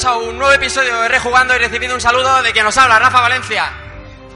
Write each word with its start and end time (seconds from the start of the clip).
Bienvenidos 0.00 0.04
a 0.04 0.30
un 0.30 0.38
nuevo 0.38 0.54
episodio 0.54 0.98
de 1.02 1.08
Rejugando 1.08 1.54
y 1.54 1.58
recibiendo 1.58 1.94
un 1.94 2.00
saludo 2.00 2.42
de 2.42 2.52
quien 2.52 2.64
nos 2.64 2.78
habla, 2.78 2.98
Rafa 2.98 3.20
Valencia. 3.20 3.70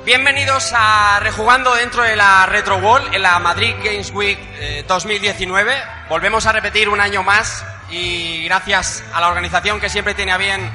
Bienvenidos 0.04 0.72
a 0.74 1.20
Rejugando 1.20 1.74
dentro 1.74 2.02
de 2.02 2.16
la 2.16 2.44
Retro 2.44 2.76
World 2.76 3.14
en 3.14 3.22
la 3.22 3.38
Madrid 3.38 3.74
Games 3.82 4.10
Week 4.10 4.38
eh, 4.58 4.84
2019. 4.86 5.72
Volvemos 6.10 6.44
a 6.44 6.52
repetir 6.52 6.90
un 6.90 7.00
año 7.00 7.22
más 7.22 7.64
y 7.90 8.44
gracias 8.44 9.02
a 9.14 9.20
la 9.22 9.28
organización 9.28 9.80
que 9.80 9.88
siempre 9.88 10.12
tiene 10.12 10.32
a 10.32 10.36
bien 10.36 10.70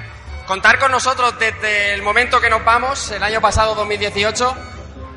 contar 0.47 0.79
con 0.79 0.91
nosotros 0.91 1.37
desde 1.37 1.93
el 1.93 2.01
momento 2.01 2.41
que 2.41 2.49
nos 2.49 2.65
vamos, 2.65 3.11
el 3.11 3.21
año 3.21 3.41
pasado 3.41 3.75
2018. 3.75 4.57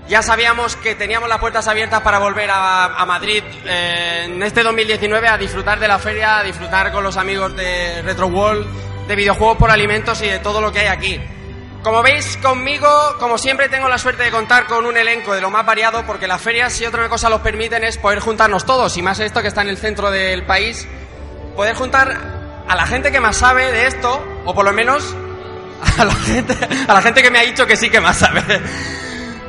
Ya 0.09 0.21
sabíamos 0.23 0.77
que 0.77 0.97
teníamos 0.97 1.31
las 1.31 1.39
puertas 1.39 1.67
abiertas 1.67 2.03
para 2.03 2.19
volver 2.19 2.51
a, 2.51 2.87
a 2.87 3.07
Madrid 3.07 3.43
eh, 3.65 4.25
en 4.27 4.43
este 4.43 4.63
2019 4.63 5.29
a 5.29 5.39
disfrutar 5.39 5.79
de 5.79 5.89
la 5.89 5.99
feria, 5.99 6.39
a 6.39 6.43
disfrutar 6.43 6.93
con 6.93 7.03
los 7.03 7.17
amigos 7.17 7.57
de 7.57 8.03
Retro 8.03 8.27
World, 8.27 8.82
de 9.07 9.17
videojuegos 9.17 9.57
por 9.57 9.71
alimentos 9.71 10.23
y 10.23 10.27
de 10.27 10.39
todo 10.39 10.61
lo 10.61 10.73
que 10.73 10.81
hay 10.81 10.87
aquí. 10.87 11.21
Como 11.83 12.01
veis 12.03 12.37
conmigo, 12.37 12.89
como 13.19 13.39
siempre 13.39 13.69
tengo 13.69 13.89
la 13.89 13.99
suerte 13.99 14.23
de 14.23 14.31
contar 14.31 14.67
con 14.67 14.87
un 14.87 14.97
elenco 14.97 15.35
de 15.35 15.41
lo 15.41 15.51
más 15.51 15.67
variado 15.67 16.07
porque 16.07 16.29
las 16.29 16.41
ferias, 16.41 16.73
si 16.73 16.87
otra 16.87 17.09
cosa 17.09 17.29
los 17.29 17.41
permiten, 17.41 17.83
es 17.83 17.99
poder 17.99 18.21
juntarnos 18.21 18.65
todos 18.65 18.97
y 18.97 19.03
más 19.03 19.19
esto 19.19 19.43
que 19.43 19.49
está 19.49 19.63
en 19.63 19.69
el 19.69 19.79
centro 19.79 20.11
del 20.13 20.47
país, 20.47 20.87
poder 21.57 21.75
juntar 21.75 22.65
a 22.69 22.77
la 22.77 22.87
gente 22.87 23.11
que 23.11 23.19
más 23.19 23.37
sabe 23.37 23.73
de 23.73 23.89
esto 23.89 24.25
o 24.45 24.55
por 24.55 24.65
lo 24.65 24.73
menos 24.73 25.17
a 25.99 26.05
la 26.05 26.15
gente, 26.15 26.57
a 26.87 26.95
la 26.95 27.03
gente 27.03 27.21
que 27.21 27.31
me 27.33 27.41
ha 27.41 27.43
dicho 27.43 27.67
que 27.67 27.77
sí 27.77 27.91
que 27.91 28.01
más 28.01 28.19
sabe. 28.19 28.43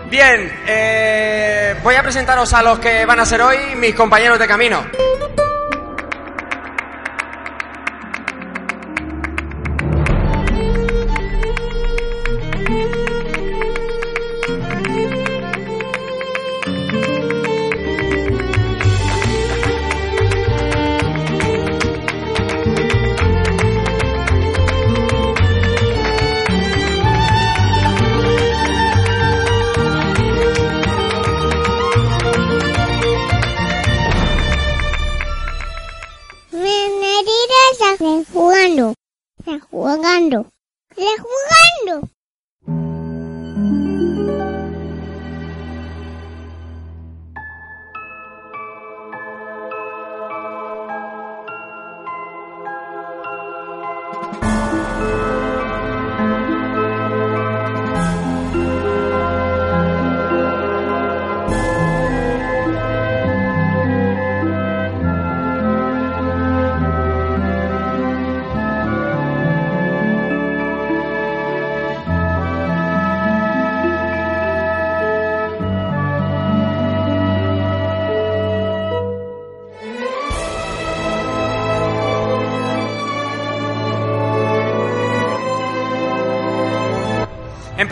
Bien, 0.10 0.52
eh, 0.67 1.76
voy 1.84 1.95
a 1.95 2.04
presentaros 2.04 2.54
a 2.54 2.64
los 2.64 2.80
que 2.80 3.06
van 3.06 3.20
a 3.20 3.26
ser 3.26 3.42
hoy 3.42 3.58
mis 3.78 3.94
compañeros 3.94 4.40
de 4.40 4.48
camino. 4.48 4.84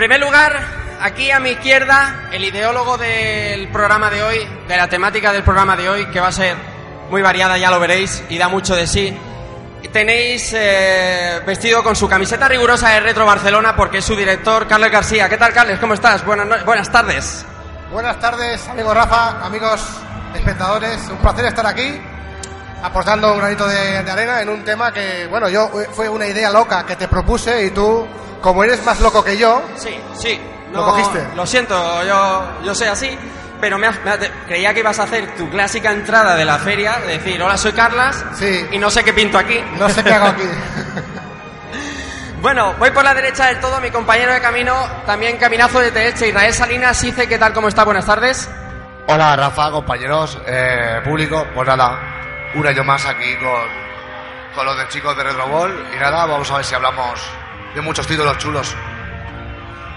Primer 0.02 0.20
lugar, 0.20 0.60
aquí 1.00 1.30
a 1.30 1.40
mi 1.40 1.52
izquierda, 1.52 2.28
el 2.32 2.44
ideólogo 2.44 2.98
del 2.98 3.68
programa 3.68 4.10
de 4.10 4.24
hoy, 4.24 4.40
de 4.68 4.76
la 4.76 4.88
temática 4.90 5.32
del 5.32 5.44
programa 5.44 5.78
de 5.78 5.88
hoy, 5.90 6.08
que 6.08 6.20
va 6.20 6.30
a 6.30 6.32
ser 6.32 6.56
muy 7.12 7.22
variada, 7.22 7.56
ya 7.60 7.70
lo 7.70 7.80
veréis, 7.80 8.24
y 8.28 8.40
da 8.40 8.48
mucho 8.48 8.76
de 8.76 8.88
sí. 8.88 9.16
Tenéis 9.94 10.54
eh, 10.58 11.42
vestido 11.46 11.84
con 11.84 11.96
su 11.96 12.10
camiseta 12.10 12.48
rigurosa 12.48 12.90
de 12.90 13.00
Retro 13.02 13.28
Barcelona 13.28 13.76
porque 13.76 14.00
es 14.00 14.06
su 14.06 14.16
director, 14.16 14.66
Carles 14.68 14.92
García. 14.92 15.30
¿Qué 15.30 15.38
tal, 15.38 15.54
Carles? 15.54 15.78
¿Cómo 15.78 15.94
estás? 15.94 16.26
Buenas, 16.26 16.48
no- 16.48 16.66
buenas 16.66 16.92
tardes. 16.92 17.46
Buenas 17.92 18.20
tardes, 18.20 18.68
amigo 18.70 18.96
Rafa, 18.96 19.46
amigos 19.46 19.86
espectadores. 20.34 20.98
Un 21.12 21.18
placer 21.18 21.46
estar 21.46 21.68
aquí 21.68 22.02
aportando 22.82 23.34
un 23.34 23.38
granito 23.40 23.68
de, 23.68 24.02
de 24.02 24.10
arena 24.12 24.42
en 24.42 24.50
un 24.50 24.64
tema 24.64 24.92
que, 24.92 25.28
bueno, 25.30 25.48
yo 25.48 25.70
eh, 25.80 25.88
fue 25.94 26.10
una 26.10 26.26
idea 26.26 26.50
loca 26.50 26.84
que 26.88 26.96
te 26.96 27.08
propuse 27.08 27.66
y 27.68 27.70
tú, 27.70 28.08
como 28.42 28.64
eres 28.64 28.84
más 28.86 29.00
loco 29.00 29.24
que 29.24 29.38
yo, 29.38 29.62
Sí, 29.76 30.00
sí. 30.20 30.40
¿Lo 30.74 30.84
cogiste? 30.86 31.26
Lo 31.36 31.46
siento, 31.46 31.76
yo, 32.04 32.44
yo 32.64 32.74
soy 32.74 32.88
así, 32.88 33.18
pero 33.60 33.78
me 33.78 33.88
has- 33.88 34.00
me 34.06 34.12
has- 34.12 34.30
creía 34.48 34.74
que 34.74 34.80
ibas 34.80 35.00
a 35.00 35.04
hacer 35.04 35.36
tu 35.36 35.50
clásica 35.50 35.92
entrada 35.92 36.36
de 36.36 36.46
la 36.46 36.58
feria, 36.60 36.94
de 37.06 37.18
decir, 37.18 37.42
hola, 37.44 37.58
soy 37.58 37.74
Carlas, 37.74 38.24
Sí. 38.36 38.68
y 38.72 38.78
no 38.78 38.90
sé 38.90 39.04
qué 39.04 39.12
pinto 39.14 39.38
aquí. 39.38 39.62
no 39.78 39.90
sé 39.90 40.04
qué 40.04 40.14
hago 40.14 40.28
aquí. 40.28 40.44
Bueno, 42.42 42.74
voy 42.80 42.90
por 42.90 43.04
la 43.04 43.14
derecha 43.14 43.46
del 43.48 43.60
todo, 43.60 43.80
mi 43.80 43.92
compañero 43.92 44.34
de 44.34 44.42
camino, 44.42 44.74
también 45.06 45.38
caminazo 45.38 45.80
de 45.80 45.92
derecha, 45.92 46.26
Israel 46.26 46.52
Salinas, 46.54 47.00
dice 47.00 47.28
¿qué 47.28 47.38
tal? 47.38 47.54
¿Cómo 47.54 47.68
está? 47.68 47.84
Buenas 47.84 48.06
tardes. 48.08 48.50
Hola 49.08 49.36
Rafa, 49.36 49.70
compañeros, 49.70 50.40
eh, 50.48 51.02
público, 51.04 51.46
pues 51.54 51.68
nada, 51.68 52.00
un 52.56 52.66
año 52.66 52.84
más 52.84 53.06
aquí 53.06 53.36
con, 53.36 53.62
con 54.56 54.66
los 54.66 54.76
de 54.76 54.88
chicos 54.88 55.16
de 55.18 55.24
Retro 55.24 55.48
Ball 55.50 55.86
y 55.96 56.00
nada, 56.00 56.26
vamos 56.26 56.50
a 56.50 56.56
ver 56.58 56.66
si 56.66 56.74
hablamos 56.74 57.20
de 57.76 57.82
muchos 57.82 58.06
títulos 58.08 58.38
chulos. 58.38 58.76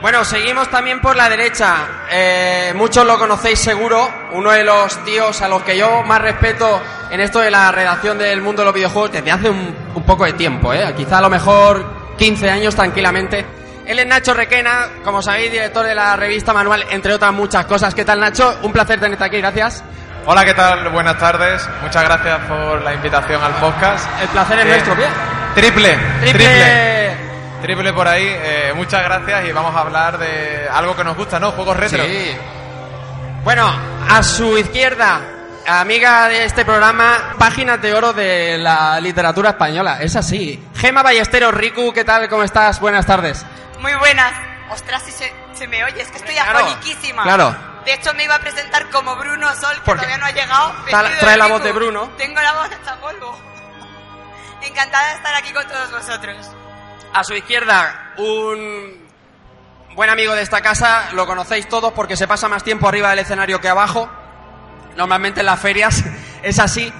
Bueno, 0.00 0.22
seguimos 0.22 0.68
también 0.68 1.00
por 1.00 1.16
la 1.16 1.30
derecha. 1.30 1.76
Eh, 2.10 2.72
muchos 2.76 3.06
lo 3.06 3.18
conocéis 3.18 3.58
seguro, 3.58 4.06
uno 4.32 4.50
de 4.50 4.62
los 4.62 5.02
tíos 5.04 5.40
a 5.40 5.48
los 5.48 5.62
que 5.62 5.78
yo 5.78 6.02
más 6.02 6.20
respeto 6.20 6.82
en 7.10 7.20
esto 7.20 7.40
de 7.40 7.50
la 7.50 7.72
redacción 7.72 8.18
del 8.18 8.42
mundo 8.42 8.60
de 8.62 8.66
los 8.66 8.74
videojuegos 8.74 9.12
desde 9.12 9.30
hace 9.30 9.48
un, 9.48 9.74
un 9.94 10.02
poco 10.02 10.26
de 10.26 10.34
tiempo, 10.34 10.74
¿eh? 10.74 10.92
quizá 10.94 11.18
a 11.18 11.20
lo 11.22 11.30
mejor 11.30 12.14
15 12.18 12.50
años 12.50 12.74
tranquilamente. 12.74 13.46
Él 13.86 13.98
es 13.98 14.06
Nacho 14.06 14.34
Requena, 14.34 14.88
como 15.02 15.22
sabéis, 15.22 15.50
director 15.52 15.86
de 15.86 15.94
la 15.94 16.16
revista 16.16 16.52
Manual, 16.52 16.84
entre 16.90 17.14
otras 17.14 17.32
muchas 17.32 17.64
cosas. 17.66 17.94
¿Qué 17.94 18.04
tal, 18.04 18.20
Nacho? 18.20 18.58
Un 18.62 18.72
placer 18.72 19.00
tenerte 19.00 19.24
aquí, 19.24 19.38
gracias. 19.38 19.82
Hola, 20.26 20.44
¿qué 20.44 20.54
tal? 20.54 20.88
Buenas 20.90 21.18
tardes. 21.18 21.66
Muchas 21.82 22.02
gracias 22.04 22.38
por 22.46 22.82
la 22.82 22.92
invitación 22.94 23.42
al 23.42 23.52
podcast. 23.54 24.06
El 24.22 24.28
placer 24.28 24.58
es 24.58 24.64
Eh, 24.64 24.68
nuestro, 24.68 24.96
bien. 24.96 25.10
Triple, 25.54 25.98
Triple. 26.22 26.32
triple, 26.32 27.16
triple 27.64 27.92
por 27.94 28.06
ahí. 28.06 28.26
Eh, 28.26 28.72
muchas 28.76 29.02
gracias 29.02 29.46
y 29.46 29.52
vamos 29.52 29.74
a 29.74 29.80
hablar 29.80 30.18
de 30.18 30.68
algo 30.70 30.94
que 30.94 31.02
nos 31.04 31.16
gusta, 31.16 31.40
¿no? 31.40 31.52
Juegos 31.52 31.76
retro. 31.76 32.04
Sí. 32.04 32.36
Bueno, 33.42 33.72
a 34.10 34.22
su 34.22 34.56
izquierda, 34.58 35.20
amiga 35.66 36.28
de 36.28 36.44
este 36.44 36.64
programa, 36.64 37.34
páginas 37.38 37.80
de 37.80 37.94
oro 37.94 38.12
de 38.12 38.58
la 38.58 39.00
literatura 39.00 39.50
española. 39.50 39.98
Es 40.00 40.14
así. 40.16 40.62
Gema 40.76 41.02
Ballesteros, 41.02 41.54
Riku, 41.54 41.92
¿qué 41.92 42.04
tal? 42.04 42.28
¿Cómo 42.28 42.42
estás? 42.42 42.80
Buenas 42.80 43.06
tardes. 43.06 43.44
Muy 43.80 43.94
buenas. 43.94 44.32
Ostras, 44.70 45.02
si 45.02 45.12
se, 45.12 45.32
se 45.54 45.66
me 45.66 45.84
oye, 45.84 46.00
es 46.02 46.10
que 46.10 46.18
estoy 46.18 46.34
Claro, 46.34 46.58
afóniquísima. 46.58 47.22
claro. 47.22 47.56
De 47.84 47.92
hecho, 47.94 48.12
me 48.14 48.24
iba 48.24 48.34
a 48.34 48.38
presentar 48.40 48.88
como 48.90 49.14
Bruno 49.16 49.54
Sol, 49.56 49.74
que 49.74 49.80
Porque 49.84 50.06
todavía 50.06 50.18
no 50.18 50.26
ha 50.26 50.30
llegado. 50.30 50.72
tra- 50.86 51.02
vestido 51.02 51.20
trae 51.20 51.36
la 51.36 51.46
voz 51.48 51.62
de 51.62 51.72
Bruno. 51.72 52.10
Tengo 52.16 52.40
la 52.40 52.52
voz 52.54 52.68
hasta 52.72 52.96
polvo. 52.96 53.38
Encantada 54.62 55.08
de 55.10 55.14
estar 55.16 55.34
aquí 55.34 55.52
con 55.52 55.66
todos 55.68 55.90
vosotros. 55.92 56.50
A 57.14 57.22
su 57.22 57.34
izquierda, 57.34 58.12
un 58.16 59.06
buen 59.94 60.10
amigo 60.10 60.34
de 60.34 60.42
esta 60.42 60.60
casa, 60.60 61.10
lo 61.12 61.26
conocéis 61.26 61.68
todos 61.68 61.92
porque 61.92 62.16
se 62.16 62.26
pasa 62.26 62.48
más 62.48 62.64
tiempo 62.64 62.88
arriba 62.88 63.10
del 63.10 63.20
escenario 63.20 63.60
que 63.60 63.68
abajo. 63.68 64.08
Normalmente 64.96 65.40
en 65.40 65.46
las 65.46 65.60
ferias 65.60 66.02
es 66.42 66.58
así. 66.58 66.92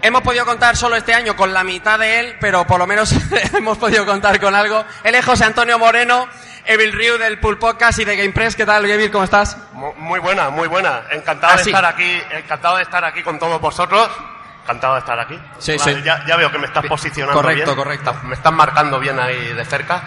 Hemos 0.00 0.22
podido 0.22 0.44
contar 0.46 0.76
solo 0.76 0.94
este 0.94 1.12
año 1.12 1.34
con 1.34 1.52
la 1.52 1.64
mitad 1.64 1.98
de 1.98 2.20
él, 2.20 2.36
pero 2.40 2.64
por 2.64 2.78
lo 2.78 2.86
menos 2.86 3.12
hemos 3.54 3.76
podido 3.78 4.06
contar 4.06 4.38
con 4.40 4.54
algo. 4.54 4.84
Él 5.02 5.16
es 5.16 5.24
José 5.24 5.44
Antonio 5.44 5.76
Moreno, 5.80 6.28
Evil 6.64 6.92
Ryu 6.92 7.18
del 7.18 7.40
Pool 7.40 7.58
Podcast 7.58 7.98
y 7.98 8.04
de 8.04 8.16
GamePress. 8.16 8.54
¿Qué 8.54 8.64
tal, 8.64 8.88
Evil? 8.88 9.10
¿Cómo 9.10 9.24
estás? 9.24 9.56
Mu- 9.72 9.94
Muy 9.94 10.20
buena, 10.20 10.50
muy 10.50 10.68
buena. 10.68 11.02
Encantado 11.10 11.54
Ah, 11.54 11.56
de 11.56 11.64
sí. 11.64 11.70
estar 11.70 11.84
aquí, 11.84 12.22
encantado 12.30 12.76
de 12.76 12.84
estar 12.84 13.04
aquí 13.04 13.24
con 13.24 13.36
todos 13.40 13.60
vosotros. 13.60 14.08
Encantado 14.68 14.94
de 14.94 15.00
estar 15.00 15.18
aquí. 15.18 15.40
Sí, 15.58 15.76
Vale, 15.78 15.94
sí. 15.94 16.02
Ya, 16.02 16.22
ya 16.26 16.36
veo 16.36 16.52
que 16.52 16.58
me 16.58 16.66
estás 16.66 16.84
posicionando 16.84 17.40
correcto, 17.40 17.64
bien. 17.74 17.76
correcto. 17.76 18.14
Me 18.24 18.34
estás 18.34 18.52
marcando 18.52 19.00
bien 19.00 19.18
ahí 19.18 19.54
de 19.54 19.64
cerca. 19.64 20.02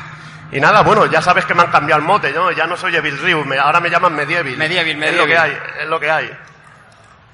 Y 0.51 0.59
nada, 0.59 0.81
bueno, 0.81 1.07
ya 1.07 1.19
sabes 1.19 1.45
que 1.45 1.55
me 1.55 1.63
han 1.63 1.71
cambiado 1.71 1.99
el 1.99 2.05
mote, 2.05 2.31
¿no? 2.31 2.51
Ya 2.51 2.67
no 2.67 2.77
soy 2.77 2.95
Evil 2.95 3.17
Ryu, 3.17 3.43
me- 3.43 3.57
ahora 3.57 3.79
me 3.79 3.89
llaman 3.89 4.13
Medieval. 4.13 4.55
Medieval, 4.57 4.87
Es 5.03 5.15
lo 5.17 5.25
que 5.25 5.29
Medieval. 5.33 5.49
hay, 5.49 5.81
es 5.81 5.87
lo 5.87 5.99
que 5.99 6.11
hay. 6.11 6.37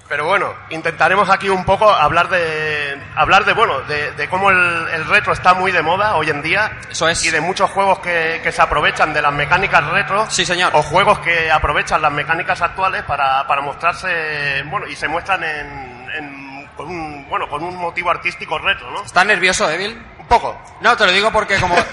Pero 0.08 0.24
bueno, 0.24 0.54
intentaremos 0.70 1.30
aquí 1.30 1.50
un 1.50 1.66
poco 1.66 1.90
hablar 1.92 2.30
de, 2.30 2.98
hablar 3.18 3.44
de 3.44 3.52
bueno, 3.52 3.82
de, 3.82 4.12
de 4.14 4.30
cómo 4.30 4.50
el, 4.52 4.88
el 4.94 5.06
retro 5.06 5.34
está 5.34 5.54
muy 5.54 5.74
de 5.74 5.82
moda 5.82 6.16
hoy 6.16 6.30
en 6.30 6.42
día. 6.42 6.72
Eso 6.90 7.10
es. 7.10 7.26
Y 7.26 7.30
de 7.32 7.42
muchos 7.42 7.70
juegos 7.72 8.00
que, 8.00 8.40
que 8.42 8.54
se 8.54 8.62
aprovechan 8.62 9.14
de 9.14 9.22
las 9.22 9.34
mecánicas 9.34 9.84
retro. 9.88 10.26
Sí, 10.30 10.46
señor. 10.46 10.72
O 10.76 10.82
juegos 10.82 11.20
que 11.20 11.52
aprovechan 11.52 12.02
las 12.02 12.12
mecánicas 12.14 12.62
actuales 12.62 13.04
para, 13.04 13.46
para 13.48 13.60
mostrarse, 13.62 14.64
bueno, 14.68 14.88
y 14.88 14.96
se 14.96 15.10
muestran 15.10 15.44
en, 15.44 16.08
en- 16.16 16.47
con 16.78 16.88
un, 16.88 17.28
bueno, 17.28 17.50
con 17.50 17.64
un 17.64 17.76
motivo 17.76 18.12
artístico 18.12 18.58
retro, 18.60 18.90
¿no? 18.92 19.04
¿Estás 19.04 19.26
nervioso, 19.26 19.70
Evil? 19.70 20.00
Un 20.20 20.28
poco. 20.28 20.56
No, 20.80 20.96
te 20.96 21.06
lo 21.06 21.12
digo 21.12 21.32
porque 21.32 21.60
como... 21.60 21.76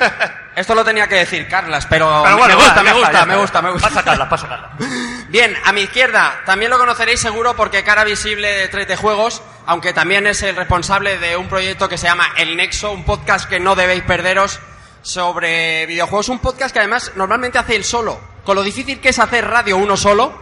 Esto 0.55 0.77
lo 0.77 0.85
tenía 0.85 1.09
que 1.09 1.17
decir 1.17 1.49
Carlas, 1.49 1.87
pero, 1.87 2.23
Pero 2.23 2.37
bueno, 2.37 2.57
me 2.57 2.63
gusta, 2.63 2.83
me 2.85 2.93
gusta, 2.93 3.11
está, 3.11 3.27
me 3.27 3.37
gusta, 3.37 3.63
me 3.63 3.71
gusta. 3.73 3.89
Pasa 3.89 4.05
Carla, 4.05 4.29
pasa 4.29 4.49
Carla. 4.49 4.71
Bien, 5.29 5.57
a 5.65 5.73
mi 5.73 5.81
izquierda 5.81 6.43
también 6.47 6.71
lo 6.71 6.79
conoceréis 6.79 7.19
seguro 7.19 7.57
porque 7.57 7.83
cara 7.83 8.05
visible 8.05 8.49
de 8.53 8.69
13 8.69 8.95
juegos, 8.97 9.43
aunque 9.67 9.93
también 9.93 10.29
es 10.29 10.43
el 10.43 10.55
responsable 10.55 11.19
de 11.19 11.37
un 11.37 11.49
proyecto 11.49 11.89
que 11.89 11.99
se 11.99 12.07
llama 12.07 12.29
El 12.37 12.57
Nexo, 12.57 12.93
un 12.93 13.05
podcast 13.05 13.49
que 13.49 13.59
no 13.59 13.75
debéis 13.75 14.05
perderos 14.05 14.61
sobre 15.03 15.87
videojuegos, 15.87 16.29
un 16.29 16.39
podcast 16.39 16.73
que 16.73 16.79
además 16.79 17.13
normalmente 17.17 17.59
hace 17.59 17.75
él 17.75 17.83
solo, 17.83 18.21
con 18.45 18.55
lo 18.55 18.63
difícil 18.63 19.01
que 19.01 19.09
es 19.09 19.19
hacer 19.19 19.49
radio 19.49 19.77
uno 19.77 19.97
solo. 19.97 20.41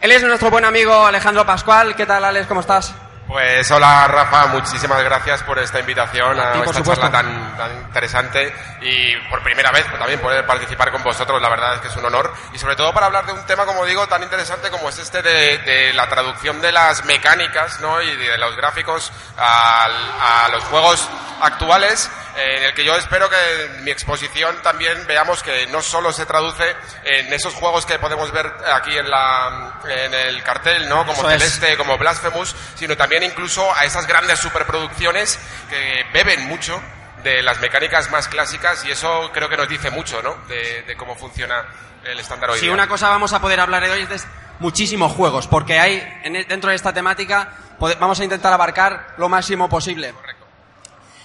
Él 0.00 0.10
es 0.10 0.24
nuestro 0.24 0.50
buen 0.50 0.64
amigo 0.64 1.06
Alejandro 1.06 1.46
Pascual. 1.46 1.94
¿Qué 1.94 2.06
tal, 2.06 2.24
Alex? 2.24 2.48
¿Cómo 2.48 2.62
estás? 2.62 2.94
Pues 3.30 3.70
hola 3.70 4.08
Rafa, 4.08 4.46
muchísimas 4.48 5.04
gracias 5.04 5.44
por 5.44 5.56
esta 5.60 5.78
invitación 5.78 6.40
A 6.40 6.48
a, 6.48 6.52
ti, 6.52 6.58
esta 6.66 6.82
charla 6.82 7.12
tan, 7.12 7.56
tan 7.56 7.76
interesante 7.76 8.52
y 8.80 9.16
por 9.30 9.40
primera 9.44 9.70
vez 9.70 9.84
pues, 9.88 10.00
también 10.00 10.18
poder 10.18 10.44
participar 10.44 10.90
con 10.90 11.00
vosotros, 11.04 11.40
la 11.40 11.48
verdad 11.48 11.76
es 11.76 11.80
que 11.80 11.86
es 11.86 11.96
un 11.96 12.04
honor 12.06 12.34
y 12.52 12.58
sobre 12.58 12.74
todo 12.74 12.92
para 12.92 13.06
hablar 13.06 13.26
de 13.26 13.32
un 13.32 13.46
tema, 13.46 13.64
como 13.66 13.84
digo, 13.86 14.04
tan 14.08 14.24
interesante 14.24 14.68
como 14.70 14.88
es 14.88 14.98
este 14.98 15.22
de, 15.22 15.58
de 15.58 15.92
la 15.92 16.08
traducción 16.08 16.60
de 16.60 16.72
las 16.72 17.04
mecánicas 17.04 17.78
¿no? 17.80 18.02
y 18.02 18.16
de 18.16 18.36
los 18.36 18.56
gráficos 18.56 19.12
al- 19.36 20.10
a 20.20 20.48
los 20.50 20.64
juegos 20.64 21.08
actuales 21.40 22.10
en 22.36 22.62
el 22.64 22.74
que 22.74 22.84
yo 22.84 22.96
espero 22.96 23.28
que 23.28 23.64
en 23.66 23.84
mi 23.84 23.90
exposición 23.90 24.56
también 24.62 25.06
veamos 25.06 25.42
que 25.42 25.66
no 25.68 25.82
solo 25.82 26.12
se 26.12 26.26
traduce 26.26 26.64
en 27.04 27.32
esos 27.32 27.54
juegos 27.54 27.84
que 27.86 27.98
podemos 27.98 28.30
ver 28.32 28.50
aquí 28.72 28.96
en, 28.96 29.10
la, 29.10 29.72
en 29.88 30.14
el 30.14 30.42
cartel, 30.42 30.88
¿no? 30.88 31.04
como. 31.04 31.28
Celeste, 31.28 31.76
como 31.76 31.98
Blasphemous, 31.98 32.54
sino 32.76 32.96
también 32.96 33.19
incluso 33.22 33.74
a 33.74 33.84
esas 33.84 34.06
grandes 34.06 34.38
superproducciones 34.38 35.38
que 35.68 36.04
beben 36.12 36.46
mucho 36.48 36.80
de 37.22 37.42
las 37.42 37.60
mecánicas 37.60 38.10
más 38.10 38.28
clásicas 38.28 38.84
y 38.84 38.90
eso 38.90 39.30
creo 39.32 39.48
que 39.48 39.56
nos 39.56 39.68
dice 39.68 39.90
mucho, 39.90 40.22
¿no? 40.22 40.34
De, 40.48 40.82
de 40.82 40.96
cómo 40.96 41.16
funciona 41.16 41.64
el 42.04 42.18
estándar 42.18 42.50
hoy 42.50 42.58
Si 42.58 42.64
día. 42.66 42.72
una 42.74 42.88
cosa 42.88 43.08
vamos 43.10 43.32
a 43.32 43.40
poder 43.40 43.60
hablar 43.60 43.82
de 43.82 43.90
hoy 43.90 44.02
es 44.02 44.08
de 44.08 44.20
muchísimos 44.58 45.12
juegos, 45.12 45.46
porque 45.46 45.78
hay 45.78 46.20
en 46.24 46.36
e- 46.36 46.44
dentro 46.44 46.70
de 46.70 46.76
esta 46.76 46.92
temática 46.92 47.52
vamos 47.98 48.20
a 48.20 48.24
intentar 48.24 48.52
abarcar 48.52 49.14
lo 49.18 49.28
máximo 49.28 49.68
posible. 49.68 50.14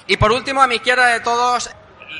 Y 0.08 0.18
por 0.18 0.32
último, 0.32 0.62
a 0.62 0.68
mi 0.68 0.76
izquierda 0.76 1.08
de 1.08 1.20
todos, 1.22 1.70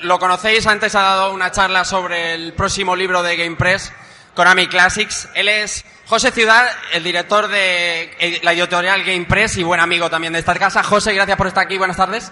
lo 0.02 0.20
conocéis, 0.20 0.66
antes 0.68 0.96
ha 0.96 1.02
dado 1.02 1.32
una 1.34 1.52
charla 1.52 1.86
sobre 1.86 2.34
el 2.34 2.54
próximo 2.54 2.96
libro 2.96 3.24
de 3.24 3.38
GamePress, 3.38 3.94
Konami 4.34 4.68
Classics. 4.68 5.30
Él 5.36 5.48
es 5.50 5.86
José 6.08 6.32
Ciudad, 6.32 6.68
el 6.94 7.04
director 7.04 7.48
de 7.48 8.16
eh, 8.20 8.40
la 8.44 8.54
editorial 8.54 9.04
GamePress 9.04 9.58
y 9.58 9.64
buen 9.64 9.80
amigo 9.80 10.08
también 10.08 10.34
de 10.34 10.40
esta 10.40 10.54
casa. 10.54 10.84
José, 10.84 11.14
gracias 11.14 11.36
por 11.36 11.48
estar 11.48 11.66
aquí, 11.66 11.80
buenas 11.80 11.98
tardes. 11.98 12.32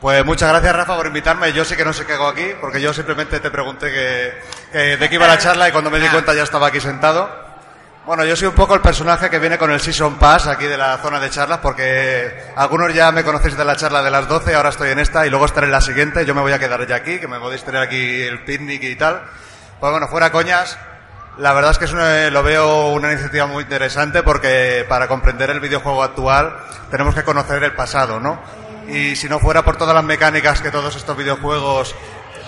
Pues 0.00 0.24
muchas 0.24 0.48
gracias 0.48 0.74
Rafa 0.74 0.96
por 0.96 1.06
invitarme. 1.06 1.52
Yo 1.52 1.64
sí 1.64 1.76
que 1.76 1.84
no 1.84 1.92
sé 1.92 2.04
qué 2.04 2.14
hago 2.14 2.26
aquí, 2.26 2.46
porque 2.60 2.80
yo 2.80 2.92
simplemente 2.92 3.38
te 3.38 3.50
pregunté 3.52 3.92
que, 3.92 4.32
que 4.72 4.96
de 4.96 5.08
qué 5.08 5.14
iba 5.14 5.28
la 5.28 5.38
charla 5.38 5.68
y 5.68 5.72
cuando 5.72 5.90
me 5.90 6.00
di 6.00 6.08
cuenta 6.08 6.34
ya 6.34 6.42
estaba 6.42 6.66
aquí 6.66 6.80
sentado. 6.80 7.30
Bueno, 8.04 8.24
yo 8.24 8.34
soy 8.34 8.48
un 8.48 8.54
poco 8.54 8.74
el 8.74 8.80
personaje 8.80 9.30
que 9.30 9.38
viene 9.38 9.56
con 9.58 9.70
el 9.70 9.80
Season 9.80 10.18
Pass 10.18 10.48
aquí 10.48 10.64
de 10.64 10.76
la 10.76 10.98
zona 10.98 11.20
de 11.20 11.30
charlas, 11.30 11.60
porque 11.62 12.50
algunos 12.56 12.92
ya 12.92 13.12
me 13.12 13.22
conocéis 13.22 13.56
de 13.56 13.64
la 13.64 13.76
charla 13.76 14.02
de 14.02 14.10
las 14.10 14.26
12, 14.26 14.52
ahora 14.56 14.70
estoy 14.70 14.90
en 14.90 14.98
esta 14.98 15.24
y 15.24 15.30
luego 15.30 15.44
estaré 15.44 15.66
en 15.66 15.72
la 15.72 15.80
siguiente. 15.80 16.26
Yo 16.26 16.34
me 16.34 16.40
voy 16.40 16.52
a 16.52 16.58
quedar 16.58 16.84
ya 16.88 16.96
aquí, 16.96 17.20
que 17.20 17.28
me 17.28 17.38
podéis 17.38 17.62
tener 17.62 17.80
aquí 17.80 18.22
el 18.22 18.42
picnic 18.42 18.82
y 18.82 18.96
tal. 18.96 19.22
Pues 19.78 19.92
bueno, 19.92 20.08
fuera 20.08 20.32
coñas, 20.32 20.76
la 21.38 21.52
verdad 21.54 21.70
es 21.70 21.78
que 21.78 21.86
es 21.86 21.92
lo 22.32 22.42
veo 22.42 22.88
una 22.88 23.12
iniciativa 23.12 23.46
muy 23.46 23.62
interesante 23.62 24.22
porque 24.22 24.84
para 24.88 25.08
comprender 25.08 25.50
el 25.50 25.60
videojuego 25.60 26.02
actual 26.02 26.56
tenemos 26.90 27.14
que 27.14 27.24
conocer 27.24 27.62
el 27.62 27.74
pasado, 27.74 28.20
¿no? 28.20 28.40
Y 28.86 29.16
si 29.16 29.28
no 29.28 29.38
fuera 29.38 29.64
por 29.64 29.76
todas 29.76 29.94
las 29.94 30.04
mecánicas 30.04 30.60
que 30.60 30.70
todos 30.70 30.94
estos 30.94 31.16
videojuegos, 31.16 31.94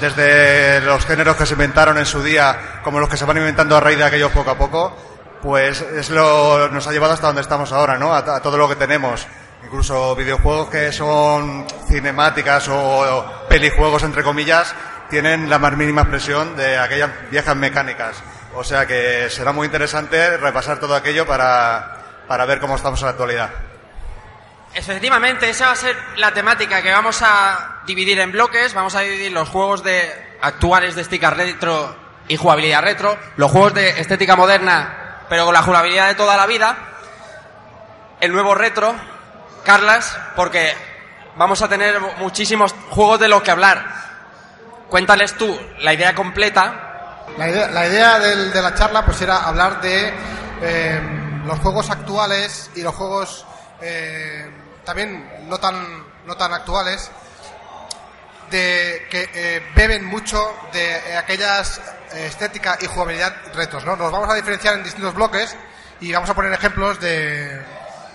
desde 0.00 0.80
los 0.80 1.06
géneros 1.06 1.36
que 1.36 1.46
se 1.46 1.54
inventaron 1.54 1.96
en 1.96 2.06
su 2.06 2.22
día, 2.22 2.80
como 2.82 3.00
los 3.00 3.08
que 3.08 3.16
se 3.16 3.24
van 3.24 3.38
inventando 3.38 3.76
a 3.76 3.80
raíz 3.80 3.98
de 3.98 4.04
aquellos 4.04 4.32
poco 4.32 4.50
a 4.50 4.58
poco, 4.58 4.96
pues 5.40 5.80
es 5.80 6.10
lo, 6.10 6.68
nos 6.68 6.86
ha 6.86 6.92
llevado 6.92 7.14
hasta 7.14 7.28
donde 7.28 7.42
estamos 7.42 7.72
ahora, 7.72 7.96
¿no? 7.98 8.14
A, 8.14 8.40
todo 8.40 8.58
lo 8.58 8.68
que 8.68 8.76
tenemos. 8.76 9.26
Incluso 9.64 10.14
videojuegos 10.14 10.68
que 10.68 10.92
son 10.92 11.66
cinemáticas 11.88 12.68
o 12.68 13.24
pelijuegos, 13.48 14.02
entre 14.02 14.22
comillas, 14.22 14.74
tienen 15.08 15.48
la 15.48 15.58
más 15.58 15.74
mínima 15.76 16.02
expresión 16.02 16.54
de 16.56 16.76
aquellas 16.76 17.10
viejas 17.30 17.56
mecánicas. 17.56 18.22
O 18.56 18.64
sea 18.64 18.86
que 18.86 19.28
será 19.30 19.52
muy 19.52 19.66
interesante 19.66 20.36
repasar 20.36 20.78
todo 20.78 20.94
aquello 20.94 21.26
para, 21.26 22.22
para 22.28 22.44
ver 22.44 22.60
cómo 22.60 22.76
estamos 22.76 23.00
en 23.00 23.06
la 23.06 23.10
actualidad. 23.10 23.50
Efectivamente, 24.74 25.50
esa 25.50 25.66
va 25.66 25.72
a 25.72 25.76
ser 25.76 25.96
la 26.16 26.32
temática 26.32 26.82
que 26.82 26.90
vamos 26.90 27.22
a 27.22 27.82
dividir 27.86 28.18
en 28.18 28.32
bloques. 28.32 28.74
Vamos 28.74 28.94
a 28.94 29.00
dividir 29.00 29.32
los 29.32 29.48
juegos 29.48 29.84
de 29.84 30.36
actuales 30.40 30.94
de 30.94 31.02
estética 31.02 31.30
retro 31.30 31.96
y 32.28 32.36
jugabilidad 32.36 32.82
retro, 32.82 33.16
los 33.36 33.50
juegos 33.50 33.74
de 33.74 34.00
estética 34.00 34.36
moderna, 34.36 35.24
pero 35.28 35.44
con 35.44 35.54
la 35.54 35.62
jugabilidad 35.62 36.08
de 36.08 36.14
toda 36.14 36.36
la 36.36 36.46
vida, 36.46 36.76
el 38.20 38.32
nuevo 38.32 38.54
retro, 38.54 38.94
Carlas, 39.64 40.18
porque 40.34 40.74
vamos 41.36 41.62
a 41.62 41.68
tener 41.68 42.00
muchísimos 42.18 42.74
juegos 42.90 43.20
de 43.20 43.28
los 43.28 43.42
que 43.42 43.50
hablar. 43.50 43.84
Cuéntales 44.88 45.34
tú 45.34 45.58
la 45.80 45.92
idea 45.92 46.14
completa. 46.14 46.93
La 47.38 47.48
idea, 47.48 47.68
la 47.70 47.86
idea 47.86 48.18
del- 48.18 48.52
de 48.52 48.62
la 48.62 48.74
charla 48.74 49.04
pues 49.04 49.20
era 49.22 49.38
hablar 49.44 49.80
de 49.80 50.12
eh, 50.62 51.00
los 51.44 51.58
juegos 51.60 51.90
actuales 51.90 52.70
y 52.74 52.82
los 52.82 52.94
juegos 52.94 53.44
eh, 53.80 54.48
también 54.84 55.48
no 55.48 55.58
tan, 55.58 56.04
no 56.26 56.36
tan 56.36 56.52
actuales 56.52 57.10
de 58.50 59.06
que 59.10 59.28
eh, 59.34 59.62
beben 59.74 60.04
mucho 60.04 60.54
de 60.72 61.16
aquellas 61.16 61.80
estética 62.14 62.78
y 62.80 62.86
jugabilidad 62.86 63.34
retos, 63.54 63.84
¿no? 63.84 63.96
Nos 63.96 64.12
vamos 64.12 64.28
a 64.30 64.34
diferenciar 64.34 64.74
en 64.74 64.84
distintos 64.84 65.14
bloques 65.14 65.56
y 66.00 66.12
vamos 66.12 66.30
a 66.30 66.34
poner 66.34 66.52
ejemplos 66.52 67.00
de 67.00 67.60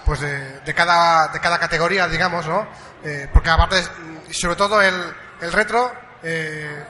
pues 0.05 0.21
de, 0.21 0.59
de 0.61 0.73
cada 0.73 1.27
de 1.29 1.39
cada 1.41 1.59
categoría, 1.59 2.07
digamos, 2.07 2.45
¿no? 2.47 2.67
Eh, 3.03 3.27
porque 3.33 3.49
aparte 3.49 3.83
sobre 4.31 4.55
todo 4.55 4.81
el, 4.81 4.95
el 5.41 5.51
retro 5.51 5.91
eh, 6.23 6.85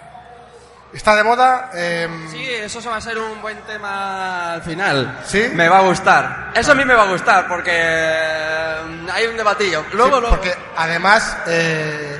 está 0.93 1.15
de 1.15 1.24
moda. 1.24 1.69
eh, 1.74 2.08
Sí, 2.31 2.43
eso 2.50 2.81
se 2.81 2.89
va 2.89 2.98
a 2.98 3.01
ser 3.01 3.17
un 3.17 3.41
buen 3.41 3.60
tema 3.62 4.53
al 4.53 4.62
final. 4.62 5.19
¿Sí? 5.25 5.50
Me 5.53 5.67
va 5.69 5.79
a 5.79 5.81
gustar. 5.81 6.51
Eso 6.55 6.72
a 6.72 6.75
mí 6.75 6.86
me 6.86 6.93
va 6.96 7.03
a 7.03 7.08
gustar 7.08 7.48
porque 7.48 7.72
eh, 7.74 9.08
hay 9.13 9.25
un 9.27 9.38
debatillo. 9.38 9.86
Luego, 9.93 10.15
Sí, 10.15 10.22
luego. 10.22 10.29
Porque 10.36 10.55
además 10.77 11.38
eh, 11.48 12.19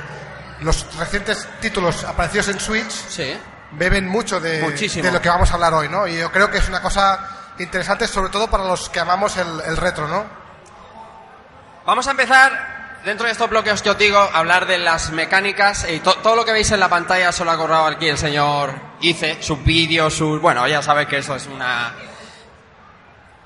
los 0.60 0.96
recientes 0.96 1.48
títulos 1.60 2.04
aparecidos 2.04 2.48
en 2.48 2.60
Switch 2.60 2.90
Sí. 2.90 3.38
beben 3.72 4.08
mucho 4.08 4.40
de, 4.40 4.60
Muchísimo. 4.62 5.04
de 5.04 5.12
lo 5.12 5.20
que 5.20 5.28
vamos 5.28 5.50
a 5.50 5.54
hablar 5.54 5.74
hoy, 5.74 5.88
¿no? 5.88 6.06
Y 6.06 6.18
yo 6.18 6.30
creo 6.30 6.50
que 6.50 6.58
es 6.58 6.68
una 6.68 6.80
cosa 6.82 7.18
interesante, 7.58 8.06
sobre 8.06 8.30
todo 8.30 8.48
para 8.50 8.64
los 8.64 8.88
que 8.88 9.00
amamos 9.00 9.36
el, 9.36 9.60
el 9.66 9.76
retro, 9.76 10.08
¿no? 10.08 10.24
Vamos 11.86 12.06
a 12.06 12.10
empezar, 12.12 12.79
dentro 13.04 13.26
de 13.26 13.32
estos 13.32 13.48
bloques 13.50 13.82
que 13.82 13.90
os 13.90 13.98
digo, 13.98 14.18
hablar 14.18 14.66
de 14.66 14.78
las 14.78 15.10
mecánicas 15.10 15.86
y 15.88 16.00
to- 16.00 16.16
todo 16.16 16.36
lo 16.36 16.44
que 16.44 16.52
veis 16.52 16.70
en 16.72 16.80
la 16.80 16.88
pantalla 16.88 17.32
se 17.32 17.44
lo 17.44 17.50
ha 17.50 17.56
corrado 17.56 17.86
aquí 17.86 18.08
el 18.08 18.18
señor 18.18 18.72
Ice, 19.00 19.42
sus 19.42 19.62
vídeos, 19.64 20.14
sus... 20.14 20.40
Bueno, 20.40 20.66
ya 20.68 20.82
sabéis 20.82 21.08
que 21.08 21.18
eso 21.18 21.34
es 21.36 21.46
una... 21.46 21.94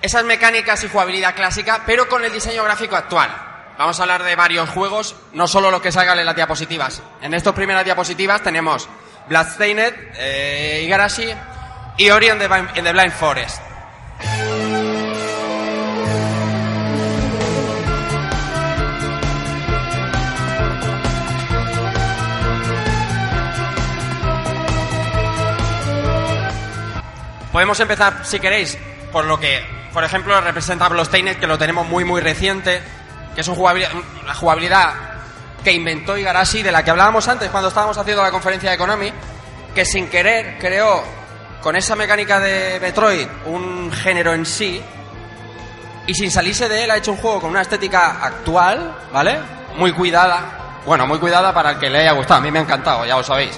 Esas 0.03 0.25
mecánicas 0.25 0.83
y 0.85 0.89
jugabilidad 0.89 1.35
clásica, 1.35 1.83
pero 1.87 2.09
con 2.09 2.25
el 2.25 2.33
diseño 2.33 2.63
gráfico 2.65 2.95
actual. 2.97 3.31
Vamos 3.79 3.99
a 3.99 4.03
hablar 4.03 4.23
de 4.23 4.37
varios 4.37 4.69
juegos, 4.71 5.17
no 5.33 5.49
solo 5.49 5.71
los 5.71 5.81
que 5.81 5.91
salgan 5.91 6.19
en 6.19 6.27
las 6.27 6.37
diapositivas. 6.37 7.03
En 7.23 7.33
estas 7.35 7.55
primeras 7.55 7.85
diapositivas 7.85 8.43
tenemos 8.43 8.89
Bloodstained, 9.29 9.95
eh, 10.17 10.83
Igarashi, 10.85 11.35
y 11.97 12.11
Ori 12.11 12.29
and 12.29 12.41
the 12.41 12.93
Blind 12.93 13.13
Forest. 13.13 13.63
Podemos 27.55 27.79
empezar, 27.79 28.27
si 28.27 28.41
queréis, 28.41 28.77
por 29.13 29.27
lo 29.27 29.39
que, 29.39 29.65
por 29.93 30.03
ejemplo, 30.03 30.41
representa 30.41 30.89
Bloodstained, 30.89 31.37
que 31.37 31.47
lo 31.47 31.57
tenemos 31.57 31.87
muy, 31.87 32.03
muy 32.03 32.21
reciente, 32.21 32.83
que 33.33 33.43
es 33.43 33.47
un 33.47 33.55
jugabilidad, 33.55 33.93
una 34.25 34.35
jugabilidad 34.35 34.93
que 35.63 35.71
inventó 35.71 36.19
Igarashi, 36.19 36.65
de 36.65 36.73
la 36.73 36.83
que 36.83 36.91
hablábamos 36.91 37.29
antes 37.29 37.49
cuando 37.51 37.69
estábamos 37.69 37.97
haciendo 37.97 38.25
la 38.25 38.33
conferencia 38.33 38.73
de 38.73 38.77
Konami, 38.77 39.13
que 39.73 39.85
sin 39.85 40.09
querer 40.09 40.59
creó, 40.59 41.05
con 41.61 41.77
esa 41.77 41.95
mecánica 41.95 42.41
de 42.41 42.81
Metroid, 42.81 43.29
un 43.45 43.93
género 43.93 44.35
en 44.35 44.47
sí, 44.47 44.83
y 46.09 46.15
sin 46.15 46.33
salirse 46.33 46.69
de 46.69 46.83
él 46.83 46.91
ha 46.91 46.97
hecho 46.97 47.13
un 47.13 47.19
juego 47.19 47.43
con 47.43 47.51
una 47.51 47.63
estética 47.63 48.19
actual, 48.21 48.97
¿vale? 49.13 49.39
Muy 49.77 49.93
cuidada. 49.93 50.81
Bueno, 50.85 51.07
muy 51.07 51.21
cuidada 51.21 51.55
para 51.55 51.71
el 51.71 51.79
que 51.79 51.89
le 51.89 52.01
haya 52.01 52.15
gustado. 52.15 52.41
A 52.41 52.43
mí 52.43 52.51
me 52.51 52.59
ha 52.59 52.63
encantado, 52.63 53.07
ya 53.07 53.17
lo 53.17 53.23
sabéis. 53.23 53.57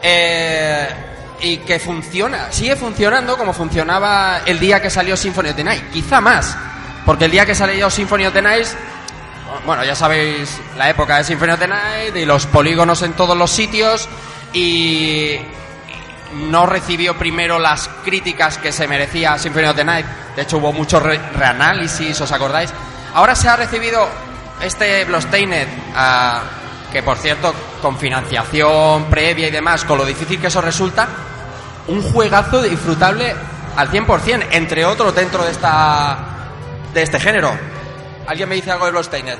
Eh, 0.00 1.13
y 1.40 1.58
que 1.58 1.78
funciona, 1.78 2.50
sigue 2.52 2.76
funcionando 2.76 3.36
como 3.36 3.52
funcionaba 3.52 4.40
el 4.46 4.58
día 4.58 4.80
que 4.80 4.90
salió 4.90 5.16
Symphony 5.16 5.50
of 5.50 5.56
the 5.56 5.64
Night. 5.64 5.90
Quizá 5.92 6.20
más, 6.20 6.56
porque 7.04 7.26
el 7.26 7.30
día 7.30 7.44
que 7.44 7.54
salió 7.54 7.90
Symphony 7.90 8.26
of 8.26 8.32
the 8.34 8.42
Night, 8.42 8.66
bueno, 9.66 9.84
ya 9.84 9.94
sabéis 9.94 10.60
la 10.76 10.90
época 10.90 11.18
de 11.18 11.24
Symphony 11.24 11.52
of 11.52 11.58
the 11.60 11.68
Night 11.68 12.16
y 12.16 12.24
los 12.24 12.46
polígonos 12.46 13.02
en 13.02 13.12
todos 13.12 13.36
los 13.36 13.50
sitios 13.50 14.08
y 14.52 15.38
no 16.48 16.66
recibió 16.66 17.16
primero 17.16 17.58
las 17.58 17.88
críticas 18.04 18.58
que 18.58 18.72
se 18.72 18.88
merecía 18.88 19.38
Symphony 19.38 19.66
of 19.66 19.76
the 19.76 19.84
Night. 19.84 20.06
De 20.36 20.42
hecho, 20.42 20.58
hubo 20.58 20.72
mucho 20.72 20.98
re- 20.98 21.18
reanálisis, 21.36 22.20
¿os 22.20 22.32
acordáis? 22.32 22.70
Ahora 23.14 23.34
se 23.36 23.48
ha 23.48 23.56
recibido 23.56 24.08
este 24.60 25.04
Bloodstained, 25.04 25.68
ah, 25.94 26.42
que 26.90 27.02
por 27.02 27.16
cierto, 27.18 27.54
con 27.84 27.98
financiación 27.98 29.04
previa 29.10 29.48
y 29.48 29.50
demás, 29.50 29.84
con 29.84 29.98
lo 29.98 30.06
difícil 30.06 30.40
que 30.40 30.46
eso 30.46 30.62
resulta, 30.62 31.06
un 31.88 32.00
juegazo 32.00 32.62
disfrutable 32.62 33.36
al 33.76 33.90
100%, 33.90 34.46
entre 34.52 34.86
otros 34.86 35.14
dentro 35.14 35.44
de 35.44 35.50
esta 35.50 36.16
de 36.94 37.02
este 37.02 37.20
género. 37.20 37.54
¿Alguien 38.26 38.48
me 38.48 38.54
dice 38.54 38.70
algo 38.70 38.86
de 38.86 38.92
Bloodstained? 38.92 39.36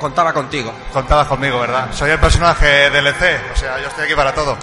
Contaba 0.00 0.32
contigo. 0.32 0.74
Contabas 0.92 1.28
conmigo, 1.28 1.60
¿verdad? 1.60 1.86
Soy 1.92 2.10
el 2.10 2.18
personaje 2.18 2.90
DLC, 2.90 3.52
o 3.52 3.56
sea, 3.56 3.78
yo 3.80 3.86
estoy 3.86 4.06
aquí 4.06 4.16
para 4.16 4.34
todo. 4.34 4.56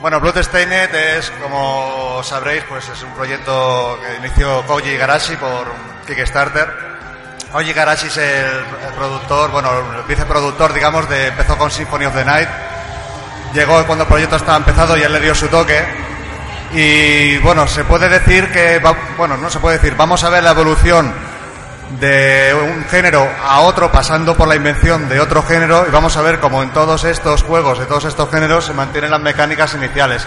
Bueno, 0.00 0.18
Bloodstained 0.18 0.94
es, 0.94 1.30
como 1.42 2.22
sabréis, 2.22 2.64
pues 2.66 2.88
es 2.88 3.02
un 3.02 3.10
proyecto 3.10 3.98
que 4.00 4.26
inició 4.26 4.64
Koji 4.66 4.88
Igarashi 4.88 5.36
por 5.36 5.66
Kickstarter. 6.06 6.87
Koji 7.52 7.70
Igarashi 7.70 8.08
es 8.08 8.16
el, 8.18 8.64
productor, 8.96 9.50
bueno, 9.50 9.70
el 9.96 10.02
viceproductor, 10.06 10.72
digamos, 10.72 11.08
de 11.08 11.28
empezó 11.28 11.56
con 11.56 11.70
Symphony 11.70 12.04
of 12.04 12.14
the 12.14 12.24
Night. 12.24 12.48
Llegó 13.54 13.82
cuando 13.86 14.04
el 14.04 14.08
proyecto 14.08 14.36
estaba 14.36 14.58
empezado 14.58 14.96
y 14.96 15.02
él 15.02 15.12
le 15.12 15.20
dio 15.20 15.34
su 15.34 15.48
toque. 15.48 15.82
Y 16.72 17.38
bueno, 17.38 17.66
se 17.66 17.84
puede 17.84 18.08
decir 18.10 18.52
que, 18.52 18.78
va- 18.78 18.94
bueno, 19.16 19.38
no 19.38 19.48
se 19.48 19.58
puede 19.60 19.78
decir, 19.78 19.94
vamos 19.96 20.22
a 20.24 20.28
ver 20.30 20.42
la 20.42 20.50
evolución 20.50 21.10
de 21.98 22.54
un 22.54 22.84
género 22.90 23.26
a 23.48 23.60
otro 23.60 23.90
pasando 23.90 24.36
por 24.36 24.46
la 24.46 24.54
invención 24.56 25.08
de 25.08 25.18
otro 25.18 25.42
género 25.42 25.86
y 25.88 25.90
vamos 25.90 26.14
a 26.18 26.20
ver 26.22 26.40
cómo 26.40 26.62
en 26.62 26.68
todos 26.74 27.04
estos 27.04 27.42
juegos, 27.44 27.78
de 27.78 27.86
todos 27.86 28.04
estos 28.04 28.28
géneros, 28.30 28.66
se 28.66 28.74
mantienen 28.74 29.10
las 29.10 29.22
mecánicas 29.22 29.72
iniciales. 29.72 30.26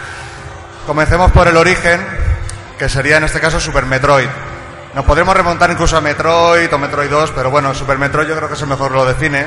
Comencemos 0.88 1.32
por 1.32 1.48
el 1.48 1.56
origen, 1.56 2.04
que 2.80 2.90
sería 2.90 3.18
en 3.18 3.25
este 3.25 3.40
caso 3.40 3.60
Super 3.60 3.86
Metroid. 3.86 4.28
Nos 4.93 5.05
podremos 5.05 5.36
remontar 5.36 5.71
incluso 5.71 5.95
a 5.95 6.01
Metroid 6.01 6.74
o 6.74 6.77
Metroid 6.77 7.10
2, 7.10 7.31
pero 7.31 7.50
bueno, 7.50 7.74
Super 7.74 7.98
Metroid 7.98 8.27
yo 8.27 8.36
creo 8.36 8.50
que 8.50 8.55
eso 8.55 8.67
mejor 8.67 8.91
lo 8.91 9.05
define. 9.05 9.45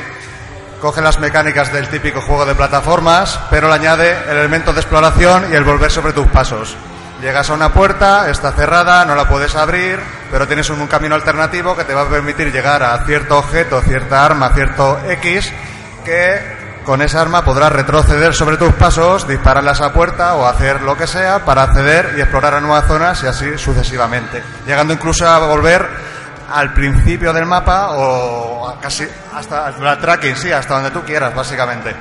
Coge 0.81 1.03
las 1.03 1.19
mecánicas 1.19 1.71
del 1.71 1.89
típico 1.89 2.23
juego 2.23 2.47
de 2.47 2.55
plataformas, 2.55 3.39
pero 3.51 3.69
le 3.69 3.75
añade 3.75 4.17
el 4.31 4.39
elemento 4.39 4.73
de 4.73 4.81
exploración 4.81 5.53
y 5.53 5.55
el 5.55 5.65
volver 5.65 5.91
sobre 5.91 6.15
tus 6.15 6.27
pasos. 6.29 6.75
Llegas 7.21 7.51
a 7.51 7.55
una 7.55 7.75
puerta, 7.75 8.31
está 8.31 8.53
cerrada, 8.53 9.05
no 9.05 9.15
la 9.15 9.29
puedes 9.29 9.55
abrir, 9.55 10.01
pero 10.31 10.47
tienes 10.47 10.71
un, 10.71 10.81
un 10.81 10.87
camino 10.87 11.15
alternativo 11.15 11.77
que 11.77 11.85
te 11.85 11.95
va 11.95 12.03
a 12.03 12.09
permitir 12.09 12.51
llegar 12.51 12.83
a 12.83 13.05
cierto 13.05 13.39
objeto, 13.39 13.83
cierta 13.83 14.25
arma, 14.25 14.51
cierto 14.55 14.99
X, 15.07 15.53
que 16.07 16.64
con 16.85 17.01
esa 17.03 17.23
arma 17.23 17.45
podrás 17.45 17.73
retroceder 17.73 18.35
sobre 18.35 18.57
tus 18.57 18.73
pasos, 18.75 19.27
dispararle 19.27 19.71
a 19.71 19.93
puerta 19.93 20.35
o 20.35 20.47
hacer 20.47 20.83
lo 20.83 20.97
que 20.97 21.07
sea 21.07 21.45
para 21.45 21.63
acceder 21.63 22.15
y 22.17 22.21
explorar 22.21 22.55
a 22.55 22.61
nuevas 22.61 22.87
zonas 22.87 23.23
y 23.23 23.27
así 23.27 23.59
sucesivamente. 23.59 24.43
Llegando 24.67 24.93
incluso 24.93 25.27
a 25.27 25.39
volver 25.39 25.89
al 26.53 26.73
principio 26.75 27.33
del 27.33 27.47
mapa 27.47 27.93
o 27.93 28.77
casi 28.81 29.09
hasta 29.35 29.69
el 29.69 29.99
tracking, 29.99 30.37
sí, 30.37 30.53
hasta 30.53 30.75
donde 30.75 30.91
tú 30.91 31.03
quieras, 31.03 31.35
básicamente. 31.35 31.95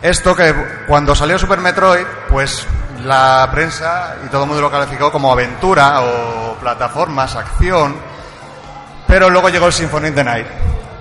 Esto 0.00 0.34
que 0.36 0.54
cuando 0.86 1.14
salió 1.14 1.38
Super 1.38 1.58
Metroid, 1.58 2.06
pues 2.28 2.66
la 3.04 3.48
prensa 3.50 4.16
y 4.24 4.28
todo 4.28 4.42
el 4.42 4.48
mundo 4.48 4.62
lo 4.62 4.70
calificó 4.70 5.10
como 5.10 5.32
aventura 5.32 6.02
o 6.02 6.54
plataformas, 6.60 7.34
acción, 7.34 7.96
pero 9.08 9.28
luego 9.28 9.48
llegó 9.48 9.66
el 9.66 9.72
Symphony 9.72 10.08
of 10.08 10.14
the 10.14 10.24
Night. 10.24 10.46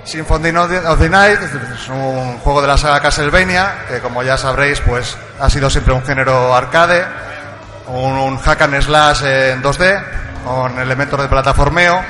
Symphony 0.06 0.56
of 0.56 1.00
the- 1.00 1.10
Night 1.10 1.40
es 1.42 1.90
un 1.90 2.38
juego 2.40 2.62
de 2.62 2.68
la 2.68 2.78
saga 2.78 3.00
Castlevania, 3.00 3.86
que 3.90 4.00
como 4.00 4.22
ya 4.24 4.38
sabréis, 4.38 4.80
pues 4.82 5.18
ha 5.40 5.50
sido 5.50 5.70
siempre 5.70 5.94
un 5.94 6.04
género 6.06 6.56
arcade, 6.56 7.04
un, 7.88 8.38
hack 8.38 8.62
and 8.62 8.82
slash 8.82 9.24
en 9.24 9.64
2D, 9.64 10.04
con 10.46 10.78
elementos 10.80 11.20
de 11.20 11.28
plataformeo. 11.28 12.02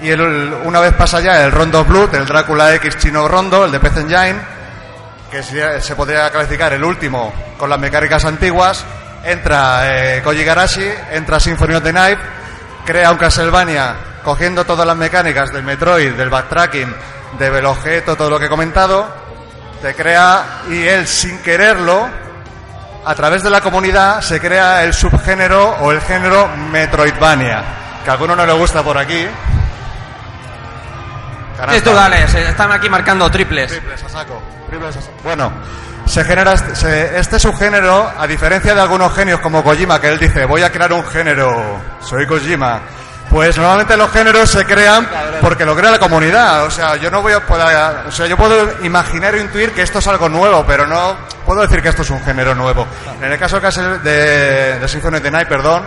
Y 0.00 0.10
el- 0.10 0.54
una 0.64 0.80
vez 0.80 0.94
pasa 0.94 1.20
ya 1.20 1.42
el 1.44 1.50
Rondo 1.52 1.84
Blood, 1.84 2.14
el 2.14 2.24
Drácula 2.26 2.72
X 2.76 2.98
chino 2.98 3.26
Rondo, 3.26 3.64
el 3.64 3.72
de 3.72 3.80
PC 3.80 4.00
Engine, 4.02 4.36
que 5.30 5.42
se 5.42 5.94
podría 5.96 6.30
calificar 6.30 6.72
el 6.72 6.84
último 6.84 7.32
con 7.58 7.68
las 7.68 7.78
mecánicas 7.78 8.24
antiguas, 8.24 8.84
entra 9.24 9.82
eh, 10.16 10.22
Koji 10.22 10.44
Garashi, 10.44 10.88
entra 11.12 11.38
Symphony 11.40 11.74
of 11.74 11.82
the 11.82 11.92
Night, 11.92 12.18
crea 12.86 13.10
un 13.10 13.18
Castlevania 13.18 13.94
cogiendo 14.24 14.64
todas 14.64 14.86
las 14.86 14.96
mecánicas 14.96 15.50
del 15.52 15.62
Metroid, 15.62 16.12
del 16.14 16.30
backtracking, 16.30 16.94
del 17.38 17.66
objeto, 17.66 18.16
todo 18.16 18.30
lo 18.30 18.38
que 18.38 18.46
he 18.46 18.48
comentado, 18.48 19.06
te 19.82 19.94
crea 19.94 20.62
y 20.68 20.82
él 20.86 21.06
sin 21.06 21.38
quererlo, 21.38 22.08
a 23.04 23.14
través 23.14 23.42
de 23.42 23.50
la 23.50 23.60
comunidad 23.60 24.20
se 24.20 24.40
crea 24.40 24.84
el 24.84 24.92
subgénero 24.92 25.70
o 25.80 25.90
el 25.92 26.00
género 26.02 26.48
Metroidvania, 26.70 27.62
que 28.04 28.10
a 28.10 28.12
alguno 28.14 28.36
no 28.36 28.44
le 28.44 28.52
gusta 28.52 28.82
por 28.82 28.98
aquí. 28.98 29.26
Canasta. 31.56 31.76
Esto 31.76 31.94
dale, 31.94 32.26
se 32.28 32.48
están 32.48 32.72
aquí 32.72 32.88
marcando 32.88 33.30
triples. 33.30 33.70
Triples 33.70 34.02
a 34.04 34.08
saco. 34.08 34.40
Triples 34.68 34.96
a 34.96 35.00
saco. 35.02 35.14
Bueno, 35.22 35.52
se 36.06 36.24
genera 36.24 36.52
este, 36.52 36.74
se- 36.74 37.18
este 37.18 37.38
subgénero, 37.38 38.10
a 38.18 38.26
diferencia 38.26 38.74
de 38.74 38.80
algunos 38.80 39.14
genios 39.14 39.40
como 39.40 39.62
Kojima, 39.62 40.00
que 40.00 40.08
él 40.08 40.18
dice, 40.18 40.44
voy 40.46 40.62
a 40.62 40.70
crear 40.72 40.92
un 40.92 41.04
género, 41.04 41.52
soy 42.00 42.26
Kojima. 42.26 42.80
Pues 43.30 43.56
normalmente 43.56 43.96
los 43.96 44.10
géneros 44.10 44.50
se 44.50 44.64
crean 44.64 45.08
porque 45.40 45.64
lo 45.64 45.76
crea 45.76 45.92
la 45.92 46.00
comunidad. 46.00 46.64
O 46.64 46.70
sea, 46.70 46.96
yo 46.96 47.10
no 47.12 47.22
voy 47.22 47.32
a 47.32 47.46
poder, 47.46 48.06
o 48.08 48.10
sea, 48.10 48.26
yo 48.26 48.36
puedo 48.36 48.84
imaginar 48.84 49.34
o 49.34 49.40
intuir 49.40 49.70
que 49.70 49.82
esto 49.82 50.00
es 50.00 50.06
algo 50.08 50.28
nuevo, 50.28 50.64
pero 50.66 50.84
no 50.84 51.16
puedo 51.46 51.62
decir 51.62 51.80
que 51.80 51.90
esto 51.90 52.02
es 52.02 52.10
un 52.10 52.20
género 52.22 52.56
nuevo. 52.56 52.86
En 53.22 53.32
el 53.32 53.38
caso 53.38 53.60
de, 53.60 54.78
de 54.80 54.88
Symphony 54.88 55.16
of 55.18 55.22
the 55.22 55.30
Night, 55.30 55.48
perdón, 55.48 55.84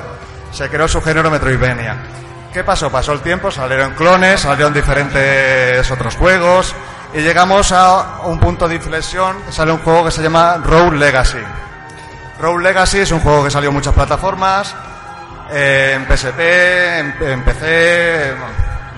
se 0.54 0.70
creó 0.70 0.88
su 0.88 1.02
género 1.02 1.30
Metroidvania. 1.30 1.98
¿Qué 2.54 2.64
pasó? 2.64 2.90
Pasó 2.90 3.12
el 3.12 3.20
tiempo, 3.20 3.52
salieron 3.52 3.92
clones, 3.94 4.42
salieron 4.42 4.72
diferentes 4.72 5.90
otros 5.92 6.16
juegos 6.16 6.74
y 7.14 7.22
llegamos 7.22 7.72
a 7.72 8.22
un 8.24 8.40
punto 8.40 8.68
de 8.68 8.76
inflexión, 8.76 9.38
sale 9.50 9.72
un 9.72 9.80
juego 9.80 10.06
que 10.06 10.12
se 10.12 10.22
llama 10.24 10.62
Road 10.64 10.94
Legacy. 10.94 11.40
Road 12.40 12.62
Legacy 12.62 13.00
es 13.00 13.12
un 13.12 13.20
juego 13.20 13.44
que 13.44 13.52
salió 13.52 13.70
en 13.70 13.76
muchas 13.76 13.94
plataformas, 13.94 14.76
eh, 15.54 15.94
en 15.96 16.06
PSP, 16.06 16.40
en, 16.40 17.44
PC, 17.44 18.30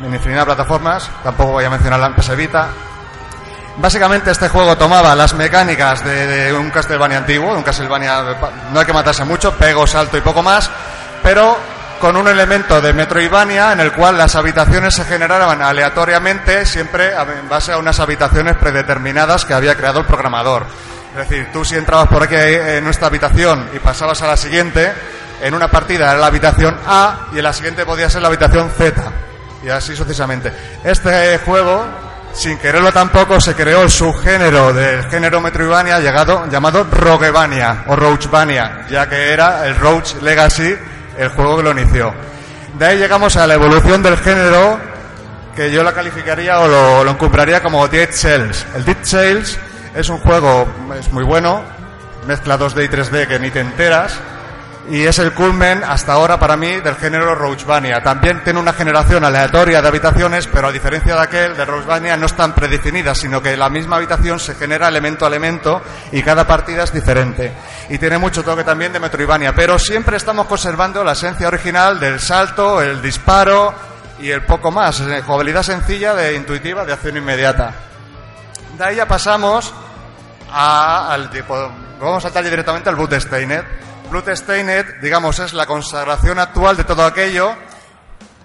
en 0.03 0.13
infinidad 0.13 0.41
de 0.41 0.45
plataformas, 0.45 1.09
tampoco 1.23 1.53
voy 1.53 1.65
a 1.65 1.69
mencionar 1.69 1.99
la 1.99 2.15
PS 2.15 2.35
Vita. 2.35 2.69
Básicamente 3.77 4.31
este 4.31 4.47
juego 4.47 4.77
tomaba 4.77 5.13
las 5.15 5.33
mecánicas 5.33 6.03
de, 6.05 6.53
un 6.53 6.71
Castlevania 6.71 7.17
antiguo, 7.17 7.51
de 7.51 7.57
un 7.57 7.63
Castlevania, 7.63 8.23
no 8.71 8.79
hay 8.79 8.85
que 8.85 8.93
matarse 8.93 9.25
mucho, 9.25 9.53
pego, 9.55 9.85
salto 9.85 10.17
y 10.17 10.21
poco 10.21 10.41
más, 10.41 10.71
pero 11.21 11.57
con 11.99 12.15
un 12.15 12.27
elemento 12.27 12.79
de 12.79 12.93
Metroidvania 12.93 13.73
en 13.73 13.81
el 13.81 13.91
cual 13.91 14.17
las 14.17 14.35
habitaciones 14.35 14.93
se 14.93 15.03
generaban 15.03 15.61
aleatoriamente, 15.61 16.65
siempre 16.65 17.11
en 17.11 17.49
base 17.49 17.73
a 17.73 17.77
unas 17.77 17.99
habitaciones 17.99 18.55
predeterminadas 18.55 19.43
que 19.43 19.53
había 19.53 19.75
creado 19.75 19.99
el 19.99 20.05
programador. 20.05 20.65
Es 21.17 21.29
decir, 21.29 21.49
tú 21.51 21.65
si 21.65 21.75
entrabas 21.75 22.07
por 22.07 22.23
aquí 22.23 22.35
en 22.35 22.83
nuestra 22.83 23.07
habitación 23.07 23.69
y 23.73 23.79
pasabas 23.79 24.21
a 24.21 24.27
la 24.27 24.37
siguiente, 24.37 24.93
en 25.41 25.53
una 25.53 25.69
partida 25.69 26.11
era 26.11 26.19
la 26.19 26.27
habitación 26.27 26.75
A 26.85 27.27
y 27.33 27.37
en 27.37 27.43
la 27.43 27.53
siguiente 27.53 27.85
podía 27.85 28.09
ser 28.09 28.21
la 28.21 28.27
habitación 28.27 28.69
Z. 28.77 29.03
Y 29.63 29.69
así 29.69 29.95
sucesivamente. 29.95 30.51
Este 30.83 31.37
juego 31.39 31.85
sin 32.35 32.57
quererlo 32.57 32.91
tampoco, 32.91 33.39
se 33.39 33.55
creó 33.55 33.83
el 33.83 33.89
subgénero 33.89 34.73
del 34.73 35.09
género 35.09 35.39
Metroidvania 35.39 35.99
llegado, 36.01 36.45
llamado 36.49 36.83
Roguevania 36.83 37.85
o 37.87 37.95
Roachvania, 37.95 38.85
ya 38.89 39.07
que 39.07 39.31
era 39.31 39.65
el 39.65 39.75
Roach 39.77 40.15
Legacy 40.21 40.75
el 41.17 41.29
juego 41.29 41.57
que 41.57 41.63
lo 41.63 41.71
inició. 41.71 42.13
De 42.77 42.85
ahí 42.85 42.97
llegamos 42.97 43.37
a 43.37 43.47
la 43.47 43.53
evolución 43.53 44.03
del 44.03 44.17
género 44.17 44.77
que 45.55 45.71
yo 45.71 45.81
la 45.81 45.93
calificaría 45.93 46.59
o 46.59 46.67
lo, 46.67 47.03
lo 47.05 47.17
como 47.17 47.87
Dead 47.87 48.09
Cells. 48.11 48.65
El 48.75 48.83
Dead 48.83 48.97
Cells 49.01 49.57
es 49.95 50.09
un 50.09 50.17
juego, 50.17 50.67
es 50.99 51.11
muy 51.13 51.23
bueno, 51.23 51.63
mezcla 52.27 52.59
2D 52.59 52.83
y 52.83 52.87
3D 52.89 53.27
que 53.27 53.39
ni 53.39 53.49
te 53.49 53.61
enteras, 53.61 54.19
y 54.89 55.03
es 55.03 55.17
el 55.17 55.33
culmen 55.33 55.83
hasta 55.83 56.13
ahora 56.13 56.39
para 56.39 56.55
mí 56.55 56.79
del 56.79 56.95
género 56.95 57.33
Roachvania. 57.33 58.01
También 58.03 58.43
tiene 58.43 58.59
una 58.59 58.73
generación 58.73 59.23
aleatoria 59.23 59.81
de 59.81 59.87
habitaciones, 59.87 60.47
pero 60.47 60.67
a 60.67 60.71
diferencia 60.71 61.15
de 61.15 61.21
aquel 61.21 61.57
de 61.57 61.65
Roachvania 61.65 62.15
no 62.17 62.27
están 62.27 62.53
predefinidas, 62.53 63.17
sino 63.17 63.41
que 63.41 63.57
la 63.57 63.69
misma 63.69 63.95
habitación 63.95 64.39
se 64.39 64.53
genera 64.55 64.87
elemento 64.87 65.25
a 65.25 65.29
elemento 65.29 65.81
y 66.11 66.21
cada 66.21 66.45
partida 66.45 66.83
es 66.83 66.93
diferente. 66.93 67.51
Y 67.89 67.97
tiene 67.97 68.17
mucho 68.19 68.43
toque 68.43 68.63
también 68.63 68.93
de 68.93 68.99
Metroidvania, 68.99 69.53
pero 69.55 69.79
siempre 69.79 70.17
estamos 70.17 70.45
conservando 70.45 71.03
la 71.03 71.13
esencia 71.13 71.47
original 71.47 71.99
del 71.99 72.19
salto, 72.19 72.81
el 72.81 73.01
disparo 73.01 73.73
y 74.19 74.29
el 74.29 74.43
poco 74.43 74.71
más. 74.71 74.99
Eh, 75.01 75.23
Jugabilidad 75.25 75.63
sencilla, 75.63 76.13
de 76.13 76.35
intuitiva, 76.35 76.85
de 76.85 76.93
acción 76.93 77.17
inmediata. 77.17 77.73
De 78.77 78.83
ahí 78.83 78.97
ya 78.97 79.07
pasamos 79.07 79.73
al 80.51 81.29
tipo, 81.31 81.55
vamos 81.99 82.17
a 82.17 82.21
saltar 82.21 82.43
directamente 82.43 82.87
al 82.89 82.95
Bloodstained. 82.95 83.63
Bloodstained, 84.09 85.01
digamos, 85.01 85.39
es 85.39 85.53
la 85.53 85.65
consagración 85.65 86.39
actual 86.39 86.77
de 86.77 86.83
todo 86.83 87.05
aquello, 87.05 87.53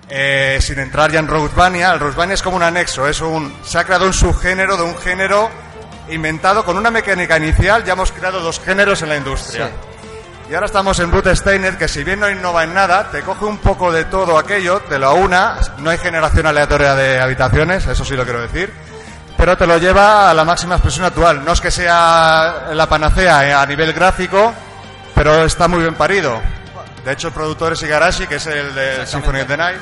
eh, 0.08 0.58
sin 0.60 0.78
entrar 0.78 1.10
ya 1.10 1.20
en 1.20 1.28
Roguevania. 1.28 1.92
El 1.92 2.30
es 2.30 2.42
como 2.42 2.56
un 2.56 2.62
anexo, 2.62 3.06
es 3.06 3.20
un, 3.20 3.54
se 3.64 3.78
ha 3.78 3.84
creado 3.84 4.06
un 4.06 4.12
subgénero 4.12 4.76
de 4.76 4.82
un 4.82 4.96
género 4.98 5.50
inventado 6.08 6.64
con 6.64 6.76
una 6.76 6.90
mecánica 6.90 7.36
inicial, 7.36 7.84
ya 7.84 7.92
hemos 7.92 8.12
creado 8.12 8.40
dos 8.40 8.60
géneros 8.60 9.02
en 9.02 9.08
la 9.08 9.16
industria. 9.16 9.70
Y 10.50 10.54
ahora 10.54 10.66
estamos 10.66 10.98
en 10.98 11.12
Bloodstained, 11.12 11.76
que 11.76 11.86
si 11.86 12.02
bien 12.02 12.18
no 12.18 12.28
innova 12.28 12.64
en 12.64 12.74
nada, 12.74 13.08
te 13.10 13.22
coge 13.22 13.44
un 13.44 13.58
poco 13.58 13.92
de 13.92 14.06
todo 14.06 14.36
aquello, 14.36 14.80
te 14.80 14.98
lo 14.98 15.06
aúna, 15.06 15.58
no 15.78 15.90
hay 15.90 15.98
generación 15.98 16.46
aleatoria 16.46 16.96
de 16.96 17.20
habitaciones, 17.20 17.86
eso 17.86 18.04
sí 18.04 18.16
lo 18.16 18.24
quiero 18.24 18.40
decir, 18.40 18.72
pero 19.36 19.56
te 19.56 19.64
lo 19.64 19.78
lleva 19.78 20.28
a 20.28 20.34
la 20.34 20.44
máxima 20.44 20.74
expresión 20.74 21.06
actual. 21.06 21.44
No 21.44 21.52
es 21.52 21.60
que 21.60 21.70
sea 21.70 22.70
la 22.72 22.88
panacea 22.88 23.48
eh, 23.48 23.54
a 23.54 23.64
nivel 23.64 23.92
gráfico, 23.92 24.52
pero 25.22 25.44
está 25.44 25.68
muy 25.68 25.80
bien 25.80 25.96
parido. 25.96 26.40
De 27.04 27.12
hecho, 27.12 27.28
el 27.28 27.34
productor 27.34 27.74
es 27.74 27.82
Igarashi, 27.82 28.26
que 28.26 28.36
es 28.36 28.46
el 28.46 28.74
de 28.74 29.06
Symphony 29.06 29.40
of 29.40 29.48
the 29.48 29.56
Night. 29.58 29.78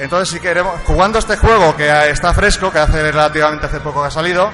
Entonces, 0.00 0.30
si 0.30 0.40
queremos, 0.40 0.74
jugando 0.84 1.20
este 1.20 1.36
juego 1.36 1.76
que 1.76 2.10
está 2.10 2.34
fresco, 2.34 2.72
que 2.72 2.80
hace 2.80 3.00
relativamente 3.00 3.66
hace 3.66 3.78
poco 3.78 4.00
que 4.02 4.08
ha 4.08 4.10
salido, 4.10 4.50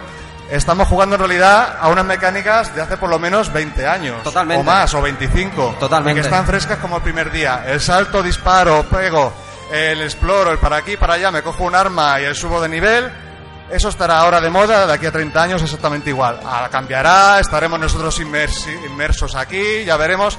estamos 0.50 0.86
jugando 0.86 1.14
en 1.16 1.20
realidad 1.20 1.78
a 1.80 1.88
unas 1.88 2.04
mecánicas 2.04 2.74
de 2.74 2.82
hace 2.82 2.98
por 2.98 3.08
lo 3.08 3.18
menos 3.18 3.50
20 3.50 3.86
años. 3.86 4.22
Totalmente. 4.22 4.60
O 4.60 4.64
más, 4.64 4.92
o 4.92 5.00
25. 5.00 5.76
Totalmente. 5.80 6.20
Que 6.20 6.26
están 6.26 6.44
frescas 6.44 6.76
como 6.76 6.96
el 6.96 7.02
primer 7.02 7.32
día. 7.32 7.64
El 7.66 7.80
salto, 7.80 8.22
disparo, 8.22 8.82
pego, 8.82 9.32
el 9.72 10.02
exploro, 10.02 10.52
el 10.52 10.58
para 10.58 10.76
aquí, 10.76 10.98
para 10.98 11.14
allá, 11.14 11.30
me 11.30 11.40
cojo 11.40 11.64
un 11.64 11.74
arma 11.74 12.20
y 12.20 12.24
el 12.24 12.34
subo 12.34 12.60
de 12.60 12.68
nivel. 12.68 13.10
Eso 13.70 13.88
estará 13.90 14.20
ahora 14.20 14.40
de 14.40 14.48
moda, 14.48 14.86
de 14.86 14.92
aquí 14.94 15.06
a 15.06 15.12
30 15.12 15.42
años 15.42 15.62
exactamente 15.62 16.08
igual. 16.10 16.40
Ahora 16.44 16.68
cambiará, 16.70 17.38
estaremos 17.40 17.78
nosotros 17.78 18.18
inmersos 18.20 19.34
aquí, 19.34 19.84
ya 19.84 19.96
veremos. 19.96 20.38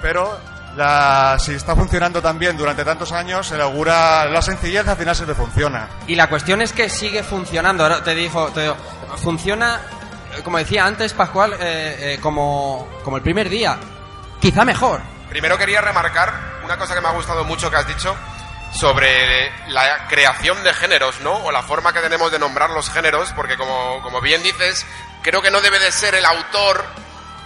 Pero 0.00 0.38
la- 0.76 1.36
si 1.38 1.52
está 1.52 1.76
funcionando 1.76 2.22
tan 2.22 2.38
bien 2.38 2.56
durante 2.56 2.84
tantos 2.84 3.12
años, 3.12 3.46
se 3.46 3.56
le 3.56 3.62
augura 3.62 4.24
la 4.26 4.40
sencillez, 4.40 4.88
al 4.88 4.96
final 4.96 5.14
se 5.14 5.26
le 5.26 5.34
funciona. 5.34 5.88
Y 6.06 6.14
la 6.14 6.28
cuestión 6.28 6.62
es 6.62 6.72
que 6.72 6.88
sigue 6.88 7.22
funcionando. 7.22 7.82
Ahora 7.82 8.02
te 8.02 8.14
digo, 8.14 8.48
te 8.48 8.62
digo, 8.62 8.76
funciona, 9.22 9.80
como 10.42 10.56
decía 10.56 10.86
antes 10.86 11.12
Pascual, 11.12 11.52
eh, 11.60 12.14
eh, 12.14 12.18
como, 12.22 12.88
como 13.04 13.18
el 13.18 13.22
primer 13.22 13.50
día. 13.50 13.76
Quizá 14.40 14.64
mejor. 14.64 15.02
Primero 15.28 15.58
quería 15.58 15.82
remarcar 15.82 16.32
una 16.64 16.78
cosa 16.78 16.94
que 16.94 17.02
me 17.02 17.08
ha 17.08 17.12
gustado 17.12 17.44
mucho 17.44 17.70
que 17.70 17.76
has 17.76 17.86
dicho 17.86 18.16
sobre 18.72 19.50
la 19.68 20.06
creación 20.08 20.62
de 20.62 20.72
géneros, 20.72 21.20
¿no? 21.20 21.34
O 21.44 21.52
la 21.52 21.62
forma 21.62 21.92
que 21.92 22.00
tenemos 22.00 22.30
de 22.30 22.38
nombrar 22.38 22.70
los 22.70 22.90
géneros, 22.90 23.32
porque 23.34 23.56
como, 23.56 24.00
como 24.02 24.20
bien 24.20 24.42
dices, 24.42 24.86
creo 25.22 25.42
que 25.42 25.50
no 25.50 25.60
debe 25.60 25.78
de 25.78 25.92
ser 25.92 26.14
el 26.14 26.24
autor 26.24 26.84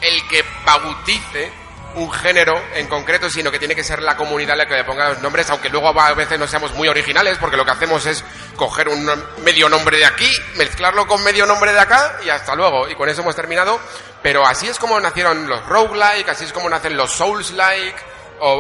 el 0.01 0.29
que 0.29 0.45
bautice 0.65 1.53
un 1.97 2.11
género 2.11 2.61
en 2.75 2.89
concreto, 2.89 3.31
sino 3.31 3.51
que 3.51 3.59
tiene 3.59 3.75
que 3.75 3.85
ser 3.85 4.03
la 4.03 4.17
comunidad 4.17 4.57
la 4.57 4.67
que 4.67 4.75
le 4.75 4.85
ponga 4.85 5.11
los 5.11 5.21
nombres, 5.21 5.49
aunque 5.51 5.69
luego 5.69 5.99
a 5.99 6.15
veces 6.15 6.39
no 6.39 6.47
seamos 6.47 6.75
muy 6.75 6.89
originales, 6.89 7.39
porque 7.39 7.57
lo 7.57 7.65
que 7.65 7.71
hacemos 7.71 8.05
es 8.07 8.25
coger 8.57 8.89
un 8.89 9.09
medio 9.45 9.69
nombre 9.69 9.99
de 9.99 10.05
aquí, 10.05 10.31
mezclarlo 10.57 11.07
con 11.07 11.23
medio 11.23 11.47
nombre 11.47 11.73
de 11.73 11.81
acá 11.81 12.17
y 12.25 12.29
hasta 12.31 12.55
luego. 12.55 12.89
Y 12.89 12.97
con 12.97 13.09
eso 13.09 13.23
hemos 13.23 13.37
terminado. 13.37 13.81
Pero 14.23 14.47
así 14.47 14.67
es 14.67 14.79
como 14.79 14.99
nacieron 14.99 15.49
los 15.49 15.65
roguelike, 15.67 16.29
así 16.29 16.45
es 16.45 16.53
como 16.53 16.69
nacen 16.69 16.97
los 16.97 17.13
souls-like, 17.13 17.97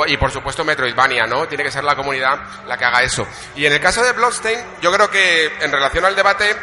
y 0.06 0.16
por 0.16 0.30
supuesto 0.30 0.64
Metroidvania, 0.64 1.26
¿no? 1.26 1.46
Tiene 1.46 1.64
que 1.64 1.70
ser 1.70 1.84
la 1.84 1.96
comunidad 1.96 2.38
la 2.66 2.76
que 2.76 2.84
haga 2.84 3.02
eso. 3.02 3.26
Y 3.56 3.66
en 3.66 3.72
el 3.72 3.80
caso 3.80 4.02
de 4.02 4.12
Bloodstain, 4.12 4.58
yo 4.80 4.92
creo 4.92 5.10
que 5.10 5.46
en 5.60 5.70
relación 5.70 6.04
al 6.04 6.16
debate, 6.16 6.56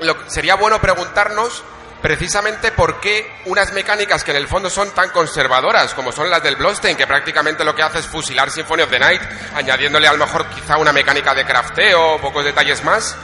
lo, 0.00 0.16
sería 0.30 0.54
bueno 0.54 0.80
preguntarnos 0.80 1.62
precisamente 2.00 2.70
por 2.72 3.00
qué 3.00 3.40
unas 3.46 3.72
mecánicas 3.72 4.22
que 4.22 4.30
en 4.30 4.36
el 4.36 4.46
fondo 4.46 4.70
son 4.70 4.90
tan 4.92 5.10
conservadoras 5.10 5.94
como 5.94 6.12
son 6.12 6.30
las 6.30 6.42
del 6.42 6.56
Bloodstain, 6.56 6.96
que 6.96 7.06
prácticamente 7.06 7.64
lo 7.64 7.74
que 7.74 7.82
hace 7.82 7.98
es 7.98 8.06
fusilar 8.06 8.50
Symphony 8.50 8.82
of 8.82 8.90
the 8.90 8.98
Night, 8.98 9.22
añadiéndole 9.54 10.06
a 10.06 10.12
lo 10.12 10.18
mejor 10.18 10.46
quizá 10.48 10.76
una 10.78 10.92
mecánica 10.92 11.34
de 11.34 11.44
crafteo 11.44 12.20
pocos 12.20 12.44
detalles 12.44 12.84
más, 12.84 13.16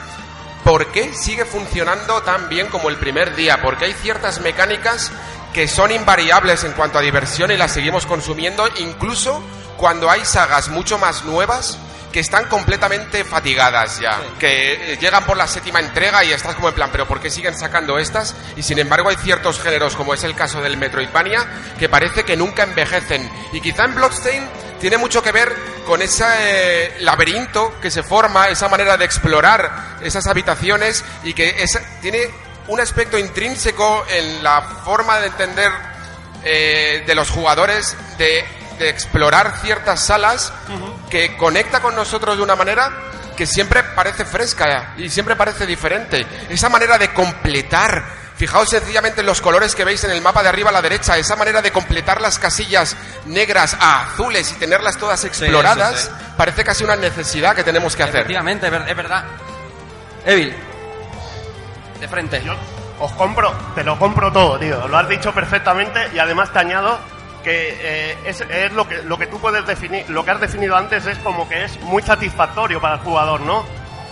¿por 0.63 0.87
qué 0.91 1.13
sigue 1.13 1.45
funcionando 1.45 2.21
tan 2.23 2.49
bien 2.49 2.67
como 2.67 2.89
el 2.89 2.97
primer 2.97 3.35
día? 3.35 3.61
Porque 3.61 3.85
hay 3.85 3.93
ciertas 3.93 4.41
mecánicas 4.41 5.11
que 5.55 5.67
son 5.69 5.89
invariables 5.89 6.65
en 6.65 6.73
cuanto 6.73 6.97
a 6.97 7.01
diversión 7.01 7.49
y 7.49 7.55
las 7.55 7.71
seguimos 7.71 8.05
consumiendo, 8.05 8.67
incluso 8.79 9.41
cuando 9.77 10.11
hay 10.11 10.25
sagas 10.25 10.67
mucho 10.67 10.97
más 10.97 11.23
nuevas 11.23 11.77
que 12.11 12.19
están 12.19 12.45
completamente 12.49 13.23
fatigadas 13.23 13.99
ya, 14.01 14.19
que 14.37 14.93
eh, 14.93 14.97
llegan 14.99 15.23
por 15.25 15.37
la 15.37 15.47
séptima 15.47 15.79
entrega 15.79 16.23
y 16.25 16.31
estás 16.33 16.55
como 16.55 16.67
en 16.69 16.75
plan, 16.75 16.89
pero 16.91 17.07
¿por 17.07 17.21
qué 17.21 17.29
siguen 17.29 17.57
sacando 17.57 17.97
estas? 17.99 18.35
Y 18.57 18.63
sin 18.63 18.79
embargo 18.79 19.07
hay 19.09 19.15
ciertos 19.15 19.61
géneros, 19.61 19.95
como 19.95 20.13
es 20.13 20.23
el 20.25 20.35
caso 20.35 20.61
del 20.61 20.75
Metroidvania, 20.77 21.45
que 21.79 21.87
parece 21.89 22.23
que 22.23 22.35
nunca 22.37 22.63
envejecen. 22.63 23.29
Y 23.53 23.61
quizá 23.61 23.85
en 23.85 23.95
Bloodstain 23.95 24.49
tiene 24.81 24.97
mucho 24.97 25.21
que 25.23 25.31
ver 25.31 25.55
con 25.85 26.01
ese 26.01 26.25
eh, 26.39 26.97
laberinto 26.99 27.79
que 27.81 27.89
se 27.91 28.03
forma, 28.03 28.49
esa 28.49 28.67
manera 28.69 28.97
de 28.97 29.05
explorar 29.05 29.97
esas 30.01 30.27
habitaciones 30.27 31.03
y 31.23 31.33
que 31.33 31.63
esa- 31.63 31.81
tiene 32.01 32.29
un 32.67 32.79
aspecto 32.79 33.17
intrínseco 33.17 34.05
en 34.09 34.43
la 34.43 34.61
forma 34.61 35.19
de 35.19 35.27
entender 35.27 35.71
eh, 36.43 37.03
de 37.05 37.15
los 37.15 37.29
jugadores 37.29 37.95
de, 38.17 38.43
de 38.79 38.89
explorar 38.89 39.59
ciertas 39.61 40.05
salas 40.05 40.51
que 41.09 41.37
conecta 41.37 41.81
con 41.81 41.95
nosotros 41.95 42.37
de 42.37 42.43
una 42.43 42.55
manera 42.55 42.91
que 43.35 43.45
siempre 43.45 43.83
parece 43.83 44.25
fresca 44.25 44.93
y 44.97 45.09
siempre 45.09 45.35
parece 45.35 45.65
diferente. 45.65 46.25
Esa 46.49 46.69
manera 46.69 46.97
de 46.97 47.13
completar 47.13 48.25
Fijaos 48.35 48.69
sencillamente 48.69 49.21
en 49.21 49.27
los 49.27 49.39
colores 49.39 49.75
que 49.75 49.85
veis 49.85 50.03
en 50.03 50.11
el 50.11 50.21
mapa 50.21 50.43
de 50.43 50.49
arriba 50.49 50.69
a 50.69 50.73
la 50.73 50.81
derecha, 50.81 51.17
esa 51.17 51.37
manera 51.37 51.61
de 51.61 51.71
completar 51.71 52.19
las 52.19 52.37
casillas 52.37 52.97
negras 53.25 53.77
a 53.79 54.03
azules 54.03 54.51
y 54.51 54.55
tenerlas 54.55 54.97
todas 54.97 55.23
exploradas, 55.23 56.01
sí. 56.01 56.09
parece 56.35 56.65
casi 56.65 56.83
una 56.83 56.97
necesidad 56.97 57.55
que 57.55 57.63
tenemos 57.63 57.95
que 57.95 58.03
hacer. 58.03 58.17
Efectivamente, 58.17 58.67
es 58.67 58.97
verdad. 58.97 59.23
Evil. 60.25 60.53
De 61.99 62.07
frente. 62.07 62.41
Os 62.99 63.11
compro, 63.13 63.51
te 63.73 63.83
lo 63.83 63.97
compro 63.97 64.31
todo, 64.31 64.57
tío. 64.57 64.87
Lo 64.87 64.97
has 64.97 65.09
dicho 65.09 65.33
perfectamente 65.33 65.99
y 66.13 66.19
además 66.19 66.51
te 66.51 66.59
añado 66.59 66.97
que 67.43 67.77
eh, 67.79 68.17
es, 68.25 68.41
es 68.41 68.71
lo 68.73 68.87
que 68.87 69.03
lo 69.03 69.17
que 69.19 69.27
tú 69.27 69.37
puedes 69.39 69.65
definir, 69.67 70.09
lo 70.09 70.25
que 70.25 70.31
has 70.31 70.41
definido 70.41 70.75
antes 70.75 71.05
es 71.05 71.17
como 71.19 71.47
que 71.47 71.63
es 71.65 71.79
muy 71.81 72.01
satisfactorio 72.01 72.81
para 72.81 72.95
el 72.95 73.01
jugador, 73.01 73.41
¿no? 73.41 73.63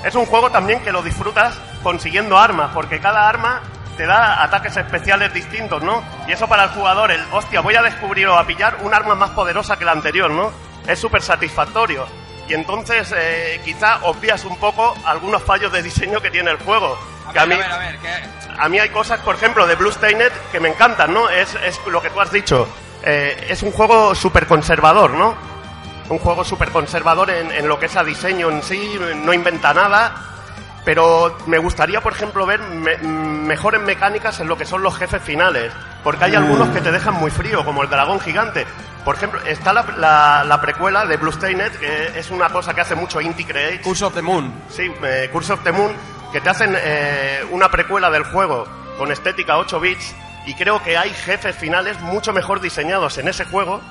Es 0.03 0.15
un 0.15 0.25
juego 0.25 0.51
también 0.51 0.81
que 0.81 0.91
lo 0.91 1.01
disfrutas 1.01 1.57
consiguiendo 1.81 2.37
armas, 2.37 2.71
porque 2.73 2.99
cada 2.99 3.27
arma 3.27 3.61
te 3.97 4.05
da 4.05 4.43
ataques 4.43 4.75
especiales 4.77 5.33
distintos, 5.33 5.81
¿no? 5.81 6.03
Y 6.27 6.31
eso 6.31 6.47
para 6.47 6.65
el 6.65 6.69
jugador, 6.71 7.11
el 7.11 7.21
hostia, 7.31 7.61
voy 7.61 7.75
a 7.75 7.81
descubrir 7.81 8.27
o 8.27 8.37
a 8.37 8.45
pillar 8.45 8.77
un 8.81 8.93
arma 8.93 9.15
más 9.15 9.31
poderosa 9.31 9.77
que 9.77 9.85
la 9.85 9.93
anterior, 9.93 10.29
¿no? 10.29 10.51
Es 10.87 10.99
súper 10.99 11.21
satisfactorio. 11.21 12.05
Y 12.47 12.53
entonces 12.53 13.13
eh, 13.15 13.62
quizá 13.63 13.99
obvias 14.03 14.43
un 14.45 14.58
poco 14.58 14.93
algunos 15.06 15.41
fallos 15.43 15.71
de 15.71 15.82
diseño 15.82 16.19
que 16.21 16.29
tiene 16.32 16.51
el 16.51 16.58
juego. 16.58 16.97
que 17.32 17.39
a 17.39 17.45
mí, 17.45 17.56
a 17.56 17.77
ver, 17.77 17.97
que- 17.99 18.53
a 18.60 18.69
mí 18.69 18.79
hay 18.79 18.89
cosas, 18.89 19.19
por 19.21 19.36
ejemplo, 19.36 19.65
de 19.65 19.75
Bloodstained 19.75 20.32
que 20.51 20.60
me 20.60 20.69
encantan, 20.69 21.13
¿no? 21.13 21.29
Es, 21.29 21.56
es 21.56 21.79
lo 21.88 22.01
que 22.01 22.10
tú 22.10 22.19
has 22.21 22.32
dicho. 22.32 22.67
Eh, 23.03 23.47
es 23.49 23.63
un 23.63 23.71
juego 23.71 24.13
súper 24.13 24.45
conservador, 24.45 25.12
¿no? 25.12 25.36
Un 26.10 26.19
juego 26.19 26.43
súper 26.43 26.69
conservador 26.69 27.29
en, 27.29 27.49
en 27.51 27.67
lo 27.67 27.79
que 27.79 27.86
es 27.88 27.95
a 27.95 28.03
diseño 28.03 28.49
en 28.51 28.62
sí, 28.62 28.99
no 29.15 29.34
inventa 29.34 29.73
nada. 29.73 30.13
Pero 30.85 31.37
me 31.47 31.57
gustaría, 31.59 32.01
por 32.01 32.13
ejemplo, 32.13 32.45
ver 32.45 32.59
me- 32.59 32.97
mejores 32.97 33.81
mecánicas 33.81 34.39
en 34.41 34.47
lo 34.47 34.57
que 34.57 34.65
son 34.65 34.83
los 34.83 34.95
jefes 34.97 35.21
finales. 35.21 35.71
Porque 36.03 36.25
hay 36.25 36.35
algunos 36.35 36.69
que 36.69 36.81
te 36.81 36.91
dejan 36.91 37.13
muy 37.13 37.31
frío, 37.31 37.63
como 37.63 37.83
el 37.83 37.89
dragón 37.89 38.19
gigante. 38.19 38.65
Por 39.05 39.15
ejemplo, 39.15 39.39
está 39.45 39.71
la, 39.73 39.85
la- 39.97 40.43
la 40.43 40.59
precuela 40.61 41.05
de 41.05 41.17
Bloodstained, 41.17 41.71
que 41.73 42.19
es 42.19 42.29
una 42.31 42.49
cosa 42.49 42.73
que 42.73 42.81
hace 42.81 42.95
mucho 42.95 43.21
Inti 43.21 43.45
Creates. 43.45 43.81
Curse 43.81 44.05
of 44.05 44.13
the 44.13 44.21
Moon. 44.21 44.53
Sí, 44.69 44.91
eh, 45.03 45.29
Curse 45.31 45.53
of 45.53 45.63
the 45.63 45.71
Moon, 45.71 45.93
que 46.31 46.41
te 46.41 46.49
hacen 46.49 46.75
eh, 46.77 47.45
una 47.51 47.69
precuela 47.69 48.09
del 48.09 48.23
juego 48.23 48.65
con 48.97 49.11
estética 49.11 49.57
8 49.57 49.79
bits 49.79 50.13
y 50.45 50.53
creo 50.55 50.83
que 50.83 50.97
hay 50.97 51.09
jefes 51.11 51.55
finales 51.55 51.99
mucho 52.01 52.33
mejor 52.33 52.59
diseñados 52.59 53.17
en 53.17 53.27
ese 53.29 53.45
juego 53.45 53.81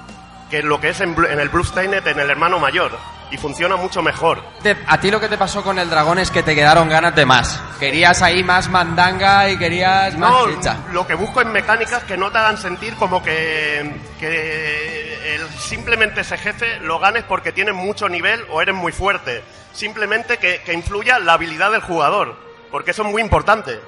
que 0.51 0.63
lo 0.63 0.81
que 0.81 0.91
es 0.91 1.01
en, 1.01 1.17
en 1.31 1.41
el 1.41 1.49
Bloodstained 1.49 2.07
en 2.07 2.19
el 2.21 2.29
hermano 2.31 2.59
mayor 2.59 2.93
y 3.33 3.39
funciona 3.39 3.77
mucho 3.77 4.03
mejor. 4.03 4.43
Te- 4.63 4.77
a 4.87 5.01
ti 5.01 5.11
lo 5.11 5.19
que 5.19 5.29
te 5.29 5.39
pasó 5.39 5.63
con 5.63 5.79
el 5.79 5.89
dragón 5.91 6.19
es 6.19 6.31
que 6.31 6.43
te 6.43 6.55
quedaron 6.55 6.89
ganas 6.89 7.15
de 7.17 7.25
más. 7.27 7.59
Querías 7.81 8.21
ahí 8.23 8.45
más 8.45 8.69
mandanga 8.69 9.49
y 9.49 9.59
querías 9.59 10.17
más 10.19 10.31
No, 10.31 10.49
chicha. 10.51 10.77
lo 10.93 11.07
que 11.07 11.15
busco 11.15 11.41
en 11.41 11.51
mecánicas 11.51 12.05
que 12.05 12.17
no 12.17 12.31
te 12.31 12.39
hagan 12.39 12.59
sentir 12.59 12.95
como 12.97 13.23
que, 13.23 13.91
que 14.21 15.35
el- 15.35 15.49
simplemente 15.59 16.21
ese 16.21 16.37
jefe 16.39 16.79
lo 16.81 16.99
ganes 16.99 17.25
porque 17.25 17.53
tienes 17.53 17.75
mucho 17.75 18.09
nivel 18.09 18.45
o 18.51 18.61
eres 18.63 18.75
muy 18.75 18.93
fuerte. 18.93 19.43
Simplemente 19.73 20.37
que, 20.37 20.61
que 20.63 20.75
influya 20.75 21.19
la 21.19 21.33
habilidad 21.33 21.73
del 21.73 21.81
jugador, 21.81 22.37
porque 22.71 22.91
eso 22.91 23.03
es 23.03 23.09
muy 23.09 23.23
importante. 23.23 23.81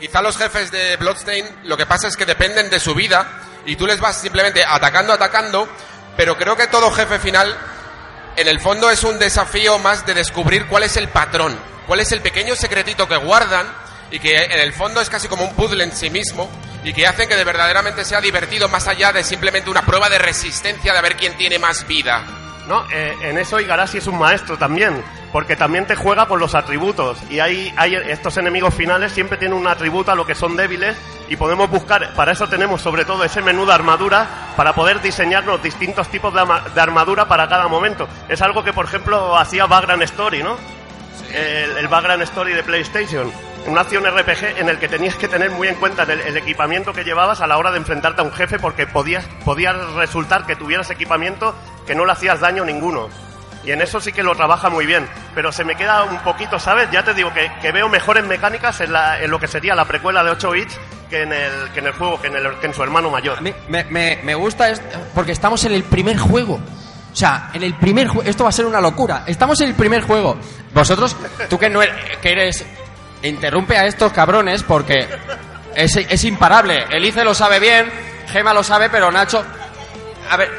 Quizá 0.00 0.20
los 0.20 0.36
jefes 0.36 0.70
de 0.70 0.96
Bloodstain 0.96 1.44
lo 1.64 1.76
que 1.76 1.86
pasa 1.86 2.08
es 2.08 2.16
que 2.16 2.26
dependen 2.26 2.68
de 2.68 2.80
su 2.80 2.94
vida 2.94 3.26
y 3.64 3.76
tú 3.76 3.86
les 3.86 4.00
vas 4.00 4.20
simplemente 4.20 4.64
atacando, 4.64 5.12
atacando, 5.12 5.68
pero 6.16 6.36
creo 6.36 6.56
que 6.56 6.66
todo 6.66 6.90
jefe 6.90 7.18
final 7.18 7.56
en 8.36 8.48
el 8.48 8.60
fondo 8.60 8.90
es 8.90 9.02
un 9.02 9.18
desafío 9.18 9.78
más 9.78 10.04
de 10.06 10.14
descubrir 10.14 10.66
cuál 10.66 10.82
es 10.82 10.96
el 10.96 11.08
patrón, 11.08 11.58
cuál 11.86 12.00
es 12.00 12.12
el 12.12 12.20
pequeño 12.20 12.54
secretito 12.54 13.08
que 13.08 13.16
guardan 13.16 13.66
y 14.10 14.18
que 14.18 14.36
en 14.36 14.60
el 14.60 14.72
fondo 14.72 15.00
es 15.00 15.08
casi 15.08 15.26
como 15.26 15.44
un 15.44 15.54
puzzle 15.54 15.82
en 15.82 15.92
sí 15.92 16.10
mismo 16.10 16.50
y 16.84 16.92
que 16.92 17.06
hacen 17.06 17.28
que 17.28 17.36
de 17.36 17.44
verdaderamente 17.44 18.04
sea 18.04 18.20
divertido 18.20 18.68
más 18.68 18.86
allá 18.86 19.12
de 19.12 19.24
simplemente 19.24 19.70
una 19.70 19.84
prueba 19.84 20.08
de 20.10 20.18
resistencia 20.18 20.92
de 20.92 21.00
ver 21.00 21.16
quién 21.16 21.36
tiene 21.36 21.58
más 21.58 21.86
vida. 21.86 22.24
No, 22.68 22.84
eh, 22.90 23.16
en 23.22 23.38
eso 23.38 23.60
Igarashi 23.60 23.98
es 23.98 24.06
un 24.08 24.18
maestro 24.18 24.58
también, 24.58 25.00
porque 25.32 25.54
también 25.54 25.86
te 25.86 25.94
juega 25.94 26.26
con 26.26 26.40
los 26.40 26.56
atributos 26.56 27.18
y 27.30 27.38
hay, 27.38 27.72
hay 27.76 27.94
estos 27.94 28.36
enemigos 28.38 28.74
finales 28.74 29.12
siempre 29.12 29.38
tienen 29.38 29.56
un 29.56 29.68
atributo 29.68 30.10
a 30.10 30.16
lo 30.16 30.26
que 30.26 30.34
son 30.34 30.56
débiles 30.56 30.96
y 31.28 31.36
podemos 31.36 31.70
buscar, 31.70 32.12
para 32.14 32.32
eso 32.32 32.48
tenemos 32.48 32.82
sobre 32.82 33.04
todo 33.04 33.22
ese 33.22 33.40
menú 33.40 33.66
de 33.66 33.72
armadura 33.72 34.26
para 34.56 34.74
poder 34.74 35.00
diseñarnos 35.00 35.62
distintos 35.62 36.08
tipos 36.08 36.34
de, 36.34 36.42
de 36.74 36.80
armadura 36.80 37.28
para 37.28 37.48
cada 37.48 37.68
momento. 37.68 38.08
Es 38.28 38.42
algo 38.42 38.64
que 38.64 38.72
por 38.72 38.86
ejemplo 38.86 39.36
hacía 39.36 39.66
Vagrant 39.66 40.02
Story, 40.02 40.42
¿no? 40.42 40.56
El, 41.32 41.76
el 41.78 41.88
Vagrant 41.88 42.22
Story 42.22 42.52
de 42.54 42.62
PlayStation. 42.62 43.32
Una 43.66 43.80
acción 43.80 44.04
RPG 44.04 44.58
en 44.58 44.68
el 44.68 44.78
que 44.78 44.88
tenías 44.88 45.16
que 45.16 45.26
tener 45.26 45.50
muy 45.50 45.66
en 45.68 45.74
cuenta 45.74 46.04
el, 46.04 46.20
el 46.20 46.36
equipamiento 46.36 46.92
que 46.92 47.02
llevabas 47.02 47.40
a 47.40 47.46
la 47.48 47.58
hora 47.58 47.72
de 47.72 47.78
enfrentarte 47.78 48.20
a 48.20 48.24
un 48.24 48.32
jefe 48.32 48.58
porque 48.60 48.86
podías, 48.86 49.24
podía 49.44 49.72
resultar 49.72 50.46
que 50.46 50.54
tuvieras 50.54 50.88
equipamiento 50.90 51.54
que 51.86 51.94
no 51.96 52.04
le 52.06 52.12
hacías 52.12 52.38
daño 52.40 52.64
ninguno. 52.64 53.08
Y 53.64 53.72
en 53.72 53.82
eso 53.82 54.00
sí 54.00 54.12
que 54.12 54.22
lo 54.22 54.36
trabaja 54.36 54.70
muy 54.70 54.86
bien. 54.86 55.08
Pero 55.34 55.50
se 55.50 55.64
me 55.64 55.74
queda 55.74 56.04
un 56.04 56.18
poquito, 56.20 56.60
¿sabes? 56.60 56.88
Ya 56.92 57.02
te 57.02 57.14
digo 57.14 57.34
que, 57.34 57.50
que 57.60 57.72
veo 57.72 57.88
mejores 57.88 58.24
mecánicas 58.24 58.80
en, 58.80 58.92
la- 58.92 59.20
en 59.20 59.28
lo 59.32 59.40
que 59.40 59.48
sería 59.48 59.74
la 59.74 59.84
precuela 59.84 60.22
de 60.22 60.30
8 60.30 60.50
bits 60.52 60.78
que 61.10 61.22
en 61.22 61.32
el, 61.32 61.50
que 61.74 61.80
en 61.80 61.86
el 61.86 61.92
juego, 61.92 62.20
que 62.20 62.28
en, 62.28 62.36
el, 62.36 62.54
que 62.60 62.66
en 62.66 62.74
su 62.74 62.82
hermano 62.84 63.10
mayor. 63.10 63.40
Me, 63.68 63.82
me- 63.90 64.20
me 64.22 64.34
gusta 64.36 64.68
esto 64.70 64.84
porque 65.16 65.32
estamos 65.32 65.64
en 65.64 65.72
el 65.72 65.82
primer 65.82 66.16
juego. 66.18 66.60
O 67.16 67.18
sea, 67.18 67.48
en 67.54 67.62
el 67.62 67.72
primer 67.78 68.08
juego. 68.08 68.28
Esto 68.28 68.44
va 68.44 68.50
a 68.50 68.52
ser 68.52 68.66
una 68.66 68.78
locura. 68.78 69.22
Estamos 69.26 69.58
en 69.62 69.68
el 69.68 69.74
primer 69.74 70.02
juego. 70.02 70.36
Vosotros, 70.74 71.16
tú 71.48 71.58
que, 71.58 71.70
no 71.70 71.80
eres, 71.80 71.96
que 72.18 72.30
eres. 72.32 72.62
Interrumpe 73.22 73.74
a 73.78 73.86
estos 73.86 74.12
cabrones 74.12 74.62
porque 74.62 75.08
es, 75.74 75.96
es 75.96 76.24
imparable. 76.24 76.84
Elice 76.90 77.24
lo 77.24 77.34
sabe 77.34 77.58
bien, 77.58 77.90
Gema 78.30 78.52
lo 78.52 78.62
sabe, 78.62 78.90
pero 78.90 79.10
Nacho. 79.10 79.42
A 80.30 80.36
ver, 80.36 80.50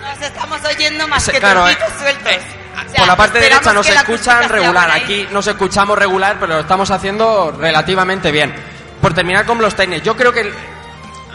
Nos 0.00 0.22
estamos 0.22 0.60
oyendo 0.64 1.06
más 1.08 1.28
que 1.28 1.38
claro, 1.38 1.68
eh, 1.68 1.76
sueltos. 1.98 2.32
O 2.32 2.88
sea, 2.88 2.96
por 2.96 3.06
la 3.06 3.16
parte 3.16 3.38
derecha 3.38 3.74
nos 3.74 3.86
escuchan 3.86 4.48
regular. 4.48 4.90
Aquí 4.92 5.28
nos 5.30 5.46
escuchamos 5.46 5.98
regular, 5.98 6.38
pero 6.40 6.54
lo 6.54 6.60
estamos 6.60 6.90
haciendo 6.90 7.54
relativamente 7.60 8.30
bien. 8.32 8.54
Por 9.02 9.12
terminar 9.12 9.44
con 9.44 9.58
los 9.60 9.74
tenis, 9.76 10.02
yo 10.02 10.16
creo 10.16 10.32
que 10.32 10.40
el- 10.40 10.54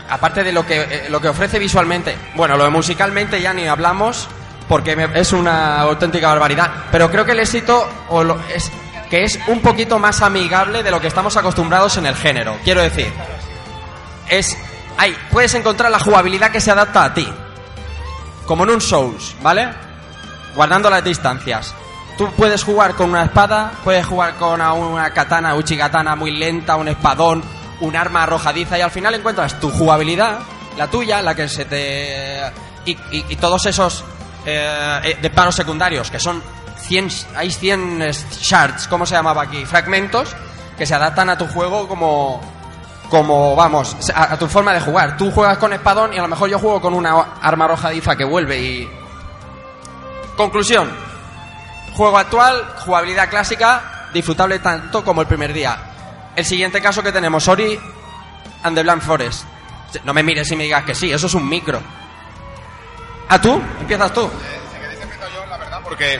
aparte 0.10 0.43
de 0.43 0.52
lo 0.52 0.65
que 0.65 0.82
eh, 0.82 1.08
lo 1.10 1.22
que 1.22 1.28
ofrece 1.28 1.60
visualmente, 1.60 2.17
bueno, 2.34 2.58
lo 2.58 2.63
de 2.63 2.72
musicalmente 2.72 3.39
ya 3.39 3.54
ni 3.54 3.67
hablamos 3.67 4.28
porque 4.67 5.10
es 5.15 5.34
una 5.34 5.80
auténtica 5.82 6.27
barbaridad. 6.30 6.69
Pero 6.91 7.10
creo 7.10 7.25
que 7.25 7.32
el 7.32 7.39
éxito 7.39 7.88
o 8.10 8.23
lo- 8.23 8.39
es 8.53 8.71
que 9.10 9.23
es 9.23 9.39
un 9.47 9.62
poquito 9.62 9.99
más 9.99 10.21
amigable 10.21 10.84
de 10.84 10.91
lo 10.91 10.99
que 10.99 11.08
estamos 11.08 11.38
acostumbrados 11.38 11.95
en 11.97 12.06
el 12.06 12.15
género. 12.15 12.58
Quiero 12.63 12.82
decir, 12.82 13.12
es 14.30 14.58
ahí 14.97 15.15
puedes 15.32 15.53
encontrar 15.53 15.91
la 15.91 15.99
jugabilidad 15.99 16.51
que 16.51 16.60
se 16.62 16.71
adapta 16.71 17.03
a 17.06 17.13
ti 17.13 17.27
como 18.45 18.63
en 18.63 18.71
un 18.71 18.82
Souls, 18.82 19.36
¿vale? 19.41 19.69
Guardando 20.56 20.89
las 20.89 21.03
distancias. 21.03 21.73
Tú 22.17 22.30
puedes 22.32 22.63
jugar 22.63 22.95
con 22.95 23.10
una 23.12 23.23
espada, 23.25 23.73
puedes 23.84 24.06
jugar 24.06 24.36
con 24.36 24.60
una 24.62 25.12
katana, 25.12 25.53
uchigatana 25.56 26.15
muy 26.15 26.32
lenta, 26.32 26.75
un 26.77 26.88
espadón, 26.88 27.43
un 27.82 27.95
arma 27.95 28.23
arrojadiza 28.23 28.77
y 28.77 28.82
al 28.82 28.89
final 28.89 29.13
encuentras 29.13 29.60
tu 29.60 29.69
jugabilidad, 29.69 30.39
la 30.77 30.88
tuya, 30.88 31.21
la 31.21 31.36
que 31.36 31.47
se 31.47 31.65
te... 31.65 32.41
y 32.86 33.36
todos 33.36 33.65
esos 33.67 34.03
eh, 34.49 35.01
eh, 35.03 35.17
de 35.21 35.29
paros 35.29 35.55
secundarios, 35.55 36.10
que 36.10 36.19
son 36.19 36.41
100, 36.77 37.10
hay 37.36 37.51
100 37.51 38.01
eh, 38.01 38.12
shards, 38.13 38.88
¿cómo 38.88 39.05
se 39.05 39.13
llamaba 39.13 39.41
aquí? 39.41 39.65
Fragmentos 39.65 40.33
que 40.77 40.86
se 40.86 40.95
adaptan 40.95 41.29
a 41.29 41.38
tu 41.38 41.45
juego 41.47 41.86
como, 41.86 42.39
como 43.10 43.57
vamos, 43.57 43.97
a, 44.15 44.31
a 44.31 44.39
tu 44.39 44.47
forma 44.47 44.73
de 44.73 44.79
jugar. 44.79 45.17
Tú 45.17 45.31
juegas 45.31 45.57
con 45.57 45.73
espadón 45.73 46.13
y 46.13 46.17
a 46.17 46.21
lo 46.21 46.29
mejor 46.29 46.49
yo 46.49 46.60
juego 46.60 46.79
con 46.79 46.93
una 46.93 47.12
arma 47.41 47.65
arrojadiza 47.65 48.15
que 48.15 48.23
vuelve 48.23 48.57
y... 48.57 48.89
Conclusión. 50.38 50.89
Juego 51.93 52.17
actual, 52.17 52.73
jugabilidad 52.86 53.29
clásica, 53.29 54.07
disfrutable 54.13 54.60
tanto 54.60 55.03
como 55.03 55.19
el 55.19 55.27
primer 55.27 55.51
día. 55.51 55.77
El 56.38 56.45
siguiente 56.45 56.81
caso 56.81 57.03
que 57.03 57.12
tenemos, 57.12 57.45
Ori 57.49 57.77
and 58.63 58.77
the 58.77 58.83
Blind 58.83 59.01
Forest. 59.01 59.43
No 60.05 60.13
me 60.13 60.23
mires 60.23 60.49
y 60.51 60.55
me 60.55 60.63
digas 60.63 60.86
que 60.86 60.95
sí, 60.95 61.12
eso 61.12 61.27
es 61.27 61.33
un 61.33 61.49
micro. 61.49 61.81
¿A 63.29 63.41
tú? 63.41 63.61
Empiezas 63.79 64.13
tú. 64.13 64.29
Porque 65.83 66.19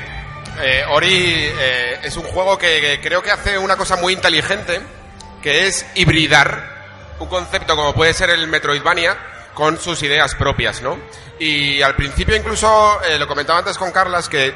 eh, 0.62 0.84
Ori 0.90 1.10
eh, 1.10 2.00
es 2.04 2.18
un 2.18 2.24
juego 2.24 2.58
que, 2.58 2.82
que 2.82 3.02
creo 3.02 3.22
que 3.22 3.32
hace 3.32 3.58
una 3.58 3.78
cosa 3.78 3.96
muy 3.96 4.14
inteligente, 4.14 4.82
que 5.42 5.68
es 5.68 5.86
hibridar 5.96 6.78
un 7.20 7.28
concepto 7.28 7.76
como 7.76 7.94
puede 7.94 8.14
ser 8.14 8.30
el 8.30 8.48
Metroidvania 8.48 9.18
con 9.54 9.80
sus 9.80 10.04
ideas 10.04 10.36
propias, 10.36 10.82
¿no? 10.82 11.00
Y 11.40 11.82
al 11.82 11.96
principio 11.96 12.36
incluso, 12.36 13.02
eh, 13.04 13.18
lo 13.18 13.28
comentaba 13.28 13.60
antes 13.60 13.78
con 13.78 13.92
Carlas, 13.92 14.30
que 14.30 14.54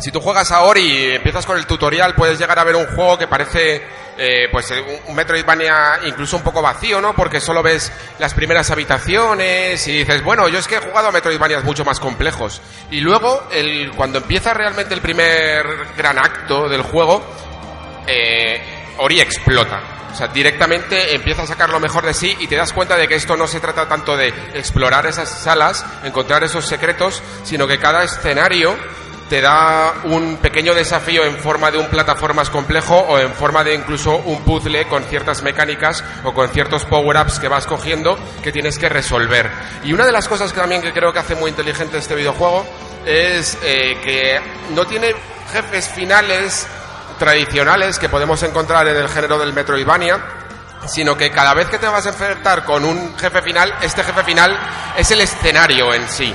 si 0.00 0.10
tú 0.12 0.20
juegas 0.20 0.50
a 0.52 0.62
Ori 0.62 0.80
y 0.82 1.10
empiezas 1.14 1.46
con 1.46 1.56
el 1.58 1.66
tutorial, 1.66 2.14
puedes 2.14 2.38
llegar 2.38 2.58
a 2.58 2.64
ver 2.64 2.76
un 2.76 2.86
juego 2.86 3.18
que 3.18 3.26
parece 3.26 3.82
eh, 4.18 4.48
pues 4.50 4.70
un- 4.70 5.10
un 5.10 5.14
Metroidvania 5.14 6.00
incluso 6.06 6.36
un 6.38 6.42
poco 6.42 6.62
vacío, 6.62 7.00
¿no? 7.02 7.14
Porque 7.14 7.38
solo 7.40 7.62
ves 7.62 7.92
las 8.18 8.32
primeras 8.32 8.70
habitaciones 8.70 9.86
y 9.88 9.98
dices, 9.98 10.22
bueno, 10.24 10.48
yo 10.48 10.58
es 10.58 10.66
que 10.66 10.76
he 10.76 10.80
jugado 10.80 11.08
a 11.08 11.12
Metroidvanias 11.12 11.64
mucho 11.64 11.84
más 11.84 12.00
complejos. 12.00 12.62
Y 12.90 13.00
luego, 13.00 13.46
el, 13.52 13.90
cuando 13.94 14.18
empieza 14.18 14.54
realmente 14.54 14.94
el 14.94 15.02
primer 15.02 15.66
gran 15.98 16.18
acto 16.18 16.66
del 16.68 16.80
juego, 16.82 17.22
eh, 18.06 18.94
Ori 18.98 19.20
explota. 19.20 19.80
O 20.12 20.16
sea, 20.16 20.28
directamente 20.28 21.14
empieza 21.14 21.42
a 21.42 21.46
sacar 21.46 21.68
lo 21.68 21.78
mejor 21.78 22.06
de 22.06 22.14
sí 22.14 22.34
y 22.40 22.46
te 22.46 22.56
das 22.56 22.72
cuenta 22.72 22.96
de 22.96 23.06
que 23.06 23.16
esto 23.16 23.36
no 23.36 23.46
se 23.46 23.60
trata 23.60 23.86
tanto 23.86 24.16
de 24.16 24.28
explorar 24.54 25.04
esas 25.04 25.28
salas, 25.28 25.84
encontrar 26.04 26.42
esos 26.42 26.66
secretos, 26.66 27.22
sino 27.44 27.66
que 27.66 27.78
cada 27.78 28.02
escenario 28.02 28.74
te 29.28 29.40
da 29.40 29.94
un 30.04 30.36
pequeño 30.36 30.74
desafío 30.74 31.24
en 31.24 31.36
forma 31.36 31.70
de 31.70 31.78
un 31.78 31.86
plataformas 31.86 32.48
complejo 32.50 32.96
o 32.96 33.18
en 33.18 33.32
forma 33.32 33.64
de 33.64 33.74
incluso 33.74 34.16
un 34.16 34.42
puzzle 34.42 34.86
con 34.86 35.02
ciertas 35.04 35.42
mecánicas 35.42 36.04
o 36.24 36.32
con 36.32 36.48
ciertos 36.50 36.84
power-ups 36.84 37.38
que 37.40 37.48
vas 37.48 37.66
cogiendo 37.66 38.18
que 38.42 38.52
tienes 38.52 38.78
que 38.78 38.88
resolver. 38.88 39.50
Y 39.84 39.92
una 39.92 40.06
de 40.06 40.12
las 40.12 40.28
cosas 40.28 40.52
que 40.52 40.60
también 40.60 40.82
que 40.82 40.92
creo 40.92 41.12
que 41.12 41.18
hace 41.18 41.34
muy 41.34 41.50
inteligente 41.50 41.98
este 41.98 42.14
videojuego 42.14 42.64
es 43.04 43.58
eh, 43.62 43.98
que 44.02 44.40
no 44.74 44.84
tiene 44.86 45.14
jefes 45.52 45.88
finales 45.88 46.66
tradicionales 47.18 47.98
que 47.98 48.08
podemos 48.08 48.42
encontrar 48.42 48.86
en 48.88 48.96
el 48.96 49.08
género 49.08 49.38
del 49.38 49.52
Metroidvania, 49.52 50.20
sino 50.86 51.16
que 51.16 51.30
cada 51.30 51.54
vez 51.54 51.68
que 51.68 51.78
te 51.78 51.86
vas 51.86 52.06
a 52.06 52.10
enfrentar 52.10 52.64
con 52.64 52.84
un 52.84 53.16
jefe 53.16 53.42
final, 53.42 53.74
este 53.80 54.04
jefe 54.04 54.22
final 54.22 54.56
es 54.96 55.10
el 55.10 55.20
escenario 55.20 55.92
en 55.94 56.08
sí. 56.08 56.34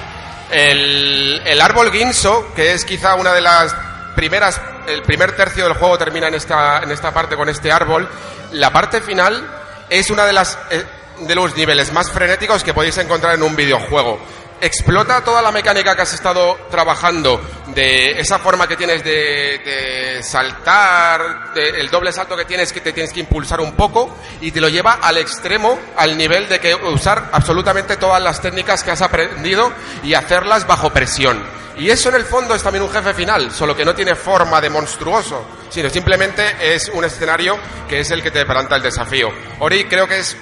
El, 0.51 1.61
árbol 1.61 1.91
Ginso, 1.91 2.53
que 2.55 2.73
es 2.73 2.85
quizá 2.85 3.15
una 3.15 3.33
de 3.33 3.41
las 3.41 3.75
primeras, 4.15 4.59
el 4.87 5.01
primer 5.03 5.35
tercio 5.35 5.63
del 5.63 5.73
juego 5.73 5.97
termina 5.97 6.27
en 6.27 6.35
esta, 6.35 6.79
en 6.83 6.91
esta 6.91 7.13
parte 7.13 7.35
con 7.35 7.47
este 7.49 7.71
árbol, 7.71 8.09
la 8.51 8.71
parte 8.71 9.01
final 9.01 9.49
es 9.89 10.09
una 10.09 10.25
de 10.25 10.33
las 10.33 10.57
eh, 10.69 10.83
de 11.19 11.35
los 11.35 11.55
niveles 11.55 11.91
más 11.93 12.11
frenéticos 12.11 12.63
que 12.63 12.73
podéis 12.73 12.97
encontrar 12.97 13.35
en 13.35 13.43
un 13.43 13.55
videojuego. 13.55 14.19
Explota 14.63 15.23
toda 15.23 15.41
la 15.41 15.51
mecánica 15.51 15.95
que 15.95 16.03
has 16.03 16.13
estado 16.13 16.55
trabajando, 16.69 17.41
de 17.73 18.19
esa 18.19 18.37
forma 18.37 18.67
que 18.67 18.75
tienes 18.77 19.03
de, 19.03 20.19
saltar, 20.21 21.51
de- 21.55 21.79
el 21.81 21.89
doble 21.89 22.11
salto 22.11 22.37
que 22.37 22.45
tienes 22.45 22.71
que 22.71 22.79
te 22.79 22.93
tienes 22.93 23.11
que 23.11 23.21
impulsar 23.21 23.59
un 23.59 23.71
poco 23.73 24.15
y 24.39 24.51
te 24.51 24.61
lo 24.61 24.69
lleva 24.69 24.99
al 25.01 25.17
extremo, 25.17 25.79
al 25.97 26.15
nivel 26.15 26.47
de 26.47 26.59
que 26.59 26.75
usar 26.75 27.29
absolutamente 27.31 27.97
todas 27.97 28.21
las 28.21 28.39
técnicas 28.39 28.83
que 28.83 28.91
has 28.91 29.01
aprendido 29.01 29.71
y 30.03 30.13
hacerlas 30.13 30.67
bajo 30.67 30.91
presión. 30.91 31.43
Y 31.77 31.89
eso 31.89 32.09
en 32.09 32.15
el 32.15 32.25
fondo 32.25 32.53
es 32.53 32.61
también 32.61 32.83
un 32.83 32.91
jefe 32.91 33.15
final, 33.15 33.51
solo 33.51 33.75
que 33.75 33.83
no 33.85 33.95
tiene 33.95 34.13
forma 34.13 34.61
de 34.61 34.69
monstruoso, 34.69 35.43
sino 35.71 35.89
simplemente 35.89 36.75
es 36.75 36.89
un 36.93 37.03
escenario 37.03 37.57
que 37.89 38.01
es 38.01 38.11
el 38.11 38.21
que 38.21 38.29
te 38.29 38.45
planta 38.45 38.75
el 38.75 38.83
desafío. 38.83 39.29
Ori 39.59 39.85
creo 39.85 40.07
que 40.07 40.19
es 40.19 40.37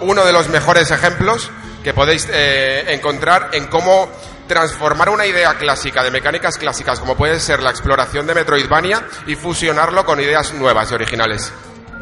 uno 0.00 0.24
de 0.24 0.32
los 0.32 0.48
mejores 0.48 0.90
ejemplos 0.90 1.50
que 1.82 1.94
podéis 1.94 2.28
eh, 2.32 2.92
encontrar 2.94 3.50
en 3.52 3.66
cómo 3.66 4.08
transformar 4.46 5.08
una 5.10 5.26
idea 5.26 5.54
clásica 5.54 6.02
de 6.02 6.10
mecánicas 6.10 6.58
clásicas 6.58 6.98
como 6.98 7.16
puede 7.16 7.38
ser 7.38 7.62
la 7.62 7.70
exploración 7.70 8.26
de 8.26 8.34
Metroidvania 8.34 9.06
y 9.26 9.36
fusionarlo 9.36 10.04
con 10.04 10.20
ideas 10.20 10.52
nuevas 10.54 10.90
y 10.90 10.94
originales. 10.94 11.52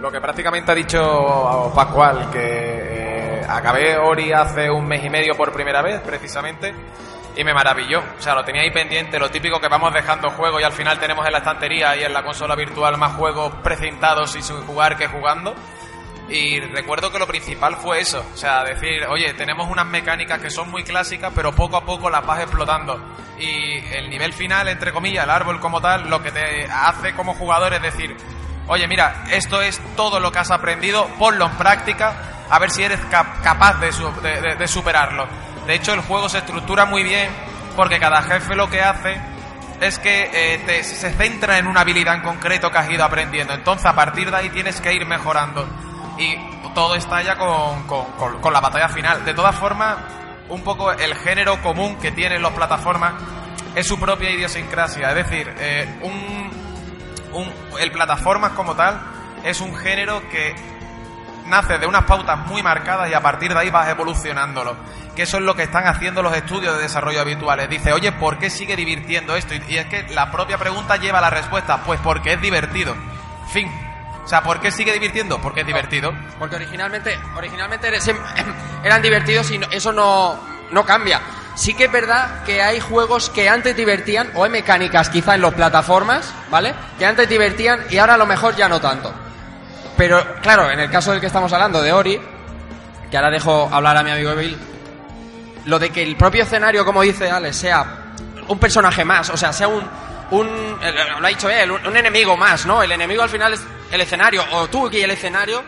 Lo 0.01 0.11
que 0.11 0.21
prácticamente 0.21 0.73
ha 0.73 0.75
dicho 0.75 1.73
Pascual, 1.75 2.31
que 2.31 2.39
eh, 2.41 3.43
acabé 3.49 3.99
Ori 3.99 4.33
hace 4.33 4.71
un 4.71 4.87
mes 4.87 5.05
y 5.05 5.11
medio 5.11 5.35
por 5.37 5.53
primera 5.53 5.83
vez, 5.83 6.01
precisamente, 6.01 6.73
y 7.37 7.45
me 7.45 7.53
maravilló. 7.53 8.03
O 8.19 8.23
sea, 8.23 8.35
lo 8.35 8.45
tenía 8.45 8.63
ahí 8.63 8.71
pendiente, 8.71 9.19
lo 9.19 9.31
típico 9.31 9.61
que 9.61 9.69
vamos 9.69 9.93
dejando 9.93 10.31
juegos 10.31 10.61
y 10.61 10.65
al 10.65 10.73
final 10.73 10.99
tenemos 10.99 11.27
en 11.27 11.33
la 11.33 11.39
estantería 11.39 11.97
y 11.97 12.05
en 12.05 12.13
la 12.13 12.23
consola 12.23 12.55
virtual 12.55 12.97
más 12.97 13.13
juegos 13.15 13.53
precintados 13.63 14.37
y 14.37 14.43
sin 14.43 14.61
jugar 14.63 14.97
que 14.97 15.09
jugando. 15.09 15.55
Y 16.31 16.61
recuerdo 16.61 17.11
que 17.11 17.19
lo 17.19 17.27
principal 17.27 17.77
fue 17.77 18.01
eso, 18.01 18.23
o 18.35 18.37
sea, 18.37 18.63
decir, 18.63 19.05
oye, 19.09 19.33
tenemos 19.33 19.67
unas 19.71 19.87
mecánicas 19.87 20.39
que 20.41 20.51
son 20.51 20.71
muy 20.71 20.85
clásicas, 20.85 21.33
pero 21.35 21.53
poco 21.55 21.77
a 21.79 21.85
poco 21.87 22.11
las 22.11 22.25
vas 22.27 22.41
explotando. 22.41 23.01
Y 23.39 23.79
el 23.95 24.11
nivel 24.11 24.33
final, 24.35 24.69
entre 24.69 24.93
comillas, 24.93 25.25
el 25.25 25.31
árbol 25.31 25.59
como 25.59 25.81
tal, 25.81 26.11
lo 26.11 26.23
que 26.23 26.31
te 26.31 26.67
hace 26.71 27.15
como 27.15 27.33
jugador 27.35 27.73
es 27.73 27.81
decir, 27.81 28.15
oye, 28.67 28.87
mira, 28.87 29.25
esto 29.31 29.63
es 29.63 29.81
todo 29.97 30.21
lo 30.21 30.31
que 30.31 30.39
has 30.41 30.51
aprendido, 30.51 31.07
ponlo 31.19 31.47
en 31.47 31.53
práctica, 31.53 32.15
a 32.51 32.59
ver 32.59 32.71
si 32.71 32.83
eres 32.83 33.01
cap- 33.11 33.43
capaz 33.43 33.81
de 33.81 34.67
superarlo. 34.69 35.27
De 35.67 35.75
hecho, 35.75 35.95
el 35.95 36.01
juego 36.01 36.29
se 36.29 36.39
estructura 36.39 36.85
muy 36.85 37.03
bien 37.05 37.31
porque 37.77 37.99
cada 37.99 38.23
jefe 38.23 38.55
lo 38.55 38.69
que 38.69 38.83
hace 38.83 39.19
es 39.81 39.99
que 39.99 40.31
eh, 40.33 40.59
te- 40.67 40.83
se 40.83 41.11
centra 41.13 41.57
en 41.59 41.67
una 41.67 41.81
habilidad 41.83 42.17
en 42.17 42.23
concreto 42.23 42.71
que 42.71 42.79
has 42.79 42.91
ido 42.91 43.05
aprendiendo. 43.05 43.55
Entonces, 43.55 43.87
a 43.87 43.95
partir 43.95 44.31
de 44.31 44.37
ahí 44.37 44.51
tienes 44.51 44.81
que 44.81 44.93
ir 44.93 45.07
mejorando. 45.07 45.67
Y 46.19 46.37
todo 46.75 46.95
está 46.95 47.23
ya 47.23 47.37
con, 47.37 47.85
con- 47.87 48.53
la 48.53 48.61
batalla 48.61 48.89
final. 48.89 49.25
De 49.25 49.35
todas 49.35 49.55
formas, 49.55 49.97
un 50.49 50.63
poco 50.63 50.91
el 50.93 51.15
género 51.17 51.61
común 51.63 51.97
que 51.97 52.11
tienen 52.13 52.43
las 52.43 52.53
plataformas 52.53 53.15
es 53.75 53.87
su 53.87 53.99
propia 54.01 54.31
idiosincrasia. 54.31 55.11
Es 55.11 55.15
decir, 55.15 55.55
eh, 55.59 55.99
un, 56.03 56.51
un- 57.41 57.53
el 57.81 57.93
plataformas 57.93 58.53
como 58.53 58.75
tal 58.75 59.01
es 59.45 59.61
un 59.61 59.75
género 59.77 60.21
que 60.31 60.55
nace 61.47 61.79
de 61.79 61.87
unas 61.87 62.05
pautas 62.05 62.39
muy 62.47 62.63
marcadas 62.63 63.09
y 63.11 63.15
a 63.15 63.21
partir 63.23 63.53
de 63.55 63.61
ahí 63.61 63.71
vas 63.71 63.89
evolucionándolo. 63.89 64.77
Que 65.15 65.23
eso 65.23 65.39
es 65.39 65.43
lo 65.43 65.55
que 65.57 65.63
están 65.65 65.87
haciendo 65.87 66.23
los 66.23 66.37
estudios 66.37 66.77
de 66.77 66.83
desarrollo 66.83 67.21
habituales. 67.21 67.69
Dice, 67.69 67.93
oye, 67.93 68.13
¿por 68.13 68.39
qué 68.39 68.51
sigue 68.51 68.77
divirtiendo 68.77 69.35
esto? 69.37 69.55
Y 69.69 69.77
es 69.77 69.87
que 69.87 70.03
la 70.11 70.31
propia 70.31 70.59
pregunta 70.59 70.97
lleva 70.97 71.21
la 71.21 71.31
respuesta, 71.31 71.79
pues 71.85 71.99
porque 72.01 72.35
es 72.35 72.41
divertido. 72.41 72.95
Fin. 73.51 73.71
O 74.29 74.31
sea, 74.31 74.43
¿por 74.43 74.61
qué 74.61 74.71
sigue 74.71 74.93
divirtiendo? 74.93 75.41
Porque 75.41 75.63
es 75.63 75.67
divertido. 75.67 76.13
Porque 76.39 76.57
originalmente, 76.57 77.19
originalmente 77.35 77.89
eres- 77.89 78.11
eran 78.85 79.01
divertidos 79.01 79.51
y 79.51 79.59
eso 79.71 79.91
no, 79.91 80.39
no 80.71 80.85
cambia. 80.85 81.19
Sí 81.55 81.73
que 81.73 81.85
es 81.87 81.91
verdad 81.91 82.43
que 82.45 82.61
hay 82.61 82.79
juegos 82.79 83.31
que 83.31 83.49
antes 83.49 83.75
divertían, 83.75 84.31
o 84.35 84.45
hay 84.45 84.51
mecánicas 84.51 85.09
quizá 85.09 85.35
en 85.35 85.41
las 85.41 85.55
plataformas, 85.55 86.31
¿vale? 86.51 86.75
Que 86.99 87.07
antes 87.07 87.27
divertían 87.27 87.87
y 87.89 87.97
ahora 87.97 88.15
a 88.15 88.19
lo 88.19 88.27
mejor 88.27 88.55
ya 88.55 88.69
no 88.69 88.79
tanto. 88.83 89.15
Pero 89.97 90.23
claro, 90.43 90.71
en 90.71 90.79
el 90.81 90.91
caso 90.91 91.11
del 91.13 91.21
que 91.23 91.27
estamos 91.29 91.51
hablando, 91.55 91.81
de 91.81 91.91
Ori, 91.95 92.21
que 93.11 93.17
ahora 93.17 93.31
dejo 93.31 93.71
hablar 93.73 93.97
a 93.97 94.03
mi 94.03 94.11
amigo 94.11 94.35
Bill, 94.35 94.59
lo 95.65 95.79
de 95.79 95.89
que 95.89 96.03
el 96.03 96.17
propio 96.17 96.43
escenario, 96.43 96.85
como 96.85 97.01
dice 97.01 97.31
Alex, 97.31 97.57
sea 97.57 97.85
un 98.47 98.59
personaje 98.59 99.07
más, 99.07 99.31
o 99.31 99.39
sea, 99.39 99.55
sea 99.55 99.69
un, 99.69 99.83
un 100.31 100.79
eh, 100.83 100.93
lo 101.19 101.27
ha 101.27 101.31
dicho 101.31 101.49
él, 101.49 101.71
un, 101.71 101.97
enemigo 101.97 102.37
más, 102.37 102.67
¿no? 102.67 102.83
El 102.83 102.93
enemigo 102.93 103.23
al 103.23 103.31
final 103.31 103.55
es 103.55 103.61
el 103.91 104.01
escenario, 104.01 104.45
o 104.53 104.69
tú 104.69 104.89
y 104.91 105.01
el 105.01 105.11
escenario 105.11 105.63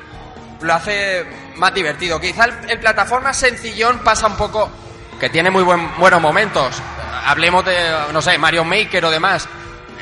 lo 0.61 0.75
hace 0.75 1.27
más 1.57 1.73
divertido. 1.75 2.21
Quizá 2.21 2.45
el, 2.45 2.71
el 2.71 2.81
plataforma 2.81 3.33
sencillón 3.33 4.01
pasa 4.01 4.27
un 4.27 4.37
poco, 4.37 4.71
que 5.19 5.31
tiene 5.31 5.51
muy 5.51 5.63
buen, 5.63 5.97
buenos 5.99 6.21
momentos. 6.21 6.81
Hablemos 7.25 7.65
de, 7.65 7.77
no 8.13 8.23
sé, 8.23 8.39
Mario 8.39 8.65
Maker 8.65 9.05
o 9.05 9.11
demás, 9.11 9.49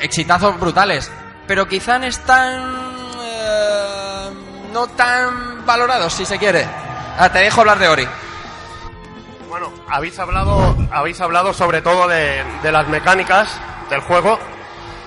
exitazos 0.01 0.59
brutales, 0.59 1.11
pero 1.47 1.67
quizá 1.67 1.99
no 1.99 2.05
están 2.05 2.61
eh, 3.21 4.29
no 4.71 4.87
tan 4.87 5.65
valorados, 5.65 6.13
si 6.13 6.25
se 6.25 6.37
quiere. 6.37 6.65
Ah, 7.17 7.29
te 7.31 7.39
dejo 7.39 7.61
hablar 7.61 7.79
de 7.79 7.87
Ori. 7.87 8.07
Bueno, 9.49 9.73
habéis 9.87 10.19
hablado, 10.19 10.77
habéis 10.91 11.19
hablado 11.21 11.53
sobre 11.53 11.81
todo 11.81 12.07
de, 12.07 12.43
de 12.61 12.71
las 12.71 12.87
mecánicas 12.87 13.59
del 13.89 13.99
juego 14.01 14.37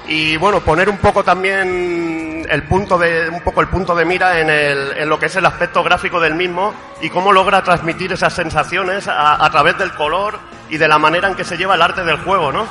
y 0.08 0.36
bueno, 0.36 0.58
poner 0.60 0.90
un 0.90 0.96
poco 0.98 1.22
también 1.22 2.44
el 2.50 2.64
punto 2.64 2.98
de, 2.98 3.28
un 3.28 3.40
poco 3.42 3.60
el 3.60 3.68
punto 3.68 3.94
de 3.94 4.04
mira 4.04 4.40
en, 4.40 4.50
el, 4.50 4.98
en 4.98 5.08
lo 5.08 5.16
que 5.20 5.26
es 5.26 5.36
el 5.36 5.46
aspecto 5.46 5.84
gráfico 5.84 6.20
del 6.20 6.34
mismo 6.34 6.74
y 7.00 7.08
cómo 7.08 7.32
logra 7.32 7.62
transmitir 7.62 8.12
esas 8.12 8.32
sensaciones 8.32 9.06
a, 9.06 9.44
a 9.44 9.50
través 9.52 9.78
del 9.78 9.92
color 9.92 10.40
y 10.68 10.76
de 10.76 10.88
la 10.88 10.98
manera 10.98 11.28
en 11.28 11.36
que 11.36 11.44
se 11.44 11.56
lleva 11.56 11.76
el 11.76 11.82
arte 11.82 12.02
del 12.02 12.16
juego, 12.16 12.50
¿no? 12.50 12.66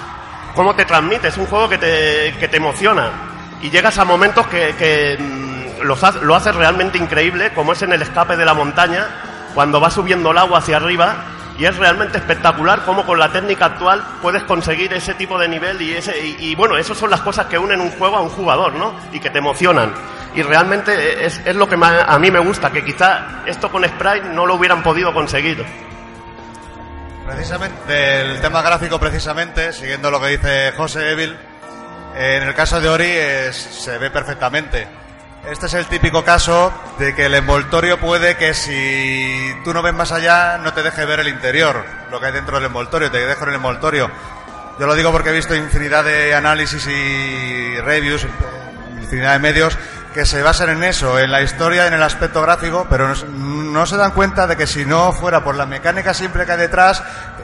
Cómo 0.56 0.76
te 0.76 0.84
transmite, 0.84 1.30
es 1.30 1.38
un 1.38 1.46
juego 1.46 1.70
que 1.70 1.78
te, 1.78 2.36
que 2.38 2.50
te 2.50 2.58
emociona 2.58 3.12
y 3.62 3.70
llegas 3.70 3.98
a 3.98 4.04
momentos 4.04 4.46
que, 4.48 4.76
que 4.76 5.18
mm, 5.18 5.84
los 5.84 6.22
lo 6.22 6.36
haces 6.36 6.54
realmente 6.54 6.98
increíble, 6.98 7.54
como 7.54 7.72
es 7.72 7.82
en 7.82 7.94
el 7.94 8.02
escape 8.02 8.36
de 8.36 8.44
la 8.44 8.54
montaña, 8.54 9.08
cuando 9.54 9.80
va 9.80 9.90
subiendo 9.90 10.32
el 10.32 10.38
agua 10.38 10.60
hacia 10.60 10.76
arriba 10.76 11.16
y 11.62 11.66
es 11.68 11.78
realmente 11.78 12.18
espectacular 12.18 12.84
cómo 12.86 13.06
con 13.06 13.20
la 13.20 13.32
técnica 13.32 13.66
actual 13.66 14.04
puedes 14.20 14.42
conseguir 14.46 14.92
ese 14.94 15.14
tipo 15.14 15.38
de 15.38 15.48
nivel 15.48 15.80
y 15.80 15.94
ese 15.94 16.18
y, 16.18 16.56
bueno, 16.56 16.76
esas 16.76 16.98
son 16.98 17.12
las 17.12 17.22
cosas 17.22 17.46
que 17.46 17.60
unen 17.60 17.80
un 17.80 17.92
juego 17.92 18.18
a 18.18 18.22
un 18.22 18.30
jugador, 18.30 18.74
¿no? 18.74 18.96
Y 19.12 19.20
que 19.20 19.30
te 19.30 19.38
emocionan. 19.38 19.94
Y 20.34 20.42
realmente 20.42 21.24
es, 21.24 21.40
es 21.46 21.56
lo 21.56 21.70
que 21.70 21.78
a 21.80 22.18
mí 22.18 22.32
me 22.32 22.40
gusta, 22.40 22.72
que 22.72 22.84
quizá 22.84 23.44
esto 23.46 23.72
con 23.72 23.84
Sprite 23.84 24.30
no 24.30 24.48
lo 24.48 24.56
hubieran 24.56 24.82
podido 24.82 25.14
conseguir. 25.14 25.64
Precisamente, 27.28 27.94
del 27.94 28.42
tema 28.42 28.64
gráfico 28.64 29.00
precisamente, 29.00 29.72
siguiendo 29.72 30.10
lo 30.10 30.20
que 30.20 30.30
dice 30.30 30.74
José 30.76 31.12
Evil, 31.12 31.38
en 32.16 32.42
el 32.42 32.56
caso 32.56 32.82
de 32.82 32.90
Ori 32.90 33.54
se 33.54 34.00
ve 34.00 34.10
perfectamente. 34.10 34.88
Este 35.50 35.66
es 35.66 35.74
el 35.74 35.88
típico 35.88 36.24
caso 36.24 36.72
de 37.00 37.16
que 37.16 37.26
el 37.26 37.34
envoltorio 37.34 38.00
puede 38.00 38.38
que 38.38 38.54
si 38.54 39.56
tú 39.64 39.74
no 39.74 39.82
ves 39.82 39.94
más 39.94 40.12
allá 40.12 40.60
no 40.60 40.72
te 40.74 40.84
deje 40.84 41.04
ver 41.06 41.20
el 41.20 41.28
interior, 41.30 41.84
lo 42.12 42.20
que 42.20 42.28
hay 42.28 42.32
dentro 42.32 42.58
del 42.58 42.66
envoltorio, 42.66 43.10
te 43.10 43.26
dejo 43.26 43.44
en 43.44 43.50
el 43.50 43.56
envoltorio. 43.56 44.10
Yo 44.80 44.86
lo 44.86 44.96
digo 44.96 45.12
porque 45.12 45.30
he 45.30 45.34
visto 45.34 45.56
infinidad 45.56 46.04
de 46.06 46.36
análisis 46.36 46.86
y 46.88 47.76
reviews, 47.82 48.26
infinidad 49.02 49.34
de 49.34 49.40
medios 49.40 49.78
que 50.14 50.26
se 50.26 50.42
basan 50.44 50.70
en 50.70 50.84
eso, 50.84 51.18
en 51.20 51.32
la 51.32 51.42
historia, 51.42 51.88
en 51.88 51.94
el 51.94 52.04
aspecto 52.04 52.42
gráfico, 52.42 52.86
pero 52.90 53.08
no, 53.08 53.86
se- 53.86 53.98
dan 53.98 54.12
cuenta 54.12 54.46
de 54.46 54.58
que 54.58 54.68
si 54.68 54.86
no 54.86 55.12
fuera 55.12 55.44
por 55.44 55.56
la 55.56 55.66
mecánica 55.66 56.14
simple 56.14 56.46
que 56.46 56.52
hay 56.52 56.58
detrás, 56.60 57.02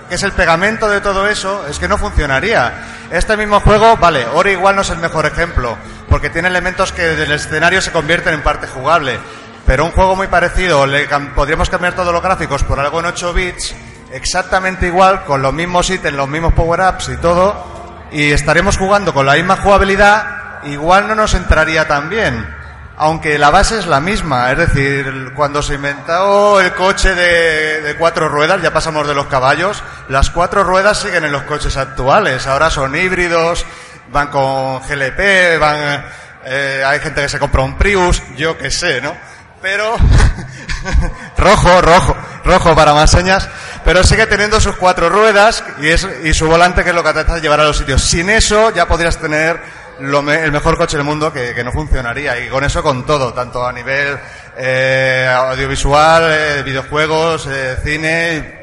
que 0.10 0.15
es 0.15 0.23
el 0.23 0.33
pegamento 0.33 0.89
de 0.89 1.01
todo 1.01 1.27
eso, 1.27 1.65
es 1.67 1.79
que 1.79 1.88
no 1.88 1.97
funcionaría. 1.97 2.73
Este 3.10 3.38
mismo 3.38 3.60
juego, 3.62 3.97
vale, 3.97 4.25
Ori 4.33 4.51
igual 4.51 4.75
no 4.75 4.81
es 4.81 4.89
el 4.89 4.97
mejor 4.99 5.25
ejemplo, 5.25 5.77
porque 6.10 6.30
tiene 6.30 6.48
elementos 6.48 6.91
que 6.91 7.02
del 7.02 7.32
escenario 7.32 7.82
se 7.82 7.91
convierten 7.91 8.34
en 8.34 8.41
parte 8.41 8.67
jugable. 8.67 9.20
Pero 9.65 9.84
un 9.84 9.91
juego 9.91 10.15
muy 10.15 10.28
parecido, 10.28 10.88
le 10.88 11.08
podríamos 11.36 11.70
cambiar 11.70 11.93
todos 11.93 12.13
los 12.13 12.24
gráficos 12.24 12.63
por 12.63 12.80
algo 12.80 13.02
en 13.02 13.08
8 13.08 13.34
bits, 13.34 13.76
exactamente 14.13 14.88
igual, 14.88 15.26
con 15.26 15.41
los 15.41 15.54
mismos 15.54 15.89
ítems, 15.89 16.15
los 16.15 16.30
mismos 16.30 16.54
power-ups 16.54 17.10
y 17.10 17.17
todo, 17.17 18.08
y 18.12 18.32
estaremos 18.32 18.78
jugando 18.78 19.13
con 19.13 19.26
la 19.26 19.34
misma 19.34 19.58
jugabilidad, 19.58 20.63
igual 20.63 21.10
no 21.10 21.15
nos 21.15 21.34
entraría 21.34 21.86
tan 21.86 22.10
bien. 22.10 22.56
Aunque 23.00 23.38
la 23.38 23.52
base 23.52 23.78
es 23.78 23.86
la 23.86 24.00
misma, 24.00 24.52
es 24.52 24.58
decir, 24.58 25.34
cuando 25.36 25.62
se 25.62 25.76
inventó 25.76 26.60
el 26.62 26.74
coche 26.74 27.13
de 27.13 27.96
cuatro 28.00 28.30
ruedas, 28.30 28.62
ya 28.62 28.72
pasamos 28.72 29.06
de 29.06 29.13
los 29.13 29.28
caballos, 29.28 29.84
las 30.08 30.32
cuatro 30.32 30.63
ruedas 30.63 31.02
siguen 31.02 31.26
en 31.26 31.32
los 31.34 31.43
coches 31.43 31.78
actuales, 31.78 32.48
ahora 32.48 32.70
son 32.70 32.96
híbridos, 32.96 33.65
van 34.12 34.28
con 34.28 34.80
GLP, 34.88 35.58
van, 35.60 36.06
eh, 36.46 36.84
hay 36.86 37.00
gente 37.00 37.22
que 37.22 37.30
se 37.30 37.39
compra 37.39 37.62
un 37.63 37.78
Prius, 37.78 38.22
yo 38.36 38.58
qué 38.58 38.72
sé, 38.72 39.02
¿no? 39.02 39.13
Pero, 39.62 39.96
rojo, 41.38 41.82
rojo, 41.82 42.15
rojo 42.46 42.76
para 42.76 42.93
más 42.93 43.12
señas, 43.12 43.50
pero 43.84 44.04
sigue 44.04 44.28
teniendo 44.28 44.60
sus 44.62 44.76
cuatro 44.76 45.10
ruedas 45.10 45.63
y, 45.82 45.88
es, 45.89 46.08
y 46.24 46.34
su 46.34 46.48
volante 46.48 46.84
que 46.84 46.89
es 46.89 46.96
lo 46.96 47.04
que 47.04 47.13
te 47.13 47.20
hace 47.22 47.41
llevar 47.41 47.60
a 47.62 47.63
los 47.65 47.78
sitios. 47.78 48.04
Sin 48.04 48.30
eso 48.30 48.72
ya 48.74 48.88
podrías 48.88 49.17
tener 49.17 49.60
lo 50.00 50.22
me- 50.22 50.43
el 50.43 50.52
mejor 50.52 50.78
coche 50.78 50.96
del 50.96 51.06
mundo 51.06 51.34
que, 51.34 51.56
que 51.56 51.63
no 51.63 51.72
funcionaría 51.72 52.39
y 52.39 52.50
con 52.50 52.63
eso 52.63 52.84
con 52.84 53.06
todo, 53.06 53.34
tanto 53.34 53.65
a 53.65 53.74
nivel 53.74 54.17
eh, 54.58 55.28
audiovisual, 55.36 56.24
eh, 56.32 56.63
videojuegos, 56.63 57.48
eh, 57.50 57.78
cine 57.84 58.60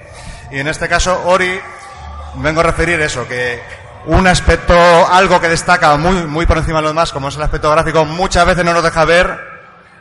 y 0.53 0.61
en 0.61 0.69
este 0.69 0.89
caso 0.89 1.23
Ori 1.27 1.59
vengo 2.37 2.61
a 2.61 2.65
referir 2.65 3.01
eso, 3.01 3.27
que 3.27 3.61
un 4.07 4.27
aspecto, 4.27 4.75
algo 4.75 5.41
que 5.41 5.49
destaca 5.49 5.97
muy, 5.97 6.27
muy 6.27 6.47
por 6.47 6.59
encima 6.59 6.79
de 6.79 6.83
lo 6.83 6.89
demás, 6.89 7.13
como 7.13 7.29
es 7.29 7.37
el 7.37 7.43
aspecto 7.43 7.71
gráfico, 7.71 8.05
muchas 8.05 8.47
veces 8.47 8.65
no 8.65 8.75
nos 8.75 8.83
deja 8.83 9.05
ver 9.05 9.55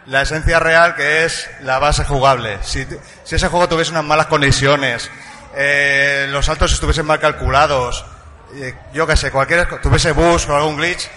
la 0.05 0.21
esencia 0.23 0.59
real 0.59 0.95
que 0.95 1.25
es 1.25 1.49
la 1.61 1.79
base 1.79 2.03
jugable. 2.03 2.59
Si, 2.61 2.85
si 3.23 3.35
ese 3.35 3.47
juego 3.47 3.69
tuviese 3.69 3.91
unas 3.91 4.03
malas 4.03 4.27
colisiones, 4.27 5.09
eh, 5.55 6.27
los 6.29 6.45
saltos 6.45 6.73
estuviesen 6.73 7.05
mal 7.05 7.19
calculados, 7.19 8.05
eh, 8.55 8.75
yo 8.93 9.07
qué 9.07 9.15
sé, 9.15 9.31
cualquier, 9.31 9.79
tuviese 9.81 10.11
bus 10.11 10.47
o 10.49 10.55
algún 10.55 10.77
glitch, 10.77 11.09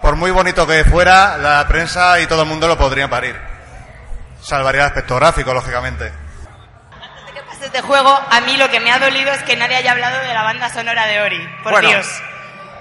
por 0.00 0.14
muy 0.14 0.30
bonito 0.30 0.66
que 0.66 0.84
fuera, 0.84 1.36
la 1.38 1.66
prensa 1.66 2.20
y 2.20 2.26
todo 2.26 2.42
el 2.42 2.48
mundo 2.48 2.68
lo 2.68 2.78
podrían 2.78 3.10
parir. 3.10 3.36
Salvaría 4.40 4.82
el 4.82 4.86
aspecto 4.86 5.16
gráfico, 5.16 5.52
lógicamente. 5.52 6.27
Este 7.68 7.82
juego, 7.82 8.08
a 8.30 8.40
mí 8.40 8.56
lo 8.56 8.70
que 8.70 8.80
me 8.80 8.90
ha 8.90 8.98
dolido 8.98 9.30
es 9.30 9.42
que 9.42 9.54
nadie 9.54 9.76
haya 9.76 9.92
hablado 9.92 10.18
de 10.20 10.32
la 10.32 10.42
banda 10.42 10.72
sonora 10.72 11.06
de 11.06 11.20
Ori, 11.20 11.48
por 11.62 11.72
Bueno. 11.72 11.90
Dios. 11.90 12.06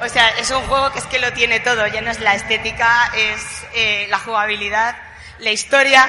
O 0.01 0.07
sea, 0.07 0.29
es 0.39 0.49
un 0.49 0.61
juego 0.61 0.93
que 0.93 0.99
es 0.99 1.05
que 1.07 1.19
lo 1.19 1.33
tiene 1.33 1.59
todo, 1.59 1.85
ya 1.87 1.99
no 1.99 2.09
es 2.09 2.21
la 2.21 2.35
estética, 2.35 3.11
es 3.13 3.41
eh, 3.73 4.07
la 4.09 4.17
jugabilidad, 4.17 4.95
la 5.39 5.51
historia 5.51 6.07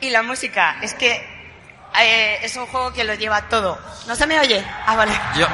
y 0.00 0.08
la 0.08 0.22
música. 0.22 0.76
Es 0.80 0.94
que 0.94 1.12
eh, 2.00 2.38
es 2.42 2.56
un 2.56 2.64
juego 2.68 2.90
que 2.94 3.04
lo 3.04 3.12
lleva 3.12 3.42
todo. 3.50 3.78
¿No 4.06 4.16
se 4.16 4.26
me 4.26 4.40
oye? 4.40 4.64
Ah, 4.86 4.96
vale. 4.96 5.12
Yo, 5.36 5.46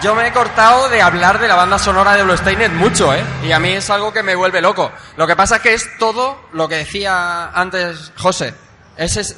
yo 0.00 0.14
me 0.14 0.26
he 0.26 0.32
cortado 0.32 0.88
de 0.88 1.02
hablar 1.02 1.38
de 1.38 1.48
la 1.48 1.54
banda 1.54 1.78
sonora 1.78 2.14
de 2.14 2.22
Bloodstained 2.22 2.70
mucho, 2.70 3.12
¿eh? 3.12 3.22
Y 3.42 3.52
a 3.52 3.58
mí 3.58 3.72
es 3.72 3.90
algo 3.90 4.10
que 4.10 4.22
me 4.22 4.34
vuelve 4.34 4.62
loco. 4.62 4.90
Lo 5.18 5.26
que 5.26 5.36
pasa 5.36 5.56
es 5.56 5.60
que 5.60 5.74
es 5.74 5.98
todo 5.98 6.48
lo 6.54 6.66
que 6.66 6.76
decía 6.76 7.50
antes 7.50 8.10
José. 8.16 8.54
Ese 8.96 9.20
es, 9.20 9.36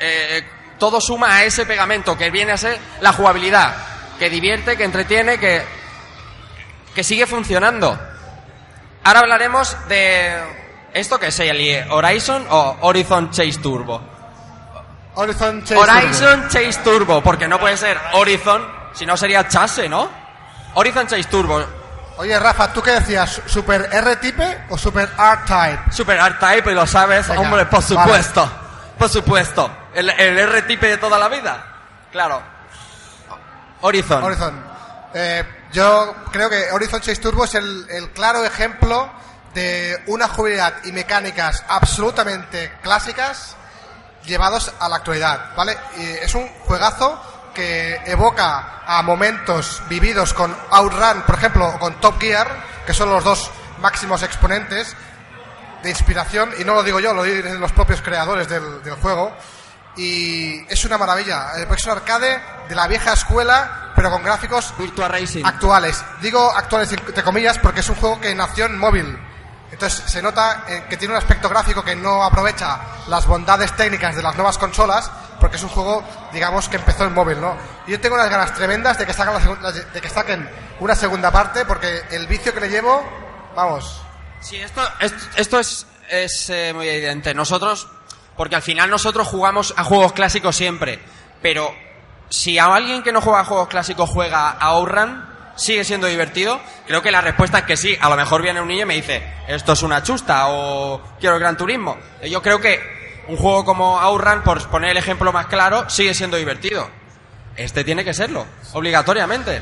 eh, 0.00 0.42
todo 0.78 1.00
suma 1.00 1.36
a 1.36 1.44
ese 1.44 1.66
pegamento 1.66 2.16
que 2.16 2.30
viene 2.30 2.52
a 2.52 2.56
ser 2.56 2.78
la 3.00 3.12
jugabilidad. 3.12 3.74
Que 4.18 4.30
divierte, 4.30 4.76
que 4.76 4.84
entretiene, 4.84 5.38
que, 5.38 5.62
que 6.94 7.04
sigue 7.04 7.26
funcionando. 7.26 7.98
Ahora 9.04 9.20
hablaremos 9.20 9.76
de 9.88 10.42
esto 10.92 11.18
que 11.20 11.28
es 11.28 11.40
el 11.40 11.90
Horizon 11.90 12.46
o 12.50 12.78
Horizon 12.80 13.30
Chase 13.30 13.58
Turbo. 13.58 14.02
Horizon 15.14 15.62
Chase 15.64 15.76
Horizon 15.76 16.48
Chase 16.48 16.80
Turbo, 16.82 17.22
porque 17.22 17.48
no 17.48 17.58
puede 17.58 17.76
ser 17.76 17.98
Horizon, 18.14 18.66
si 18.94 19.06
no 19.06 19.16
sería 19.16 19.48
Chase, 19.48 19.88
¿no? 19.88 20.08
Horizon 20.74 21.06
Chase 21.06 21.24
Turbo. 21.24 21.64
Oye, 22.18 22.38
Rafa, 22.38 22.72
¿tú 22.72 22.80
qué 22.82 22.92
decías? 22.92 23.42
¿Super 23.46 23.90
R-Type 23.92 24.64
o 24.70 24.78
Super 24.78 25.08
R-Type? 25.18 25.92
Super 25.92 26.18
R-Type, 26.18 26.72
lo 26.72 26.86
sabes, 26.86 27.28
Venga, 27.28 27.40
hombre, 27.42 27.66
por 27.66 27.82
vale. 27.82 27.86
supuesto. 27.86 28.50
Por 28.98 29.08
supuesto. 29.08 29.70
El, 29.96 30.10
el 30.10 30.38
R-Type 30.38 30.88
de 30.88 30.98
toda 30.98 31.18
la 31.18 31.26
vida. 31.28 31.64
Claro. 32.12 32.42
Horizon. 33.80 34.22
Horizon. 34.22 34.62
Eh, 35.14 35.42
yo 35.72 36.14
creo 36.30 36.50
que 36.50 36.70
Horizon 36.70 37.00
Chase 37.00 37.22
Turbo 37.22 37.44
es 37.44 37.54
el, 37.54 38.10
claro 38.14 38.44
ejemplo 38.44 39.10
de 39.54 40.02
una 40.08 40.28
jugabilidad 40.28 40.84
y 40.84 40.92
mecánicas 40.92 41.64
absolutamente 41.66 42.72
clásicas 42.82 43.56
llevados 44.26 44.70
a 44.78 44.90
la 44.90 44.96
actualidad, 44.96 45.56
¿vale? 45.56 45.78
Y 45.96 46.02
es 46.02 46.34
un 46.34 46.46
juegazo 46.66 47.50
que 47.54 47.98
evoca 48.04 48.82
a 48.86 49.00
momentos 49.00 49.82
vividos 49.88 50.34
con 50.34 50.54
Outrun, 50.72 51.22
por 51.22 51.36
ejemplo, 51.36 51.68
o 51.68 51.78
con 51.78 51.98
Top 52.02 52.20
Gear, 52.20 52.48
que 52.84 52.92
son 52.92 53.08
los 53.08 53.24
dos 53.24 53.50
máximos 53.80 54.22
exponentes 54.22 54.94
de 55.82 55.88
inspiración, 55.88 56.52
y 56.58 56.64
no 56.64 56.74
lo 56.74 56.82
digo 56.82 57.00
yo, 57.00 57.14
lo 57.14 57.22
dicen 57.22 57.58
los 57.58 57.72
propios 57.72 58.02
creadores 58.02 58.46
del 58.46 58.94
juego, 59.00 59.34
y 59.96 60.64
es 60.72 60.84
una 60.84 60.98
maravilla. 60.98 61.52
Eh, 61.58 61.66
Es 61.74 61.84
un 61.86 61.92
arcade 61.92 62.40
de 62.68 62.74
la 62.74 62.86
vieja 62.86 63.12
escuela, 63.12 63.92
pero 63.94 64.10
con 64.10 64.22
gráficos 64.22 64.74
Virtua 64.78 65.08
Racing. 65.08 65.44
actuales. 65.44 66.04
Digo 66.20 66.50
actuales 66.54 66.92
entre 66.92 67.22
comillas 67.22 67.58
porque 67.58 67.80
es 67.80 67.88
un 67.88 67.96
juego 67.96 68.20
que 68.20 68.34
nació 68.34 68.66
en 68.66 68.78
móvil. 68.78 69.18
Entonces 69.72 70.04
se 70.10 70.22
nota 70.22 70.64
eh, 70.68 70.84
que 70.88 70.96
tiene 70.96 71.12
un 71.14 71.18
aspecto 71.18 71.48
gráfico 71.48 71.82
que 71.82 71.96
no 71.96 72.22
aprovecha 72.22 72.78
las 73.08 73.26
bondades 73.26 73.74
técnicas 73.74 74.14
de 74.14 74.22
las 74.22 74.34
nuevas 74.36 74.58
consolas, 74.58 75.10
porque 75.40 75.56
es 75.56 75.62
un 75.64 75.68
juego, 75.70 76.04
digamos, 76.32 76.68
que 76.68 76.76
empezó 76.76 77.04
en 77.04 77.12
móvil, 77.12 77.40
¿no? 77.40 77.56
Y 77.86 77.90
yo 77.92 78.00
tengo 78.00 78.14
unas 78.14 78.30
ganas 78.30 78.54
tremendas 78.54 78.96
de 78.96 79.04
que 79.06 79.12
saquen, 79.12 79.34
la 79.62 79.72
de 79.72 80.00
que 80.00 80.08
saquen 80.08 80.48
una 80.78 80.94
segunda 80.94 81.30
parte, 81.32 81.64
porque 81.64 82.04
el 82.10 82.26
vicio 82.28 82.54
que 82.54 82.60
le 82.60 82.68
llevo, 82.68 83.02
vamos, 83.56 84.02
Sí, 84.40 84.56
esto, 84.56 84.82
esto, 85.00 85.18
esto 85.36 85.58
es, 85.58 85.86
es 86.08 86.50
eh, 86.50 86.72
muy 86.72 86.88
evidente. 86.88 87.34
Nosotros, 87.34 87.88
porque 88.36 88.56
al 88.56 88.62
final 88.62 88.90
nosotros 88.90 89.26
jugamos 89.28 89.74
a 89.76 89.84
juegos 89.84 90.12
clásicos 90.12 90.56
siempre, 90.56 90.98
pero 91.42 91.74
si 92.28 92.58
a 92.58 92.66
alguien 92.74 93.02
que 93.02 93.12
no 93.12 93.20
juega 93.20 93.40
a 93.40 93.44
juegos 93.44 93.68
clásicos 93.68 94.10
juega 94.10 94.50
a 94.50 94.66
Outrun, 94.68 95.24
sigue 95.56 95.84
siendo 95.84 96.06
divertido, 96.06 96.60
creo 96.86 97.00
que 97.02 97.10
la 97.10 97.20
respuesta 97.20 97.58
es 97.58 97.64
que 97.64 97.76
sí. 97.76 97.96
A 98.00 98.08
lo 98.10 98.16
mejor 98.16 98.42
viene 98.42 98.60
un 98.60 98.68
niño 98.68 98.82
y 98.82 98.86
me 98.86 98.94
dice, 98.94 99.22
esto 99.48 99.72
es 99.72 99.82
una 99.82 100.02
chusta 100.02 100.48
o 100.48 101.00
quiero 101.18 101.36
el 101.36 101.40
Gran 101.40 101.56
Turismo. 101.56 101.96
Eh, 102.20 102.28
Yo 102.28 102.42
creo 102.42 102.60
que 102.60 103.24
un 103.28 103.36
juego 103.36 103.64
como 103.64 103.98
Outrun, 103.98 104.42
por 104.42 104.68
poner 104.68 104.90
el 104.90 104.96
ejemplo 104.98 105.32
más 105.32 105.46
claro, 105.46 105.88
sigue 105.88 106.14
siendo 106.14 106.36
divertido. 106.36 106.88
Este 107.56 107.84
tiene 107.84 108.04
que 108.04 108.12
serlo, 108.12 108.44
obligatoriamente. 108.74 109.56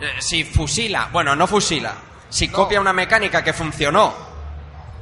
Eh, 0.00 0.10
Si 0.20 0.44
fusila, 0.44 1.08
bueno, 1.12 1.34
no 1.34 1.46
fusila, 1.46 1.92
si 2.28 2.48
copia 2.48 2.80
una 2.80 2.92
mecánica 2.92 3.42
que 3.42 3.52
funcionó 3.52 4.14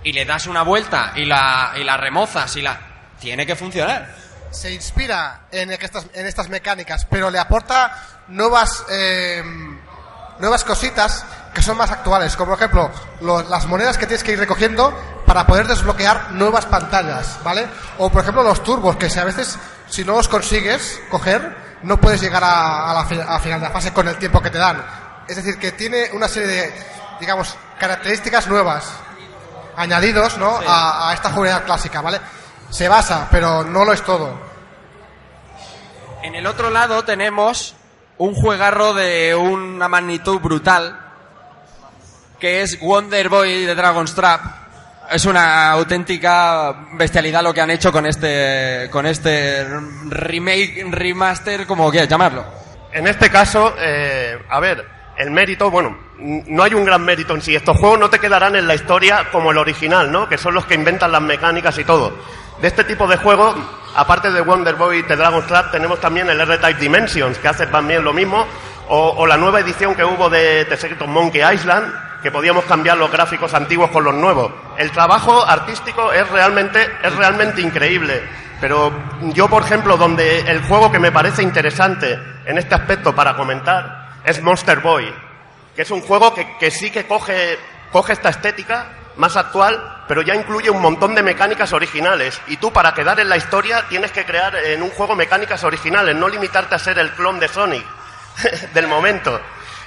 y 0.02 0.12
le 0.12 0.24
das 0.24 0.46
una 0.46 0.62
vuelta 0.62 1.12
y 1.16 1.26
la, 1.26 1.72
y 1.76 1.84
la 1.84 1.96
remozas 1.98 2.56
y 2.56 2.62
la... 2.62 2.80
Tiene 3.20 3.46
que 3.46 3.54
funcionar. 3.56 4.14
se 4.50 4.72
inspira 4.72 5.42
en 5.52 5.70
estas, 5.70 6.06
en 6.12 6.26
estas 6.26 6.48
mecánicas, 6.48 7.04
pero 7.08 7.30
le 7.30 7.38
aporta 7.38 7.94
nuevas, 8.28 8.84
eh, 8.90 9.44
nuevas 10.40 10.64
cositas 10.64 11.24
que 11.54 11.62
son 11.62 11.76
más 11.76 11.90
actuales, 11.92 12.34
como 12.34 12.50
por 12.50 12.58
ejemplo 12.58 12.90
lo- 13.20 13.42
las 13.42 13.66
monedas 13.66 13.96
que 13.96 14.06
tienes 14.06 14.24
que 14.24 14.32
ir 14.32 14.38
recogiendo 14.40 14.92
para 15.24 15.46
poder 15.46 15.68
desbloquear 15.68 16.32
nuevas 16.32 16.66
pantallas, 16.66 17.38
¿vale? 17.44 17.68
O 17.98 18.10
por 18.10 18.22
ejemplo 18.22 18.42
los 18.42 18.60
turbos, 18.64 18.96
que 18.96 19.08
si 19.08 19.20
a 19.20 19.24
veces 19.24 19.56
si 19.88 20.04
no 20.04 20.14
los 20.16 20.26
consigues 20.28 21.00
coger, 21.10 21.56
no 21.82 22.00
puedes 22.00 22.20
llegar 22.20 22.42
a, 22.42 22.90
a 22.90 22.94
la, 22.94 23.00
a 23.02 23.38
final 23.38 23.60
de 23.60 23.66
la 23.68 23.72
fase 23.72 23.92
con 23.92 24.08
el 24.08 24.16
tiempo 24.16 24.42
que 24.42 24.50
te 24.50 24.58
dan. 24.58 24.84
Es 25.28 25.36
decir, 25.36 25.58
que 25.60 25.70
tiene 25.72 26.10
una 26.12 26.26
serie 26.26 26.48
de, 26.48 26.74
digamos, 27.20 27.54
características 27.78 28.48
nuevas, 28.48 28.84
añadidos, 29.76 30.36
¿no? 30.38 30.58
A, 30.66 31.10
a 31.10 31.14
esta 31.14 31.30
jugabilidad 31.30 31.64
clásica, 31.64 32.00
¿vale? 32.00 32.20
Se 32.70 32.88
basa, 32.88 33.28
pero 33.30 33.64
no 33.64 33.84
lo 33.84 33.92
es 33.92 34.02
todo. 34.02 34.32
En 36.22 36.34
el 36.34 36.46
otro 36.46 36.70
lado 36.70 37.04
tenemos 37.04 37.74
un 38.18 38.34
juegarro 38.34 38.94
de 38.94 39.34
una 39.34 39.88
magnitud 39.88 40.38
brutal, 40.38 40.98
que 42.38 42.62
es 42.62 42.78
Wonder 42.80 43.28
Boy 43.28 43.64
de 43.64 43.74
Dragon's 43.74 44.14
Trap. 44.14 44.40
Es 45.10 45.24
una 45.24 45.72
auténtica 45.72 46.86
bestialidad 46.92 47.42
lo 47.42 47.52
que 47.52 47.60
han 47.60 47.70
hecho 47.70 47.90
con 47.90 48.06
este, 48.06 48.88
con 48.90 49.04
este 49.04 49.66
remake, 50.08 50.86
remaster, 50.90 51.66
como 51.66 51.90
quieras 51.90 52.08
llamarlo. 52.08 52.44
En 52.92 53.08
este 53.08 53.30
caso, 53.30 53.74
eh, 53.78 54.38
a 54.48 54.60
ver, 54.60 54.86
el 55.16 55.30
mérito, 55.30 55.70
bueno, 55.70 55.98
no 56.18 56.62
hay 56.62 56.74
un 56.74 56.84
gran 56.84 57.04
mérito 57.04 57.34
en 57.34 57.42
sí. 57.42 57.54
Estos 57.54 57.76
juegos 57.78 57.98
no 57.98 58.10
te 58.10 58.20
quedarán 58.20 58.54
en 58.54 58.68
la 58.68 58.74
historia 58.74 59.28
como 59.32 59.50
el 59.50 59.58
original, 59.58 60.12
¿no? 60.12 60.28
Que 60.28 60.38
son 60.38 60.54
los 60.54 60.66
que 60.66 60.74
inventan 60.74 61.10
las 61.10 61.22
mecánicas 61.22 61.76
y 61.78 61.84
todo. 61.84 62.16
De 62.60 62.68
este 62.68 62.84
tipo 62.84 63.06
de 63.06 63.16
juegos, 63.16 63.56
aparte 63.96 64.30
de 64.30 64.42
Wonder 64.42 64.74
Boy 64.74 64.98
y 64.98 65.02
The 65.04 65.16
Dragon's 65.16 65.46
Trap, 65.46 65.72
tenemos 65.72 65.98
también 65.98 66.28
el 66.28 66.38
R-Type 66.40 66.78
Dimensions, 66.78 67.38
que 67.38 67.48
hace 67.48 67.66
también 67.68 68.04
lo 68.04 68.12
mismo, 68.12 68.46
o, 68.88 69.14
o 69.16 69.26
la 69.26 69.38
nueva 69.38 69.60
edición 69.60 69.94
que 69.94 70.04
hubo 70.04 70.28
de 70.28 70.66
The 70.66 70.76
Secret 70.76 71.00
of 71.00 71.08
Monkey 71.08 71.40
Island, 71.40 71.90
que 72.22 72.30
podíamos 72.30 72.64
cambiar 72.66 72.98
los 72.98 73.10
gráficos 73.10 73.54
antiguos 73.54 73.90
con 73.90 74.04
los 74.04 74.14
nuevos. 74.14 74.52
El 74.76 74.90
trabajo 74.90 75.42
artístico 75.42 76.12
es 76.12 76.28
realmente, 76.28 76.86
es 77.02 77.16
realmente 77.16 77.62
increíble. 77.62 78.22
Pero 78.60 78.92
yo, 79.32 79.48
por 79.48 79.62
ejemplo, 79.62 79.96
donde 79.96 80.40
el 80.40 80.62
juego 80.64 80.92
que 80.92 80.98
me 80.98 81.10
parece 81.10 81.42
interesante 81.42 82.18
en 82.44 82.58
este 82.58 82.74
aspecto 82.74 83.14
para 83.14 83.36
comentar 83.36 84.10
es 84.22 84.42
Monster 84.42 84.80
Boy, 84.80 85.10
que 85.74 85.80
es 85.80 85.90
un 85.90 86.02
juego 86.02 86.34
que, 86.34 86.58
que 86.58 86.70
sí 86.70 86.90
que 86.90 87.06
coge, 87.06 87.58
coge 87.90 88.12
esta 88.12 88.28
estética 88.28 88.99
más 89.16 89.36
actual, 89.36 90.04
pero 90.08 90.22
ya 90.22 90.34
incluye 90.34 90.70
un 90.70 90.80
montón 90.80 91.14
de 91.14 91.22
mecánicas 91.22 91.72
originales. 91.72 92.40
Y 92.46 92.56
tú, 92.56 92.72
para 92.72 92.94
quedar 92.94 93.20
en 93.20 93.28
la 93.28 93.36
historia, 93.36 93.84
tienes 93.88 94.12
que 94.12 94.24
crear 94.24 94.56
en 94.56 94.82
un 94.82 94.90
juego 94.90 95.14
mecánicas 95.14 95.62
originales, 95.64 96.16
no 96.16 96.28
limitarte 96.28 96.74
a 96.74 96.78
ser 96.78 96.98
el 96.98 97.10
clon 97.12 97.38
de 97.38 97.48
Sonic 97.48 97.84
del 98.74 98.88
momento. 98.88 99.40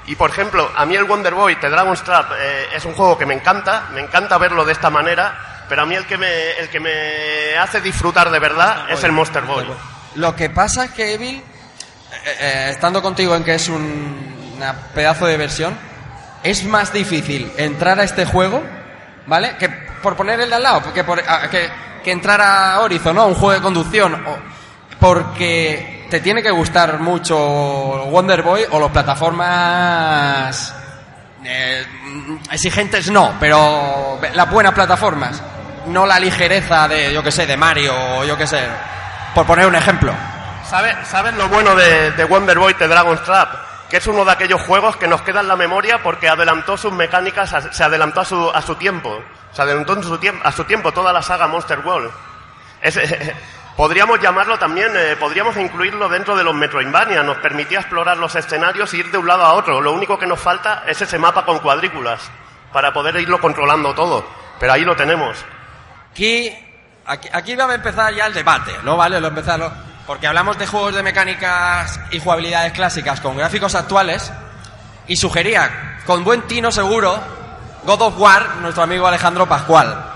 Y 0.05 0.15
por 0.15 0.29
ejemplo, 0.29 0.69
a 0.75 0.85
mí 0.85 0.95
el 0.95 1.05
Wonder 1.05 1.33
Boy, 1.33 1.55
The 1.55 1.69
Dragon's 1.69 2.03
Trap, 2.03 2.31
eh, 2.37 2.67
es 2.75 2.83
un 2.85 2.93
juego 2.93 3.17
que 3.17 3.25
me 3.25 3.33
encanta, 3.33 3.89
me 3.93 4.01
encanta 4.01 4.37
verlo 4.37 4.65
de 4.65 4.73
esta 4.73 4.89
manera, 4.89 5.65
pero 5.69 5.83
a 5.83 5.85
mí 5.85 5.95
el 5.95 6.05
que 6.05 6.17
me, 6.17 6.51
el 6.59 6.69
que 6.69 6.79
me 6.79 7.57
hace 7.57 7.79
disfrutar 7.79 8.29
de 8.29 8.39
verdad 8.39 8.89
es 8.89 9.03
el 9.03 9.13
Monster 9.13 9.43
Boy. 9.43 9.65
Lo 10.15 10.35
que 10.35 10.49
pasa 10.49 10.85
es 10.85 10.91
que 10.91 11.13
Evil, 11.13 11.37
eh, 11.37 12.37
eh, 12.39 12.67
estando 12.71 13.01
contigo 13.01 13.33
en 13.35 13.45
que 13.45 13.55
es 13.55 13.69
un 13.69 14.33
una 14.55 14.73
pedazo 14.93 15.25
de 15.25 15.37
versión, 15.37 15.75
es 16.43 16.63
más 16.63 16.93
difícil 16.93 17.51
entrar 17.57 17.99
a 17.99 18.03
este 18.03 18.25
juego, 18.25 18.63
¿vale? 19.27 19.55
Que 19.57 19.69
por 19.69 20.15
poner 20.15 20.39
el 20.41 20.49
de 20.49 20.55
al 20.55 20.63
lado, 20.63 20.93
que, 20.93 21.03
por- 21.03 21.19
a- 21.19 21.49
que, 21.49 21.69
que 22.03 22.11
entrar 22.11 22.41
a 22.41 22.79
Horizon, 22.81 23.15
¿no? 23.15 23.27
Un 23.27 23.35
juego 23.35 23.53
de 23.53 23.61
conducción. 23.61 24.13
o- 24.27 24.53
porque 24.99 26.07
te 26.09 26.19
tiene 26.21 26.41
que 26.41 26.51
gustar 26.51 26.99
mucho 26.99 27.35
Wonder 27.37 28.41
Boy 28.41 28.63
o 28.71 28.79
las 28.79 28.89
plataformas 28.91 30.73
eh, 31.43 31.85
exigentes 32.51 33.11
no, 33.11 33.33
pero 33.39 34.17
las 34.33 34.49
buenas 34.49 34.73
plataformas, 34.73 35.41
no 35.87 36.05
la 36.05 36.19
ligereza 36.19 36.87
de, 36.87 37.11
yo 37.13 37.21
que 37.21 37.31
sé, 37.31 37.45
de 37.45 37.57
Mario 37.57 37.93
o 38.19 38.23
yo 38.23 38.37
que 38.37 38.47
sé, 38.47 38.61
por 39.35 39.45
poner 39.45 39.67
un 39.67 39.75
ejemplo. 39.75 40.13
¿Sabes 40.69 40.95
¿sabes 41.09 41.33
lo 41.33 41.49
bueno 41.49 41.75
de, 41.75 42.11
de 42.11 42.23
Wonder 42.23 42.57
Boy 42.57 42.73
The 42.75 42.87
Dragon's 42.87 43.23
Trap? 43.23 43.49
Que 43.93 43.97
es 43.97 44.07
uno 44.07 44.25
de 44.25 44.31
aquellos 44.31 44.59
juegos 44.63 44.95
que 44.95 45.07
nos 45.07 45.21
queda 45.21 45.41
en 45.41 45.47
la 45.47 45.55
memoria 45.55 46.01
porque 46.01 46.27
adelantó 46.27 46.77
sus 46.77 46.91
mecánicas, 46.91 47.55
se 47.69 47.83
adelantó 47.83 48.21
a 48.21 48.25
su, 48.25 48.49
a 48.49 48.59
su 48.63 48.73
tiempo. 48.73 49.23
Se 49.51 49.61
adelantó 49.61 50.01
su 50.01 50.19
a 50.43 50.51
su 50.51 50.63
tiempo 50.63 50.91
toda 50.91 51.13
la 51.13 51.21
saga 51.21 51.45
Monster 51.45 51.77
World. 51.77 52.09
Es, 52.81 52.99
podríamos 53.77 54.19
llamarlo 54.19 54.57
también, 54.57 54.91
eh, 54.95 55.15
podríamos 55.15 55.55
incluirlo 55.57 56.09
dentro 56.09 56.35
de 56.35 56.43
los 56.43 56.55
Metroidvania. 56.55 57.21
Nos 57.21 57.37
permitía 57.37 57.81
explorar 57.81 58.17
los 58.17 58.33
escenarios 58.33 58.91
e 58.95 58.97
ir 58.97 59.11
de 59.11 59.19
un 59.19 59.27
lado 59.27 59.43
a 59.43 59.53
otro. 59.53 59.79
Lo 59.79 59.93
único 59.93 60.17
que 60.17 60.25
nos 60.25 60.39
falta 60.39 60.85
es 60.87 60.99
ese 60.99 61.19
mapa 61.19 61.45
con 61.45 61.59
cuadrículas 61.59 62.31
para 62.71 62.91
poder 62.93 63.15
irlo 63.17 63.39
controlando 63.39 63.93
todo. 63.93 64.25
Pero 64.59 64.73
ahí 64.73 64.83
lo 64.83 64.95
tenemos. 64.95 65.37
Aquí, 66.09 66.51
aquí, 67.05 67.29
aquí 67.31 67.55
va 67.55 67.65
a 67.65 67.75
empezar 67.75 68.11
ya 68.11 68.25
el 68.25 68.33
debate, 68.33 68.71
¿no? 68.81 68.97
Vale, 68.97 69.21
lo 69.21 69.27
empezarlo. 69.27 69.92
Porque 70.05 70.27
hablamos 70.27 70.57
de 70.57 70.67
juegos 70.67 70.95
de 70.95 71.03
mecánicas 71.03 71.99
y 72.11 72.19
jugabilidades 72.19 72.73
clásicas 72.73 73.21
con 73.21 73.37
gráficos 73.37 73.73
actuales 73.75 74.31
y 75.07 75.15
sugería, 75.15 75.99
con 76.05 76.23
buen 76.23 76.41
tino 76.43 76.71
seguro, 76.71 77.17
God 77.85 78.01
of 78.01 78.19
War, 78.19 78.55
nuestro 78.61 78.83
amigo 78.83 79.07
Alejandro 79.07 79.47
Pascual. 79.47 80.11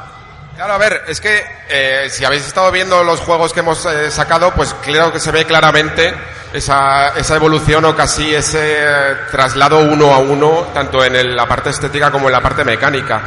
Claro, 0.58 0.74
a 0.74 0.78
ver, 0.78 1.04
es 1.08 1.22
que 1.22 1.46
eh, 1.70 2.08
si 2.10 2.26
habéis 2.26 2.48
estado 2.48 2.72
viendo 2.72 3.04
los 3.04 3.20
juegos 3.20 3.54
que 3.54 3.60
hemos 3.60 3.86
eh, 3.86 4.10
sacado, 4.10 4.52
pues 4.56 4.76
creo 4.84 5.14
que 5.14 5.20
se 5.20 5.32
ve 5.32 5.46
claramente 5.46 6.14
esa, 6.52 7.10
esa 7.10 7.36
evolución 7.36 7.86
o 7.86 7.96
casi 7.96 8.34
ese 8.34 8.78
eh, 8.80 9.16
traslado 9.30 9.80
uno 9.80 10.14
a 10.14 10.18
uno, 10.18 10.68
tanto 10.74 11.04
en 11.04 11.36
la 11.36 11.48
parte 11.48 11.70
estética 11.70 12.10
como 12.10 12.28
en 12.28 12.34
la 12.34 12.42
parte 12.42 12.64
mecánica. 12.64 13.22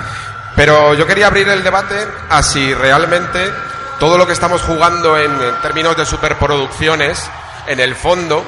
Pero 0.56 0.94
yo 0.94 1.06
quería 1.06 1.28
abrir 1.28 1.48
el 1.48 1.62
debate 1.62 2.04
a 2.28 2.42
si 2.42 2.74
realmente 2.74 3.52
todo 4.00 4.16
lo 4.16 4.26
que 4.26 4.32
estamos 4.32 4.62
jugando 4.62 5.16
en, 5.18 5.30
términos 5.60 5.94
de 5.94 6.06
superproducciones, 6.06 7.30
en 7.66 7.80
el 7.80 7.94
fondo, 7.94 8.42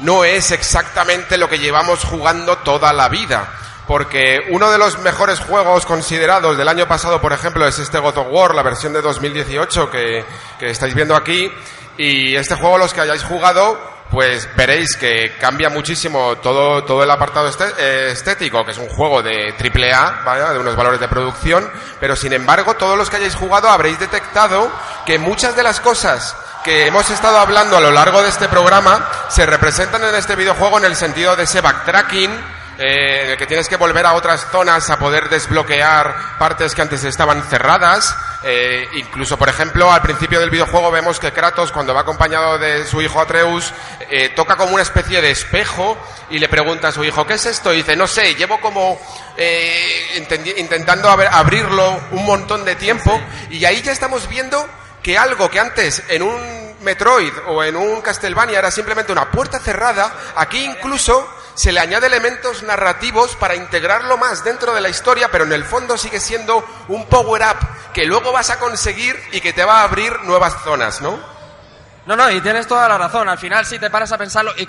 no 0.00 0.24
es 0.24 0.50
exactamente 0.50 1.36
lo 1.36 1.46
que 1.48 1.58
llevamos 1.58 2.02
jugando 2.04 2.56
toda 2.58 2.90
la 2.94 3.10
vida. 3.10 3.52
Porque 3.86 4.46
uno 4.50 4.70
de 4.70 4.78
los 4.78 4.98
mejores 5.00 5.40
juegos 5.40 5.84
considerados 5.84 6.56
del 6.56 6.68
año 6.68 6.88
pasado, 6.88 7.20
por 7.20 7.34
ejemplo, 7.34 7.68
es 7.68 7.78
este 7.78 7.98
God 7.98 8.16
of 8.16 8.28
War, 8.30 8.54
la 8.54 8.62
versión 8.62 8.94
de 8.94 9.02
2018 9.02 9.90
que, 9.90 10.24
que 10.58 10.70
estáis 10.70 10.94
viendo 10.94 11.14
aquí. 11.14 11.52
Y 11.98 12.34
este 12.34 12.54
juego, 12.54 12.78
los 12.78 12.94
que 12.94 13.02
hayáis 13.02 13.24
jugado, 13.24 13.78
pues 14.10 14.48
veréis 14.56 14.96
que 14.96 15.36
cambia 15.40 15.68
muchísimo 15.70 16.36
todo, 16.36 16.84
todo 16.84 17.02
el 17.02 17.10
apartado 17.10 17.48
este- 17.48 17.72
eh, 17.78 18.10
estético, 18.12 18.64
que 18.64 18.70
es 18.72 18.78
un 18.78 18.88
juego 18.88 19.22
de 19.22 19.54
triple 19.58 19.92
A, 19.92 20.22
de 20.52 20.58
unos 20.58 20.76
valores 20.76 21.00
de 21.00 21.08
producción, 21.08 21.68
pero 21.98 22.14
sin 22.14 22.32
embargo, 22.32 22.74
todos 22.74 22.96
los 22.96 23.10
que 23.10 23.16
hayáis 23.16 23.34
jugado 23.34 23.68
habréis 23.68 23.98
detectado 23.98 24.70
que 25.04 25.18
muchas 25.18 25.56
de 25.56 25.62
las 25.62 25.80
cosas 25.80 26.36
que 26.62 26.86
hemos 26.86 27.10
estado 27.10 27.38
hablando 27.38 27.76
a 27.76 27.80
lo 27.80 27.90
largo 27.90 28.22
de 28.22 28.28
este 28.30 28.48
programa 28.48 29.06
se 29.28 29.44
representan 29.44 30.02
en 30.04 30.14
este 30.14 30.34
videojuego 30.36 30.78
en 30.78 30.84
el 30.86 30.96
sentido 30.96 31.36
de 31.36 31.42
ese 31.44 31.60
backtracking, 31.60 32.30
eh, 32.78 33.22
en 33.24 33.30
el 33.32 33.36
que 33.36 33.46
tienes 33.46 33.68
que 33.68 33.76
volver 33.76 34.04
a 34.06 34.14
otras 34.14 34.46
zonas 34.50 34.90
a 34.90 34.98
poder 34.98 35.28
desbloquear 35.28 36.38
partes 36.38 36.74
que 36.74 36.82
antes 36.82 37.04
estaban 37.04 37.42
cerradas. 37.44 38.16
Eh, 38.42 38.86
incluso, 38.94 39.38
por 39.38 39.48
ejemplo, 39.48 39.90
al 39.90 40.02
principio 40.02 40.38
del 40.40 40.50
videojuego 40.50 40.90
vemos 40.90 41.18
que 41.18 41.32
Kratos, 41.32 41.72
cuando 41.72 41.94
va 41.94 42.00
acompañado 42.02 42.58
de 42.58 42.84
su 42.86 43.00
hijo 43.00 43.20
Atreus, 43.20 43.72
eh, 44.10 44.30
toca 44.30 44.56
como 44.56 44.74
una 44.74 44.82
especie 44.82 45.22
de 45.22 45.30
espejo 45.30 45.96
y 46.30 46.38
le 46.38 46.48
pregunta 46.48 46.88
a 46.88 46.92
su 46.92 47.04
hijo, 47.04 47.26
¿qué 47.26 47.34
es 47.34 47.46
esto? 47.46 47.72
Y 47.72 47.78
dice, 47.78 47.96
no 47.96 48.06
sé, 48.06 48.34
llevo 48.34 48.60
como 48.60 49.00
eh, 49.36 50.24
intentando 50.56 51.08
abr- 51.10 51.28
abrirlo 51.30 52.00
un 52.10 52.24
montón 52.24 52.64
de 52.64 52.76
tiempo 52.76 53.20
y 53.50 53.64
ahí 53.64 53.80
ya 53.82 53.92
estamos 53.92 54.28
viendo 54.28 54.68
que 55.02 55.16
algo 55.18 55.50
que 55.50 55.60
antes 55.60 56.02
en 56.08 56.22
un 56.22 56.74
Metroid 56.82 57.32
o 57.46 57.62
en 57.64 57.76
un 57.76 58.02
Castlevania 58.02 58.58
era 58.58 58.70
simplemente 58.70 59.10
una 59.12 59.30
puerta 59.30 59.58
cerrada, 59.58 60.12
aquí 60.36 60.62
incluso 60.64 61.26
se 61.54 61.72
le 61.72 61.80
añade 61.80 62.06
elementos 62.06 62.62
narrativos 62.62 63.36
para 63.36 63.54
integrarlo 63.54 64.16
más 64.16 64.44
dentro 64.44 64.74
de 64.74 64.80
la 64.80 64.88
historia, 64.88 65.30
pero 65.30 65.44
en 65.44 65.52
el 65.52 65.64
fondo 65.64 65.96
sigue 65.96 66.20
siendo 66.20 66.64
un 66.88 67.06
power-up 67.06 67.58
que 67.92 68.04
luego 68.04 68.32
vas 68.32 68.50
a 68.50 68.58
conseguir 68.58 69.16
y 69.32 69.40
que 69.40 69.52
te 69.52 69.64
va 69.64 69.80
a 69.80 69.84
abrir 69.84 70.20
nuevas 70.22 70.62
zonas, 70.64 71.00
¿no? 71.00 71.18
No, 72.06 72.16
no, 72.16 72.30
y 72.30 72.40
tienes 72.40 72.66
toda 72.66 72.88
la 72.88 72.98
razón. 72.98 73.28
Al 73.28 73.38
final, 73.38 73.64
si 73.64 73.78
te 73.78 73.88
paras 73.88 74.12
a 74.12 74.18
pensarlo, 74.18 74.52
y 74.58 74.68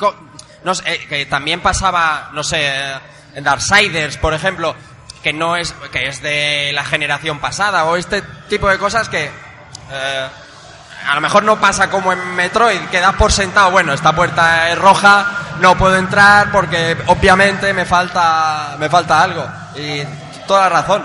no 0.64 0.76
sé, 0.76 0.84
eh, 0.94 1.08
que 1.08 1.26
también 1.26 1.62
pasaba, 1.62 2.30
no 2.34 2.44
sé, 2.44 2.60
eh, 2.62 3.00
en 3.34 3.44
Darksiders, 3.44 4.18
por 4.18 4.34
ejemplo, 4.34 4.76
que 5.22 5.34
no 5.34 5.58
es, 5.58 5.74
que 5.92 6.08
es 6.08 6.22
de 6.22 6.72
la 6.74 6.86
generación 6.86 7.40
pasada, 7.40 7.86
o 7.86 7.98
este 7.98 8.22
tipo 8.48 8.70
de 8.70 8.78
cosas 8.78 9.10
que 9.10 9.30
eh, 9.92 10.28
a 11.08 11.16
lo 11.16 11.22
mejor 11.22 11.43
no 11.43 11.60
pasa 11.60 11.89
como 11.89 12.12
en 12.14 12.36
Metroid, 12.36 12.82
que 12.89 12.99
das 12.99 13.16
por 13.16 13.32
sentado, 13.32 13.72
bueno, 13.72 13.93
esta 13.93 14.14
puerta 14.14 14.70
es 14.70 14.78
roja, 14.78 15.26
no 15.60 15.78
puedo 15.78 15.95
entrar 15.95 16.51
porque 16.51 16.97
obviamente 17.08 17.74
me 17.74 17.86
falta, 17.86 18.76
me 18.80 18.89
falta 18.89 19.22
algo. 19.22 19.47
Y 19.76 20.03
toda 20.47 20.62
la 20.62 20.82
razón. 20.82 21.03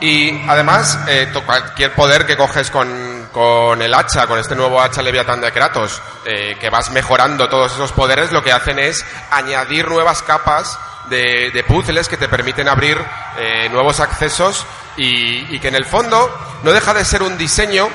Y 0.00 0.48
además, 0.48 0.98
eh, 1.08 1.32
cualquier 1.44 1.92
poder 1.92 2.24
que 2.24 2.36
coges 2.36 2.70
con, 2.70 3.28
con 3.32 3.82
el 3.82 3.92
hacha, 3.94 4.26
con 4.26 4.38
este 4.38 4.54
nuevo 4.54 4.80
hacha 4.80 5.02
Leviatán 5.02 5.40
de 5.40 5.50
Kratos, 5.50 6.00
eh, 6.24 6.56
que 6.60 6.70
vas 6.70 6.90
mejorando 6.90 7.48
todos 7.48 7.72
esos 7.72 7.90
poderes, 7.92 8.30
lo 8.30 8.44
que 8.44 8.52
hacen 8.52 8.78
es 8.78 9.04
añadir 9.32 9.88
nuevas 9.88 10.22
capas 10.22 10.78
de, 11.08 11.50
de 11.52 11.64
puzzles 11.64 12.08
que 12.08 12.16
te 12.16 12.28
permiten 12.28 12.68
abrir 12.68 13.02
eh, 13.38 13.68
nuevos 13.70 13.98
accesos 13.98 14.66
y, 14.96 15.54
y 15.54 15.58
que 15.58 15.68
en 15.68 15.74
el 15.74 15.84
fondo 15.84 16.32
no 16.62 16.70
deja 16.70 16.94
de 16.94 17.04
ser 17.04 17.22
un 17.22 17.36
diseño 17.36 17.88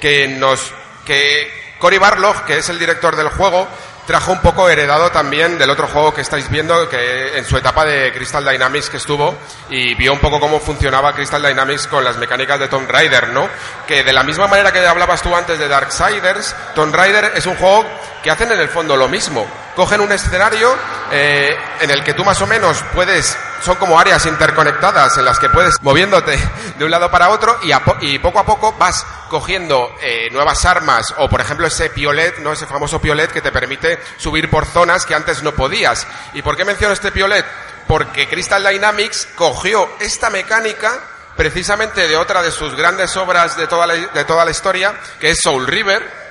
que 0.00 0.28
nos 0.28 0.72
que 1.04 1.50
Cory 1.78 1.98
Barlog, 1.98 2.44
que 2.44 2.58
es 2.58 2.68
el 2.68 2.78
director 2.78 3.16
del 3.16 3.28
juego, 3.28 3.68
trajo 4.06 4.32
un 4.32 4.40
poco 4.40 4.68
heredado 4.68 5.10
también 5.10 5.58
del 5.58 5.68
otro 5.68 5.88
juego 5.88 6.14
que 6.14 6.20
estáis 6.20 6.48
viendo, 6.48 6.88
que 6.88 7.36
en 7.36 7.44
su 7.44 7.56
etapa 7.56 7.84
de 7.84 8.12
Crystal 8.12 8.44
Dynamics 8.44 8.88
que 8.88 8.96
estuvo, 8.96 9.36
y 9.68 9.94
vio 9.94 10.12
un 10.12 10.20
poco 10.20 10.40
cómo 10.40 10.60
funcionaba 10.60 11.12
Crystal 11.12 11.42
Dynamics 11.42 11.88
con 11.88 12.04
las 12.04 12.16
mecánicas 12.16 12.60
de 12.60 12.68
Tomb 12.68 12.88
Raider, 12.88 13.28
¿no? 13.28 13.48
Que 13.86 14.04
de 14.04 14.12
la 14.12 14.22
misma 14.22 14.46
manera 14.46 14.72
que 14.72 14.86
hablabas 14.86 15.22
tú 15.22 15.34
antes 15.34 15.58
de 15.58 15.68
Darksiders, 15.68 16.54
Tomb 16.74 16.94
Raider 16.94 17.32
es 17.34 17.46
un 17.46 17.56
juego 17.56 17.84
que 18.26 18.32
hacen 18.32 18.50
en 18.50 18.58
el 18.58 18.68
fondo 18.68 18.96
lo 18.96 19.08
mismo. 19.08 19.46
Cogen 19.76 20.00
un 20.00 20.10
escenario 20.10 20.76
eh, 21.12 21.56
en 21.78 21.92
el 21.92 22.02
que 22.02 22.12
tú 22.12 22.24
más 22.24 22.42
o 22.42 22.46
menos 22.48 22.82
puedes, 22.92 23.38
son 23.62 23.76
como 23.76 24.00
áreas 24.00 24.26
interconectadas 24.26 25.16
en 25.16 25.24
las 25.24 25.38
que 25.38 25.48
puedes 25.48 25.76
moviéndote 25.82 26.36
de 26.76 26.84
un 26.84 26.90
lado 26.90 27.08
para 27.08 27.28
otro 27.28 27.56
y, 27.62 27.70
a 27.70 27.80
y 28.00 28.18
poco 28.18 28.40
a 28.40 28.44
poco 28.44 28.72
vas 28.72 29.06
cogiendo 29.30 29.94
eh, 30.02 30.28
nuevas 30.32 30.64
armas 30.64 31.14
o 31.18 31.28
por 31.28 31.40
ejemplo 31.40 31.68
ese 31.68 31.88
piolet, 31.90 32.38
¿no? 32.38 32.52
ese 32.52 32.66
famoso 32.66 33.00
piolet 33.00 33.30
que 33.30 33.40
te 33.40 33.52
permite 33.52 34.00
subir 34.16 34.50
por 34.50 34.66
zonas 34.66 35.06
que 35.06 35.14
antes 35.14 35.44
no 35.44 35.52
podías. 35.52 36.04
¿Y 36.34 36.42
por 36.42 36.56
qué 36.56 36.64
menciono 36.64 36.94
este 36.94 37.12
piolet? 37.12 37.46
Porque 37.86 38.28
Crystal 38.28 38.64
Dynamics 38.64 39.28
cogió 39.36 39.88
esta 40.00 40.30
mecánica 40.30 40.98
precisamente 41.36 42.08
de 42.08 42.16
otra 42.16 42.42
de 42.42 42.50
sus 42.50 42.74
grandes 42.74 43.16
obras 43.16 43.56
de 43.56 43.68
toda 43.68 43.86
la, 43.86 43.94
de 43.94 44.24
toda 44.24 44.44
la 44.44 44.50
historia, 44.50 44.94
que 45.20 45.30
es 45.30 45.38
Soul 45.40 45.68
River, 45.68 46.25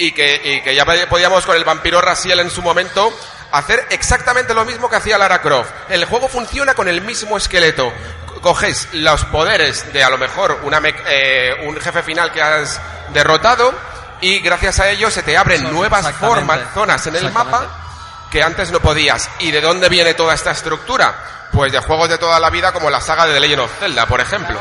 y 0.00 0.12
que, 0.12 0.40
y 0.42 0.62
que 0.62 0.74
ya 0.74 0.86
podíamos 1.08 1.44
con 1.44 1.54
el 1.56 1.64
vampiro 1.64 2.00
Raziel 2.00 2.40
en 2.40 2.50
su 2.50 2.62
momento 2.62 3.12
hacer 3.52 3.86
exactamente 3.90 4.54
lo 4.54 4.64
mismo 4.64 4.88
que 4.88 4.96
hacía 4.96 5.18
Lara 5.18 5.42
Croft. 5.42 5.70
El 5.90 6.06
juego 6.06 6.26
funciona 6.26 6.74
con 6.74 6.88
el 6.88 7.02
mismo 7.02 7.36
esqueleto. 7.36 7.92
Coges 8.40 8.88
los 8.94 9.26
poderes 9.26 9.92
de 9.92 10.02
a 10.02 10.08
lo 10.08 10.16
mejor 10.16 10.60
una 10.62 10.80
eh, 11.06 11.66
un 11.66 11.78
jefe 11.78 12.02
final 12.02 12.32
que 12.32 12.40
has 12.40 12.80
derrotado 13.12 13.74
y 14.22 14.38
gracias 14.38 14.80
a 14.80 14.88
ello 14.88 15.10
se 15.10 15.22
te 15.22 15.36
abren 15.36 15.64
Eso, 15.64 15.70
nuevas 15.70 16.10
formas, 16.12 16.60
zonas 16.72 17.06
en 17.06 17.16
el 17.16 17.30
mapa 17.30 17.68
que 18.30 18.42
antes 18.42 18.70
no 18.70 18.80
podías. 18.80 19.28
¿Y 19.40 19.50
de 19.50 19.60
dónde 19.60 19.90
viene 19.90 20.14
toda 20.14 20.32
esta 20.32 20.52
estructura? 20.52 21.39
Pues 21.52 21.72
de 21.72 21.80
juegos 21.80 22.08
de 22.08 22.16
toda 22.18 22.38
la 22.38 22.48
vida 22.50 22.72
como 22.72 22.90
la 22.90 23.00
saga 23.00 23.26
de 23.26 23.34
The 23.34 23.40
Legend 23.40 23.60
of 23.62 23.70
Zelda, 23.80 24.06
por 24.06 24.20
ejemplo. 24.20 24.60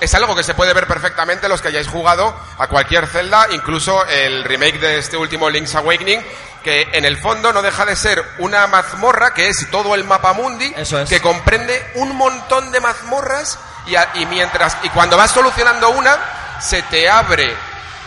Es 0.00 0.14
algo 0.14 0.34
que 0.34 0.42
se 0.42 0.54
puede 0.54 0.72
ver 0.72 0.86
perfectamente 0.86 1.48
los 1.48 1.60
que 1.60 1.68
hayáis 1.68 1.88
jugado 1.88 2.34
a 2.58 2.66
cualquier 2.66 3.06
Zelda, 3.06 3.48
incluso 3.50 4.06
el 4.06 4.44
remake 4.44 4.78
de 4.78 4.98
este 4.98 5.16
último 5.18 5.50
Link's 5.50 5.74
Awakening, 5.74 6.24
que 6.64 6.88
en 6.92 7.04
el 7.04 7.18
fondo 7.18 7.52
no 7.52 7.60
deja 7.62 7.84
de 7.84 7.94
ser 7.96 8.24
una 8.38 8.66
mazmorra 8.66 9.34
que 9.34 9.48
es 9.48 9.70
todo 9.70 9.94
el 9.94 10.04
mapa 10.04 10.32
mundi, 10.32 10.72
que 11.08 11.20
comprende 11.20 11.92
un 11.96 12.16
montón 12.16 12.72
de 12.72 12.80
mazmorras 12.80 13.58
y, 13.86 13.96
a- 13.96 14.08
y 14.14 14.24
mientras 14.26 14.76
y 14.82 14.88
cuando 14.90 15.16
vas 15.18 15.30
solucionando 15.30 15.90
una 15.90 16.16
se 16.60 16.82
te 16.82 17.08
abre 17.08 17.54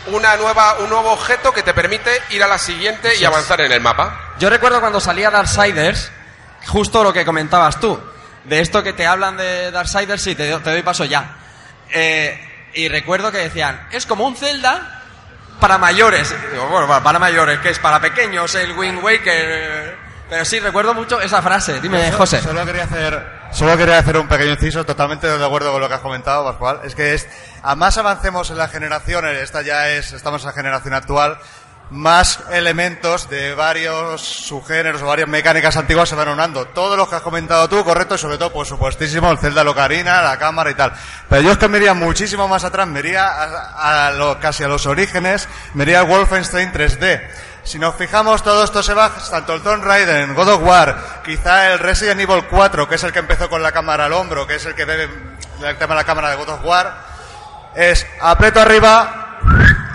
una 0.07 0.35
nueva 0.37 0.75
un 0.79 0.89
nuevo 0.89 1.11
objeto 1.11 1.51
que 1.51 1.63
te 1.63 1.73
permite 1.73 2.11
ir 2.31 2.43
a 2.43 2.47
la 2.47 2.57
siguiente 2.57 3.15
y 3.15 3.21
es. 3.21 3.27
avanzar 3.27 3.61
en 3.61 3.71
el 3.71 3.81
mapa. 3.81 4.33
Yo 4.37 4.49
recuerdo 4.49 4.79
cuando 4.81 4.99
salía 4.99 5.31
Darksiders, 5.31 6.11
justo 6.67 7.03
lo 7.03 7.11
que 7.13 7.25
comentabas 7.25 7.79
tú, 7.79 7.99
de 8.45 8.59
esto 8.59 8.83
que 8.83 8.93
te 8.93 9.05
hablan 9.07 9.37
de 9.37 9.71
Darksiders, 9.71 10.21
sí, 10.21 10.35
te, 10.35 10.47
te 10.59 10.69
doy 10.71 10.81
paso 10.83 11.05
ya. 11.05 11.35
Eh, 11.91 12.69
y 12.73 12.87
recuerdo 12.89 13.31
que 13.31 13.37
decían, 13.37 13.87
es 13.91 14.05
como 14.05 14.25
un 14.25 14.35
Zelda 14.35 15.01
para 15.59 15.77
mayores. 15.77 16.33
Digo, 16.51 16.67
bueno, 16.67 16.87
para- 16.87 17.19
mayores, 17.19 17.59
que 17.59 17.69
es 17.69 17.79
para 17.79 17.99
pequeños, 17.99 18.53
el 18.55 18.71
Wind 18.77 19.03
Waker. 19.03 19.95
Pero 20.29 20.45
sí, 20.45 20.59
recuerdo 20.59 20.93
mucho 20.93 21.21
esa 21.21 21.41
frase. 21.41 21.79
Dime, 21.79 22.11
José. 22.11 22.41
Solo 22.41 22.65
quería 22.65 22.85
hacer, 22.85 23.23
solo 23.51 23.77
quería 23.77 23.99
hacer 23.99 24.17
un 24.17 24.27
pequeño 24.27 24.51
inciso, 24.51 24.83
totalmente 24.85 25.27
de 25.27 25.45
acuerdo 25.45 25.71
con 25.71 25.79
lo 25.79 25.87
que 25.87 25.93
has 25.93 25.99
comentado, 26.01 26.43
Pascual. 26.43 26.79
Es 26.83 26.95
que 26.95 27.13
es, 27.13 27.27
a 27.61 27.75
más 27.75 27.97
avancemos 27.97 28.49
en 28.49 28.57
la 28.57 28.67
generación, 28.67 29.27
eh, 29.27 29.41
esta 29.41 29.61
ya 29.61 29.89
es, 29.89 30.11
estamos 30.13 30.41
en 30.41 30.47
la 30.47 30.53
generación 30.53 30.93
actual, 30.95 31.37
más 31.89 32.39
elementos 32.51 33.29
de 33.29 33.53
varios 33.53 34.21
subgéneros 34.21 35.01
o 35.01 35.05
varias 35.05 35.29
mecánicas 35.29 35.77
antiguas 35.77 36.09
se 36.09 36.15
van 36.15 36.29
unando. 36.29 36.65
Todos 36.67 36.97
los 36.97 37.07
que 37.07 37.15
has 37.15 37.21
comentado 37.21 37.67
tú, 37.69 37.83
correcto, 37.83 38.15
y 38.15 38.17
sobre 38.17 38.37
todo, 38.37 38.51
por 38.51 38.65
supuestísimo, 38.65 39.29
el 39.29 39.37
Zelda 39.37 39.63
Locarina, 39.63 40.21
la 40.21 40.37
cámara 40.37 40.71
y 40.71 40.75
tal. 40.75 40.93
Pero 41.29 41.41
yo 41.41 41.51
es 41.51 41.57
que 41.57 41.67
me 41.67 41.77
iría 41.77 41.93
muchísimo 41.93 42.47
más 42.47 42.63
atrás, 42.63 42.87
me 42.87 42.99
iría 42.99 43.27
a, 43.27 44.07
a 44.07 44.11
lo, 44.11 44.39
casi 44.39 44.63
a 44.63 44.67
los 44.67 44.85
orígenes, 44.85 45.47
me 45.73 45.83
iría 45.83 45.99
al 45.99 46.07
Wolfenstein 46.07 46.71
3D. 46.71 47.21
Si 47.63 47.79
nos 47.79 47.95
fijamos, 47.95 48.43
todo 48.43 48.63
esto 48.63 48.83
se 48.83 48.93
va, 48.93 49.09
tanto 49.31 49.53
el 49.53 49.61
Tomb 49.61 49.83
Raider, 49.83 50.33
God 50.33 50.49
of 50.49 50.63
War, 50.63 51.21
quizá 51.23 51.71
el 51.71 51.79
Resident 51.79 52.19
Evil 52.19 52.43
4, 52.49 52.89
que 52.89 52.95
es 52.95 53.03
el 53.03 53.13
que 53.13 53.19
empezó 53.19 53.49
con 53.49 53.63
la 53.63 53.71
cámara 53.71 54.05
al 54.05 54.13
hombro, 54.13 54.45
que 54.45 54.55
es 54.55 54.65
el 54.65 54.75
que 54.75 54.85
debe 54.85 55.09
el 55.63 55.77
tema 55.77 55.95
la 55.95 56.03
cámara 56.03 56.31
de 56.31 56.35
God 56.35 56.49
of 56.49 56.65
War, 56.65 56.93
es 57.73 58.05
aprieto 58.19 58.59
arriba 58.59 59.32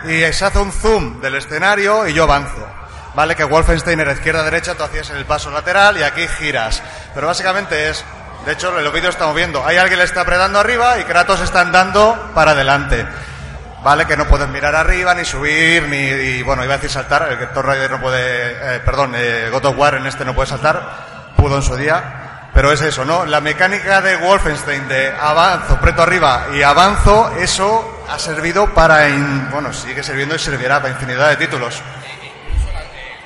y 0.04 0.32
se 0.32 0.44
hace 0.44 0.58
un 0.58 0.72
zoom 0.72 1.20
del 1.20 1.36
escenario 1.36 2.06
y 2.06 2.14
yo 2.14 2.24
avanzo. 2.24 2.66
Vale, 3.14 3.34
que 3.34 3.44
Wolfenstein 3.44 4.00
era 4.00 4.12
izquierda-derecha, 4.12 4.74
tú 4.74 4.84
hacías 4.84 5.10
el 5.10 5.24
paso 5.24 5.50
lateral 5.50 5.96
y 5.98 6.02
aquí 6.02 6.26
giras. 6.28 6.82
Pero 7.14 7.26
básicamente 7.26 7.90
es, 7.90 8.04
de 8.46 8.52
hecho, 8.52 8.70
los 8.70 8.92
vídeos 8.92 9.14
estamos 9.14 9.34
viendo, 9.34 9.64
hay 9.66 9.76
alguien 9.76 9.98
le 9.98 10.04
está 10.04 10.20
apretando 10.20 10.58
arriba 10.58 10.98
y 10.98 11.04
Kratos 11.04 11.40
está 11.40 11.62
andando 11.62 12.30
para 12.34 12.52
adelante. 12.52 13.06
Vale, 13.82 14.06
que 14.06 14.16
no 14.16 14.26
puedes 14.26 14.48
mirar 14.48 14.74
arriba, 14.74 15.14
ni 15.14 15.24
subir, 15.24 15.84
ni, 15.84 15.96
y, 15.96 16.42
bueno, 16.42 16.64
iba 16.64 16.74
a 16.74 16.76
decir 16.78 16.90
saltar, 16.90 17.28
el 17.30 17.38
que 17.38 17.46
Raider 17.46 17.90
no 17.90 18.00
puede, 18.00 18.76
eh, 18.76 18.80
perdón, 18.84 19.12
eh, 19.16 19.48
God 19.52 19.66
of 19.66 19.78
War 19.78 19.94
en 19.94 20.06
este 20.06 20.24
no 20.24 20.34
puede 20.34 20.48
saltar, 20.48 21.32
pudo 21.36 21.56
en 21.56 21.62
su 21.62 21.76
día, 21.76 22.27
pero 22.58 22.72
es 22.72 22.80
eso, 22.80 23.04
¿no? 23.04 23.24
La 23.24 23.40
mecánica 23.40 24.00
de 24.00 24.16
Wolfenstein 24.16 24.88
de 24.88 25.14
avanzo, 25.16 25.78
preto 25.80 26.02
arriba 26.02 26.48
y 26.52 26.60
avanzo, 26.64 27.32
eso 27.38 28.02
ha 28.10 28.18
servido 28.18 28.74
para, 28.74 29.08
in- 29.08 29.48
bueno, 29.52 29.72
sigue 29.72 30.02
sirviendo 30.02 30.34
y 30.34 30.40
servirá 30.40 30.82
para 30.82 30.92
infinidad 30.92 31.28
de 31.28 31.36
títulos. 31.36 31.80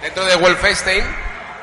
Dentro 0.02 0.26
de 0.26 0.36
Wolfenstein, 0.36 1.02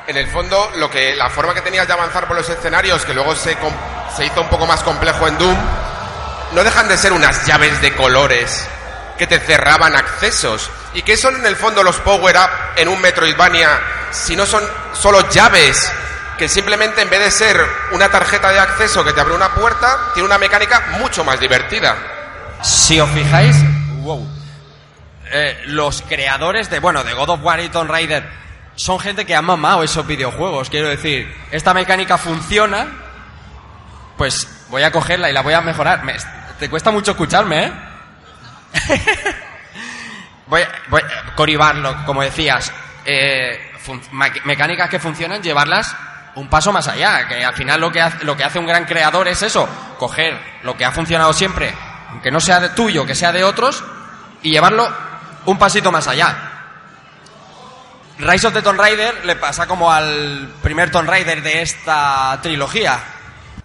en 0.08 0.16
el 0.16 0.26
fondo, 0.32 0.72
lo 0.78 0.90
que, 0.90 1.14
la 1.14 1.30
forma 1.30 1.54
que 1.54 1.60
tenías 1.60 1.86
de 1.86 1.92
avanzar 1.92 2.26
por 2.26 2.36
los 2.36 2.48
escenarios, 2.48 3.04
que 3.04 3.14
luego 3.14 3.36
se, 3.36 3.54
com- 3.58 3.72
se 4.16 4.24
hizo 4.26 4.40
un 4.40 4.48
poco 4.48 4.66
más 4.66 4.82
complejo 4.82 5.28
en 5.28 5.38
Doom, 5.38 5.56
no 6.50 6.64
dejan 6.64 6.88
de 6.88 6.98
ser 6.98 7.12
unas 7.12 7.46
llaves 7.46 7.80
de 7.80 7.94
colores 7.94 8.66
que 9.16 9.28
te 9.28 9.38
cerraban 9.38 9.94
accesos. 9.94 10.68
¿Y 10.92 11.02
qué 11.02 11.16
son 11.16 11.36
en 11.36 11.46
el 11.46 11.54
fondo 11.54 11.84
los 11.84 11.98
power-up 12.00 12.50
en 12.74 12.88
un 12.88 13.00
Metroidvania 13.00 13.78
si 14.10 14.34
no 14.34 14.44
son 14.44 14.64
solo 14.92 15.30
llaves 15.30 15.92
que 16.40 16.48
simplemente 16.48 17.02
en 17.02 17.10
vez 17.10 17.20
de 17.20 17.30
ser 17.30 17.60
una 17.92 18.08
tarjeta 18.08 18.48
de 18.50 18.58
acceso 18.58 19.04
que 19.04 19.12
te 19.12 19.20
abre 19.20 19.34
una 19.34 19.50
puerta, 19.54 20.10
tiene 20.14 20.26
una 20.26 20.38
mecánica 20.38 20.96
mucho 20.98 21.22
más 21.22 21.38
divertida? 21.38 21.94
Si 22.62 22.98
os 22.98 23.10
fijáis, 23.10 23.54
wow, 24.00 24.26
eh, 25.32 25.60
los 25.66 26.00
creadores 26.00 26.70
de, 26.70 26.78
bueno, 26.80 27.04
de 27.04 27.12
God 27.12 27.28
of 27.28 27.40
War 27.44 27.60
y 27.60 27.68
Tomb 27.68 27.90
Raider 27.90 28.26
son 28.74 28.98
gente 28.98 29.26
que 29.26 29.36
ha 29.36 29.42
mamado 29.42 29.82
esos 29.82 30.06
videojuegos. 30.06 30.70
Quiero 30.70 30.88
decir, 30.88 31.30
esta 31.50 31.74
mecánica 31.74 32.16
funciona, 32.16 32.86
pues 34.16 34.48
voy 34.70 34.82
a 34.82 34.90
cogerla 34.90 35.28
y 35.28 35.34
la 35.34 35.42
voy 35.42 35.52
a 35.52 35.60
mejorar. 35.60 36.04
Me- 36.04 36.16
te 36.58 36.70
cuesta 36.70 36.90
mucho 36.90 37.10
escucharme, 37.10 37.64
¿eh? 37.66 37.72
voy, 40.46 40.62
voy, 40.88 41.02
Cory 41.36 41.56
Barlow, 41.56 42.04
como 42.06 42.22
decías, 42.22 42.72
eh, 43.04 43.72
mecánicas 44.44 44.88
que 44.88 44.98
funcionan, 44.98 45.42
llevarlas 45.42 45.94
un 46.40 46.48
paso 46.48 46.72
más 46.72 46.88
allá. 46.88 47.28
Que 47.28 47.44
al 47.44 47.54
final 47.54 47.80
lo 47.80 47.92
que, 47.92 48.00
hace, 48.00 48.24
lo 48.24 48.36
que 48.36 48.44
hace 48.44 48.58
un 48.58 48.66
gran 48.66 48.86
creador 48.86 49.28
es 49.28 49.42
eso, 49.42 49.68
coger 49.98 50.38
lo 50.62 50.76
que 50.76 50.84
ha 50.84 50.90
funcionado 50.90 51.32
siempre, 51.32 51.74
aunque 52.10 52.30
no 52.30 52.40
sea 52.40 52.60
de 52.60 52.70
tuyo, 52.70 53.06
que 53.06 53.14
sea 53.14 53.32
de 53.32 53.44
otros, 53.44 53.84
y 54.42 54.50
llevarlo 54.50 54.90
un 55.44 55.58
pasito 55.58 55.92
más 55.92 56.08
allá. 56.08 56.46
Rise 58.18 58.48
of 58.48 58.54
the 58.54 58.62
Tomb 58.62 58.78
Raider 58.78 59.24
le 59.24 59.36
pasa 59.36 59.66
como 59.66 59.90
al 59.90 60.52
primer 60.62 60.90
Tomb 60.90 61.08
Raider 61.08 61.42
de 61.42 61.62
esta 61.62 62.38
trilogía. 62.42 62.98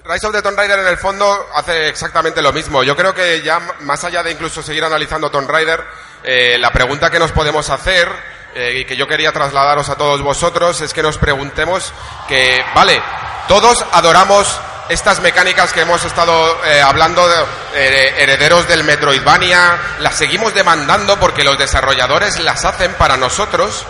Rise 0.05 0.27
of 0.27 0.33
the 0.33 0.41
Tomb 0.41 0.57
Raider 0.57 0.79
en 0.79 0.87
el 0.87 0.97
fondo 0.97 1.47
hace 1.53 1.89
exactamente 1.89 2.41
lo 2.41 2.53
mismo. 2.53 2.83
Yo 2.83 2.95
creo 2.95 3.13
que 3.13 3.41
ya 3.41 3.59
más 3.81 4.03
allá 4.03 4.23
de 4.23 4.31
incluso 4.31 4.61
seguir 4.61 4.83
analizando 4.83 5.29
Tomb 5.29 5.49
Raider, 5.49 5.83
eh, 6.23 6.57
la 6.57 6.71
pregunta 6.71 7.09
que 7.09 7.19
nos 7.19 7.31
podemos 7.31 7.69
hacer 7.69 8.07
eh, 8.57 8.85
que 8.85 8.95
yo 8.95 9.05
quería 9.05 9.33
trasladaros 9.33 9.89
a 9.89 9.97
todos 9.97 10.21
vosotros 10.21 10.79
es 10.79 10.93
que 10.93 11.03
nos 11.03 11.17
preguntemos 11.17 11.93
que, 12.25 12.63
vale, 12.73 13.01
todos 13.49 13.83
adoramos 13.91 14.47
estas 14.87 15.19
mecánicas 15.19 15.73
que 15.73 15.81
hemos 15.81 16.05
estado 16.05 16.63
eh, 16.63 16.81
hablando 16.81 17.21
eh, 17.73 18.13
herederos 18.17 18.65
del 18.69 18.85
Metroidvania, 18.85 19.77
las 19.99 20.15
seguimos 20.15 20.53
demandando 20.53 21.19
porque 21.19 21.43
los 21.43 21.57
desarrolladores 21.57 22.39
las 22.39 22.63
hacen 22.63 22.93
para 22.93 23.17
nosotros 23.17 23.85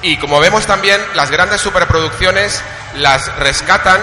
y 0.00 0.16
como 0.16 0.40
vemos 0.40 0.64
también 0.64 0.98
las 1.14 1.30
grandes 1.30 1.60
superproducciones 1.60 2.62
las 2.94 3.36
rescatan 3.36 4.00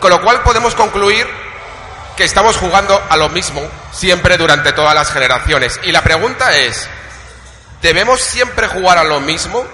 con 0.00 0.10
lo 0.10 0.20
cual 0.22 0.42
podemos 0.42 0.74
concluir 0.74 1.24
que 2.16 2.24
estamos 2.24 2.56
jugando 2.56 3.00
a 3.08 3.16
lo 3.16 3.28
mismo 3.28 3.62
siempre 3.92 4.36
durante 4.36 4.72
todas 4.72 4.94
las 4.96 5.12
generaciones. 5.12 5.78
Y 5.84 5.92
la 5.92 6.02
pregunta 6.02 6.58
es, 6.58 6.88
¿debemos 7.82 8.20
siempre 8.20 8.66
jugar 8.68 8.98
a 8.98 9.04
lo 9.04 9.20
mismo? 9.20 9.64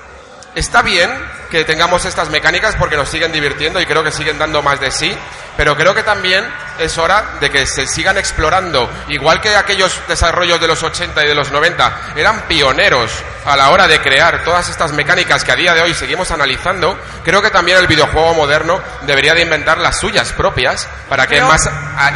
Está 0.54 0.82
bien 0.82 1.10
que 1.50 1.64
tengamos 1.64 2.04
estas 2.04 2.28
mecánicas 2.30 2.74
porque 2.76 2.96
nos 2.96 3.08
siguen 3.08 3.32
divirtiendo 3.32 3.80
y 3.80 3.86
creo 3.86 4.02
que 4.04 4.10
siguen 4.12 4.38
dando 4.38 4.60
más 4.62 4.80
de 4.80 4.90
sí, 4.90 5.16
pero 5.56 5.76
creo 5.76 5.94
que 5.94 6.02
también 6.02 6.44
es 6.78 6.98
hora 6.98 7.24
de 7.40 7.50
que 7.50 7.64
se 7.64 7.86
sigan 7.86 8.18
explorando, 8.18 8.88
igual 9.08 9.40
que 9.40 9.56
aquellos 9.56 9.98
desarrollos 10.08 10.60
de 10.60 10.66
los 10.66 10.82
80 10.82 11.24
y 11.24 11.28
de 11.28 11.34
los 11.34 11.50
90 11.50 12.12
eran 12.16 12.42
pioneros 12.42 13.10
a 13.46 13.56
la 13.56 13.70
hora 13.70 13.88
de 13.88 14.00
crear 14.00 14.44
todas 14.44 14.68
estas 14.68 14.92
mecánicas 14.92 15.42
que 15.42 15.52
a 15.52 15.56
día 15.56 15.72
de 15.74 15.80
hoy 15.82 15.94
seguimos 15.94 16.30
analizando, 16.30 16.98
creo 17.24 17.40
que 17.40 17.50
también 17.50 17.78
el 17.78 17.86
videojuego 17.86 18.34
moderno 18.34 18.80
debería 19.02 19.32
de 19.34 19.42
inventar 19.42 19.78
las 19.78 19.98
suyas 19.98 20.32
propias 20.32 20.86
para 21.08 21.26
que 21.26 21.36
Creo- 21.36 21.48
más 21.48 21.68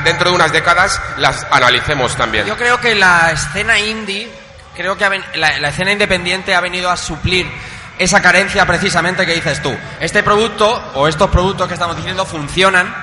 dentro 0.04 0.28
de 0.30 0.36
unas 0.36 0.52
décadas 0.52 1.00
las 1.16 1.46
analicemos 1.50 2.16
también. 2.16 2.44
Yo 2.46 2.56
creo 2.56 2.78
que 2.80 2.94
la 2.94 3.30
escena 3.32 3.78
indie, 3.78 4.30
creo 4.74 4.96
que 4.96 5.08
la, 5.34 5.58
la 5.58 5.68
escena 5.68 5.92
independiente 5.92 6.54
ha 6.54 6.60
venido 6.60 6.90
a 6.90 6.96
suplir 6.96 7.50
esa 7.98 8.20
carencia 8.22 8.66
precisamente 8.66 9.26
que 9.26 9.34
dices 9.34 9.62
tú. 9.62 9.76
Este 10.00 10.22
producto 10.22 10.92
o 10.94 11.08
estos 11.08 11.30
productos 11.30 11.68
que 11.68 11.74
estamos 11.74 11.96
diciendo 11.96 12.24
funcionan 12.24 12.94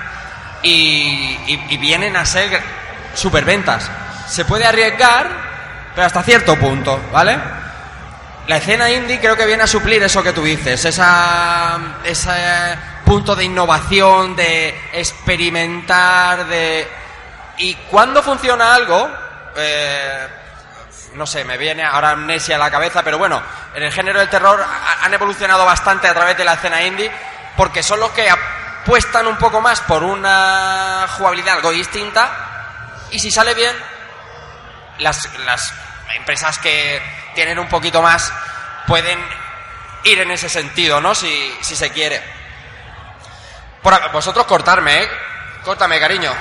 y 0.62 1.78
vienen 1.78 2.18
a 2.18 2.26
ser 2.26 2.62
superventas. 3.14 3.90
Se 4.28 4.46
puede 4.46 4.66
arriesgar, 4.66 5.28
pero 5.96 6.08
hasta 6.08 6.24
cierto 6.24 6.56
punto, 6.58 7.00
¿vale? 7.12 7.38
La 8.48 8.58
escena 8.58 8.90
indie 8.90 9.20
creo 9.20 9.38
que 9.38 9.46
viene 9.46 9.64
a 9.64 9.68
suplir 9.68 10.02
eso 10.02 10.24
que 10.24 10.34
tú 10.34 10.44
dices, 10.44 10.84
esa, 10.84 11.78
ese 12.04 12.32
punto 13.06 13.36
de 13.36 13.44
innovación, 13.44 14.36
de 14.36 14.70
experimentar, 14.94 16.48
de... 16.48 16.88
Y 17.60 17.76
cuando 17.92 18.24
funciona 18.24 18.74
algo, 18.74 19.08
eh, 19.56 20.28
no 21.14 21.26
sé, 21.26 21.43
me 21.43 21.57
viene 21.57 21.84
ahora 21.84 22.12
amnesia 22.12 22.55
a 22.55 22.60
la 22.60 22.70
cabeza, 22.72 23.03
pero 23.03 23.18
bueno, 23.18 23.41
en 23.74 23.84
el 23.84 23.91
género 23.91 24.20
del 24.20 24.30
terror 24.30 24.62
ha- 24.62 25.05
han 25.05 25.14
evolucionado 25.14 25.66
bastante 25.66 26.07
a 26.07 26.14
través 26.14 26.38
de 26.38 26.45
la 26.45 26.53
escena 26.53 26.82
indie, 26.84 27.12
porque 27.57 27.82
son 27.84 27.99
los 27.99 28.12
que 28.12 28.30
apuestan 28.30 29.28
un 29.28 29.38
poco 29.38 29.60
más 29.62 29.82
por 29.82 30.03
una 30.03 31.05
jugabilidad 31.18 31.55
algo 31.55 31.72
distinta, 31.72 32.30
y 33.12 33.20
si 33.20 33.32
sale 33.32 33.53
bien, 33.55 33.76
las, 34.99 35.28
las 35.45 35.74
empresas 36.16 36.60
que 36.60 37.01
tienen 37.36 37.57
un 37.60 37.68
poquito 37.68 38.01
más 38.01 38.32
pueden 38.88 39.20
ir 40.03 40.20
en 40.22 40.32
ese 40.32 40.47
sentido, 40.49 41.01
¿no? 41.01 41.14
Si, 41.16 41.57
si 41.62 41.76
se 41.76 41.91
quiere. 41.91 42.22
Por, 43.82 44.12
vosotros 44.12 44.45
cortarme, 44.45 45.03
¿eh? 45.03 45.10
Córtame, 45.64 45.99
cariño. 45.99 46.32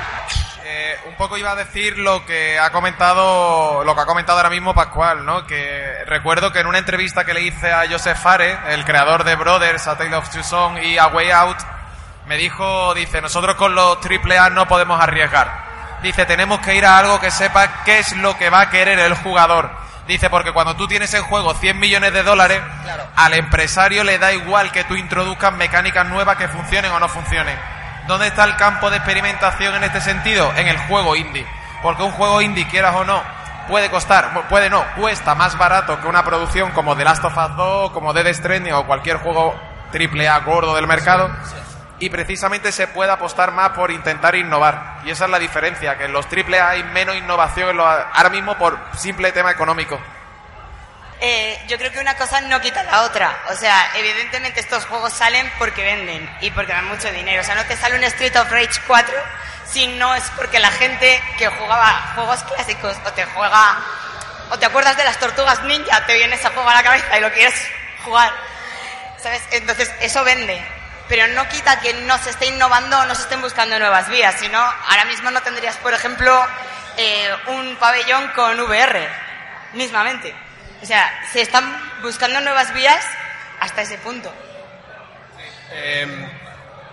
Eh, 0.81 0.97
un 1.09 1.17
poco 1.17 1.37
iba 1.37 1.51
a 1.51 1.57
decir 1.57 1.99
lo 1.99 2.25
que 2.25 2.57
ha 2.57 2.71
comentado 2.71 3.83
lo 3.83 3.97
que 3.97 4.01
ha 4.01 4.07
comentado 4.07 4.39
ahora 4.39 4.49
mismo 4.49 4.77
Pascual, 4.77 5.27
¿no? 5.27 5.45
Que 5.45 6.05
recuerdo 6.07 6.53
que 6.53 6.61
en 6.61 6.69
una 6.69 6.79
entrevista 6.79 7.25
que 7.25 7.35
le 7.35 7.43
hice 7.43 7.73
a 7.73 7.91
Joseph 7.91 8.17
Fare, 8.17 8.57
el 8.69 8.85
creador 8.85 9.25
de 9.25 9.35
Brothers, 9.35 9.89
A 9.89 9.99
Tale 9.99 10.15
of 10.15 10.31
Two 10.31 10.45
Sons 10.45 10.81
y 10.85 10.97
A 10.97 11.09
Way 11.09 11.33
Out, 11.33 11.59
me 12.27 12.37
dijo, 12.37 12.95
dice, 12.95 13.21
nosotros 13.21 13.57
con 13.57 13.75
los 13.75 13.99
AAA 14.07 14.51
no 14.51 14.69
podemos 14.69 15.03
arriesgar. 15.03 15.99
Dice, 16.01 16.27
tenemos 16.27 16.61
que 16.61 16.77
ir 16.77 16.87
a 16.87 16.97
algo 16.97 17.19
que 17.19 17.33
sepa 17.33 17.83
qué 17.83 17.99
es 17.99 18.17
lo 18.17 18.39
que 18.39 18.49
va 18.49 18.61
a 18.61 18.71
querer 18.71 19.01
el 19.01 19.15
jugador. 19.15 19.73
Dice, 20.07 20.31
porque 20.31 20.53
cuando 20.53 20.77
tú 20.77 20.87
tienes 20.87 21.13
en 21.13 21.25
juego 21.25 21.55
100 21.55 21.77
millones 21.77 22.13
de 22.13 22.23
dólares, 22.23 22.63
al 23.17 23.35
empresario 23.35 24.05
le 24.05 24.21
da 24.21 24.33
igual 24.33 24.71
que 24.71 24.85
tú 24.85 24.95
introduzcas 24.95 25.53
mecánicas 25.55 26.07
nuevas 26.07 26.37
que 26.37 26.47
funcionen 26.47 26.93
o 26.93 27.01
no 27.01 27.09
funcionen. 27.09 27.59
¿Dónde 28.09 28.27
está 28.27 28.43
el 28.45 28.57
campo 28.57 28.91
de 28.91 28.97
experimentación 28.97 29.77
en 29.77 29.85
este 29.85 30.01
sentido? 30.01 30.51
En 30.57 30.67
el 30.67 30.77
juego 30.89 31.15
indie. 31.15 31.47
Porque 31.83 32.03
un 32.03 32.11
juego 32.11 32.41
indie, 32.43 32.67
quieras 32.67 32.97
o 32.97 33.05
no, 33.05 33.23
puede 33.69 33.89
costar, 33.91 34.49
puede 34.49 34.69
no, 34.71 34.83
cuesta 34.97 35.35
más 35.37 35.57
barato 35.57 36.01
que 36.01 36.09
una 36.09 36.25
producción 36.25 36.73
como 36.73 36.97
The 36.97 37.05
Last 37.05 37.23
of 37.25 37.37
Us 37.37 37.57
2, 37.57 37.91
como 37.93 38.13
Dead 38.13 38.33
Stranding 38.35 38.73
o 38.73 38.87
cualquier 38.87 39.19
juego 39.19 39.55
triple 39.93 40.29
A 40.29 40.39
gordo 40.41 40.75
del 40.75 40.87
mercado. 40.89 41.31
Y 42.01 42.11
precisamente 42.11 42.73
se 42.73 42.87
puede 42.89 43.11
apostar 43.11 43.53
más 43.53 43.71
por 43.71 43.91
intentar 43.91 44.35
innovar. 44.37 44.99
Y 45.05 45.11
esa 45.11 45.25
es 45.27 45.31
la 45.31 45.39
diferencia, 45.39 45.99
que 45.99 46.05
en 46.07 46.13
los 46.13 46.27
triple 46.29 46.61
A 46.61 46.71
hay 46.71 46.83
menos 46.85 47.15
innovación 47.17 47.71
en 47.71 47.77
los- 47.77 47.87
ahora 47.87 48.31
mismo 48.31 48.55
por 48.57 48.79
simple 48.95 49.33
tema 49.33 49.51
económico. 49.51 49.99
Eh, 51.21 51.61
yo 51.67 51.79
creo 51.79 51.91
que 51.91 51.99
una 51.99 52.17
cosa 52.17 52.41
no 52.43 52.61
quita 52.61 52.83
la 52.85 53.03
otra. 53.03 53.45
O 53.51 53.55
sea, 53.57 53.91
evidentemente 53.97 54.61
estos 54.61 54.85
juegos 54.87 55.13
salen 55.13 55.51
porque 55.59 55.83
venden 55.83 56.29
y 56.41 56.51
porque 56.51 56.73
dan 56.73 56.87
mucho 56.87 57.11
dinero. 57.11 57.43
O 57.43 57.45
sea, 57.45 57.55
no 57.55 57.65
te 57.65 57.77
sale 57.77 57.97
un 57.97 58.05
Street 58.05 58.37
of 58.37 58.51
Rage 58.51 58.81
4 58.87 59.15
si 59.71 59.87
no 59.87 60.15
es 60.15 60.25
porque 60.37 60.59
la 60.59 60.71
gente 60.71 61.23
que 61.37 61.49
jugaba 61.49 62.13
juegos 62.15 62.43
clásicos 62.45 62.97
o 63.05 63.13
te 63.13 63.25
juega 63.27 63.79
o 64.51 64.59
te 64.59 64.65
acuerdas 64.65 64.97
de 64.97 65.05
las 65.05 65.19
tortugas 65.19 65.63
ninja, 65.65 66.07
te 66.07 66.15
viene 66.15 66.35
ese 66.35 66.49
juego 66.49 66.69
a 66.69 66.75
la 66.75 66.83
cabeza 66.83 67.19
y 67.19 67.21
lo 67.21 67.33
quieres 67.33 67.55
jugar. 68.05 68.33
¿Sabes? 69.23 69.43
Entonces, 69.51 69.91
eso 70.01 70.25
vende. 70.25 70.65
Pero 71.09 71.27
no 71.35 71.49
quita 71.49 71.81
que 71.81 71.93
no 71.95 72.17
se 72.19 72.31
esté 72.31 72.47
innovando 72.47 72.99
o 72.99 73.05
no 73.07 73.15
se 73.15 73.23
estén 73.23 73.43
buscando 73.43 73.79
nuevas 73.79 74.09
vías, 74.09 74.37
sino 74.39 74.59
ahora 74.59 75.05
mismo 75.07 75.31
no 75.31 75.43
tendrías, 75.43 75.77
por 75.79 75.93
ejemplo, 75.93 76.47
eh, 76.97 77.35
un 77.49 77.77
pabellón 77.77 78.29
con 78.29 78.61
VR, 78.61 79.09
mismamente. 79.73 80.35
O 80.83 80.87
sea, 80.87 81.27
se 81.33 81.41
están 81.41 81.65
buscando 82.03 82.41
nuevas 82.41 82.73
vías 82.73 83.05
hasta 83.61 83.83
ese 83.83 83.99
punto. 83.99 84.33
Eh, 85.73 86.29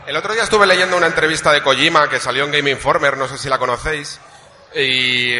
el 0.07 0.15
otro 0.17 0.33
día 0.33 0.43
estuve 0.43 0.65
leyendo 0.65 0.97
una 0.97 1.07
entrevista 1.07 1.51
de 1.51 1.61
Kojima 1.61 2.09
que 2.09 2.19
salió 2.19 2.45
en 2.45 2.51
Game 2.51 2.71
Informer, 2.71 3.17
no 3.17 3.27
sé 3.27 3.37
si 3.37 3.49
la 3.49 3.57
conocéis, 3.57 4.19
y 4.75 5.35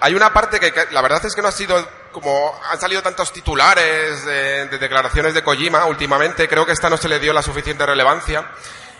hay 0.00 0.14
una 0.14 0.32
parte 0.32 0.58
que, 0.58 0.72
la 0.90 1.02
verdad 1.02 1.24
es 1.24 1.34
que 1.34 1.42
no 1.42 1.48
ha 1.48 1.52
sido 1.52 2.02
como 2.12 2.60
han 2.70 2.78
salido 2.78 3.02
tantos 3.02 3.32
titulares 3.32 4.24
de, 4.24 4.66
de 4.66 4.78
declaraciones 4.78 5.34
de 5.34 5.42
Kojima 5.42 5.86
últimamente, 5.86 6.48
creo 6.48 6.66
que 6.66 6.72
esta 6.72 6.90
no 6.90 6.96
se 6.96 7.08
le 7.08 7.18
dio 7.18 7.32
la 7.32 7.42
suficiente 7.42 7.86
relevancia 7.86 8.50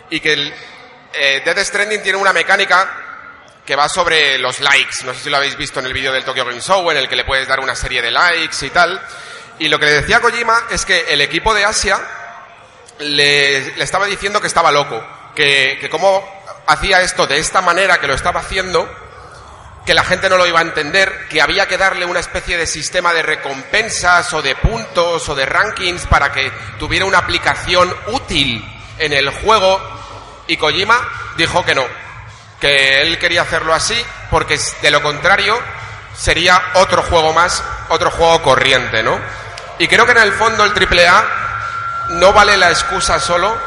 y 0.09 0.21
que 0.21 0.33
el 0.33 0.55
eh, 1.15 1.43
Death 1.45 1.59
Stranding 1.59 2.03
tiene 2.03 2.19
una 2.19 2.33
mecánica 2.33 3.12
que 3.65 3.77
va 3.77 3.89
sobre 3.89 4.39
los 4.39 4.61
likes. 4.61 5.05
No 5.05 5.15
sé 5.15 5.21
si 5.21 5.31
lo 5.31 5.37
habéis 5.37 5.57
visto 5.57 5.81
en 5.81 5.87
el 5.87 5.93
vídeo 5.93 6.13
del 6.13 6.25
Tokyo 6.25 6.45
Game 6.45 6.61
Show, 6.61 6.91
en 6.91 6.97
el 6.97 7.09
que 7.09 7.17
le 7.17 7.25
puedes 7.25 7.47
dar 7.47 7.61
una 7.61 7.75
serie 7.75 8.03
de 8.03 8.11
likes 8.11 8.67
y 8.67 8.71
tal. 8.71 9.01
Y 9.59 9.69
lo 9.69 9.79
que 9.79 9.87
le 9.87 9.93
decía 9.93 10.21
Kojima 10.21 10.65
es 10.71 10.85
que 10.85 11.13
el 11.13 11.21
equipo 11.21 11.55
de 11.55 11.65
Asia 11.65 12.01
le, 12.99 13.81
estaba 13.83 14.07
diciendo 14.07 14.41
que 14.41 14.47
estaba 14.47 14.73
loco, 14.73 15.05
que, 15.35 15.79
que 15.81 15.89
cómo 15.89 16.25
hacía 16.67 17.03
esto 17.03 17.27
de 17.27 17.39
esta 17.39 17.61
manera 17.61 18.01
que 18.01 18.07
lo 18.07 18.15
estaba 18.15 18.41
haciendo, 18.41 18.89
que 19.87 19.95
la 19.95 20.05
gente 20.05 20.29
no 20.29 20.37
lo 20.37 20.47
iba 20.47 20.61
a 20.61 20.63
entender, 20.63 21.29
que 21.29 21.41
había 21.41 21.67
que 21.67 21.79
darle 21.79 22.05
una 22.05 22.21
especie 22.21 22.57
de 22.57 22.67
sistema 22.67 23.13
de 23.13 23.23
recompensas 23.23 24.33
o 24.33 24.43
de 24.43 24.57
puntos 24.57 25.29
o 25.29 25.35
de 25.35 25.47
rankings 25.47 26.07
para 26.07 26.33
que 26.33 26.51
tuviera 26.79 27.05
una 27.05 27.19
aplicación 27.19 27.95
útil 28.09 28.65
en 28.99 29.13
el 29.13 29.31
juego 29.31 29.81
y 30.47 30.57
Kojima 30.57 31.35
dijo 31.37 31.65
que 31.65 31.75
no, 31.75 31.85
que 32.63 33.03
él 33.03 33.19
quería 33.19 33.43
hacerlo 33.43 33.75
así 33.75 34.01
porque 34.31 34.57
de 34.81 34.91
lo 34.93 35.03
contrario 35.03 35.59
sería 36.17 36.63
otro 36.75 37.03
juego 37.03 37.33
más, 37.33 37.61
otro 37.89 38.09
juego 38.13 38.41
corriente, 38.41 39.03
¿no? 39.03 39.19
Y 39.81 39.89
creo 39.89 40.07
que 40.07 40.13
en 40.13 40.19
el 40.19 40.33
fondo 40.33 40.65
el 40.65 40.71
AAA 40.71 41.25
no 42.11 42.33
vale 42.33 42.57
la 42.57 42.71
excusa 42.71 43.19
solo 43.19 43.59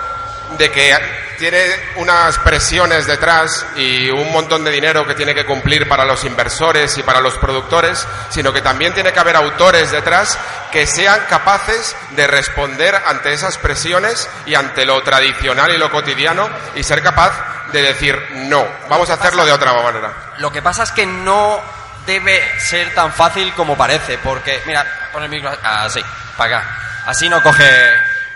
de 0.58 0.72
que 0.72 1.25
tiene 1.38 1.64
unas 1.96 2.38
presiones 2.40 3.08
detrás 3.08 3.66
y 3.76 4.10
un 4.10 4.32
montón 4.32 4.64
de 4.64 4.72
dinero 4.72 5.06
que 5.06 5.16
tiene 5.16 5.34
que 5.34 5.46
cumplir 5.46 5.88
para 5.88 6.06
los 6.06 6.24
inversores 6.26 6.98
y 6.98 7.04
para 7.04 7.22
los 7.22 7.36
productores, 7.38 8.06
sino 8.30 8.52
que 8.52 8.62
también 8.62 8.94
tiene 8.94 9.14
que 9.14 9.20
haber 9.20 9.36
autores 9.36 9.92
detrás 9.92 10.38
que 10.72 10.88
sean 10.88 11.22
capaces 11.30 11.96
de 12.12 12.28
responder 12.28 12.96
ante 13.06 13.34
esas 13.34 13.58
presiones 13.58 14.30
y 14.46 14.56
ante 14.56 14.86
lo 14.86 15.02
tradicional 15.04 15.74
y 15.74 15.78
lo 15.78 15.92
cotidiano 15.92 16.50
y 16.76 16.84
ser 16.84 17.02
capaz 17.02 17.72
de 17.72 17.82
decir 17.82 18.18
no, 18.32 18.66
vamos 18.90 19.10
a 19.10 19.14
hacerlo 19.14 19.46
de 19.46 19.52
otra 19.52 19.74
manera. 19.74 20.14
Lo 20.38 20.52
que 20.52 20.62
pasa 20.62 20.84
es 20.84 20.92
que 20.92 21.06
no 21.06 21.60
debe 22.06 22.60
ser 22.60 22.94
tan 22.94 23.12
fácil 23.12 23.54
como 23.54 23.76
parece, 23.76 24.18
porque, 24.20 24.62
mira, 24.66 24.86
pon 25.12 25.24
el 25.24 25.30
micro 25.30 25.52
así, 25.64 26.02
para 26.38 26.58
acá. 26.58 26.78
Así 27.08 27.30
no 27.30 27.42
coge, 27.42 27.70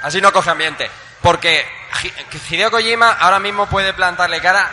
así 0.04 0.22
no 0.22 0.32
coge 0.32 0.50
ambiente. 0.50 0.89
Porque 1.22 1.79
Hideo 2.50 2.72
Kojima 2.72 3.12
ahora 3.14 3.40
mismo 3.40 3.68
puede 3.68 3.94
plantarle 3.94 4.42
cara 4.42 4.70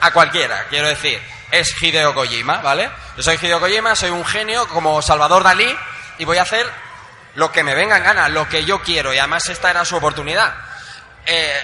a 0.00 0.10
cualquiera, 0.12 0.66
quiero 0.68 0.88
decir. 0.88 1.20
Es 1.50 1.80
Hideo 1.80 2.14
Kojima, 2.14 2.58
¿vale? 2.58 2.90
Yo 3.16 3.22
soy 3.22 3.38
Hideo 3.40 3.60
Kojima, 3.60 3.94
soy 3.94 4.10
un 4.10 4.24
genio 4.24 4.66
como 4.68 5.00
Salvador 5.02 5.44
Dalí 5.44 5.76
y 6.18 6.24
voy 6.24 6.38
a 6.38 6.42
hacer 6.42 6.66
lo 7.34 7.52
que 7.52 7.62
me 7.62 7.74
venga 7.74 7.98
en 7.98 8.04
gana, 8.04 8.28
lo 8.28 8.48
que 8.48 8.64
yo 8.64 8.82
quiero 8.82 9.12
y 9.12 9.18
además 9.18 9.48
esta 9.48 9.70
era 9.70 9.84
su 9.84 9.96
oportunidad. 9.96 10.54
Eh, 11.24 11.60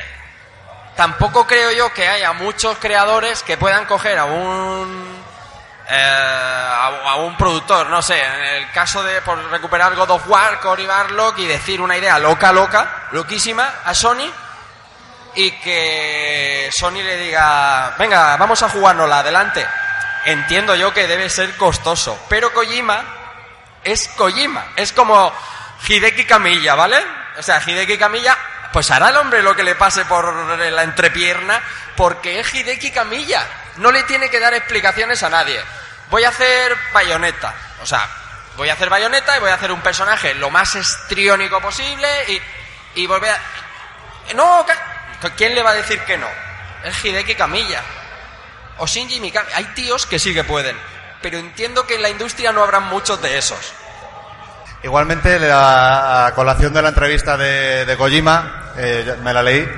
tampoco 0.96 1.46
creo 1.46 1.72
yo 1.72 1.92
que 1.92 2.06
haya 2.06 2.32
muchos 2.32 2.78
creadores 2.78 3.42
que 3.42 3.56
puedan 3.56 3.86
coger 3.86 4.18
a 4.18 4.24
un 4.24 5.22
eh, 5.88 6.68
a, 7.04 7.16
un 7.16 7.36
productor, 7.36 7.88
no 7.90 8.00
sé, 8.00 8.18
en 8.18 8.44
el 8.62 8.70
caso 8.70 9.02
de 9.02 9.20
por 9.20 9.38
recuperar 9.50 9.94
God 9.94 10.10
of 10.10 10.28
War, 10.28 10.60
Cory 10.60 10.86
Barlock 10.86 11.38
y 11.38 11.46
decir 11.46 11.80
una 11.80 11.96
idea 11.96 12.18
loca, 12.18 12.52
loca, 12.52 13.08
loquísima 13.10 13.68
a 13.84 13.92
Sony 13.92 14.30
y 15.34 15.50
que 15.52 16.70
Sony 16.72 17.02
le 17.02 17.16
diga, 17.16 17.94
venga, 17.98 18.36
vamos 18.36 18.62
a 18.62 18.68
jugárnosla, 18.68 19.20
adelante. 19.20 19.66
Entiendo 20.24 20.74
yo 20.74 20.92
que 20.92 21.06
debe 21.06 21.28
ser 21.28 21.56
costoso, 21.56 22.26
pero 22.28 22.52
Kojima 22.52 23.02
es 23.82 24.08
Kojima, 24.08 24.66
es 24.76 24.92
como 24.92 25.32
Hideki 25.88 26.24
Kamiya, 26.24 26.74
¿vale? 26.74 27.02
O 27.38 27.42
sea, 27.42 27.60
Hideki 27.64 27.98
Kamiya, 27.98 28.36
pues 28.72 28.90
hará 28.90 29.08
el 29.08 29.16
hombre 29.16 29.42
lo 29.42 29.56
que 29.56 29.64
le 29.64 29.74
pase 29.74 30.04
por 30.04 30.32
la 30.58 30.82
entrepierna, 30.82 31.60
porque 31.96 32.38
es 32.38 32.54
Hideki 32.54 32.92
Kamiya, 32.92 33.44
no 33.78 33.90
le 33.90 34.04
tiene 34.04 34.30
que 34.30 34.38
dar 34.38 34.54
explicaciones 34.54 35.22
a 35.22 35.28
nadie. 35.28 35.60
Voy 36.10 36.24
a 36.24 36.28
hacer 36.28 36.76
bayoneta, 36.92 37.54
o 37.82 37.86
sea, 37.86 38.06
voy 38.56 38.68
a 38.68 38.74
hacer 38.74 38.90
bayoneta 38.90 39.36
y 39.36 39.40
voy 39.40 39.50
a 39.50 39.54
hacer 39.54 39.72
un 39.72 39.80
personaje 39.80 40.34
lo 40.34 40.50
más 40.50 40.74
estriónico 40.76 41.60
posible 41.60 42.08
y, 42.28 43.00
y 43.00 43.06
volver 43.06 43.30
a... 43.30 44.34
No, 44.34 44.64
¿quién 45.30 45.54
le 45.54 45.62
va 45.62 45.70
a 45.70 45.74
decir 45.74 46.00
que 46.00 46.18
no? 46.18 46.26
Es 46.84 47.04
Hideki 47.04 47.34
Kamiya. 47.34 47.82
O 48.78 48.86
Shinji 48.86 49.20
Mikami. 49.20 49.48
Hay 49.54 49.64
tíos 49.74 50.06
que 50.06 50.18
sí 50.18 50.34
que 50.34 50.44
pueden. 50.44 50.76
Pero 51.20 51.38
entiendo 51.38 51.86
que 51.86 51.94
en 51.94 52.02
la 52.02 52.10
industria 52.10 52.52
no 52.52 52.62
habrán 52.62 52.84
muchos 52.88 53.20
de 53.22 53.38
esos. 53.38 53.72
Igualmente, 54.82 55.38
la 55.38 56.32
colación 56.34 56.72
de 56.72 56.82
la 56.82 56.88
entrevista 56.88 57.36
de, 57.36 57.84
de 57.84 57.96
Kojima, 57.96 58.72
eh, 58.76 59.16
me 59.22 59.32
la 59.32 59.42
leí. 59.42 59.68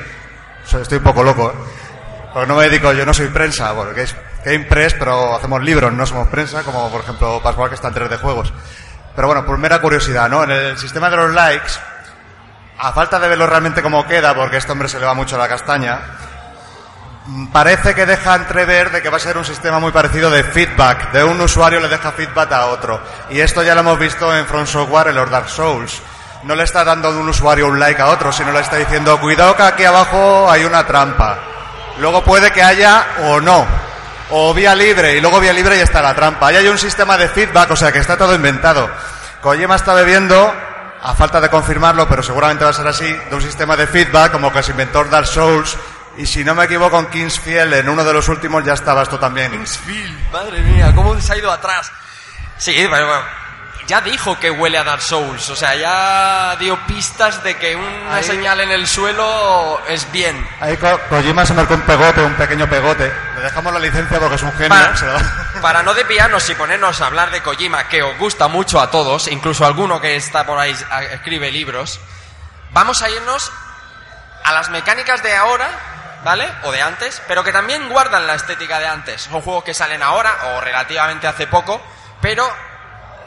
Estoy 0.64 0.98
un 0.98 1.04
poco 1.04 1.22
loco, 1.22 1.50
¿eh? 1.50 1.84
Porque 2.32 2.48
no 2.48 2.56
me 2.56 2.64
dedico, 2.64 2.92
yo 2.92 3.06
no 3.06 3.14
soy 3.14 3.28
prensa, 3.28 3.70
bueno, 3.72 3.94
que 3.94 4.02
es 4.02 4.16
Game 4.44 4.64
Press, 4.64 4.94
pero 4.98 5.36
hacemos 5.36 5.62
libros, 5.62 5.92
no 5.92 6.04
somos 6.04 6.26
prensa, 6.26 6.64
como 6.64 6.90
por 6.90 7.02
ejemplo 7.02 7.40
Pascual 7.40 7.68
que 7.68 7.76
está 7.76 7.88
en 7.88 7.94
3 7.94 8.10
de 8.10 8.16
juegos. 8.16 8.52
Pero 9.14 9.28
bueno, 9.28 9.46
por 9.46 9.56
mera 9.56 9.80
curiosidad, 9.80 10.28
¿no? 10.28 10.42
En 10.42 10.50
el 10.50 10.76
sistema 10.76 11.08
de 11.10 11.16
los 11.16 11.32
likes, 11.32 11.74
a 12.78 12.92
falta 12.92 13.18
de 13.18 13.28
verlo 13.28 13.46
realmente 13.46 13.82
cómo 13.82 14.06
queda, 14.06 14.34
porque 14.34 14.56
este 14.56 14.72
hombre 14.72 14.88
se 14.88 14.98
le 14.98 15.06
va 15.06 15.14
mucho 15.14 15.38
la 15.38 15.48
castaña, 15.48 16.00
parece 17.52 17.94
que 17.94 18.06
deja 18.06 18.34
entrever 18.34 18.90
de 18.90 19.00
que 19.00 19.08
va 19.08 19.16
a 19.16 19.20
ser 19.20 19.38
un 19.38 19.44
sistema 19.44 19.78
muy 19.78 19.92
parecido 19.92 20.30
de 20.30 20.44
feedback. 20.44 21.12
De 21.12 21.24
un 21.24 21.40
usuario 21.40 21.80
le 21.80 21.88
deja 21.88 22.12
feedback 22.12 22.52
a 22.52 22.66
otro. 22.66 23.00
Y 23.30 23.40
esto 23.40 23.62
ya 23.62 23.74
lo 23.74 23.80
hemos 23.80 23.98
visto 23.98 24.34
en 24.36 24.46
Front 24.46 24.68
Software, 24.68 25.08
en 25.08 25.16
los 25.16 25.30
Dark 25.30 25.48
Souls. 25.48 26.02
No 26.42 26.54
le 26.54 26.64
está 26.64 26.84
dando 26.84 27.10
de 27.12 27.18
un 27.18 27.28
usuario 27.28 27.68
un 27.68 27.80
like 27.80 28.00
a 28.02 28.08
otro, 28.08 28.30
sino 28.30 28.52
le 28.52 28.60
está 28.60 28.76
diciendo, 28.76 29.18
cuidado 29.18 29.56
que 29.56 29.62
aquí 29.62 29.84
abajo 29.84 30.50
hay 30.50 30.64
una 30.64 30.86
trampa. 30.86 31.38
Luego 31.98 32.22
puede 32.22 32.50
que 32.50 32.62
haya 32.62 33.06
o 33.22 33.40
no. 33.40 33.66
O 34.30 34.52
vía 34.52 34.74
libre, 34.74 35.16
y 35.16 35.20
luego 35.20 35.40
vía 35.40 35.52
libre 35.52 35.76
y 35.78 35.80
está 35.80 36.02
la 36.02 36.14
trampa. 36.14 36.48
Ahí 36.48 36.56
hay 36.56 36.68
un 36.68 36.78
sistema 36.78 37.16
de 37.16 37.28
feedback, 37.28 37.70
o 37.70 37.76
sea 37.76 37.92
que 37.92 37.98
está 37.98 38.16
todo 38.16 38.34
inventado. 38.34 38.90
Kojima 39.40 39.76
está 39.76 39.94
bebiendo 39.94 40.52
a 41.04 41.14
falta 41.14 41.38
de 41.38 41.50
confirmarlo, 41.50 42.08
pero 42.08 42.22
seguramente 42.22 42.64
va 42.64 42.70
a 42.70 42.72
ser 42.72 42.86
así, 42.86 43.04
de 43.04 43.34
un 43.34 43.42
sistema 43.42 43.76
de 43.76 43.86
feedback 43.86 44.32
como 44.32 44.50
que 44.50 44.62
se 44.62 44.70
inventó 44.70 45.04
Dark 45.04 45.26
Souls. 45.26 45.76
Y 46.16 46.24
si 46.24 46.42
no 46.42 46.54
me 46.54 46.64
equivoco, 46.64 46.98
en 46.98 47.06
Kingsfield, 47.06 47.74
en 47.74 47.88
uno 47.90 48.02
de 48.02 48.12
los 48.12 48.26
últimos, 48.28 48.64
ya 48.64 48.72
estaba 48.72 49.02
esto 49.02 49.18
también. 49.18 49.52
Kingsfield, 49.52 50.32
madre 50.32 50.60
mía, 50.62 50.92
cómo 50.94 51.20
se 51.20 51.34
ha 51.34 51.36
ido 51.36 51.52
atrás. 51.52 51.92
Sí, 52.56 52.74
pero 52.90 53.06
bueno, 53.06 53.22
ya 53.86 54.00
dijo 54.00 54.38
que 54.38 54.50
huele 54.50 54.78
a 54.78 54.84
Dark 54.84 55.02
Souls, 55.02 55.50
o 55.50 55.56
sea, 55.56 55.74
ya 55.74 56.56
dio 56.56 56.78
pistas 56.86 57.42
de 57.42 57.56
que 57.56 57.76
una 57.76 58.16
ahí, 58.16 58.24
señal 58.24 58.60
en 58.60 58.70
el 58.70 58.86
suelo 58.86 59.80
es 59.88 60.10
bien. 60.10 60.46
Ahí 60.60 60.76
Ko 60.76 60.98
Kojima 61.08 61.44
se 61.44 61.54
marcó 61.54 61.74
un 61.74 61.82
pegote, 61.82 62.22
un 62.22 62.34
pequeño 62.34 62.68
pegote. 62.68 63.12
Le 63.36 63.42
dejamos 63.42 63.72
la 63.72 63.80
licencia 63.80 64.18
porque 64.18 64.36
es 64.36 64.42
un 64.42 64.52
genio. 64.52 64.68
Para, 64.68 64.94
para 65.62 65.82
no 65.82 65.92
desviarnos 65.92 66.48
y 66.48 66.54
ponernos 66.54 67.00
a 67.00 67.06
hablar 67.06 67.30
de 67.30 67.42
Kojima, 67.42 67.88
que 67.88 68.02
os 68.02 68.16
gusta 68.18 68.48
mucho 68.48 68.80
a 68.80 68.90
todos, 68.90 69.28
incluso 69.28 69.64
a 69.64 69.68
alguno 69.68 70.00
que 70.00 70.16
está 70.16 70.46
por 70.46 70.58
ahí 70.58 70.74
escribe 71.12 71.50
libros, 71.50 72.00
vamos 72.72 73.02
a 73.02 73.10
irnos 73.10 73.52
a 74.44 74.52
las 74.52 74.70
mecánicas 74.70 75.22
de 75.22 75.34
ahora, 75.34 75.68
¿vale? 76.24 76.48
O 76.64 76.72
de 76.72 76.80
antes, 76.80 77.20
pero 77.28 77.44
que 77.44 77.52
también 77.52 77.88
guardan 77.88 78.26
la 78.26 78.34
estética 78.34 78.78
de 78.78 78.86
antes. 78.86 79.22
Son 79.22 79.42
juegos 79.42 79.64
que 79.64 79.74
salen 79.74 80.02
ahora 80.02 80.36
o 80.54 80.60
relativamente 80.60 81.26
hace 81.26 81.46
poco, 81.46 81.82
pero 82.20 82.50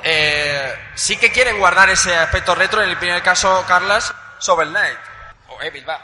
eh, 0.04 0.92
sí 0.96 1.18
que 1.18 1.32
quieren 1.32 1.60
guardar 1.60 1.90
ese 1.90 2.16
aspecto 2.16 2.56
retro. 2.56 2.82
En 2.82 2.90
el 2.90 2.98
primer 2.98 3.22
caso, 3.22 3.64
Carlas, 3.68 4.14
Shovel 4.40 4.70
Knight. 4.70 4.98
O 5.50 5.62
Evil, 5.62 5.88
va. 5.88 6.02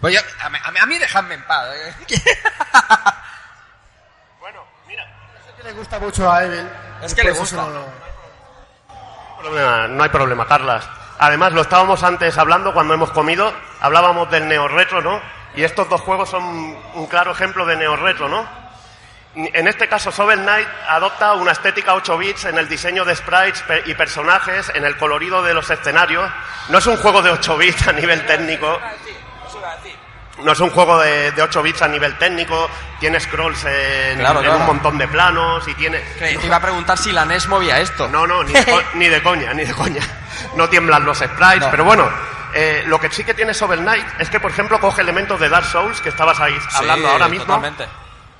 Pues 0.00 0.14
yo, 0.14 0.20
a, 0.42 0.50
mí, 0.50 0.58
a 0.80 0.86
mí 0.86 0.98
dejadme 0.98 1.34
en 1.34 1.44
paz. 1.44 1.68
¿eh? 1.74 1.94
bueno, 4.40 4.64
mira. 4.86 5.04
Es 5.48 5.54
que 5.56 5.62
le 5.62 5.72
gusta 5.72 5.98
mucho 5.98 6.30
a 6.30 6.44
Evil. 6.44 6.68
Es 7.02 7.14
que 7.14 7.24
le 7.24 7.32
gusta. 7.32 7.56
No... 7.56 7.86
problema, 9.40 9.88
no 9.88 10.02
hay 10.02 10.08
problema, 10.10 10.46
Carlas. 10.46 10.84
Además, 11.18 11.52
lo 11.52 11.62
estábamos 11.62 12.02
antes 12.02 12.36
hablando 12.38 12.74
cuando 12.74 12.92
hemos 12.94 13.10
comido, 13.12 13.52
hablábamos 13.80 14.30
del 14.30 14.48
neo-retro, 14.48 15.00
¿no? 15.00 15.20
Y 15.54 15.62
estos 15.62 15.88
dos 15.88 16.00
juegos 16.00 16.28
son 16.28 16.44
un 16.44 17.06
claro 17.06 17.30
ejemplo 17.30 17.64
de 17.64 17.76
neo-retro, 17.76 18.28
¿no? 18.28 18.63
En 19.36 19.66
este 19.66 19.88
caso, 19.88 20.12
Shovel 20.12 20.40
Knight 20.42 20.68
adopta 20.88 21.32
una 21.34 21.50
estética 21.52 21.94
8 21.94 22.16
bits 22.18 22.44
en 22.44 22.56
el 22.58 22.68
diseño 22.68 23.04
de 23.04 23.16
sprites 23.16 23.64
y 23.86 23.94
personajes, 23.94 24.70
en 24.74 24.84
el 24.84 24.96
colorido 24.96 25.42
de 25.42 25.52
los 25.54 25.68
escenarios. 25.70 26.30
No 26.68 26.78
es 26.78 26.86
un 26.86 26.96
juego 26.98 27.20
de 27.20 27.30
8 27.32 27.56
bits 27.56 27.88
a 27.88 27.92
nivel 27.92 28.24
técnico, 28.26 28.80
no 30.38 30.52
es 30.52 30.60
un 30.60 30.70
juego 30.70 30.98
de, 31.00 31.32
de 31.32 31.42
8 31.42 31.62
bits 31.62 31.82
a 31.82 31.88
nivel 31.88 32.16
técnico, 32.18 32.68
tiene 33.00 33.18
scrolls 33.20 33.64
en, 33.64 34.18
Claro, 34.18 34.38
en 34.40 34.44
claro. 34.46 34.60
un 34.60 34.66
montón 34.66 34.98
de 34.98 35.08
planos 35.08 35.66
y 35.68 35.74
tiene... 35.74 36.00
Que 36.18 36.36
te 36.38 36.46
iba 36.46 36.56
a 36.56 36.60
preguntar 36.60 36.96
si 36.98 37.10
la 37.12 37.24
NES 37.24 37.48
movía 37.48 37.78
esto. 37.80 38.08
No, 38.08 38.26
no, 38.26 38.42
ni 38.44 38.52
de, 38.52 38.64
co- 38.64 38.82
ni 38.94 39.08
de 39.08 39.22
coña, 39.22 39.52
ni 39.54 39.64
de 39.64 39.72
coña. 39.74 40.02
No 40.56 40.68
tiemblan 40.68 41.04
los 41.04 41.18
sprites, 41.18 41.60
No. 41.60 41.70
pero 41.70 41.84
bueno, 41.84 42.08
eh, 42.52 42.84
lo 42.86 43.00
que 43.00 43.10
sí 43.10 43.24
que 43.24 43.34
tiene 43.34 43.52
Shovel 43.52 43.80
Knight 43.80 44.06
es 44.18 44.28
que, 44.30 44.38
por 44.38 44.50
ejemplo, 44.52 44.78
coge 44.80 45.00
elementos 45.02 45.38
de 45.40 45.48
Dark 45.48 45.66
Souls, 45.66 46.00
que 46.00 46.08
estabas 46.10 46.38
ahí 46.40 46.56
hablando 46.74 47.06
Sí, 47.08 47.12
ahora 47.12 47.28
mismo, 47.28 47.46
totalmente. 47.46 47.88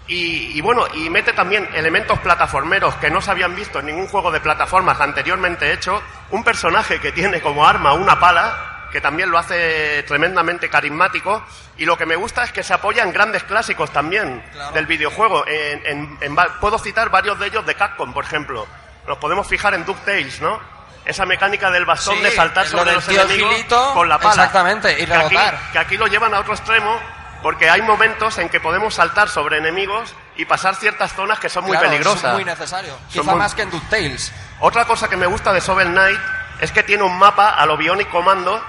Y, 0.07 0.57
y 0.57 0.61
bueno, 0.61 0.87
y 0.95 1.09
mete 1.11 1.33
también 1.33 1.69
elementos 1.75 2.19
plataformeros 2.21 2.95
que 2.97 3.11
no 3.11 3.21
se 3.23 3.31
habían 3.31 3.55
visto 3.57 3.79
en 3.81 3.87
ningún 3.87 4.07
juego 4.07 4.31
de 4.31 4.41
plataformas 4.41 5.01
anteriormente 5.01 5.73
hecho, 5.73 6.03
un 6.31 6.45
personaje 6.45 7.01
que 7.01 7.13
tiene 7.13 7.41
como 7.41 7.67
arma 7.67 7.95
una 7.95 8.19
pala, 8.21 8.89
que 8.93 9.01
también 9.01 9.31
lo 9.31 9.39
hace 9.39 10.03
tremendamente 10.05 10.69
carismático, 10.69 11.43
y 11.79 11.85
lo 11.85 11.97
que 11.97 12.07
me 12.07 12.17
gusta 12.17 12.45
es 12.45 12.53
que 12.53 12.63
se 12.63 12.75
apoya 12.75 13.03
en 13.03 13.13
grandes 13.13 13.43
clásicos 13.45 13.91
también 13.91 14.45
del 14.75 14.87
videojuego. 14.87 15.45
En- 15.47 15.85
en- 15.87 16.19
en 16.21 16.37
puedo 16.61 16.79
citar 16.79 17.09
varios 17.11 17.39
de 17.41 17.47
ellos 17.47 17.67
de 17.67 17.75
Capcom, 17.75 18.13
por 18.13 18.25
ejemplo. 18.25 18.67
Nos 19.09 19.19
podemos 19.19 19.47
fijar 19.49 19.75
en 19.75 19.85
DuckTales, 19.85 20.41
¿no? 20.41 20.61
Esa 21.05 21.27
mecánica 21.27 21.71
del 21.71 21.85
bastón 21.85 22.17
Sí, 22.19 22.23
de 22.23 22.31
saltar 22.31 22.65
lo 22.67 22.71
sobre 22.71 22.85
del 22.93 22.95
los 22.95 23.09
enemigos 23.09 23.53
Gilito, 23.55 23.93
con 23.95 24.09
la 24.09 24.19
pala. 24.19 24.35
exactamente, 24.45 24.93
y 24.93 25.05
que 25.07 25.13
aquí, 25.15 25.35
rebotar. 25.37 25.59
que 25.73 25.79
aquí 25.79 25.97
lo 25.97 26.07
llevan 26.07 26.33
a 26.33 26.41
otro 26.41 26.55
extremo 26.55 26.99
porque 27.45 27.69
hay 27.69 27.83
momentos 27.83 28.39
en 28.39 28.49
que 28.49 28.59
podemos 28.59 28.95
saltar 28.95 29.29
sobre 29.29 29.59
enemigos 29.59 30.15
y 30.35 30.47
pasar 30.47 30.75
ciertas 30.77 31.13
zonas 31.13 31.39
que 31.39 31.51
son 31.51 31.63
muy 31.65 31.73
Claro, 31.77 31.91
peligrosas. 31.91 32.25
Es 32.25 32.33
muy 32.33 32.45
necesario. 32.45 32.95
Son 32.95 33.09
Quizá 33.23 33.31
muy- 33.33 33.39
más 33.39 33.55
que 33.55 33.63
en 33.63 33.71
DuckTales. 33.71 34.33
Otra 34.61 34.87
cosa 34.87 35.09
que 35.09 35.17
me 35.19 35.27
gusta 35.27 35.53
de 35.53 35.61
Shovel 35.61 35.89
Knight 35.91 36.19
es 36.61 36.73
que 36.73 36.83
tiene 36.83 37.03
un 37.03 37.19
mapa 37.19 37.51
a 37.51 37.67
lo 37.67 37.77
Bionic 37.77 38.09
Commando, 38.09 38.65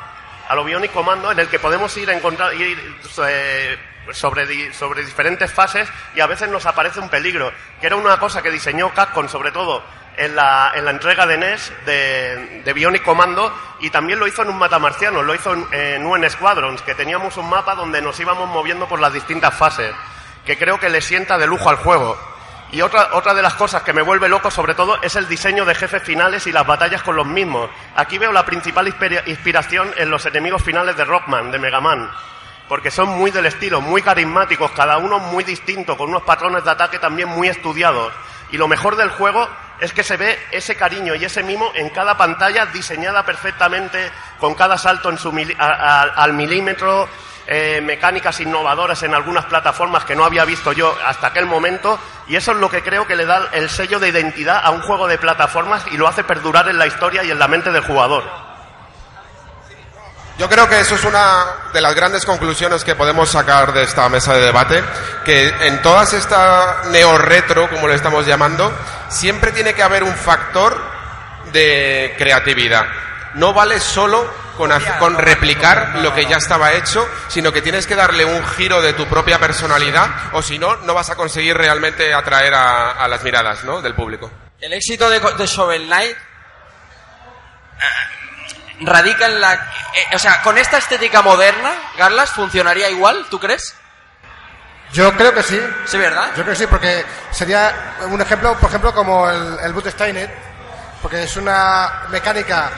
a 0.50 0.56
lo 0.56 0.66
Bionic 0.66 0.92
Commando 0.92 1.32
en 1.32 1.40
el 1.40 1.48
que 1.48 1.58
podemos 1.58 1.96
ir 1.96 2.10
a 2.10 2.14
encontrar 2.14 2.54
ir, 2.54 2.78
eh, 3.28 3.80
sobre, 4.12 4.74
sobre 4.74 5.06
diferentes 5.06 5.52
fases 5.54 5.88
y 6.14 6.20
a 6.20 6.28
veces 6.28 6.50
nos 6.50 6.66
aparece 6.66 7.00
un 7.00 7.08
peligro, 7.08 7.54
que 7.80 7.88
era 7.88 7.96
una 7.96 8.20
cosa 8.20 8.42
que 8.42 8.52
diseñó 8.52 8.94
Capcom 8.94 9.30
sobre 9.30 9.52
todo 9.54 9.84
en 10.18 10.36
la, 10.36 10.72
en 10.76 10.86
la 10.86 10.92
entrega 10.92 11.26
de 11.26 11.38
NES 11.38 11.74
de, 11.86 12.72
Bionic 12.74 13.04
Commando 13.04 13.54
y 13.80 13.90
también 13.90 14.20
lo 14.20 14.28
hizo 14.28 14.42
en 14.44 14.50
un 14.50 14.58
matamarciano, 14.58 15.22
lo 15.24 15.34
hizo 15.36 15.54
en, 15.54 15.66
en 15.72 16.06
UN 16.06 16.30
Squadrons, 16.30 16.82
que 16.82 16.96
teníamos 16.96 17.38
un 17.38 17.50
mapa 17.50 17.76
donde 17.76 18.02
nos 18.02 18.20
íbamos 18.20 18.50
moviendo 18.50 18.88
por 18.88 19.00
las 19.00 19.14
distintas 19.14 19.54
fases, 19.54 19.94
que 20.46 20.58
creo 20.58 20.80
que 20.80 20.90
le 20.90 21.02
sienta 21.02 21.38
de 21.38 21.48
lujo 21.48 21.70
al 21.70 21.78
juego. 21.78 22.18
Y 22.72 22.82
otra, 22.82 23.10
otra 23.14 23.34
de 23.34 23.42
las 23.44 23.54
cosas 23.54 23.84
que 23.84 23.94
me 23.94 24.02
vuelve 24.02 24.28
loco, 24.28 24.50
sobre 24.52 24.74
todo, 24.74 25.00
es 25.02 25.16
el 25.16 25.28
diseño 25.30 25.66
de 25.66 25.76
jefes 25.76 26.02
finales 26.04 26.48
y 26.48 26.52
las 26.52 26.66
batallas 26.66 27.04
con 27.04 27.16
los 27.16 27.26
mismos. 27.28 27.70
Aquí 27.96 28.18
veo 28.18 28.32
la 28.32 28.46
principal 28.46 28.88
inspira- 28.88 29.24
inspiración 29.28 29.94
en 29.98 30.10
los 30.10 30.26
enemigos 30.26 30.64
finales 30.64 30.98
de 30.98 31.06
Rockman, 31.06 31.52
de 31.52 31.60
Mega 31.60 31.80
Man. 31.80 32.10
Porque 32.68 32.90
son 32.90 33.10
muy 33.10 33.30
del 33.30 33.46
estilo, 33.46 33.80
muy 33.82 34.02
carismáticos, 34.02 34.72
cada 34.72 34.98
uno 34.98 35.20
muy 35.20 35.44
distinto, 35.44 35.96
con 35.96 36.10
unos 36.10 36.24
patrones 36.24 36.64
de 36.64 36.72
ataque 36.72 36.98
también 36.98 37.30
muy 37.30 37.48
estudiados. 37.48 38.12
Y 38.52 38.58
lo 38.58 38.68
mejor 38.68 38.96
del 38.96 39.10
juego 39.10 39.48
es 39.80 39.94
que 39.94 40.04
se 40.04 40.18
ve 40.18 40.38
ese 40.52 40.76
cariño 40.76 41.16
y 41.16 41.26
ese 41.26 41.44
mimo 41.44 41.72
en 41.76 41.90
cada 41.90 42.18
pantalla 42.18 42.66
diseñada 42.68 43.26
perfectamente, 43.26 44.12
con 44.40 44.56
cada 44.56 44.78
salto 44.78 45.10
en 45.10 45.18
su 45.18 45.34
al 45.60 46.34
milímetro, 46.34 47.10
eh, 47.48 47.80
mecánicas 47.82 48.40
innovadoras 48.40 49.04
en 49.04 49.14
algunas 49.14 49.46
plataformas 49.46 50.04
que 50.04 50.16
no 50.16 50.26
había 50.26 50.46
visto 50.46 50.74
yo 50.74 50.98
hasta 51.06 51.28
aquel 51.28 51.46
momento 51.46 52.00
y 52.28 52.36
eso 52.38 52.54
es 52.54 52.58
lo 52.58 52.72
que 52.72 52.82
creo 52.82 53.06
que 53.06 53.16
le 53.16 53.28
da 53.28 53.50
el 53.52 53.70
sello 53.70 54.00
de 54.00 54.10
identidad 54.10 54.62
a 54.64 54.72
un 54.72 54.82
juego 54.82 55.08
de 55.08 55.20
plataformas 55.20 55.86
y 55.92 55.98
lo 55.98 56.08
hace 56.08 56.24
perdurar 56.24 56.68
en 56.70 56.80
la 56.80 56.88
historia 56.88 57.24
y 57.24 57.30
en 57.30 57.38
la 57.38 57.48
mente 57.48 57.72
del 57.72 57.84
jugador. 57.84 58.24
Yo 60.38 60.50
creo 60.50 60.68
que 60.68 60.82
eso 60.82 60.96
es 60.96 61.04
una 61.06 61.46
de 61.72 61.80
las 61.80 61.96
grandes 61.96 62.26
conclusiones 62.26 62.84
que 62.84 62.94
podemos 62.94 63.30
sacar 63.30 63.72
de 63.72 63.84
esta 63.84 64.10
mesa 64.10 64.34
de 64.34 64.46
debate, 64.46 64.84
que 65.24 65.48
en 65.48 65.82
todas 65.82 66.12
esta 66.12 66.84
neo-retro, 66.90 67.70
como 67.70 67.88
le 67.88 67.96
estamos 67.96 68.26
llamando, 68.26 68.74
siempre 69.08 69.54
tiene 69.54 69.74
que 69.74 69.82
haber 69.82 70.04
un 70.04 70.14
factor 70.14 70.78
de 71.54 72.16
creatividad. 72.18 72.86
No 73.36 73.54
vale 73.54 73.80
solo 73.80 74.30
con, 74.58 75.18
replicar 75.18 76.00
lo 76.00 76.14
que 76.14 76.26
ya 76.26 76.36
estaba 76.36 76.74
hecho, 76.74 77.08
sino 77.30 77.54
que 77.54 77.62
tienes 77.62 77.88
que 77.88 77.96
darle 77.96 78.26
un 78.26 78.46
giro 78.46 78.82
de 78.82 78.92
tu 78.92 79.06
propia 79.06 79.40
personalidad, 79.40 80.34
o 80.34 80.42
si 80.42 80.60
no, 80.60 80.76
no 80.78 80.94
vas 80.94 81.10
a 81.10 81.16
conseguir 81.16 81.56
realmente 81.56 82.14
atraer 82.14 82.54
a, 82.54 83.08
las 83.08 83.24
miradas 83.24 83.64
¿no? 83.64 83.82
del 83.82 83.96
público. 83.96 84.30
El 84.60 84.74
éxito 84.74 85.10
de, 85.10 85.20
de 85.20 85.46
Shovel 85.48 85.86
Knight 85.86 86.18
radica 88.82 89.26
en 89.28 89.40
la... 89.42 89.54
eh, 89.54 90.16
o 90.16 90.20
sea, 90.20 90.42
con 90.42 90.58
esta 90.58 90.78
estética 90.78 91.22
moderna, 91.22 91.72
Garlas, 91.98 92.32
¿funcionaría 92.32 92.90
igual, 92.90 93.26
tú 93.30 93.40
crees? 93.40 93.76
Yo 94.94 95.12
creo 95.18 95.34
que 95.34 95.44
sí. 95.44 95.60
Sí, 95.86 95.98
¿verdad? 95.98 96.28
Yo 96.36 96.44
creo 96.44 96.50
que 96.50 96.56
sí, 96.56 96.68
porque 96.68 97.06
sería 97.32 97.96
un 98.08 98.22
ejemplo, 98.22 98.56
por 98.58 98.70
ejemplo, 98.70 98.94
como 98.94 99.30
el, 99.30 99.58
el 99.64 99.74
Boot 99.74 99.88
Steiner, 99.90 100.34
porque 101.02 101.24
es 101.24 101.36
una 101.38 102.04
mecánica 102.10 102.70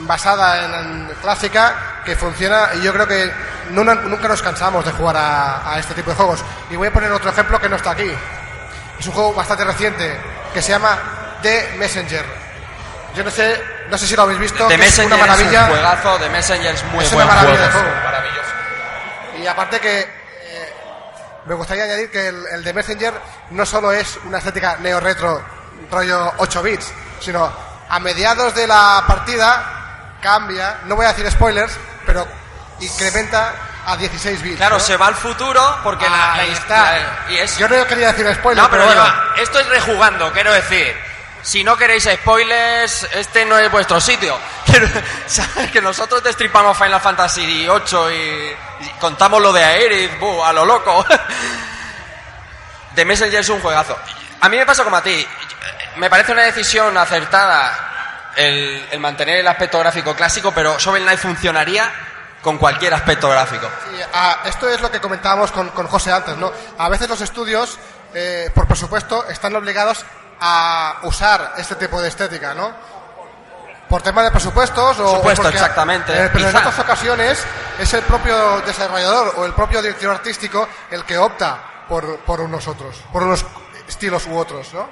basada 0.00 0.64
en, 0.64 0.74
en 1.08 1.14
clásica 1.22 2.02
que 2.04 2.14
funciona 2.14 2.68
y 2.74 2.82
yo 2.82 2.92
creo 2.92 3.08
que 3.08 3.32
no- 3.70 3.82
nunca 3.84 4.28
nos 4.28 4.42
cansamos 4.42 4.84
de 4.84 4.92
jugar 4.92 5.16
a, 5.16 5.72
a 5.74 5.78
este 5.78 5.94
tipo 5.94 6.10
de 6.10 6.16
juegos. 6.16 6.44
Y 6.70 6.76
voy 6.76 6.88
a 6.88 6.92
poner 6.92 7.10
otro 7.10 7.30
ejemplo 7.30 7.60
que 7.60 7.68
no 7.68 7.76
está 7.76 7.92
aquí. 7.92 8.10
Es 8.98 9.06
un 9.06 9.12
juego 9.12 9.32
bastante 9.34 9.64
reciente 9.64 10.20
que 10.52 10.62
se 10.62 10.70
llama 10.72 10.98
The 11.42 11.74
Messenger. 11.78 12.24
Yo 13.14 13.24
no 13.24 13.30
sé, 13.30 13.60
no 13.90 13.98
sé 13.98 14.06
si 14.06 14.16
lo 14.16 14.22
habéis 14.22 14.38
visto, 14.38 14.66
The 14.68 14.76
que 14.76 14.86
es 14.86 14.98
una 14.98 15.16
maravilla. 15.16 15.62
es 15.62 15.68
un 15.68 15.70
juegazo, 15.74 16.16
The 16.18 16.28
Messenger 16.30 16.74
es 16.74 16.84
muy 16.84 17.04
Es 17.04 17.12
buen 17.12 17.26
una 17.26 17.34
maravilla 17.34 17.62
de 17.66 17.72
juego. 17.72 17.88
Maravilloso. 18.04 18.50
Y 19.42 19.46
aparte 19.46 19.80
que 19.80 20.00
eh, 20.00 20.72
me 21.46 21.54
gustaría 21.54 21.84
añadir 21.84 22.10
que 22.10 22.28
el, 22.28 22.44
el 22.52 22.64
de 22.64 22.72
Messenger 22.72 23.14
no 23.50 23.66
solo 23.66 23.92
es 23.92 24.18
una 24.24 24.38
estética 24.38 24.76
neo-retro 24.80 25.42
rollo 25.90 26.32
8 26.38 26.62
bits, 26.62 26.92
sino 27.20 27.52
a 27.88 27.98
mediados 28.00 28.54
de 28.54 28.66
la 28.66 29.04
partida 29.06 30.16
cambia, 30.22 30.78
no 30.86 30.96
voy 30.96 31.06
a 31.06 31.10
decir 31.10 31.30
spoilers, 31.30 31.76
pero 32.04 32.26
incrementa 32.80 33.52
a 33.86 33.96
16 33.96 34.42
bits. 34.42 34.56
Claro, 34.56 34.76
¿no? 34.78 34.80
se 34.80 34.96
va 34.96 35.06
al 35.06 35.14
futuro 35.14 35.78
porque 35.84 36.08
la, 36.08 36.32
Ahí 36.34 36.50
está. 36.50 36.92
la- 36.98 37.16
y 37.30 37.36
es 37.38 37.56
Yo 37.58 37.68
no 37.68 37.86
quería 37.86 38.08
decir 38.12 38.26
spoilers, 38.34 38.64
No, 38.66 38.70
pero, 38.70 38.84
pero, 38.88 39.00
bueno. 39.00 39.04
ya, 39.36 39.42
esto 39.42 39.60
es 39.60 39.68
rejugando, 39.68 40.32
quiero 40.32 40.52
decir. 40.52 40.96
Si 41.46 41.62
no 41.62 41.76
queréis 41.76 42.08
spoilers, 42.12 43.06
este 43.12 43.44
no 43.44 43.56
es 43.56 43.70
vuestro 43.70 44.00
sitio. 44.00 44.36
¿sabes? 45.28 45.70
Que 45.70 45.80
nosotros 45.80 46.20
destripamos 46.20 46.76
Final 46.76 47.00
Fantasy 47.00 47.46
VIII 47.46 47.68
y, 48.12 48.84
y 48.84 48.88
contamos 48.98 49.40
lo 49.40 49.52
de 49.52 49.62
Aerith, 49.62 50.18
buh, 50.18 50.42
a 50.42 50.52
lo 50.52 50.64
loco. 50.64 51.06
The 52.96 53.04
Messenger 53.04 53.38
es 53.38 53.48
un 53.48 53.60
juegazo. 53.60 53.96
A 54.40 54.48
mí 54.48 54.56
me 54.56 54.66
pasa 54.66 54.82
como 54.82 54.96
a 54.96 55.02
ti. 55.04 55.24
Me 55.98 56.10
parece 56.10 56.32
una 56.32 56.42
decisión 56.42 56.98
acertada 56.98 58.32
el, 58.34 58.98
mantener 58.98 59.36
el 59.36 59.46
aspecto 59.46 59.78
gráfico 59.78 60.16
clásico, 60.16 60.50
pero 60.50 60.76
Shovel 60.80 61.04
Knight 61.04 61.20
funcionaría 61.20 61.88
con 62.42 62.58
cualquier 62.58 62.92
aspecto 62.92 63.30
gráfico. 63.30 63.70
Ah, 64.12 64.40
esto 64.46 64.68
es 64.68 64.80
lo 64.80 64.90
que 64.90 65.00
comentábamos 65.00 65.52
con, 65.52 65.68
con 65.68 65.86
José 65.86 66.10
antes, 66.10 66.36
¿no? 66.38 66.52
A 66.76 66.88
veces 66.88 67.08
los 67.08 67.20
estudios, 67.20 67.78
eh, 68.14 68.50
por 68.52 68.66
presupuesto, 68.66 69.28
están 69.28 69.54
obligados 69.54 70.04
a 70.40 70.98
usar 71.04 71.54
este 71.58 71.74
tipo 71.76 72.00
de 72.00 72.08
estética, 72.08 72.54
¿no? 72.54 72.72
Por 73.88 74.02
tema 74.02 74.22
de 74.22 74.30
presupuestos 74.32 74.98
o... 74.98 75.16
Supuesto, 75.16 75.42
porque- 75.44 75.56
exactamente. 75.56 76.12
eh, 76.24 76.30
pero 76.32 76.48
en 76.48 76.56
otras 76.56 76.78
ocasiones 76.78 77.46
es 77.78 77.94
el 77.94 78.02
propio 78.02 78.60
desarrollador 78.62 79.34
o 79.36 79.44
el 79.46 79.52
propio 79.52 79.80
director 79.80 80.10
artístico 80.10 80.68
el 80.90 81.04
que 81.04 81.16
opta 81.16 81.58
por, 81.88 82.18
por 82.20 82.40
unos 82.40 82.66
otros, 82.66 82.96
por 83.12 83.22
unos 83.22 83.46
estilos 83.86 84.26
u 84.26 84.36
otros, 84.36 84.74
¿no? 84.74 84.88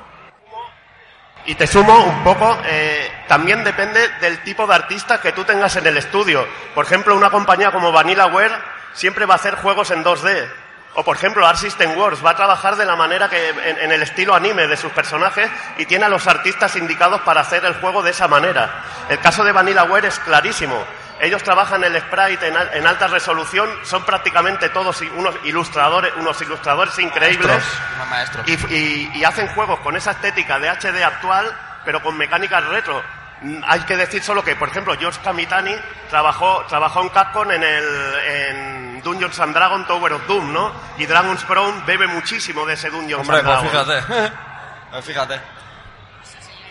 Y 1.47 1.57
te 1.57 1.67
sumo 1.67 2.05
un 2.05 2.25
poco, 2.25 2.57
eh, 2.65 3.25
también 3.29 3.65
depende 3.65 4.09
del 4.21 4.43
tipo 4.45 4.67
de 4.67 4.75
artista 4.77 5.21
que 5.21 5.33
tú 5.33 5.45
tengas 5.45 5.77
en 5.77 5.87
el 5.87 5.99
estudio. 5.99 6.47
Por 6.75 6.87
ejemplo, 6.87 7.15
una 7.15 7.29
compañía 7.31 7.71
como 7.71 7.93
Vanillaware 7.93 8.55
siempre 8.95 9.27
va 9.27 9.35
a 9.35 9.37
hacer 9.37 9.57
juegos 9.57 9.91
en 9.91 10.03
2D. 10.05 10.49
O 10.97 11.03
por 11.05 11.17
ejemplo, 11.17 11.45
Art 11.47 11.59
System 11.59 11.97
Works 11.97 12.25
va 12.25 12.31
a 12.31 12.37
trabajar 12.37 12.77
de 12.77 12.85
la 12.85 12.95
manera 12.95 13.29
que, 13.29 13.49
en, 13.49 13.79
en 13.81 13.93
el 13.93 14.03
estilo 14.03 14.35
anime 14.35 14.67
de 14.69 14.77
sus 14.77 14.93
personajes 14.93 15.51
y 15.77 15.87
tiene 15.87 16.05
a 16.05 16.09
los 16.09 16.27
artistas 16.29 16.77
indicados 16.77 17.21
para 17.23 17.41
hacer 17.41 17.65
el 17.65 17.75
juego 17.81 18.03
de 18.03 18.13
esa 18.13 18.29
manera. 18.29 18.85
El 19.09 19.19
caso 19.19 19.43
de 19.43 19.51
Vanillaware 19.51 20.07
es 20.07 20.19
clarísimo. 20.21 20.85
Ellos 21.21 21.43
trabajan 21.43 21.83
el 21.85 22.01
sprite 22.01 22.47
en, 22.49 22.57
al- 22.57 22.71
en 22.75 22.87
alta 22.87 23.07
resolución, 23.09 23.69
son 23.85 24.05
prácticamente 24.05 24.69
todos 24.69 25.01
unos 25.17 25.35
ilustradores, 25.45 26.13
unos 26.17 26.41
ilustradores 26.43 26.97
increíbles 26.99 27.49
Maestros, 27.49 27.81
unos 27.97 28.09
maestros. 28.09 28.49
y, 28.49 28.75
y- 28.75 29.11
y 29.15 29.25
hacen 29.25 29.49
juegos 29.49 29.81
con 29.81 29.97
esa 29.97 30.13
estética 30.13 30.59
de 30.59 30.69
HD 30.71 31.03
actual, 31.05 31.51
pero 31.85 32.03
con 32.03 32.17
mecánicas 32.17 32.65
retro. 32.67 33.03
Mm, 33.45 33.63
Hay 33.67 33.81
que 33.81 33.97
decir 33.97 34.23
solo 34.23 34.43
que, 34.43 34.57
por 34.57 34.69
ejemplo, 34.71 34.97
George 34.99 35.21
Kamitani 35.23 35.75
trabajó, 36.09 36.65
trabajó 36.67 37.03
en 37.03 37.09
Capcom 37.11 37.51
en, 37.51 37.63
el, 37.63 38.15
en 38.27 39.03
Dungeons 39.03 39.39
and 39.41 39.55
Dragons 39.55 39.87
Tower 39.87 40.13
of 40.15 40.27
Doom, 40.27 40.53
¿no? 40.53 40.73
Y 40.99 41.05
Dragon's 41.07 41.45
Crown 41.45 41.85
bebe 41.87 42.07
muchísimo 42.07 42.65
de 42.65 42.75
ese 42.75 42.89
Dungeons 42.91 43.21
Hombre, 43.29 43.39
and 43.41 43.47
pues 43.47 43.73
Dragons. 43.73 44.05
fíjate. 44.05 44.33
Pues 44.95 45.05
fíjate. 45.07 45.41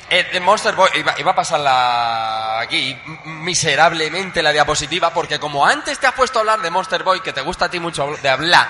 Eh, 0.09 0.30
de 0.32 0.39
Monster 0.39 0.74
Boy, 0.76 0.89
iba, 0.95 1.13
iba 1.17 1.32
a 1.32 1.36
pasarla 1.36 2.59
aquí 2.61 2.97
miserablemente 3.26 4.41
la 4.41 4.51
diapositiva, 4.53 5.09
porque 5.09 5.39
como 5.39 5.65
antes 5.65 5.99
te 5.99 6.07
has 6.07 6.13
puesto 6.13 6.39
a 6.39 6.41
hablar 6.41 6.61
de 6.61 6.69
Monster 6.71 7.03
Boy, 7.03 7.19
que 7.19 7.34
te 7.34 7.41
gusta 7.41 7.65
a 7.65 7.69
ti 7.69 7.80
mucho 7.82 8.15
de 8.21 8.30
hablar, 8.30 8.69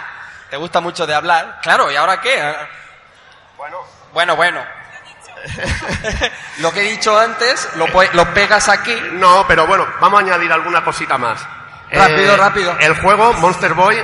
te 0.50 0.58
gusta 0.58 0.82
mucho 0.82 1.06
de 1.06 1.14
hablar, 1.14 1.60
claro, 1.62 1.92
¿y 1.92 1.96
ahora 1.96 2.20
qué? 2.20 2.56
Bueno, 3.58 3.78
Bueno, 4.12 4.36
bueno. 4.36 4.62
lo 6.60 6.72
que 6.72 6.82
he 6.82 6.92
dicho 6.92 7.18
antes, 7.18 7.70
lo, 7.76 7.86
pegas 8.34 8.70
aquí. 8.70 8.96
No, 9.14 9.46
pero 9.48 9.68
bueno, 9.68 9.86
vamos 10.00 10.20
a 10.20 10.24
añadir 10.24 10.52
alguna 10.52 10.84
cosita 10.84 11.18
más. 11.18 11.42
Eh, 11.90 11.98
Rápido, 11.98 12.38
rápido. 12.38 12.76
El 12.80 12.96
juego 13.02 13.34
Monster 13.34 13.74
Boy 13.74 13.98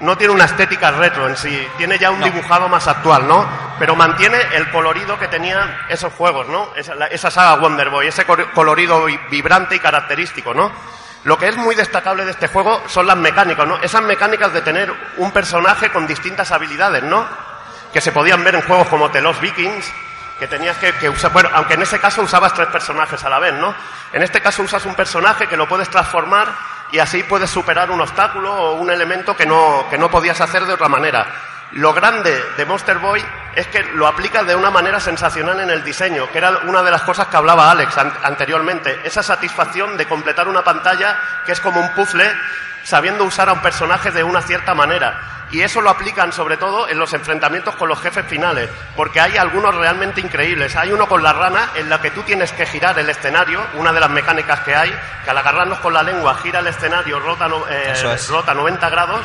no 0.00 0.16
tiene 0.18 0.34
una 0.34 0.44
estética 0.44 0.90
retro 0.90 1.28
en 1.28 1.36
sí, 1.36 1.68
tiene 1.78 1.98
ya 1.98 2.10
un 2.10 2.20
No. 2.20 2.26
dibujado 2.26 2.68
más 2.68 2.86
actual, 2.88 3.26
¿no? 3.26 3.46
Pero 3.78 3.94
mantiene 3.96 4.38
el 4.54 4.70
colorido 4.70 5.18
que 5.18 5.28
tenían 5.28 5.74
esos 5.88 6.12
juegos, 6.12 6.48
¿no? 6.48 6.68
Esa, 6.76 6.94
la- 6.94 7.06
esa 7.06 7.30
saga 7.30 7.54
Wonder 7.56 7.90
Boy, 7.90 8.08
ese 8.08 8.24
colorido 8.54 9.04
vi- 9.04 9.18
vibrante 9.30 9.76
y 9.76 9.78
característico, 9.80 10.52
¿no? 10.52 10.70
Lo 11.24 11.38
que 11.38 11.48
es 11.48 11.56
muy 11.56 11.74
destacable 11.74 12.24
de 12.26 12.32
este 12.32 12.48
juego 12.48 12.82
son 12.86 13.06
las 13.06 13.16
mecánicas, 13.16 13.66
¿no? 13.66 13.78
Esas 13.78 14.02
mecánicas 14.02 14.52
de 14.52 14.60
tener 14.60 14.92
un 15.16 15.30
personaje 15.30 15.90
con 15.90 16.06
distintas 16.06 16.50
habilidades, 16.52 17.02
¿no? 17.04 17.26
Que 17.92 18.00
se 18.02 18.12
podían 18.12 18.44
ver 18.44 18.56
en 18.56 18.62
juegos 18.62 18.88
como 18.88 19.10
The 19.10 19.22
Lost 19.22 19.40
Vikings, 19.40 19.90
que 20.38 20.46
tenías 20.48 20.76
que, 20.78 21.08
usar, 21.08 21.32
bueno, 21.32 21.48
aunque 21.54 21.74
en 21.74 21.82
ese 21.82 22.00
caso 22.00 22.22
usabas 22.22 22.52
tres 22.54 22.68
personajes 22.68 23.22
a 23.24 23.28
la 23.30 23.38
vez, 23.38 23.54
¿no? 23.54 23.74
En 24.12 24.22
este 24.22 24.40
caso 24.40 24.62
usas 24.62 24.84
un 24.86 24.94
personaje 24.94 25.46
que 25.46 25.56
lo 25.56 25.68
puedes 25.68 25.88
transformar 25.88 26.48
y 26.92 26.98
así 26.98 27.22
puedes 27.22 27.50
superar 27.50 27.90
un 27.90 28.00
obstáculo 28.00 28.52
o 28.52 28.74
un 28.74 28.90
elemento 28.90 29.36
que 29.36 29.46
no, 29.46 29.86
que 29.88 29.98
no 29.98 30.10
podías 30.10 30.40
hacer 30.40 30.64
de 30.64 30.72
otra 30.74 30.88
manera. 30.88 31.26
Lo 31.72 31.92
grande 31.92 32.44
de 32.56 32.64
Monster 32.66 32.98
Boy 32.98 33.24
es 33.56 33.66
que 33.68 33.82
lo 33.94 34.06
aplicas 34.06 34.46
de 34.46 34.54
una 34.54 34.70
manera 34.70 35.00
sensacional 35.00 35.58
en 35.60 35.70
el 35.70 35.82
diseño, 35.82 36.30
que 36.30 36.38
era 36.38 36.50
una 36.64 36.82
de 36.82 36.90
las 36.90 37.02
cosas 37.02 37.26
que 37.28 37.36
hablaba 37.36 37.70
Alex 37.70 37.96
an- 37.98 38.12
anteriormente. 38.22 39.00
Esa 39.02 39.22
satisfacción 39.22 39.96
de 39.96 40.06
completar 40.06 40.46
una 40.46 40.62
pantalla 40.62 41.16
que 41.44 41.52
es 41.52 41.60
como 41.60 41.80
un 41.80 41.92
puzzle 41.94 42.30
sabiendo 42.84 43.24
usar 43.24 43.48
a 43.48 43.54
un 43.54 43.62
personaje 43.62 44.10
de 44.12 44.22
una 44.22 44.42
cierta 44.42 44.74
manera. 44.74 45.34
Y 45.50 45.60
eso 45.62 45.80
lo 45.80 45.90
aplican 45.90 46.32
sobre 46.32 46.56
todo 46.56 46.88
en 46.88 46.98
los 46.98 47.12
enfrentamientos 47.12 47.76
con 47.76 47.88
los 47.88 48.00
jefes 48.00 48.26
finales, 48.26 48.68
porque 48.96 49.20
hay 49.20 49.36
algunos 49.36 49.74
realmente 49.74 50.20
increíbles. 50.20 50.74
Hay 50.74 50.92
uno 50.92 51.06
con 51.06 51.22
la 51.22 51.32
rana 51.32 51.70
en 51.76 51.88
la 51.88 52.00
que 52.00 52.10
tú 52.10 52.22
tienes 52.22 52.50
que 52.52 52.66
girar 52.66 52.98
el 52.98 53.08
escenario, 53.08 53.64
una 53.74 53.92
de 53.92 54.00
las 54.00 54.10
mecánicas 54.10 54.60
que 54.60 54.74
hay, 54.74 54.92
que 55.24 55.30
al 55.30 55.38
agarrarnos 55.38 55.78
con 55.78 55.92
la 55.92 56.02
lengua 56.02 56.36
gira 56.42 56.60
el 56.60 56.66
escenario, 56.66 57.20
rota, 57.20 57.48
eh, 57.70 57.92
es. 58.14 58.28
rota 58.28 58.54
90 58.54 58.90
grados 58.90 59.20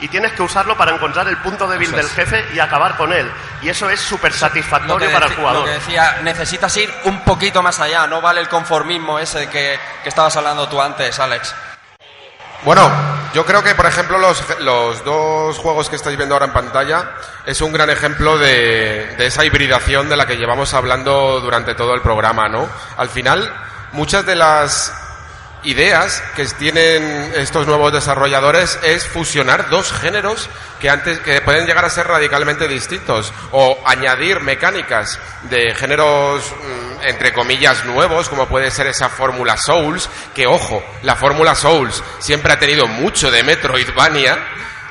y 0.00 0.08
tienes 0.08 0.32
que 0.32 0.42
usarlo 0.42 0.76
para 0.76 0.92
encontrar 0.92 1.28
el 1.28 1.36
punto 1.38 1.66
débil 1.68 1.90
del 1.92 2.08
jefe 2.08 2.44
y 2.54 2.58
acabar 2.58 2.96
con 2.96 3.12
él. 3.12 3.30
Y 3.62 3.68
eso 3.68 3.88
es 3.88 4.00
súper 4.00 4.32
satisfactorio 4.32 5.12
para 5.12 5.26
el 5.26 5.34
jugador. 5.34 5.60
lo 5.60 5.64
que 5.64 5.72
decía, 5.72 6.18
necesitas 6.22 6.76
ir 6.76 6.92
un 7.04 7.20
poquito 7.20 7.62
más 7.62 7.78
allá, 7.80 8.06
no 8.06 8.20
vale 8.20 8.40
el 8.40 8.48
conformismo 8.48 9.18
ese 9.18 9.48
que, 9.48 9.78
que 10.02 10.08
estabas 10.08 10.36
hablando 10.36 10.68
tú 10.68 10.80
antes, 10.80 11.18
Alex. 11.18 11.54
Bueno, 12.64 12.88
yo 13.34 13.44
creo 13.44 13.62
que, 13.64 13.74
por 13.74 13.86
ejemplo, 13.86 14.18
los, 14.18 14.42
los 14.60 15.04
dos 15.04 15.58
juegos 15.58 15.88
que 15.88 15.96
estáis 15.96 16.16
viendo 16.16 16.34
ahora 16.36 16.46
en 16.46 16.52
pantalla 16.52 17.10
es 17.44 17.60
un 17.60 17.72
gran 17.72 17.90
ejemplo 17.90 18.38
de, 18.38 19.16
de 19.16 19.26
esa 19.26 19.44
hibridación 19.44 20.08
de 20.08 20.16
la 20.16 20.26
que 20.26 20.36
llevamos 20.36 20.72
hablando 20.72 21.40
durante 21.40 21.74
todo 21.74 21.94
el 21.94 22.02
programa, 22.02 22.48
¿no? 22.48 22.68
Al 22.96 23.08
final, 23.08 23.52
muchas 23.92 24.24
de 24.26 24.36
las 24.36 25.01
ideas 25.64 26.22
que 26.34 26.44
tienen 26.46 27.32
estos 27.36 27.66
nuevos 27.66 27.92
desarrolladores 27.92 28.78
es 28.82 29.06
fusionar 29.06 29.70
dos 29.70 29.92
géneros 29.92 30.50
que 30.80 30.90
antes 30.90 31.20
que 31.20 31.40
pueden 31.40 31.66
llegar 31.66 31.84
a 31.84 31.90
ser 31.90 32.08
radicalmente 32.08 32.66
distintos 32.66 33.32
o 33.52 33.78
añadir 33.86 34.40
mecánicas 34.40 35.20
de 35.44 35.74
géneros 35.74 36.50
mm, 36.50 37.06
entre 37.06 37.32
comillas 37.32 37.84
nuevos 37.84 38.28
como 38.28 38.48
puede 38.48 38.70
ser 38.70 38.88
esa 38.88 39.08
fórmula 39.08 39.56
Souls 39.56 40.08
que 40.34 40.46
ojo 40.46 40.82
la 41.02 41.14
fórmula 41.16 41.54
Souls 41.54 42.02
siempre 42.18 42.52
ha 42.52 42.58
tenido 42.58 42.86
mucho 42.86 43.30
de 43.30 43.42
Metroidvania 43.44 44.38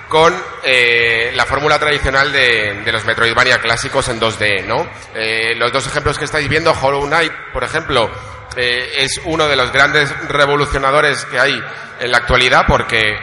con 0.08 0.34
eh, 0.64 1.32
la 1.36 1.46
fórmula 1.46 1.80
tradicional 1.80 2.34
de, 2.34 2.82
de 2.84 2.92
los 2.92 3.06
Metroidvania 3.06 3.62
clásicos 3.62 4.10
en 4.10 4.20
2D, 4.20 4.66
¿no? 4.66 4.86
Eh, 5.16 5.56
los 5.56 5.72
dos 5.72 5.88
ejemplos 5.88 6.20
que 6.20 6.26
estáis 6.26 6.50
viendo, 6.50 6.74
Hollow 6.74 7.06
Knight, 7.06 7.32
por 7.54 7.64
ejemplo, 7.64 8.12
eh, 8.56 8.94
es 8.98 9.22
uno 9.26 9.48
de 9.48 9.56
los 9.56 9.72
grandes 9.72 10.10
revolucionadores 10.28 11.26
que 11.26 11.40
hay 11.40 11.64
en 12.00 12.12
la 12.12 12.18
actualidad 12.18 12.66
porque 12.68 13.18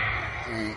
mm, 0.48 0.70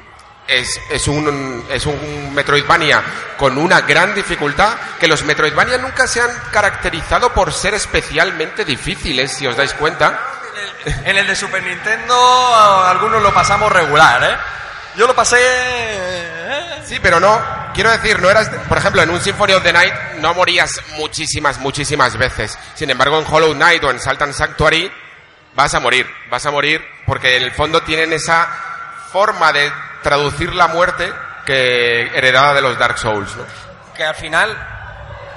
es, 0.47 0.79
es, 0.89 1.07
un, 1.07 1.65
es 1.69 1.85
un 1.85 2.33
Metroidvania 2.33 3.01
con 3.37 3.57
una 3.57 3.81
gran 3.81 4.13
dificultad, 4.13 4.73
que 4.99 5.07
los 5.07 5.23
Metroidvania 5.23 5.77
nunca 5.77 6.05
se 6.05 6.21
han 6.21 6.29
caracterizado 6.51 7.33
por 7.33 7.53
ser 7.53 7.73
especialmente 7.73 8.65
difíciles, 8.65 9.31
si 9.31 9.47
os 9.47 9.55
dais 9.55 9.73
cuenta. 9.73 10.19
En 11.05 11.17
el 11.17 11.25
de 11.25 11.35
Super 11.35 11.63
Nintendo 11.63 12.13
algunos 12.85 13.21
lo 13.21 13.33
pasamos 13.33 13.71
regular, 13.71 14.23
¿eh? 14.23 14.37
Yo 14.95 15.07
lo 15.07 15.15
pasé... 15.15 15.37
¿eh? 15.39 16.81
Sí, 16.85 16.99
pero 17.01 17.19
no, 17.19 17.41
quiero 17.73 17.89
decir, 17.89 18.21
no 18.21 18.29
eras, 18.29 18.49
por 18.67 18.77
ejemplo, 18.77 19.01
en 19.01 19.09
un 19.09 19.21
Symphony 19.21 19.53
of 19.53 19.63
the 19.63 19.71
Night 19.71 19.93
no 20.17 20.33
morías 20.33 20.81
muchísimas, 20.97 21.57
muchísimas 21.59 22.17
veces. 22.17 22.57
Sin 22.75 22.89
embargo, 22.89 23.17
en 23.17 23.25
Hollow 23.29 23.53
Knight 23.53 23.83
o 23.83 23.91
en 23.91 23.99
Salt 23.99 24.21
and 24.21 24.33
Sanctuary 24.33 24.91
vas 25.53 25.73
a 25.73 25.79
morir, 25.79 26.05
vas 26.29 26.45
a 26.45 26.51
morir 26.51 26.85
porque 27.05 27.37
en 27.37 27.43
el 27.43 27.51
fondo 27.51 27.81
tienen 27.81 28.11
esa 28.13 28.45
forma 29.11 29.53
de 29.53 29.71
traducir 30.03 30.53
la 30.53 30.67
muerte 30.67 31.13
que 31.45 32.07
heredada 32.13 32.53
de 32.53 32.61
los 32.61 32.77
Dark 32.77 32.97
Souls, 32.97 33.35
¿no? 33.35 33.45
Que 33.95 34.03
al 34.03 34.15
final, 34.15 34.57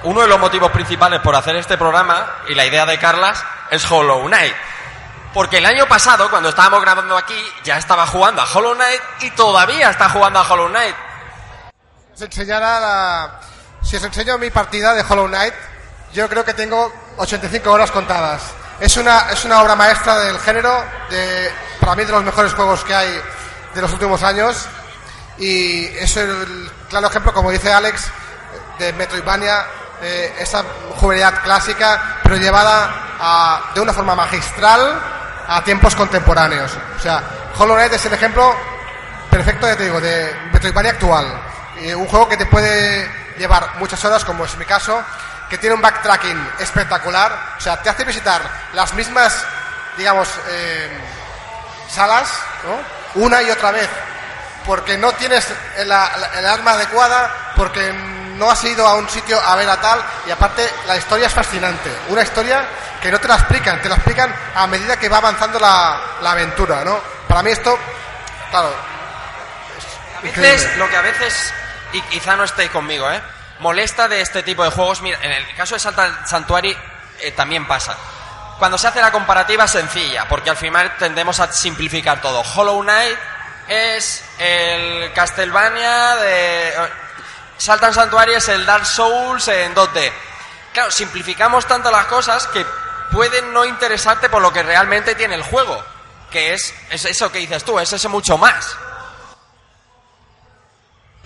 uno 0.03 0.21
de 0.21 0.27
los 0.27 0.39
motivos 0.39 0.71
principales 0.71 1.21
por 1.21 1.35
hacer 1.35 1.55
este 1.55 1.77
programa 1.77 2.43
y 2.49 2.55
la 2.55 2.65
idea 2.65 2.85
de 2.85 2.97
Carlas 2.97 3.43
es 3.71 3.89
Hollow 3.89 4.25
Knight. 4.27 4.53
Porque 5.35 5.57
el 5.57 5.65
año 5.65 5.85
pasado, 5.85 6.29
cuando 6.29 6.47
estábamos 6.47 6.81
grabando 6.81 7.17
aquí, 7.17 7.37
ya 7.65 7.77
estaba 7.77 8.07
jugando 8.07 8.41
a 8.41 8.45
Hollow 8.45 8.73
Knight 8.73 9.01
y 9.19 9.31
todavía 9.31 9.89
está 9.89 10.09
jugando 10.09 10.39
a 10.39 10.43
Hollow 10.49 10.69
Knight. 10.69 10.95
os 12.15 12.21
enseñara 12.21 12.79
la... 12.79 13.39
Si 13.83 13.97
os 13.97 14.03
enseño 14.03 14.37
mi 14.37 14.49
partida 14.49 14.93
de 14.93 15.03
Hollow 15.07 15.27
Knight, 15.27 15.53
yo 16.13 16.29
creo 16.29 16.45
que 16.45 16.53
tengo 16.53 16.91
85 17.17 17.69
horas 17.69 17.91
contadas. 17.91 18.43
Es 18.79 18.95
una, 18.95 19.29
es 19.29 19.43
una 19.43 19.61
obra 19.61 19.75
maestra 19.75 20.17
del 20.19 20.39
género, 20.39 20.83
de, 21.09 21.51
para 21.81 21.95
mí 21.95 22.05
de 22.05 22.13
los 22.13 22.23
mejores 22.23 22.53
juegos 22.53 22.85
que 22.85 22.95
hay 22.95 23.21
de 23.73 23.81
los 23.81 23.91
últimos 23.91 24.23
años. 24.23 24.65
Y 25.37 25.85
es 25.97 26.15
el 26.15 26.71
claro 26.89 27.07
ejemplo, 27.07 27.33
como 27.33 27.51
dice 27.51 27.73
Alex, 27.73 28.05
de 28.79 28.93
Metroidvania, 28.93 29.65
eh, 30.01 30.33
esa 30.39 30.63
juvenilidad 30.95 31.43
clásica, 31.43 32.19
pero 32.23 32.37
llevada 32.37 32.89
a- 33.19 33.71
de 33.75 33.81
una 33.81 33.91
forma 33.91 34.15
magistral 34.15 35.11
a 35.47 35.63
tiempos 35.63 35.95
contemporáneos. 35.95 36.71
O 36.97 37.01
sea, 37.01 37.21
Hollow 37.57 37.75
Knight 37.75 37.93
es 37.93 38.05
el 38.05 38.13
ejemplo 38.13 38.55
perfecto, 39.29 39.67
ya 39.67 39.75
te 39.75 39.83
digo, 39.83 39.99
de 40.01 40.35
Metroidvania 40.51 40.91
actual. 40.91 41.41
Y 41.81 41.93
un 41.93 42.07
juego 42.07 42.29
que 42.29 42.37
te 42.37 42.45
puede 42.45 43.09
llevar 43.37 43.75
muchas 43.79 44.03
horas, 44.05 44.23
como 44.23 44.45
es 44.45 44.55
mi 44.57 44.65
caso, 44.65 45.03
que 45.49 45.57
tiene 45.57 45.75
un 45.75 45.81
backtracking 45.81 46.49
espectacular. 46.59 47.55
O 47.57 47.61
sea, 47.61 47.81
te 47.81 47.89
hace 47.89 48.03
visitar 48.05 48.41
las 48.73 48.93
mismas, 48.93 49.45
digamos, 49.97 50.29
eh, 50.49 50.89
salas, 51.89 52.29
¿no? 52.63 53.21
Una 53.23 53.41
y 53.43 53.51
otra 53.51 53.71
vez. 53.71 53.89
Porque 54.65 54.97
no 54.97 55.11
tienes 55.13 55.47
la- 55.85 56.11
el 56.37 56.45
arma 56.47 56.71
adecuada, 56.71 57.53
porque 57.55 57.93
no 58.35 58.49
has 58.49 58.63
ido 58.63 58.85
a 58.87 58.95
un 58.95 59.09
sitio 59.09 59.39
a 59.39 59.55
ver 59.55 59.69
a 59.69 59.79
tal, 59.79 59.99
y 60.27 60.31
aparte 60.31 60.69
la 60.87 60.97
historia 60.97 61.27
es 61.27 61.33
fascinante. 61.33 61.89
Una 62.09 62.21
historia 62.21 62.65
que 63.01 63.11
no 63.11 63.19
te 63.19 63.27
la 63.27 63.35
explican, 63.35 63.81
te 63.81 63.89
la 63.89 63.95
explican 63.95 64.33
a 64.55 64.67
medida 64.67 64.97
que 64.97 65.09
va 65.09 65.17
avanzando 65.17 65.59
la, 65.59 65.99
la 66.21 66.31
aventura, 66.31 66.83
¿no? 66.83 66.99
Para 67.27 67.43
mí 67.43 67.51
esto, 67.51 67.77
claro, 68.49 68.73
A 70.17 70.21
veces, 70.21 70.77
lo 70.77 70.89
que 70.89 70.97
a 70.97 71.01
veces, 71.01 71.53
y 71.93 72.01
quizá 72.01 72.35
no 72.35 72.43
estéis 72.43 72.71
conmigo, 72.71 73.09
¿eh? 73.11 73.21
Molesta 73.59 74.07
de 74.07 74.21
este 74.21 74.43
tipo 74.43 74.63
de 74.63 74.71
juegos, 74.71 75.01
mira, 75.01 75.17
en 75.21 75.31
el 75.31 75.55
caso 75.55 75.75
de 75.75 75.79
Santa 75.79 76.25
Sanctuary 76.25 76.75
eh, 77.21 77.31
también 77.31 77.65
pasa. 77.67 77.95
Cuando 78.59 78.77
se 78.77 78.87
hace 78.87 79.01
la 79.01 79.11
comparativa 79.11 79.67
sencilla, 79.67 80.27
porque 80.27 80.49
al 80.49 80.57
final 80.57 80.95
tendemos 80.97 81.39
a 81.39 81.51
simplificar 81.51 82.21
todo. 82.21 82.41
Hollow 82.41 82.81
Knight 82.81 83.17
es 83.67 84.23
el 84.39 85.11
Castlevania 85.13 86.15
de... 86.15 86.73
Saltan 87.57 87.93
Sanctuary 87.93 88.33
es 88.33 88.47
el 88.49 88.65
Dark 88.65 88.85
Souls 88.85 89.47
en 89.47 89.73
2D. 89.73 90.11
Claro, 90.73 90.91
simplificamos 90.91 91.65
tanto 91.65 91.89
las 91.89 92.05
cosas 92.05 92.47
que 92.47 92.65
pueden 93.11 93.53
no 93.53 93.65
interesarte 93.65 94.29
por 94.29 94.41
lo 94.41 94.51
que 94.51 94.63
realmente 94.63 95.15
tiene 95.15 95.35
el 95.35 95.43
juego. 95.43 95.83
Que 96.31 96.53
es, 96.53 96.73
es 96.89 97.05
eso 97.05 97.31
que 97.31 97.39
dices 97.39 97.63
tú, 97.63 97.79
es 97.79 97.91
ese 97.93 98.09
mucho 98.09 98.37
más. 98.37 98.77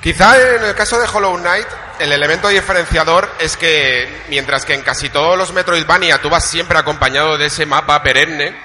Quizá 0.01 0.39
en 0.39 0.63
el 0.63 0.75
caso 0.75 0.97
de 0.97 1.07
Hollow 1.07 1.37
Knight, 1.37 1.67
el 1.99 2.11
elemento 2.11 2.47
diferenciador 2.47 3.29
es 3.39 3.57
que, 3.57 4.23
mientras 4.29 4.63
que 4.65 4.73
en 4.73 4.81
casi 4.81 5.09
todos 5.09 5.37
los 5.37 5.51
Metroidvania 5.51 6.21
tú 6.21 6.29
vas 6.29 6.45
siempre 6.45 6.77
acompañado 6.77 7.37
de 7.37 7.47
ese 7.47 7.65
mapa 7.65 8.01
perenne, 8.01 8.57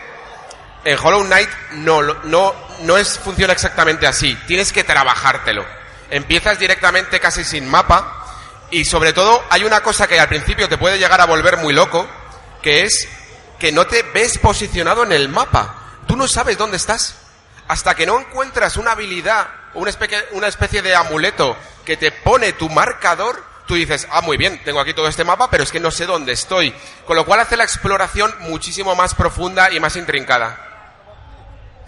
en 0.85 0.99
Hollow 0.99 1.25
Knight 1.25 1.49
no, 1.73 2.03
no, 2.03 2.55
no 2.83 2.97
es, 2.99 3.19
funciona 3.19 3.53
exactamente 3.53 4.07
así. 4.07 4.37
Tienes 4.47 4.73
que 4.73 4.85
trabajártelo. 4.85 5.67
Empiezas 6.11 6.59
directamente 6.59 7.21
casi 7.21 7.45
sin 7.45 7.69
mapa 7.69 8.25
y 8.71 8.85
sobre 8.85 9.13
todo 9.13 9.43
hay 9.51 9.65
una 9.65 9.83
cosa 9.83 10.07
que 10.07 10.19
al 10.19 10.29
principio 10.29 10.69
te 10.69 10.79
puede 10.79 10.99
llegar 10.99 11.21
a 11.21 11.27
volver 11.27 11.59
muy 11.59 11.73
loco, 11.73 12.09
que 12.63 12.83
es 12.83 13.09
que 13.59 13.73
no 13.73 13.87
te 13.87 14.03
ves 14.03 14.39
posicionado 14.39 15.05
en 15.05 15.13
el 15.13 15.29
mapa. 15.29 15.75
Tú 16.07 16.17
no 16.17 16.29
sabes 16.29 16.59
dónde 16.59 16.77
estás. 16.77 17.17
Hasta 17.67 17.95
que 17.95 18.05
no 18.05 18.21
encuentras 18.21 18.77
una 18.77 18.93
habilidad, 18.93 19.49
una 19.75 19.91
especie, 19.91 20.19
una 20.33 20.49
especie 20.49 20.83
de 20.83 20.95
amuleto 20.95 21.57
que 21.85 21.97
te 21.97 22.13
pone 22.13 22.53
tu 22.53 22.69
marcador, 22.69 23.43
tú 23.67 23.75
dices, 23.75 24.07
ah, 24.11 24.21
muy 24.21 24.37
bien, 24.37 24.63
tengo 24.65 24.81
aquí 24.81 24.93
todo 24.93 25.09
este 25.09 25.25
mapa, 25.25 25.49
pero 25.51 25.65
es 25.65 25.73
que 25.73 25.81
no 25.81 25.91
sé 25.91 26.05
dónde 26.05 26.33
estoy. 26.33 26.75
Con 27.07 27.17
lo 27.17 27.25
cual 27.25 27.41
hace 27.41 27.57
la 27.57 27.65
exploración 27.65 28.35
muchísimo 28.41 28.95
más 28.95 29.15
profunda 29.15 29.73
y 29.73 29.81
más 29.81 29.97
intrincada. 29.97 30.59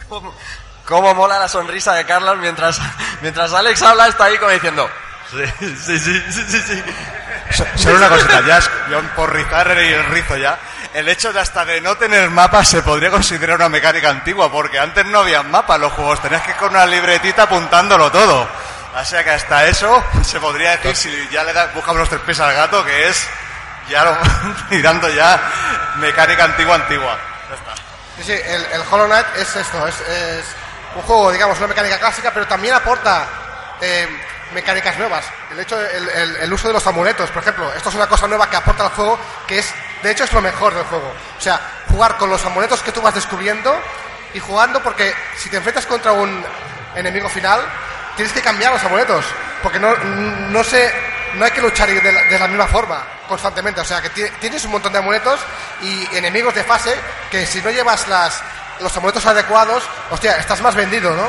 ¿Cómo, 0.87 1.14
mola 1.14 1.39
la 1.39 1.49
sonrisa 1.49 1.93
de 1.95 2.05
Carlos 2.07 2.37
mientras, 2.39 2.80
mientras 3.20 3.53
Alex 3.53 3.82
habla, 3.82 4.07
está 4.09 4.24
ahí 4.24 4.39
como 4.39 4.53
diciendo. 4.53 4.89
Sí, 5.30 5.45
sí, 5.59 5.99
sí, 5.99 6.22
sí, 6.30 6.45
sí, 6.49 6.61
sí. 6.66 6.84
So- 7.51 7.66
Solo 7.76 7.97
una 7.97 8.09
cosita, 8.09 8.41
ya 8.47 8.59
es- 8.59 8.70
yo 8.91 9.03
por 9.16 9.32
rizar 9.34 9.66
y 9.82 9.93
el 9.93 10.05
rizo 10.07 10.37
ya. 10.37 10.57
El 10.95 11.09
hecho 11.09 11.32
de 11.32 11.41
hasta 11.41 11.64
de 11.64 11.80
no 11.80 11.97
tener 11.97 12.30
mapas 12.30 12.68
se 12.68 12.82
podría 12.82 13.11
considerar 13.11 13.57
una 13.57 13.68
mecánica 13.68 14.09
antigua, 14.11 14.51
porque 14.51 14.78
antes 14.78 15.05
no 15.07 15.18
había 15.20 15.43
mapas 15.43 15.80
los 15.80 15.93
juegos, 15.93 16.22
tenías 16.22 16.43
que 16.43 16.51
ir 16.53 16.57
con 16.57 16.70
una 16.70 16.87
libretita 16.87 17.43
apuntándolo 17.43 18.11
todo. 18.12 18.49
O 18.95 19.05
sea 19.05 19.22
que 19.24 19.30
hasta 19.30 19.66
eso 19.66 20.03
se 20.22 20.39
podría 20.41 20.76
decir, 20.76 20.97
si 20.97 21.28
ya 21.30 21.43
le 21.45 21.53
das, 21.53 21.74
buscamos 21.74 21.99
los 22.01 22.09
tres 22.09 22.20
pies 22.22 22.39
al 22.41 22.55
gato, 22.55 22.82
que 22.84 23.09
es 23.09 23.28
ya 23.91 24.05
lo, 24.05 24.16
tirando 24.70 25.09
ya 25.11 25.39
mecánica 25.97 26.45
antigua 26.45 26.76
antigua. 26.76 27.18
Ya 27.51 27.55
está. 27.57 27.74
Sí, 28.16 28.22
sí, 28.24 28.32
el, 28.32 28.64
el 28.72 28.82
Hollow 28.91 29.07
Knight 29.07 29.26
es 29.37 29.57
esto, 29.57 29.87
es, 29.87 30.01
es 30.01 30.45
un 30.97 31.03
juego, 31.03 31.30
digamos, 31.32 31.59
una 31.59 31.68
mecánica 31.68 31.99
clásica, 31.99 32.30
pero 32.32 32.47
también 32.47 32.74
aporta 32.74 33.26
eh, 33.80 34.09
mecánicas 34.53 34.97
nuevas. 34.99 35.24
El 35.51 35.61
hecho, 35.61 35.78
el, 35.80 36.09
el- 36.09 36.36
el 36.36 36.53
uso 36.53 36.68
de 36.68 36.74
los 36.74 36.86
amuletos, 36.86 37.30
por 37.30 37.42
ejemplo, 37.42 37.72
esto 37.74 37.88
es 37.90 37.94
una 37.94 38.07
cosa 38.07 38.26
nueva 38.26 38.49
que 38.49 38.57
aporta 38.57 38.84
al 38.84 38.90
juego, 38.90 39.18
que 39.47 39.59
es, 39.59 39.72
de 40.03 40.11
hecho, 40.11 40.24
es 40.24 40.32
lo 40.32 40.40
mejor 40.40 40.74
del 40.74 40.84
juego. 40.84 41.12
O 41.38 41.40
sea, 41.40 41.61
jugar 41.90 42.16
con 42.16 42.30
los 42.30 42.44
amuletos 42.44 42.82
que 42.82 42.92
tú 42.92 43.01
vas 43.03 43.14
descubriendo 43.14 43.78
y 44.34 44.40
jugando, 44.40 44.82
porque 44.82 45.14
si 45.36 45.49
te 45.51 45.57
enfrentas 45.59 45.86
contra 45.86 46.12
un 46.12 46.44
enemigo 46.94 47.28
final, 47.28 47.61
tienes 48.16 48.32
que 48.32 48.40
cambiar 48.40 48.72
los 48.72 48.82
amuletos, 48.84 49.24
porque 49.62 49.78
no, 49.78 49.94
no 49.97 50.64
sé, 50.64 50.92
no 51.34 51.44
hay 51.44 51.51
que 51.51 51.61
luchar 51.61 51.88
de 51.88 52.12
la, 52.12 52.22
de 52.22 52.38
la 52.38 52.49
misma 52.49 52.66
forma 52.66 53.03
constantemente. 53.28 53.80
O 53.80 53.84
sea, 53.84 54.01
que 54.01 54.09
ti- 54.11 54.30
tienes 54.40 54.64
un 54.64 54.70
montón 54.72 54.92
de 54.92 54.99
amuletos 55.01 55.38
y 55.82 56.09
enemigos 56.16 56.55
de 56.55 56.64
fase 56.64 56.94
que 57.30 57.44
si 57.47 57.61
no 57.61 57.70
llevas 57.70 58.07
las, 58.09 58.40
los 58.81 58.97
amuletos 58.97 59.27
adecuados, 59.27 59.83
hostia, 60.11 60.37
estás 60.37 60.61
más 60.61 60.74
vendido, 60.74 61.14
¿no? 61.14 61.29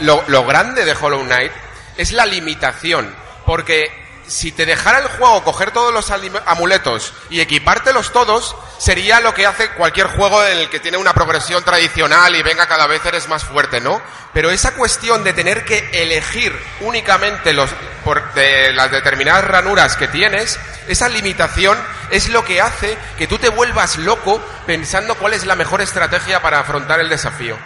Lo, 0.00 0.24
lo 0.26 0.44
grande 0.44 0.84
de 0.84 0.92
Hollow 0.92 1.22
Knight 1.22 1.52
es 1.96 2.12
la 2.12 2.26
limitación, 2.26 3.14
porque 3.46 4.01
si 4.26 4.52
te 4.52 4.66
dejara 4.66 4.98
el 4.98 5.08
juego 5.08 5.44
coger 5.44 5.72
todos 5.72 5.92
los 5.92 6.10
amuletos 6.46 7.12
y 7.30 7.40
equipártelos 7.40 8.12
todos, 8.12 8.56
sería 8.78 9.20
lo 9.20 9.34
que 9.34 9.46
hace 9.46 9.70
cualquier 9.70 10.06
juego 10.08 10.42
en 10.44 10.58
el 10.58 10.70
que 10.70 10.80
tiene 10.80 10.96
una 10.96 11.12
progresión 11.12 11.62
tradicional 11.64 12.34
y 12.34 12.42
venga 12.42 12.66
cada 12.66 12.86
vez 12.86 13.04
eres 13.04 13.28
más 13.28 13.44
fuerte, 13.44 13.80
¿no? 13.80 14.00
Pero 14.32 14.50
esa 14.50 14.74
cuestión 14.74 15.24
de 15.24 15.32
tener 15.32 15.64
que 15.64 15.90
elegir 15.92 16.58
únicamente 16.80 17.52
los 17.52 17.70
por 18.04 18.32
de 18.34 18.72
las 18.72 18.90
determinadas 18.90 19.44
ranuras 19.44 19.96
que 19.96 20.08
tienes, 20.08 20.58
esa 20.88 21.08
limitación 21.08 21.78
es 22.10 22.28
lo 22.28 22.44
que 22.44 22.60
hace 22.60 22.96
que 23.18 23.26
tú 23.26 23.38
te 23.38 23.48
vuelvas 23.48 23.98
loco 23.98 24.40
pensando 24.66 25.14
cuál 25.16 25.34
es 25.34 25.44
la 25.46 25.54
mejor 25.54 25.80
estrategia 25.80 26.40
para 26.42 26.60
afrontar 26.60 27.00
el 27.00 27.08
desafío. 27.08 27.56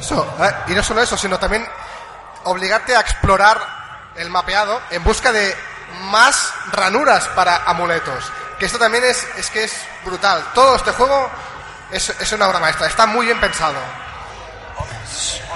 ¿eh? 0.00 0.54
y 0.68 0.72
no 0.72 0.82
solo 0.82 1.02
eso, 1.02 1.16
sino 1.16 1.38
también 1.38 1.66
obligarte 2.44 2.96
a 2.96 3.00
explorar 3.00 3.81
el 4.16 4.30
mapeado 4.30 4.80
en 4.90 5.02
busca 5.04 5.32
de 5.32 5.54
más 6.10 6.52
ranuras 6.72 7.28
para 7.28 7.64
amuletos. 7.64 8.30
Que 8.58 8.66
esto 8.66 8.78
también 8.78 9.04
es, 9.04 9.26
es 9.36 9.50
que 9.50 9.64
es 9.64 9.86
brutal. 10.04 10.44
Todo 10.54 10.76
este 10.76 10.92
juego 10.92 11.30
es, 11.90 12.08
es 12.10 12.32
una 12.32 12.48
obra 12.48 12.60
maestra, 12.60 12.86
está 12.86 13.06
muy 13.06 13.26
bien 13.26 13.40
pensado. 13.40 13.78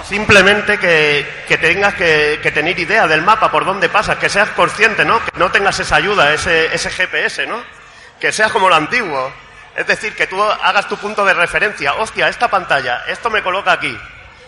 Simplemente 0.07 0.77
que, 0.77 1.43
que 1.47 1.57
tengas 1.57 1.95
que, 1.95 2.39
que 2.41 2.51
tener 2.51 2.77
idea 2.79 3.07
del 3.07 3.23
mapa, 3.23 3.51
por 3.51 3.65
dónde 3.65 3.89
pasas, 3.89 4.17
que 4.17 4.29
seas 4.29 4.49
consciente, 4.49 5.03
¿no? 5.03 5.23
Que 5.23 5.31
no 5.37 5.51
tengas 5.51 5.79
esa 5.79 5.95
ayuda, 5.95 6.33
ese, 6.33 6.73
ese 6.73 6.89
GPS, 6.89 7.45
¿no? 7.47 7.61
Que 8.19 8.31
seas 8.31 8.51
como 8.51 8.69
lo 8.69 8.75
antiguo. 8.75 9.33
Es 9.75 9.85
decir, 9.85 10.15
que 10.15 10.27
tú 10.27 10.41
hagas 10.41 10.87
tu 10.87 10.97
punto 10.97 11.25
de 11.25 11.33
referencia. 11.33 11.93
Hostia, 11.95 12.29
esta 12.29 12.47
pantalla, 12.47 13.03
esto 13.07 13.29
me 13.29 13.43
coloca 13.43 13.71
aquí. 13.71 13.97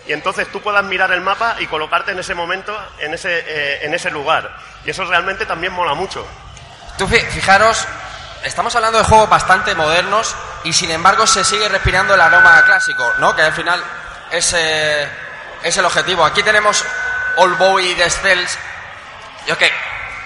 Y 0.09 0.13
entonces 0.13 0.51
tú 0.51 0.59
puedas 0.59 0.83
mirar 0.85 1.11
el 1.11 1.21
mapa 1.21 1.57
y 1.59 1.67
colocarte 1.67 2.13
en 2.13 2.17
ese 2.17 2.33
momento, 2.33 2.75
en 2.97 3.13
ese, 3.13 3.43
eh, 3.45 3.85
en 3.85 3.93
ese 3.93 4.09
lugar. 4.09 4.49
Y 4.83 4.89
eso 4.89 5.05
realmente 5.05 5.45
también 5.45 5.71
mola 5.71 5.93
mucho. 5.93 6.25
Tú 6.97 7.07
fi- 7.07 7.19
fijaros, 7.19 7.85
estamos 8.43 8.75
hablando 8.75 8.97
de 8.97 9.03
juegos 9.03 9.29
bastante 9.29 9.75
modernos 9.75 10.35
y 10.63 10.73
sin 10.73 10.89
embargo 10.89 11.27
se 11.27 11.43
sigue 11.43 11.69
respirando 11.69 12.15
el 12.15 12.21
aroma 12.21 12.63
clásico, 12.65 13.07
¿no? 13.19 13.35
Que 13.35 13.43
al 13.43 13.53
final 13.53 13.83
es, 14.31 14.51
eh, 14.57 15.07
es 15.61 15.77
el 15.77 15.85
objetivo. 15.85 16.25
Aquí 16.25 16.41
tenemos 16.41 16.83
All 17.37 17.53
Boy 17.53 17.93
de 17.93 18.09
Stealth. 18.09 18.49
Yo 19.45 19.53
es 19.53 19.59
que 19.59 19.71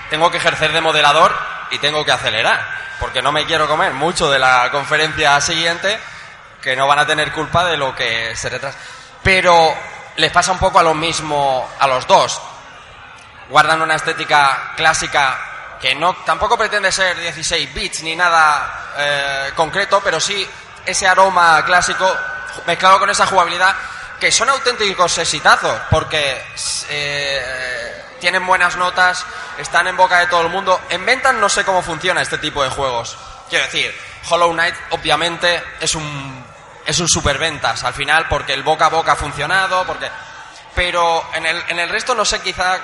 tengo 0.09 0.31
que 0.31 0.37
ejercer 0.37 0.71
de 0.71 0.79
moderador 0.79 1.35
y 1.71 1.79
tengo 1.79 2.05
que 2.05 2.13
acelerar, 2.13 2.65
porque 3.01 3.21
no 3.21 3.33
me 3.33 3.45
quiero 3.45 3.67
comer 3.67 3.91
mucho 3.91 4.31
de 4.31 4.39
la 4.39 4.71
conferencia 4.71 5.41
siguiente, 5.41 5.99
que 6.61 6.73
no 6.77 6.87
van 6.87 6.99
a 6.99 7.05
tener 7.05 7.33
culpa 7.33 7.65
de 7.65 7.75
lo 7.75 7.93
que 7.93 8.33
se 8.37 8.47
retrasa. 8.47 8.77
Pero 9.23 9.73
les 10.17 10.31
pasa 10.31 10.51
un 10.51 10.59
poco 10.59 10.79
a 10.79 10.83
lo 10.83 10.93
mismo 10.93 11.69
a 11.79 11.87
los 11.87 12.05
dos 12.05 12.41
guardan 13.49 13.81
una 13.81 13.95
estética 13.95 14.73
clásica 14.75 15.77
que 15.79 15.93
no 15.95 16.15
tampoco 16.25 16.57
pretende 16.57 16.91
ser 16.91 17.17
16 17.19 17.73
bits 17.73 18.03
ni 18.03 18.15
nada 18.15 18.93
eh, 18.97 19.51
concreto, 19.55 20.01
pero 20.03 20.19
sí 20.19 20.47
ese 20.85 21.07
aroma 21.07 21.63
clásico 21.65 22.09
mezclado 22.65 22.99
con 22.99 23.09
esa 23.09 23.25
jugabilidad 23.25 23.75
que 24.19 24.31
son 24.31 24.49
auténticos 24.49 25.17
exitazos 25.17 25.77
porque 25.89 26.41
eh, 26.89 28.05
tienen 28.19 28.45
buenas 28.45 28.77
notas, 28.77 29.25
están 29.57 29.87
en 29.87 29.97
boca 29.97 30.19
de 30.19 30.27
todo 30.27 30.41
el 30.41 30.49
mundo. 30.49 30.79
En 30.89 31.05
ventas 31.05 31.35
no 31.35 31.49
sé 31.49 31.65
cómo 31.65 31.81
funciona 31.81 32.21
este 32.21 32.37
tipo 32.37 32.63
de 32.63 32.69
juegos. 32.69 33.17
Quiero 33.49 33.65
decir, 33.65 33.93
Hollow 34.29 34.53
Knight 34.53 34.75
obviamente 34.91 35.61
es 35.81 35.93
un 35.95 36.45
es 36.85 36.99
un 36.99 37.07
superventas 37.07 37.83
al 37.83 37.93
final 37.93 38.27
porque 38.29 38.53
el 38.53 38.63
boca 38.63 38.85
a 38.87 38.89
boca 38.89 39.13
ha 39.13 39.15
funcionado, 39.15 39.83
porque 39.85 40.09
pero 40.75 41.23
en 41.33 41.45
el, 41.45 41.63
en 41.69 41.79
el 41.79 41.89
resto 41.89 42.15
no 42.15 42.25
sé 42.25 42.41
quizá 42.41 42.77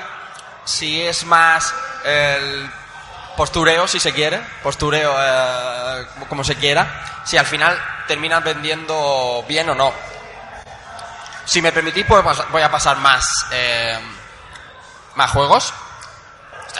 si 0.66 1.02
es 1.02 1.26
más 1.26 1.74
el 2.06 2.70
postureo, 3.36 3.88
si 3.88 4.00
se 4.00 4.14
quiere, 4.14 4.40
postureo 4.62 5.16
eh, 5.20 6.06
como 6.28 6.44
se 6.44 6.56
quiera, 6.56 7.22
si 7.26 7.38
al 7.38 7.46
final 7.46 7.82
terminas 8.08 8.44
vendiendo 8.44 9.44
bien 9.48 9.70
o 9.70 9.76
no. 9.76 9.94
Si 11.46 11.62
me 11.62 11.72
permitís, 11.72 12.06
puedo 12.06 12.24
pas- 12.24 12.46
voy 12.52 12.62
a 12.62 12.70
pasar 12.70 12.98
más, 12.98 13.26
eh, 13.52 13.98
más 15.16 15.32
juegos. 15.32 15.74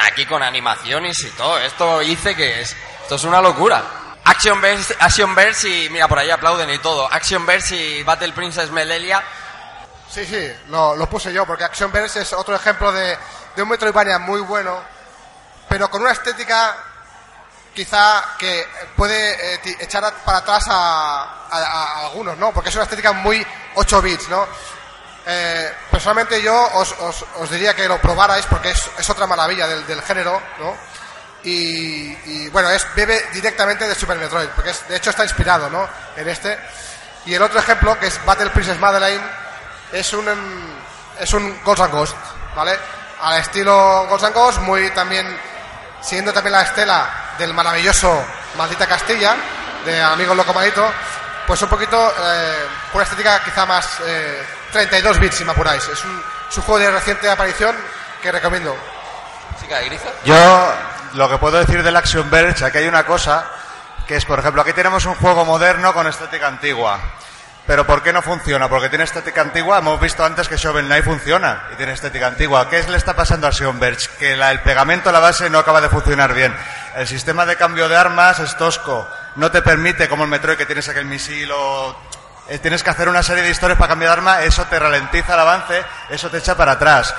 Aquí 0.02 0.26
con 0.28 0.44
animaciones 0.44 1.20
y 1.22 1.30
todo. 1.32 1.58
Esto 1.58 2.02
hice 2.04 2.36
que 2.36 2.62
es. 2.62 2.76
Esto 3.02 3.16
es 3.16 3.24
una 3.24 3.42
locura. 3.42 3.82
Action 4.26 4.62
Verse, 4.62 4.96
Action 5.00 5.34
Verse 5.36 5.68
y. 5.70 5.90
Mira, 5.90 6.08
por 6.08 6.20
ahí 6.20 6.30
aplauden 6.30 6.70
y 6.70 6.78
todo. 6.80 7.12
Action 7.12 7.46
Verse 7.46 7.76
y 7.76 8.04
Battle 8.04 8.32
Princess 8.34 8.70
Melelia. 8.72 9.24
Sí, 10.10 10.26
sí, 10.26 10.52
lo, 10.70 10.96
lo 10.96 11.08
puse 11.10 11.32
yo, 11.32 11.46
porque 11.46 11.64
Action 11.64 11.92
Verse 11.92 12.22
es 12.22 12.34
otro 12.34 12.56
ejemplo 12.56 12.92
de, 12.92 13.18
de 13.56 13.62
un 13.64 13.70
Metroidvania 13.70 14.18
muy 14.20 14.42
bueno, 14.42 14.82
pero 15.68 15.90
con 15.90 16.02
una 16.02 16.12
estética 16.12 16.76
quizá 17.76 18.24
que 18.38 18.68
puede 18.96 19.56
eh, 19.56 19.78
echar 19.80 20.12
para 20.26 20.40
atrás 20.40 20.66
a 20.68 22.00
algunos, 22.06 22.38
¿no? 22.38 22.52
Porque 22.52 22.70
es 22.70 22.76
una 22.76 22.86
estética 22.86 23.12
muy 23.14 23.46
8 23.76 24.02
bits, 24.02 24.30
¿no? 24.30 24.48
Eh, 25.26 25.72
personalmente 25.92 26.42
yo 26.42 26.56
os, 26.74 26.92
os- 27.00 27.26
os 27.38 27.50
diría 27.52 27.76
que 27.76 27.88
lo 27.88 28.02
probarais 28.02 28.46
porque 28.48 28.72
es, 28.72 28.90
es 28.98 29.10
otra 29.12 29.28
maravilla 29.28 29.68
del, 29.68 29.86
del 29.86 30.02
género, 30.02 30.42
¿no? 30.60 30.76
Y, 31.44 32.12
y, 32.26 32.50
bueno, 32.50 32.70
es 32.70 32.86
bebe 32.96 33.28
directamente 33.34 33.88
de 33.88 33.96
Super 33.96 34.18
Metroid, 34.18 34.50
porque 34.50 34.72
es- 34.72 34.88
de 34.90 34.98
hecho 34.98 35.10
está 35.12 35.24
inspirado, 35.24 35.70
¿no? 35.70 35.88
En 36.18 36.28
este. 36.28 36.58
Y 37.26 37.34
el 37.34 37.42
otro 37.42 37.60
ejemplo, 37.60 37.98
que 38.00 38.08
es 38.08 38.24
Battle 38.26 38.50
Princess 38.50 38.78
Madeline, 38.80 39.22
es 39.92 40.12
un 40.14 40.28
em, 40.28 40.68
es 41.20 41.34
un 41.34 41.62
Ghost 41.64 41.82
and 41.82 41.94
Ghost, 41.94 42.16
¿vale? 42.56 42.78
Al 43.22 43.40
estilo 43.40 44.06
Ghost 44.10 44.24
and 44.26 44.36
Ghost, 44.36 44.60
muy 44.60 44.90
también 44.92 45.28
siguiendo 46.02 46.32
también 46.34 46.54
la 46.54 46.62
estela 46.64 47.10
del 47.38 47.54
maravilloso 47.54 48.24
Maldita 48.58 48.88
Castilla 48.88 49.36
de 49.86 50.02
Amigo 50.02 50.34
Loco 50.36 50.54
Malito, 50.54 50.90
pues 51.48 51.62
un 51.62 51.70
poquito 51.70 52.14
eh, 52.22 52.66
una 52.94 53.04
estética 53.04 53.42
quizá 53.44 53.66
más 53.66 53.98
eh, 54.06 54.46
32 54.72 55.20
bits 55.20 55.36
si 55.38 55.46
me 55.46 55.52
apuráis. 55.52 55.86
Es 55.88 56.04
un, 56.06 56.24
es 56.50 56.58
un 56.58 56.64
juego 56.64 56.80
de 56.80 56.92
reciente 56.92 57.30
aparición 57.30 57.76
que 58.22 58.32
recomiendo. 58.32 58.76
Chica 59.60 59.78
de 59.80 59.86
griza. 59.86 60.10
Yo 60.24 60.36
lo 61.14 61.30
que 61.30 61.38
puedo 61.38 61.58
decir 61.60 61.84
del 61.84 61.96
Action 61.96 62.30
Verge, 62.30 62.66
aquí 62.66 62.80
hay 62.80 62.88
una 62.88 63.06
cosa, 63.06 63.46
que 64.08 64.16
es, 64.16 64.26
por 64.26 64.40
ejemplo, 64.40 64.62
aquí 64.62 64.74
tenemos 64.74 65.06
un 65.06 65.16
juego 65.16 65.46
moderno 65.46 65.94
con 65.94 66.08
estética 66.08 66.48
antigua. 66.48 67.00
Pero 67.68 67.86
¿por 67.86 68.02
qué 68.02 68.12
no 68.12 68.24
funciona? 68.24 68.68
Porque 68.68 68.90
tiene 68.90 69.04
estética 69.04 69.42
antigua. 69.42 69.78
Hemos 69.78 70.00
visto 70.02 70.26
antes 70.26 70.48
que 70.50 70.58
Shovel 70.58 70.88
Knight 70.88 71.06
funciona 71.06 71.68
y 71.72 71.76
tiene 71.76 71.92
estética 71.92 72.26
antigua. 72.26 72.68
¿Qué 72.68 72.82
le 72.82 72.98
está 72.98 73.16
pasando 73.16 73.46
a 73.46 73.52
Verge? 73.74 74.10
Que 74.18 74.34
el 74.34 74.60
pegamento 74.62 75.10
a 75.10 75.12
la 75.12 75.20
base 75.20 75.52
no 75.52 75.60
acaba 75.60 75.80
de 75.80 75.88
funcionar 75.90 76.34
bien. 76.34 76.56
El 76.96 77.06
sistema 77.08 77.46
de 77.46 77.58
cambio 77.58 77.88
de 77.88 77.96
armas 77.96 78.40
es 78.40 78.58
tosco. 78.58 79.08
No 79.36 79.52
te 79.52 79.62
permite, 79.62 80.10
como 80.10 80.24
el 80.24 80.30
Metroid, 80.32 80.58
que 80.58 80.66
tienes 80.66 80.90
aquel 80.90 81.06
misil 81.06 81.52
o... 81.52 81.96
eh, 82.48 82.58
Tienes 82.58 82.82
que 82.82 82.90
hacer 82.90 83.08
una 83.08 83.22
serie 83.22 83.44
de 83.44 83.52
historias 83.52 83.78
para 83.78 83.90
cambiar 83.90 84.10
de 84.10 84.18
arma, 84.18 84.42
eso 84.42 84.66
te 84.66 84.80
ralentiza 84.80 85.36
el 85.36 85.40
avance, 85.40 85.84
eso 86.10 86.32
te 86.32 86.40
echa 86.40 86.58
para 86.58 86.72
atrás. 86.72 87.14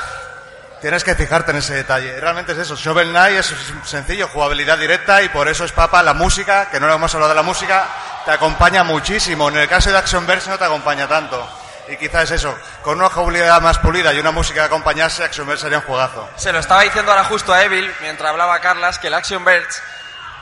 Tienes 0.81 1.05
que 1.05 1.15
fijarte 1.15 1.51
en 1.51 1.59
ese 1.59 1.75
detalle. 1.75 2.19
Realmente 2.19 2.53
es 2.53 2.59
eso. 2.59 2.75
Shovel 2.75 3.11
Knight 3.11 3.37
es 3.39 3.55
sencillo, 3.85 4.29
jugabilidad 4.29 4.79
directa 4.79 5.21
y 5.23 5.29
por 5.29 5.47
eso 5.49 5.65
es 5.65 5.73
papa. 5.73 6.03
La 6.03 6.15
música, 6.15 6.71
que 6.71 6.81
no 6.81 6.91
hemos 6.93 7.15
hablado 7.15 7.29
de 7.31 7.37
la 7.37 7.43
música, 7.43 7.87
te 8.25 8.31
acompaña 8.31 8.83
muchísimo. 8.83 9.49
En 9.51 9.59
el 9.59 9.69
caso 9.69 9.91
de 9.91 9.99
Action 9.99 10.27
Verse 10.27 10.49
no 10.49 10.57
te 10.59 10.65
acompaña 10.65 11.07
tanto. 11.07 11.47
Y 11.89 11.97
quizás 11.97 12.25
es 12.25 12.31
eso. 12.41 12.57
Con 12.83 12.99
una 12.99 13.11
jugabilidad 13.11 13.61
más 13.61 13.77
pulida 13.79 14.15
y 14.15 14.21
una 14.21 14.31
música 14.31 14.61
que 14.61 14.67
acompañase, 14.67 15.23
Action 15.25 15.47
Verse 15.47 15.63
sería 15.65 15.79
un 15.79 15.85
juegazo. 15.85 16.31
Se 16.37 16.51
lo 16.53 16.61
estaba 16.61 16.81
diciendo 16.83 17.11
ahora 17.11 17.25
justo 17.25 17.53
a 17.53 17.63
Evil, 17.63 17.93
mientras 18.01 18.31
hablaba 18.31 18.59
Carlas, 18.61 18.99
que 18.99 19.09
el 19.09 19.15
Action 19.15 19.45
Verge 19.45 19.69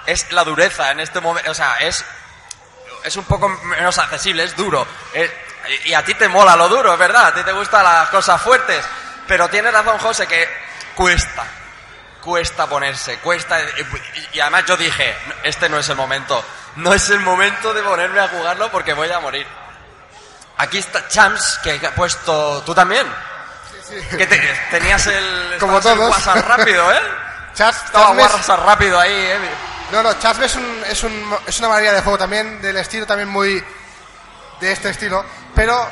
es 0.06 0.30
la 0.30 0.44
dureza 0.44 0.92
en 0.92 1.00
este 1.00 1.20
momento. 1.20 1.50
O 1.50 1.54
sea, 1.54 1.78
es, 1.78 2.04
es 3.02 3.16
un 3.16 3.24
poco 3.24 3.48
menos 3.48 3.98
accesible, 3.98 4.44
es 4.44 4.54
duro. 4.54 4.86
Es- 5.12 5.32
y 5.84 5.94
a 5.94 6.04
ti 6.04 6.14
te 6.14 6.28
mola 6.28 6.54
lo 6.54 6.68
duro, 6.68 6.92
es 6.92 6.98
verdad. 6.98 7.26
A 7.26 7.34
ti 7.34 7.42
te 7.42 7.52
gustan 7.52 7.82
las 7.82 8.08
cosas 8.10 8.40
fuertes. 8.40 8.84
Pero 9.28 9.48
tiene 9.48 9.70
razón 9.70 9.98
José 9.98 10.26
que 10.26 10.48
cuesta. 10.94 11.44
Cuesta 12.22 12.66
ponerse, 12.66 13.18
cuesta. 13.18 13.60
y- 13.60 14.36
Y 14.36 14.40
además 14.40 14.64
yo 14.66 14.76
dije, 14.76 15.16
"No, 15.28 15.34
este 15.44 15.68
no 15.68 15.78
es 15.78 15.88
el 15.88 15.96
momento. 15.96 16.44
No 16.76 16.92
es 16.92 17.08
el 17.10 17.20
momento 17.20 17.72
de 17.72 17.82
ponerme 17.82 18.20
a 18.20 18.28
jugarlo 18.28 18.70
porque 18.70 18.92
voy 18.94 19.10
a 19.10 19.20
morir. 19.20 19.46
Aquí 20.58 20.78
está 20.78 21.06
Champs, 21.08 21.60
que 21.62 21.80
ha 21.86 21.94
puesto... 21.94 22.62
¿Tú 22.66 22.74
también? 22.74 23.06
Que 24.16 24.26
te- 24.26 24.60
tenías 24.70 25.06
el... 25.06 25.56
Como 25.60 25.76
el 25.76 25.82
todos. 25.82 25.98
WhatsApp 26.10 26.44
rápido, 26.48 26.92
¿eh? 26.92 27.00
Chas, 27.54 27.84
Estaba 27.84 28.10
WhatsApp 28.10 28.64
rápido 28.64 28.98
ahí, 28.98 29.12
¿eh? 29.12 29.38
No, 29.92 30.02
no, 30.02 30.12
Chasme 30.18 30.46
es, 30.46 30.56
un, 30.56 30.82
es, 30.86 31.02
un, 31.04 31.36
es 31.46 31.58
una 31.60 31.68
maravilla 31.68 31.92
de 31.94 32.02
juego 32.02 32.18
también, 32.18 32.60
del 32.60 32.76
estilo 32.76 33.06
también 33.06 33.28
muy 33.28 33.64
de 34.60 34.72
este 34.72 34.90
estilo, 34.90 35.24
pero 35.54 35.88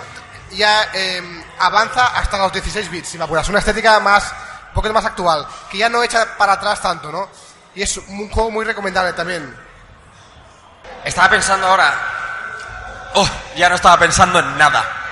ya 0.50 0.90
eh, 0.92 1.44
avanza 1.58 2.06
hasta 2.08 2.38
los 2.38 2.52
16 2.52 2.90
bits, 2.90 3.08
si 3.08 3.18
me 3.18 3.24
apuras. 3.24 3.48
Una 3.48 3.58
estética 3.58 4.00
más, 4.00 4.32
un 4.68 4.74
poquito 4.74 4.94
más 4.94 5.04
actual, 5.04 5.46
que 5.70 5.78
ya 5.78 5.88
no 5.88 6.02
echa 6.02 6.36
para 6.36 6.54
atrás 6.54 6.80
tanto, 6.80 7.10
¿no? 7.10 7.28
Y 7.74 7.82
es 7.82 7.96
un 7.96 8.30
juego 8.30 8.50
muy 8.50 8.64
recomendable 8.64 9.12
también. 9.12 9.56
Estaba 11.04 11.28
pensando 11.30 11.66
ahora... 11.66 11.94
Oh, 13.14 13.28
ya 13.56 13.68
no 13.68 13.76
estaba 13.76 13.98
pensando 13.98 14.38
en 14.38 14.58
nada. 14.58 15.05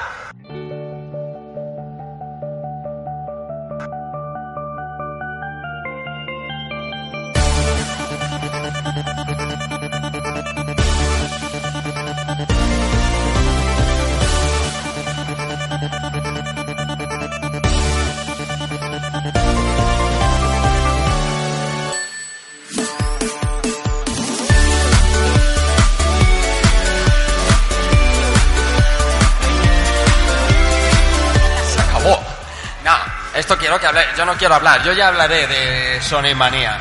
Esto 33.34 33.56
quiero 33.58 33.78
que 33.80 33.86
hable. 33.86 34.06
Yo 34.16 34.24
no 34.24 34.34
quiero 34.36 34.54
hablar. 34.54 34.82
Yo 34.82 34.92
ya 34.92 35.08
hablaré 35.08 35.46
de 35.46 36.00
Sonic 36.02 36.34
Manía. 36.36 36.78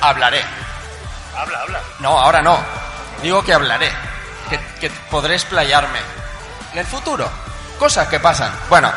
Hablaré. 0.00 0.42
Habla, 1.36 1.60
habla. 1.62 1.80
No, 2.00 2.18
ahora 2.18 2.42
no. 2.42 2.58
Digo 3.22 3.42
que 3.44 3.52
hablaré. 3.54 3.90
Que, 4.48 4.58
que 4.80 4.90
podré 5.10 5.34
explayarme. 5.34 5.98
En 6.72 6.78
el 6.78 6.86
futuro. 6.86 7.30
Cosas 7.78 8.08
que 8.08 8.20
pasan. 8.20 8.52
Bueno. 8.68 8.92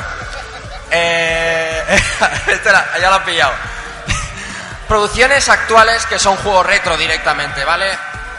Eh, 0.92 1.84
este 2.48 2.70
era- 2.70 2.86
ya 3.00 3.10
lo 3.10 3.16
han 3.16 3.24
pillado. 3.26 3.54
Producciones 4.88 5.50
actuales 5.50 6.06
que 6.06 6.20
son 6.20 6.36
juegos 6.38 6.66
retro 6.66 6.96
directamente, 6.98 7.64
¿vale? 7.66 7.98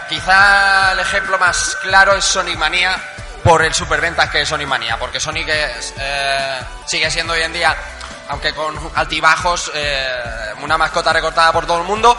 Quizá 0.08 0.92
el 0.92 1.00
ejemplo 1.00 1.38
más 1.38 1.76
claro 1.82 2.14
es 2.14 2.24
Sonic 2.24 2.56
Mania 2.56 2.96
por 3.44 3.62
el 3.62 3.74
superventas 3.74 4.30
que 4.30 4.40
es 4.42 4.48
Sonic 4.48 4.66
Mania, 4.66 4.98
porque 4.98 5.20
Sonic 5.20 5.48
es, 5.48 5.94
eh, 5.98 6.60
sigue 6.86 7.10
siendo 7.10 7.34
hoy 7.34 7.42
en 7.42 7.52
día, 7.52 7.76
aunque 8.28 8.54
con 8.54 8.76
altibajos, 8.94 9.70
eh, 9.74 10.54
una 10.62 10.78
mascota 10.78 11.12
recortada 11.12 11.52
por 11.52 11.66
todo 11.66 11.78
el 11.78 11.84
mundo. 11.84 12.16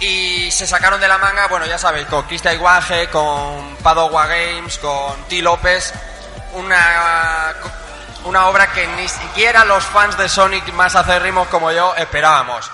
Y 0.00 0.50
se 0.50 0.66
sacaron 0.66 1.00
de 1.00 1.08
la 1.08 1.18
manga, 1.18 1.46
bueno, 1.48 1.66
ya 1.66 1.76
sabéis, 1.76 2.06
con 2.06 2.22
Cristian 2.22 2.54
Iguaje, 2.54 3.08
con 3.08 3.76
Padogua 3.82 4.26
Games, 4.26 4.78
con 4.78 5.22
T. 5.28 5.42
López, 5.42 5.92
una, 6.54 7.52
una 8.24 8.46
obra 8.48 8.72
que 8.72 8.86
ni 8.86 9.08
siquiera 9.08 9.64
los 9.64 9.84
fans 9.84 10.16
de 10.16 10.28
Sonic 10.28 10.72
más 10.72 10.96
acérrimos 10.96 11.48
como 11.48 11.70
yo 11.70 11.94
esperábamos. 11.96 12.70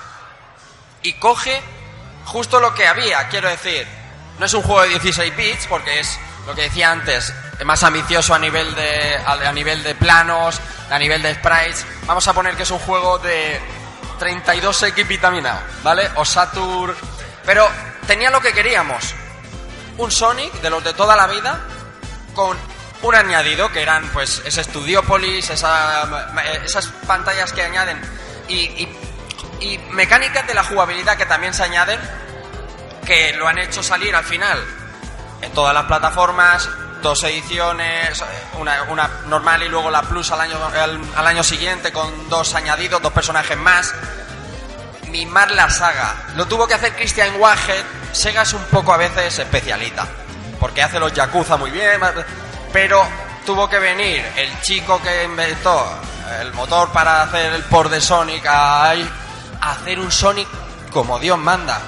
Y 1.02 1.14
coge 1.14 1.62
justo 2.26 2.60
lo 2.60 2.74
que 2.74 2.86
había, 2.86 3.28
quiero 3.28 3.48
decir. 3.48 3.86
No 4.38 4.46
es 4.46 4.54
un 4.54 4.62
juego 4.62 4.82
de 4.82 4.88
16 4.90 5.36
bits, 5.36 5.66
porque 5.66 6.00
es 6.00 6.18
lo 6.46 6.54
que 6.54 6.62
decía 6.62 6.90
antes, 6.92 7.32
más 7.64 7.82
ambicioso 7.82 8.34
a 8.34 8.38
nivel 8.38 8.74
de, 8.74 9.16
a, 9.24 9.52
nivel 9.52 9.82
de 9.82 9.94
planos, 9.94 10.60
a 10.90 10.98
nivel 10.98 11.22
de 11.22 11.34
sprites. 11.34 11.84
Vamos 12.06 12.26
a 12.28 12.32
poner 12.32 12.54
que 12.56 12.62
es 12.62 12.70
un 12.70 12.78
juego 12.78 13.18
de 13.18 13.60
32X 14.20 15.06
vitaminado, 15.06 15.60
¿vale? 15.82 16.08
O 16.16 16.24
Saturn. 16.24 16.94
Pero 17.44 17.68
tenía 18.06 18.30
lo 18.30 18.40
que 18.40 18.52
queríamos. 18.52 19.14
Un 19.98 20.10
Sonic 20.10 20.52
de 20.60 20.70
los 20.70 20.84
de 20.84 20.94
toda 20.94 21.16
la 21.16 21.26
vida 21.26 21.60
con 22.34 22.56
un 23.02 23.14
añadido 23.14 23.70
que 23.72 23.82
eran 23.82 24.06
pues 24.08 24.42
ese 24.44 24.62
Studiopolis, 24.64 25.50
esa- 25.50 26.30
esas 26.64 26.86
pantallas 27.06 27.52
que 27.52 27.62
añaden 27.62 28.00
y- 28.48 28.88
y 29.60 29.78
mecánicas 29.90 30.46
de 30.46 30.54
la 30.54 30.62
jugabilidad 30.64 31.16
que 31.16 31.26
también 31.26 31.54
se 31.54 31.62
añaden 31.64 31.98
que 33.06 33.32
lo 33.34 33.48
han 33.48 33.58
hecho 33.58 33.82
salir 33.82 34.14
al 34.14 34.24
final 34.24 34.62
en 35.46 35.52
todas 35.52 35.72
las 35.72 35.84
plataformas, 35.84 36.68
dos 37.02 37.22
ediciones, 37.24 38.22
una, 38.58 39.08
normal 39.28 39.62
y 39.62 39.68
luego 39.68 39.90
la 39.90 40.02
Plus 40.02 40.30
al 40.32 40.40
año, 40.40 40.58
al, 41.16 41.26
año 41.26 41.42
siguiente 41.42 41.92
con 41.92 42.28
dos 42.28 42.54
añadidos, 42.54 43.00
dos 43.00 43.12
personajes 43.12 43.56
más. 43.56 43.94
Mimar 45.08 45.52
la 45.52 45.70
saga. 45.70 46.14
Lo 46.34 46.46
tuvo 46.46 46.66
que 46.66 46.74
hacer 46.74 46.94
Christian 46.96 47.40
Waget. 47.40 47.84
Sega 48.12 48.42
es 48.42 48.52
un 48.52 48.64
poco 48.64 48.92
a 48.92 48.96
veces 48.96 49.38
especialita. 49.38 50.06
Porque 50.58 50.82
hace 50.82 50.98
los 50.98 51.12
Yakuza 51.12 51.56
muy 51.56 51.70
bien. 51.70 52.00
Pero 52.72 53.06
tuvo 53.46 53.70
que 53.70 53.78
venir 53.78 54.24
el 54.36 54.60
chico 54.60 55.00
que 55.00 55.24
inventó 55.24 55.86
el 56.40 56.52
motor 56.54 56.90
para 56.90 57.22
hacer 57.22 57.52
el 57.52 57.62
port 57.64 57.90
de 57.90 58.00
Sonic 58.00 58.44
a 58.46 58.94
hacer 59.60 60.00
un 60.00 60.10
Sonic 60.10 60.48
como 60.90 61.18
Dios 61.18 61.38
manda. 61.38 61.80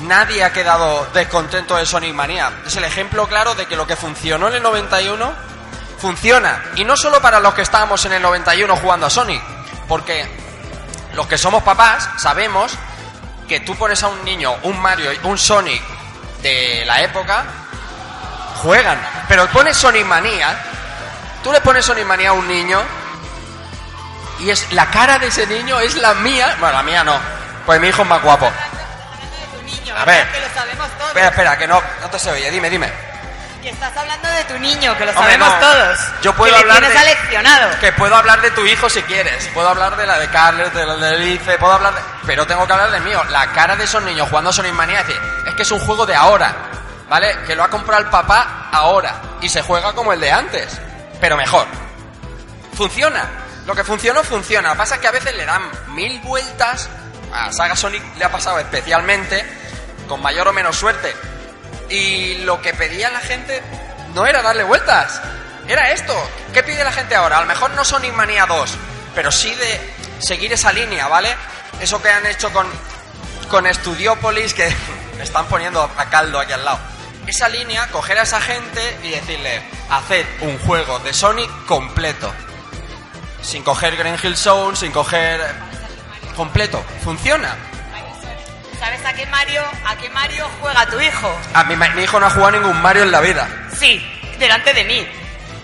Nadie 0.00 0.44
ha 0.44 0.52
quedado 0.52 1.06
descontento 1.14 1.76
de 1.76 1.86
Sonic 1.86 2.14
Manía. 2.14 2.50
Es 2.66 2.76
el 2.76 2.84
ejemplo 2.84 3.26
claro 3.26 3.54
de 3.54 3.66
que 3.66 3.76
lo 3.76 3.86
que 3.86 3.96
funcionó 3.96 4.48
en 4.48 4.54
el 4.54 4.62
91 4.62 5.32
funciona. 5.98 6.62
Y 6.76 6.84
no 6.84 6.96
solo 6.96 7.20
para 7.20 7.40
los 7.40 7.54
que 7.54 7.62
estábamos 7.62 8.04
en 8.04 8.12
el 8.12 8.22
91 8.22 8.76
jugando 8.76 9.06
a 9.06 9.10
Sonic. 9.10 9.42
Porque 9.88 10.28
los 11.14 11.26
que 11.26 11.38
somos 11.38 11.62
papás 11.62 12.10
sabemos 12.18 12.72
que 13.48 13.60
tú 13.60 13.74
pones 13.76 14.02
a 14.02 14.08
un 14.08 14.22
niño, 14.24 14.54
un 14.64 14.78
Mario, 14.80 15.10
un 15.22 15.38
Sonic 15.38 15.82
de 16.42 16.84
la 16.84 17.00
época, 17.00 17.44
juegan. 18.62 18.98
Pero 19.28 19.46
pones 19.48 19.76
Sonic 19.76 20.04
Manía, 20.04 20.58
tú 21.42 21.52
le 21.52 21.60
pones 21.60 21.84
Sonic 21.84 22.04
Manía 22.04 22.30
a 22.30 22.32
un 22.34 22.46
niño 22.46 22.82
y 24.40 24.50
es 24.50 24.70
la 24.72 24.90
cara 24.90 25.18
de 25.18 25.28
ese 25.28 25.46
niño 25.46 25.80
es 25.80 25.96
la 25.96 26.14
mía. 26.14 26.56
Bueno, 26.60 26.76
la 26.76 26.82
mía 26.82 27.02
no, 27.02 27.18
pues 27.64 27.80
mi 27.80 27.88
hijo 27.88 28.02
es 28.02 28.08
más 28.08 28.22
guapo. 28.22 28.52
A 29.96 30.04
ver, 30.04 30.26
Que 30.32 30.40
lo 30.40 30.48
sabemos 30.54 30.88
todos. 30.98 31.08
espera, 31.08 31.28
espera, 31.28 31.58
que 31.58 31.66
no, 31.66 31.82
no 32.00 32.10
te 32.10 32.18
se 32.18 32.30
oye, 32.30 32.50
dime, 32.50 32.68
dime. 32.70 32.90
Que 33.62 33.70
estás 33.72 33.96
hablando 33.96 34.28
de 34.28 34.44
tu 34.44 34.58
niño, 34.60 34.96
que 34.96 35.04
lo 35.04 35.10
Hombre, 35.10 35.24
sabemos 35.24 35.48
no. 35.48 35.58
todos. 35.60 35.98
Yo 36.22 36.32
puedo 36.34 36.54
que 36.54 36.60
hablar 36.60 36.80
le 36.82 36.86
tienes 36.88 37.02
de- 37.04 37.10
aleccionado. 37.10 37.80
Que 37.80 37.92
puedo 37.92 38.14
hablar 38.14 38.40
de 38.40 38.50
tu 38.52 38.64
hijo 38.64 38.88
si 38.88 39.02
quieres. 39.02 39.48
Puedo 39.54 39.68
hablar 39.68 39.96
de 39.96 40.06
la 40.06 40.18
de 40.20 40.28
Carles, 40.28 40.72
de 40.72 40.86
la 40.86 40.94
de 40.96 41.18
Lice, 41.18 41.58
puedo 41.58 41.72
hablar 41.72 41.92
de... 41.94 42.00
Pero 42.26 42.46
tengo 42.46 42.64
que 42.66 42.72
hablar 42.72 42.92
del 42.92 43.02
mío. 43.02 43.20
La 43.30 43.46
cara 43.52 43.74
de 43.74 43.82
esos 43.84 44.00
niños 44.04 44.28
jugando 44.28 44.50
a 44.50 44.52
Sonic 44.52 44.72
Mania 44.72 45.00
es 45.00 45.06
decir, 45.08 45.22
es 45.48 45.54
que 45.54 45.62
es 45.62 45.70
un 45.72 45.80
juego 45.80 46.06
de 46.06 46.14
ahora. 46.14 46.54
¿Vale? 47.08 47.36
Que 47.46 47.56
lo 47.56 47.64
ha 47.64 47.68
comprado 47.70 48.02
el 48.04 48.08
papá 48.08 48.68
ahora. 48.72 49.14
Y 49.40 49.48
se 49.48 49.62
juega 49.62 49.92
como 49.94 50.12
el 50.12 50.20
de 50.20 50.30
antes. 50.30 50.80
Pero 51.20 51.36
mejor. 51.36 51.66
Funciona. 52.74 53.24
Lo 53.66 53.74
que 53.74 53.82
funcionó, 53.84 54.22
funciona. 54.22 54.68
Lo 54.68 54.74
que 54.74 54.78
pasa 54.78 54.94
es 54.96 55.00
que 55.00 55.08
a 55.08 55.12
veces 55.12 55.34
le 55.34 55.44
dan 55.44 55.62
mil 55.88 56.20
vueltas. 56.20 56.88
A 57.32 57.52
Saga 57.52 57.76
Sonic 57.76 58.02
le 58.16 58.24
ha 58.24 58.30
pasado 58.30 58.58
especialmente, 58.58 59.44
con 60.08 60.22
mayor 60.22 60.48
o 60.48 60.52
menos 60.52 60.76
suerte. 60.76 61.14
Y 61.88 62.38
lo 62.38 62.60
que 62.60 62.74
pedía 62.74 63.10
la 63.10 63.20
gente 63.20 63.62
no 64.14 64.26
era 64.26 64.42
darle 64.42 64.64
vueltas. 64.64 65.20
Era 65.68 65.90
esto. 65.90 66.14
¿Qué 66.52 66.62
pide 66.62 66.84
la 66.84 66.92
gente 66.92 67.14
ahora? 67.14 67.38
A 67.38 67.40
lo 67.40 67.46
mejor 67.46 67.70
no 67.72 67.84
Sonic 67.84 68.14
Mania 68.14 68.46
2, 68.46 68.74
pero 69.14 69.30
sí 69.32 69.54
de 69.54 69.94
seguir 70.20 70.52
esa 70.52 70.72
línea, 70.72 71.08
¿vale? 71.08 71.34
Eso 71.80 72.00
que 72.00 72.08
han 72.08 72.24
hecho 72.26 72.52
con, 72.52 72.66
con 73.50 73.66
Studiopolis, 73.66 74.54
que 74.54 74.74
me 75.16 75.24
están 75.24 75.46
poniendo 75.46 75.82
a 75.82 76.04
caldo 76.10 76.38
aquí 76.38 76.52
al 76.52 76.64
lado. 76.64 76.78
Esa 77.26 77.48
línea, 77.48 77.88
coger 77.88 78.18
a 78.18 78.22
esa 78.22 78.40
gente 78.40 78.98
y 79.02 79.10
decirle, 79.10 79.62
haced 79.90 80.24
un 80.42 80.58
juego 80.60 81.00
de 81.00 81.12
Sonic 81.12 81.50
completo. 81.66 82.32
Sin 83.42 83.64
coger 83.64 83.96
Green 83.96 84.16
Hill 84.22 84.36
Zone, 84.36 84.76
sin 84.76 84.92
coger... 84.92 85.40
Completo. 86.36 86.84
Funciona. 87.02 87.54
¿Sabes 88.78 89.04
a 89.06 89.12
qué 89.14 89.24
Mario, 89.26 89.62
a 89.86 89.96
qué 89.96 90.08
Mario 90.10 90.46
juega 90.60 90.86
tu 90.86 91.00
hijo? 91.00 91.34
A 91.54 91.64
mi, 91.64 91.76
mi 91.76 92.02
hijo 92.02 92.20
no 92.20 92.26
ha 92.26 92.30
jugado 92.30 92.52
ningún 92.52 92.80
Mario 92.82 93.04
en 93.04 93.10
la 93.10 93.20
vida. 93.20 93.48
Sí, 93.74 94.04
delante 94.38 94.74
de 94.74 94.84
mí. 94.84 95.08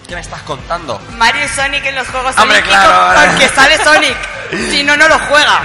¿Qué 0.08 0.14
me 0.14 0.20
estás 0.22 0.40
contando? 0.42 0.98
Mario 1.12 1.44
y 1.44 1.48
Sonic 1.48 1.84
en 1.84 1.94
los 1.94 2.08
juegos 2.08 2.36
Hombre, 2.38 2.58
olímpicos 2.58 2.84
claro, 2.84 3.30
porque 3.30 3.48
sale 3.48 3.78
Sonic. 3.84 4.16
si 4.70 4.82
no, 4.82 4.96
no 4.96 5.08
lo 5.08 5.18
juega. 5.18 5.62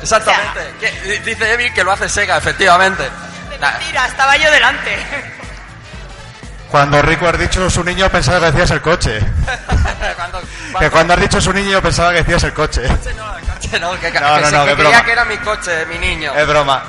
Exactamente. 0.00 0.74
Que- 0.80 1.20
dice 1.20 1.52
Evil 1.52 1.72
que 1.74 1.82
lo 1.84 1.92
hace 1.92 2.08
Sega, 2.08 2.36
efectivamente. 2.36 3.08
Nah, 3.60 3.72
Mira, 3.86 4.06
estaba 4.06 4.36
yo 4.36 4.50
delante. 4.50 4.96
Cuando 6.76 7.00
Rico 7.02 7.26
has 7.26 7.38
dicho 7.38 7.70
su 7.70 7.82
niño 7.82 8.10
pensaba 8.10 8.38
que 8.40 8.46
decías 8.52 8.70
el 8.70 8.82
coche. 8.82 9.18
cuando- 10.16 10.40
Que 10.78 10.90
cuando 10.90 11.14
has 11.14 11.20
dicho 11.20 11.40
su 11.40 11.52
niño 11.52 11.80
pensaba 11.80 12.10
que 12.12 12.18
decías 12.18 12.44
el 12.44 12.52
coche. 12.52 12.82
coche, 12.86 13.14
no, 13.80 13.92
que, 13.98 14.12
que 14.12 14.20
No, 14.20 14.40
no, 14.40 14.50
no, 14.50 14.66
que 14.66 14.74
creía 14.74 15.04
era 15.10 15.24
mi 15.24 15.38
coche, 15.38 15.86
mi 15.86 15.98
niño. 15.98 16.34
Es 16.34 16.46
broma. 16.46 16.82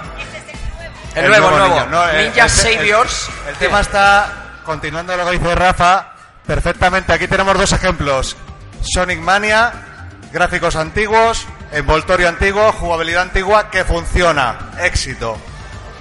El 1.16 1.30
nuevo, 1.30 1.50
el 1.52 1.58
nuevo. 1.58 1.86
no, 1.90 2.10
eh, 2.10 2.24
Ninja 2.26 2.44
el- 2.44 2.50
Saviors. 2.50 3.30
El, 3.48 3.56
tema 3.56 3.80
está, 3.80 4.28
continuando 4.66 5.16
lo 5.16 5.26
que 5.26 5.32
dice 5.38 5.56
Rafa, 5.56 6.08
perfectamente. 6.46 7.14
Aquí 7.14 7.28
tenemos 7.28 7.58
dos 7.58 7.72
ejemplos. 7.72 8.36
Sonic 8.82 9.20
Mania, 9.20 9.72
gráficos 10.34 10.76
antiguos, 10.76 11.48
envoltorio 11.72 12.28
antiguo, 12.28 12.72
jugabilidad 12.74 13.22
antigua 13.24 13.70
que 13.72 13.86
funciona. 13.86 14.72
Éxito. 14.82 15.38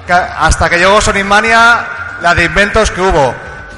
Hasta 0.09 0.69
que 0.69 0.77
llegó 0.79 1.01
Sonic 1.01 1.25
Mania, 1.25 1.87
la 2.21 2.35
de 2.35 2.45
inventos 2.45 2.91
que 2.91 3.01
hubo. 3.01 3.35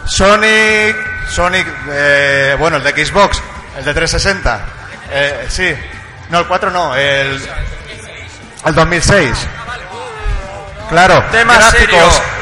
Sonic, 0.09 0.97
Sonic, 1.31 1.67
eh, 1.91 2.57
bueno, 2.59 2.79
el 2.79 2.83
de 2.83 3.05
Xbox, 3.07 3.41
el 3.79 3.85
de 3.85 3.95
360. 3.95 4.61
Eh, 5.11 5.47
sí. 5.51 5.75
No, 6.31 6.41
el 6.41 6.47
4 6.47 6.71
no, 6.71 6.95
el, 6.95 7.41
el 8.67 8.75
2006. 8.75 9.37
Claro, 10.89 11.23
gráficos, 11.31 11.71
serio. 11.71 11.99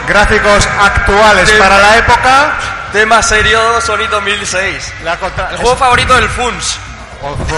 gráficos 0.09 0.69
actuales 0.81 1.51
Tema- 1.51 1.65
para 1.65 1.79
la 1.79 1.97
época. 1.97 2.53
Tema 2.93 3.21
serio 3.23 3.81
Sonic 3.81 4.09
2006. 4.11 4.93
La 5.05 5.17
contra- 5.19 5.51
El 5.51 5.57
juego 5.59 5.77
favorito 5.77 6.15
del 6.15 6.29
FUNS. 6.29 6.79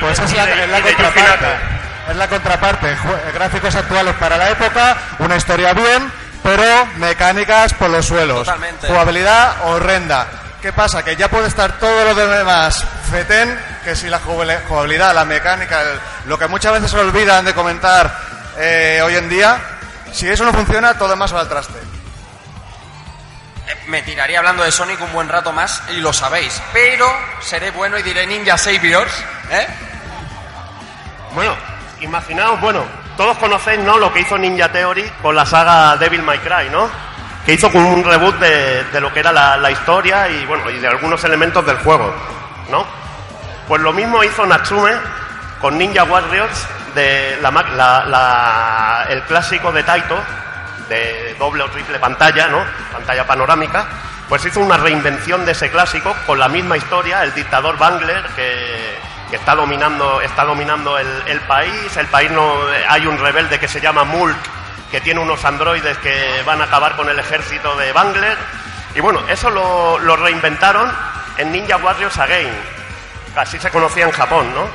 Pues 0.00 0.18
es 0.18 0.32
la, 0.34 0.44
es 0.44 0.68
la 0.70 0.80
contraparte. 0.80 1.46
Es 2.08 2.16
la 2.16 2.28
contraparte. 2.28 2.96
Gráficos 3.34 3.74
actuales 3.74 4.14
para 4.18 4.38
la 4.38 4.48
época, 4.50 4.96
una 5.18 5.36
historia 5.36 5.74
bien, 5.74 6.10
pero 6.42 6.86
mecánicas 6.96 7.74
por 7.74 7.90
los 7.90 8.06
suelos. 8.06 8.38
Totalmente. 8.40 8.86
Jugabilidad 8.88 9.64
horrenda. 9.64 10.26
¿Qué 10.62 10.72
pasa? 10.72 11.02
Que 11.02 11.16
ya 11.16 11.28
puede 11.28 11.48
estar 11.48 11.78
todo 11.78 12.04
lo 12.04 12.14
demás 12.14 12.84
fetén, 13.10 13.58
que 13.82 13.96
si 13.96 14.08
la 14.08 14.20
jugabili- 14.20 14.60
jugabilidad, 14.68 15.14
la 15.14 15.24
mecánica, 15.24 15.80
el- 15.80 15.98
lo 16.26 16.38
que 16.38 16.46
muchas 16.48 16.72
veces 16.74 16.90
se 16.90 16.98
olvidan 16.98 17.44
de 17.44 17.54
comentar 17.54 18.14
eh, 18.58 19.00
hoy 19.02 19.16
en 19.16 19.28
día, 19.28 19.58
si 20.12 20.28
eso 20.28 20.44
no 20.44 20.52
funciona, 20.52 20.94
todo 20.98 21.08
demás 21.08 21.34
va 21.34 21.40
al 21.40 21.48
traste. 21.48 21.78
Eh, 23.68 23.76
Me 23.86 24.02
tiraría 24.02 24.38
hablando 24.38 24.62
de 24.64 24.70
Sonic 24.72 25.00
un 25.00 25.12
buen 25.12 25.28
rato 25.28 25.50
más 25.52 25.82
y 25.90 26.00
lo 26.00 26.12
sabéis. 26.12 26.60
Pero 26.74 27.10
seré 27.40 27.70
bueno 27.70 27.96
y 27.98 28.02
diré 28.02 28.26
Ninja 28.26 28.58
Saviors. 28.58 29.12
¿Eh? 29.50 29.66
Bueno, 31.34 31.56
imaginaos, 32.00 32.60
bueno, 32.60 32.84
todos 33.20 33.36
conocéis, 33.36 33.80
¿no? 33.80 33.98
Lo 33.98 34.10
que 34.14 34.20
hizo 34.20 34.38
Ninja 34.38 34.72
Theory 34.72 35.04
con 35.20 35.36
la 35.36 35.44
saga 35.44 35.94
Devil 35.98 36.22
May 36.22 36.38
Cry, 36.38 36.70
¿no? 36.72 36.88
Que 37.44 37.52
hizo 37.52 37.70
como 37.70 37.92
un 37.92 38.02
reboot 38.02 38.34
de, 38.38 38.98
lo 38.98 39.12
que 39.12 39.20
era 39.20 39.30
la, 39.30 39.70
historia 39.70 40.26
y, 40.30 40.46
bueno, 40.46 40.70
y 40.70 40.78
de 40.78 40.88
algunos 40.88 41.22
elementos 41.24 41.66
del 41.66 41.76
juego, 41.80 42.14
¿no? 42.70 42.86
Pues 43.68 43.82
lo 43.82 43.92
mismo 43.92 44.24
hizo 44.24 44.46
Natsume 44.46 44.92
con 45.60 45.76
Ninja 45.76 46.04
Warriors 46.04 46.66
el 49.10 49.22
clásico 49.24 49.70
de 49.70 49.82
Taito, 49.82 50.18
de 50.88 51.36
doble 51.38 51.64
o 51.64 51.68
triple 51.68 51.98
pantalla, 51.98 52.48
¿no? 52.48 52.64
Pantalla 52.90 53.26
panorámica. 53.26 53.84
Pues 54.30 54.46
hizo 54.46 54.60
una 54.60 54.78
reinvención 54.78 55.44
de 55.44 55.52
ese 55.52 55.70
clásico 55.70 56.16
con 56.26 56.38
la 56.38 56.48
misma 56.48 56.78
historia, 56.78 57.22
el 57.22 57.34
dictador 57.34 57.76
Bangler 57.76 58.24
que, 58.34 58.98
que 59.30 59.36
está 59.36 59.54
dominando, 59.54 60.20
está 60.20 60.44
dominando 60.44 60.98
el, 60.98 61.22
el 61.26 61.40
país. 61.40 61.96
El 61.96 62.06
país 62.08 62.30
no 62.30 62.52
hay 62.88 63.06
un 63.06 63.18
rebelde 63.18 63.58
que 63.58 63.68
se 63.68 63.80
llama 63.80 64.04
Mulk 64.04 64.36
que 64.90 65.00
tiene 65.00 65.20
unos 65.20 65.44
androides 65.44 65.96
que 65.98 66.42
van 66.44 66.60
a 66.60 66.64
acabar 66.64 66.96
con 66.96 67.08
el 67.08 67.18
ejército 67.18 67.76
de 67.76 67.92
Bangler. 67.92 68.36
Y 68.96 69.00
bueno, 69.00 69.20
eso 69.28 69.48
lo, 69.48 69.98
lo 70.00 70.16
reinventaron 70.16 70.90
en 71.38 71.52
Ninja 71.52 71.76
Warriors 71.76 72.18
Again. 72.18 72.50
Así 73.36 73.58
se 73.60 73.70
conocía 73.70 74.04
en 74.04 74.10
Japón, 74.10 74.52
¿no? 74.52 74.66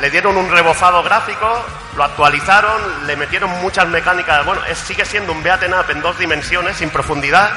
Le 0.00 0.08
dieron 0.10 0.36
un 0.38 0.50
rebozado 0.50 1.02
gráfico, 1.02 1.66
lo 1.96 2.04
actualizaron, 2.04 3.06
le 3.06 3.16
metieron 3.16 3.50
muchas 3.60 3.86
mecánicas. 3.88 4.42
Bueno, 4.46 4.62
es- 4.64 4.78
sigue 4.78 5.04
siendo 5.04 5.32
un 5.32 5.42
beaten 5.42 5.74
up 5.74 5.84
en 5.90 6.00
dos 6.00 6.16
dimensiones, 6.18 6.76
sin 6.76 6.88
profundidad, 6.88 7.50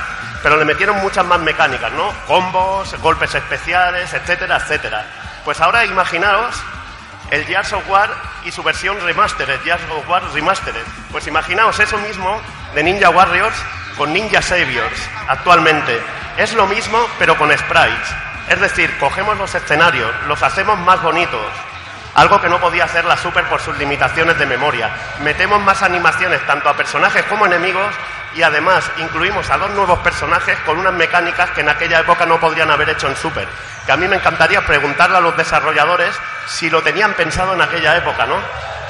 pero 0.43 0.57
le 0.57 0.65
metieron 0.65 0.97
muchas 0.97 1.23
más 1.25 1.39
mecánicas, 1.39 1.91
¿no? 1.93 2.11
Combos, 2.27 2.93
golpes 2.99 3.33
especiales, 3.35 4.13
etcétera, 4.13 4.57
etcétera. 4.57 5.05
Pues 5.43 5.59
ahora 5.59 5.85
imaginaos 5.85 6.55
el 7.31 7.45
Gears 7.45 7.73
of 7.73 7.89
War 7.89 8.09
y 8.43 8.51
su 8.51 8.61
versión 8.61 8.99
remastered, 9.01 9.59
War 10.07 10.23
Remastered. 10.33 10.85
Pues 11.11 11.27
imaginaos 11.27 11.79
eso 11.79 11.97
mismo 11.99 12.39
de 12.75 12.83
Ninja 12.83 13.09
Warriors 13.09 13.55
con 13.97 14.13
Ninja 14.13 14.41
Saviors 14.41 15.09
actualmente. 15.27 15.99
Es 16.37 16.53
lo 16.53 16.67
mismo, 16.67 16.99
pero 17.17 17.37
con 17.37 17.55
sprites. 17.57 18.15
Es 18.49 18.59
decir, 18.59 18.95
cogemos 18.99 19.37
los 19.37 19.53
escenarios, 19.55 20.11
los 20.27 20.43
hacemos 20.43 20.77
más 20.79 21.01
bonitos. 21.01 21.70
Algo 22.15 22.41
que 22.41 22.49
no 22.49 22.59
podía 22.59 22.83
hacer 22.83 23.05
la 23.05 23.15
Super 23.15 23.45
por 23.45 23.61
sus 23.61 23.77
limitaciones 23.77 24.37
de 24.37 24.45
memoria. 24.45 24.89
Metemos 25.21 25.61
más 25.61 25.81
animaciones 25.81 26.45
tanto 26.45 26.67
a 26.67 26.75
personajes 26.75 27.23
como 27.25 27.45
enemigos 27.45 27.93
y 28.35 28.43
además 28.43 28.89
incluimos 28.97 29.49
a 29.49 29.57
dos 29.57 29.71
nuevos 29.71 29.99
personajes 29.99 30.57
con 30.65 30.77
unas 30.77 30.93
mecánicas 30.93 31.49
que 31.51 31.61
en 31.61 31.69
aquella 31.69 31.99
época 31.99 32.25
no 32.25 32.39
podrían 32.39 32.69
haber 32.69 32.89
hecho 32.89 33.07
en 33.07 33.15
Super. 33.15 33.47
Que 33.85 33.91
a 33.91 33.97
mí 33.97 34.07
me 34.07 34.17
encantaría 34.17 34.65
preguntarle 34.65 35.17
a 35.17 35.21
los 35.21 35.35
desarrolladores 35.37 36.15
si 36.47 36.69
lo 36.69 36.81
tenían 36.81 37.13
pensado 37.13 37.53
en 37.53 37.61
aquella 37.61 37.95
época, 37.95 38.25
¿no? 38.25 38.35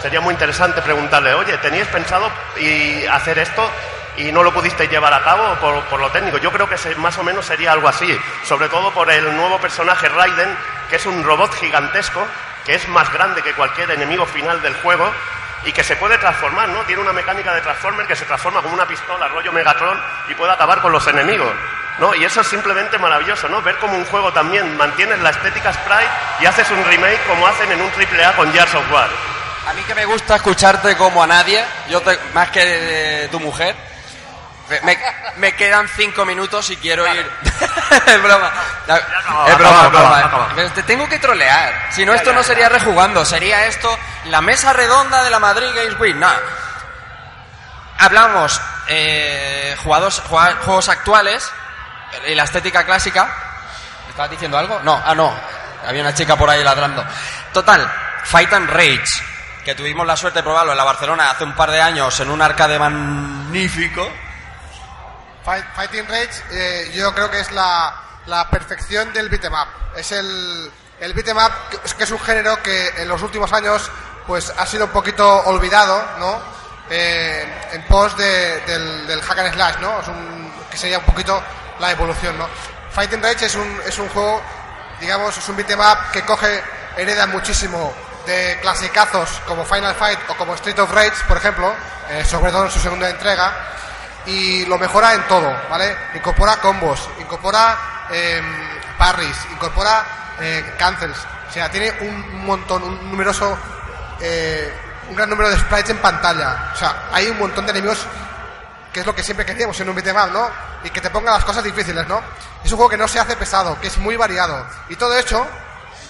Sería 0.02 0.20
muy 0.20 0.34
interesante 0.34 0.82
preguntarle, 0.82 1.34
oye, 1.36 1.58
¿teníais 1.60 1.88
pensado 1.88 2.28
hacer 3.12 3.38
esto 3.38 3.70
y 4.18 4.32
no 4.32 4.42
lo 4.42 4.52
pudisteis 4.52 4.90
llevar 4.90 5.14
a 5.14 5.22
cabo 5.22 5.56
por, 5.90 6.00
lo 6.00 6.10
técnico? 6.10 6.40
Yo 6.40 6.52
creo 6.52 6.68
que 6.68 6.76
más 6.96 7.18
o 7.20 7.24
menos 7.24 7.46
sería 7.46 7.72
algo 7.72 7.88
así, 7.88 8.20
sobre 8.44 8.68
todo 8.68 8.92
por 8.92 9.12
el 9.12 9.36
nuevo 9.36 9.60
personaje 9.60 10.10
Raiden, 10.10 10.58
que 10.90 10.96
es 10.96 11.06
un 11.06 11.24
robot 11.24 11.54
gigantesco, 11.54 12.26
que 12.66 12.76
es 12.76 12.88
más 12.88 13.12
grande 13.12 13.42
que 13.42 13.54
cualquier 13.54 13.92
enemigo 13.92 14.26
final 14.26 14.62
del 14.62 14.74
juego 14.76 15.12
y 15.66 15.72
que 15.72 15.84
se 15.84 15.96
puede 15.96 16.18
transformar, 16.18 16.70
¿no? 16.70 16.82
Tiene 16.84 17.02
una 17.02 17.14
mecánica 17.14 17.54
de 17.54 17.62
Transformer 17.62 18.08
que 18.08 18.16
se 18.16 18.26
transforma 18.26 18.62
como 18.62 18.74
una 18.74 18.88
pistola, 18.88 19.28
rollo 19.28 19.52
Megatron, 19.52 20.00
y 20.28 20.34
puede 20.34 20.52
acabar 20.52 20.82
con 20.82 20.92
los 20.92 21.06
enemigos, 21.08 21.52
¿no? 22.00 22.16
Y 22.16 22.24
eso 22.24 22.42
es 22.42 22.48
simplemente 22.48 22.98
maravilloso, 22.98 23.48
¿no? 23.48 23.62
Ver 23.62 23.78
como 23.78 23.96
un 23.96 24.06
juego 24.06 24.32
también 24.34 24.76
mantienes 24.78 25.20
la 25.20 25.30
estética 25.30 25.72
sprite 25.72 26.10
y 26.40 26.46
haces 26.46 26.70
un 26.72 26.84
remake 26.86 27.20
como 27.28 27.46
hacen 27.48 27.72
en 27.72 27.82
un 27.82 27.92
AAA 27.92 28.36
con 28.36 28.52
Gears 28.52 28.74
of 28.74 28.92
War. 28.92 29.10
A 29.68 29.74
mí 29.74 29.84
que 29.84 29.94
me 29.94 30.06
gusta 30.06 30.38
escucharte 30.38 30.98
como 30.98 31.22
a 31.22 31.28
nadie, 31.28 31.64
yo 31.90 32.02
más 32.34 32.50
que 32.50 32.66
de 32.66 33.28
tu 33.28 33.40
mujer. 33.40 33.76
Me, 34.84 34.98
me 35.38 35.56
quedan 35.56 35.88
cinco 35.90 36.26
minutos 36.26 36.70
y 36.70 36.78
quiero 36.78 37.06
ir. 37.14 37.30
es 38.08 38.22
broma. 38.24 38.52
es 39.48 39.58
broma, 39.58 39.86
es 39.86 39.92
broma. 39.92 40.74
Te 40.74 40.84
tengo 40.84 41.08
que 41.10 41.20
trolear. 41.20 41.88
Si 41.92 42.06
no, 42.06 42.14
esto 42.14 42.32
no 42.34 42.44
sería 42.44 42.70
rejugando. 42.70 43.26
Sería 43.26 43.66
esto 43.66 43.98
la 44.26 44.42
mesa 44.42 44.72
redonda 44.74 45.24
de 45.24 45.30
la 45.30 45.40
Madrid 45.40 45.68
Games 45.76 46.00
Week. 46.00 46.16
No. 46.16 46.28
Hablamos 48.00 48.60
eh, 48.88 49.76
jugados- 49.84 50.22
juegos 50.28 50.90
actuales 50.90 51.52
y 52.28 52.34
la 52.36 52.44
estética 52.44 52.84
clásica. 52.86 53.30
¿Estabas 54.10 54.32
diciendo 54.32 54.58
algo? 54.58 54.80
No, 54.84 55.02
ah, 55.06 55.14
no. 55.16 55.34
Había 55.88 56.02
una 56.02 56.14
chica 56.14 56.36
por 56.36 56.50
ahí 56.50 56.64
ladrando. 56.64 57.04
Total, 57.54 57.90
Fight 58.24 58.52
and 58.54 58.70
Rage, 58.70 59.04
que 59.64 59.76
tuvimos 59.76 60.06
la 60.06 60.16
suerte 60.18 60.40
de 60.40 60.44
probarlo 60.44 60.72
en 60.72 60.78
la 60.78 60.84
Barcelona 60.84 61.32
hace 61.32 61.44
un 61.44 61.54
par 61.54 61.72
de 61.72 61.82
años 61.82 62.20
en 62.20 62.30
un 62.30 62.42
arcade 62.42 62.78
magnífico. 62.80 64.12
Fight- 65.46 65.66
Fighting 65.76 66.08
Rage, 66.08 66.44
eh, 66.52 66.92
yo 66.94 67.14
creo 67.14 67.30
que 67.32 67.40
es 67.40 67.52
la, 67.52 67.94
la 68.28 68.50
perfección 68.50 69.12
del 69.14 69.30
beat'em 69.30 69.54
up. 69.54 69.68
Es 69.98 70.12
el, 70.12 70.72
el 71.00 71.14
beat'em 71.14 71.38
up 71.38 71.52
es 71.84 71.94
que 71.94 72.04
es 72.04 72.12
un 72.12 72.20
género 72.20 72.62
que 72.62 72.90
en 72.98 73.08
los 73.08 73.22
últimos 73.22 73.52
años 73.54 73.90
pues 74.28 74.54
ha 74.56 74.66
sido 74.66 74.86
un 74.86 74.92
poquito 74.92 75.28
olvidado, 75.46 76.04
¿no? 76.20 76.40
Eh, 76.90 77.70
en 77.74 77.84
pos 77.88 78.16
de- 78.18 78.60
del, 78.62 79.08
del 79.08 79.22
hack 79.22 79.40
and 79.40 79.54
slash, 79.54 79.76
¿no? 79.80 80.00
Es 80.02 80.08
un, 80.08 80.54
que 80.70 80.78
sería 80.78 81.00
un 81.00 81.06
poquito 81.06 81.42
la 81.80 81.92
evolución, 81.92 82.38
¿no? 82.38 82.48
Fighting 82.92 83.22
Rage 83.24 83.46
es 83.46 83.56
un, 83.56 83.82
es 83.86 83.98
un 83.98 84.10
juego, 84.10 84.42
digamos, 85.00 85.36
es 85.38 85.48
un 85.50 85.56
beat'em 85.56 85.80
up 85.80 86.12
que 86.12 86.22
coge, 86.24 86.62
hereda 86.98 87.26
muchísimo 87.28 87.94
de 88.26 88.60
clasicazos 88.62 89.30
como 89.48 89.66
Final 89.66 89.96
Fight 89.96 90.20
o 90.30 90.36
como 90.36 90.54
Street 90.56 90.78
of 90.80 90.92
Rage, 90.92 91.14
por 91.28 91.38
ejemplo, 91.38 91.74
eh, 92.10 92.24
sobre 92.26 92.52
todo 92.52 92.66
en 92.66 92.72
su 92.72 92.80
segunda 92.80 93.10
entrega, 93.10 93.52
y 94.26 94.66
lo 94.66 94.78
mejora 94.78 95.14
en 95.14 95.28
todo, 95.28 95.52
¿vale? 95.70 95.96
Incorpora 96.16 96.58
combos, 96.58 97.10
incorpora 97.20 98.08
eh, 98.12 98.42
parries, 98.98 99.38
incorpora 99.52 100.06
eh, 100.40 100.74
cancels, 100.78 101.18
o 101.50 101.52
sea, 101.52 101.70
tiene 101.70 101.92
un 102.02 102.46
montón, 102.46 102.84
un 102.84 103.10
numeroso, 103.10 103.58
eh, 104.20 104.74
un 105.10 105.16
gran 105.16 105.30
número 105.30 105.50
de 105.50 105.58
sprites 105.58 105.90
en 105.90 105.98
pantalla, 105.98 106.72
o 106.74 106.78
sea, 106.78 107.10
hay 107.12 107.28
un 107.30 107.40
montón 107.40 107.66
de 107.66 107.72
enemigos 107.72 108.06
que 108.92 109.00
es 109.00 109.06
lo 109.06 109.16
que 109.16 109.24
siempre 109.24 109.46
queríamos 109.46 109.80
en 109.80 109.90
un 109.90 109.96
beat'em 109.96 110.16
¿no? 110.34 110.50
Y 110.84 110.90
que 110.90 111.00
te 111.00 111.10
ponga 111.10 111.32
las 111.32 111.46
cosas 111.46 111.64
difíciles, 111.64 112.08
¿no? 112.08 112.22
Es 112.64 112.72
un 112.72 112.78
juego 112.78 112.90
que 112.90 112.98
no 112.98 113.08
se 113.08 113.20
hace 113.20 113.36
pesado, 113.38 113.80
que 113.80 113.88
es 113.88 113.98
muy 113.98 114.18
variado. 114.18 114.66
Y 114.90 114.96
todo 114.96 115.18
hecho, 115.18 115.46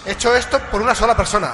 hecho 0.04 0.34
esto 0.34 0.58
por 0.70 0.82
una 0.82 0.94
sola 0.94 1.16
persona. 1.16 1.52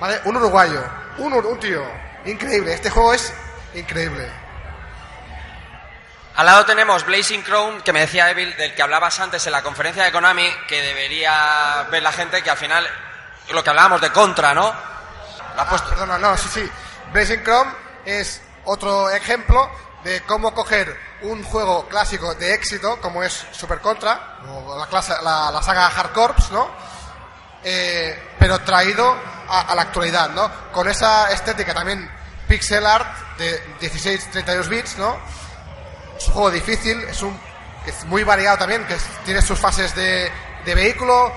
¿Vale? 0.00 0.20
Un 0.24 0.36
uruguayo. 0.36 0.80
Un, 1.18 1.32
un 1.32 1.58
tío. 1.58 1.82
Increíble. 2.24 2.74
Este 2.74 2.90
juego 2.90 3.14
es 3.14 3.32
increíble. 3.74 4.30
Al 6.38 6.46
lado 6.46 6.64
tenemos 6.64 7.04
Blazing 7.04 7.42
Crown, 7.42 7.82
que 7.82 7.92
me 7.92 7.98
decía 7.98 8.30
Evil, 8.30 8.56
del 8.56 8.72
que 8.72 8.80
hablabas 8.80 9.18
antes 9.18 9.44
en 9.44 9.50
la 9.50 9.60
conferencia 9.60 10.04
de 10.04 10.12
Konami, 10.12 10.48
que 10.68 10.80
debería 10.80 11.84
ver 11.90 12.00
la 12.00 12.12
gente, 12.12 12.44
que 12.44 12.50
al 12.50 12.56
final, 12.56 12.86
lo 13.50 13.64
que 13.64 13.70
hablábamos 13.70 14.00
de 14.00 14.12
contra, 14.12 14.54
¿no? 14.54 14.72
La 15.56 15.68
Perdona, 15.68 16.16
no, 16.16 16.36
sí, 16.36 16.48
sí. 16.48 16.70
Blazing 17.12 17.42
Chrome 17.42 17.72
es 18.04 18.40
otro 18.66 19.10
ejemplo 19.10 19.68
de 20.04 20.22
cómo 20.26 20.54
coger 20.54 20.96
un 21.22 21.42
juego 21.42 21.88
clásico 21.88 22.32
de 22.36 22.54
éxito, 22.54 23.00
como 23.00 23.24
es 23.24 23.44
Super 23.50 23.80
Contra, 23.80 24.38
o 24.46 24.78
la, 24.78 24.86
clase, 24.86 25.14
la, 25.24 25.50
la 25.50 25.60
saga 25.60 25.88
Hard 25.88 26.12
Corps, 26.12 26.52
¿no? 26.52 26.70
Eh, 27.64 28.34
pero 28.38 28.60
traído 28.60 29.12
a, 29.48 29.62
a 29.62 29.74
la 29.74 29.82
actualidad, 29.82 30.28
¿no? 30.28 30.48
Con 30.70 30.88
esa 30.88 31.32
estética 31.32 31.74
también 31.74 32.08
pixel 32.46 32.86
art 32.86 33.38
de 33.38 33.60
16-32 33.80 34.68
bits, 34.68 34.98
¿no? 34.98 35.18
Es 36.18 36.26
un 36.28 36.34
juego 36.34 36.50
difícil, 36.50 37.00
es 37.04 37.22
un 37.22 37.38
es 37.86 38.04
muy 38.04 38.22
variado 38.24 38.58
también, 38.58 38.84
que 38.86 38.94
es- 38.94 39.06
tiene 39.24 39.40
sus 39.40 39.58
fases 39.58 39.94
de, 39.94 40.30
de 40.64 40.74
vehículo 40.74 41.32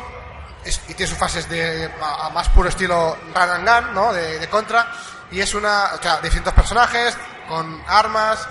y 0.88 0.94
tiene 0.94 1.10
sus 1.10 1.18
fases 1.18 1.48
de 1.50 1.90
a, 2.02 2.30
más 2.30 2.50
puro 2.50 2.68
estilo 2.70 3.18
run 3.34 3.50
and 3.50 3.68
gun, 3.70 3.94
¿no? 3.94 4.12
De, 4.14 4.38
de 4.40 4.50
contra 4.50 4.92
y 5.32 5.40
es 5.40 5.54
una, 5.54 5.92
o 5.98 6.02
sea, 6.02 6.18
distintos 6.20 6.54
personajes 6.54 7.18
con 7.48 7.82
armas, 7.88 8.46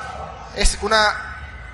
es 0.56 0.78
una 0.80 1.26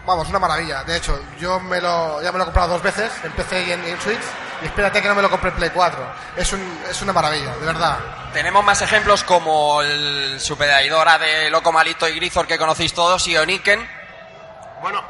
vamos, 0.04 0.28
una 0.28 0.38
maravilla. 0.38 0.82
De 0.84 0.96
hecho, 0.96 1.20
yo 1.38 1.60
me 1.60 1.80
lo 1.80 2.20
ya 2.22 2.32
me 2.32 2.38
lo 2.38 2.44
he 2.44 2.46
comprado 2.46 2.72
dos 2.74 2.82
veces 2.82 3.10
en 3.24 3.32
PC 3.32 3.62
y 3.68 3.72
en, 3.72 3.84
en 3.84 4.00
Switch 4.00 4.20
y 4.62 4.66
espérate 4.66 5.00
que 5.02 5.08
no 5.08 5.14
me 5.14 5.22
lo 5.22 5.30
compré 5.30 5.50
en 5.50 5.56
Play 5.56 5.70
4. 5.72 6.12
Es 6.36 6.52
un, 6.52 6.80
es 6.90 7.00
una 7.02 7.12
maravilla, 7.12 7.54
de 7.56 7.66
verdad. 7.66 7.98
Tenemos 8.32 8.64
más 8.64 8.80
ejemplos 8.82 9.22
como 9.22 9.80
el 9.82 10.40
superaidora 10.40 11.18
de 11.18 11.50
Loco 11.50 11.70
Malito 11.72 12.08
y 12.08 12.14
Grizor 12.16 12.46
que 12.46 12.58
conocéis 12.58 12.94
todos 12.94 13.26
y 13.28 13.36
Oniken. 13.36 14.05
Bueno, 14.80 15.02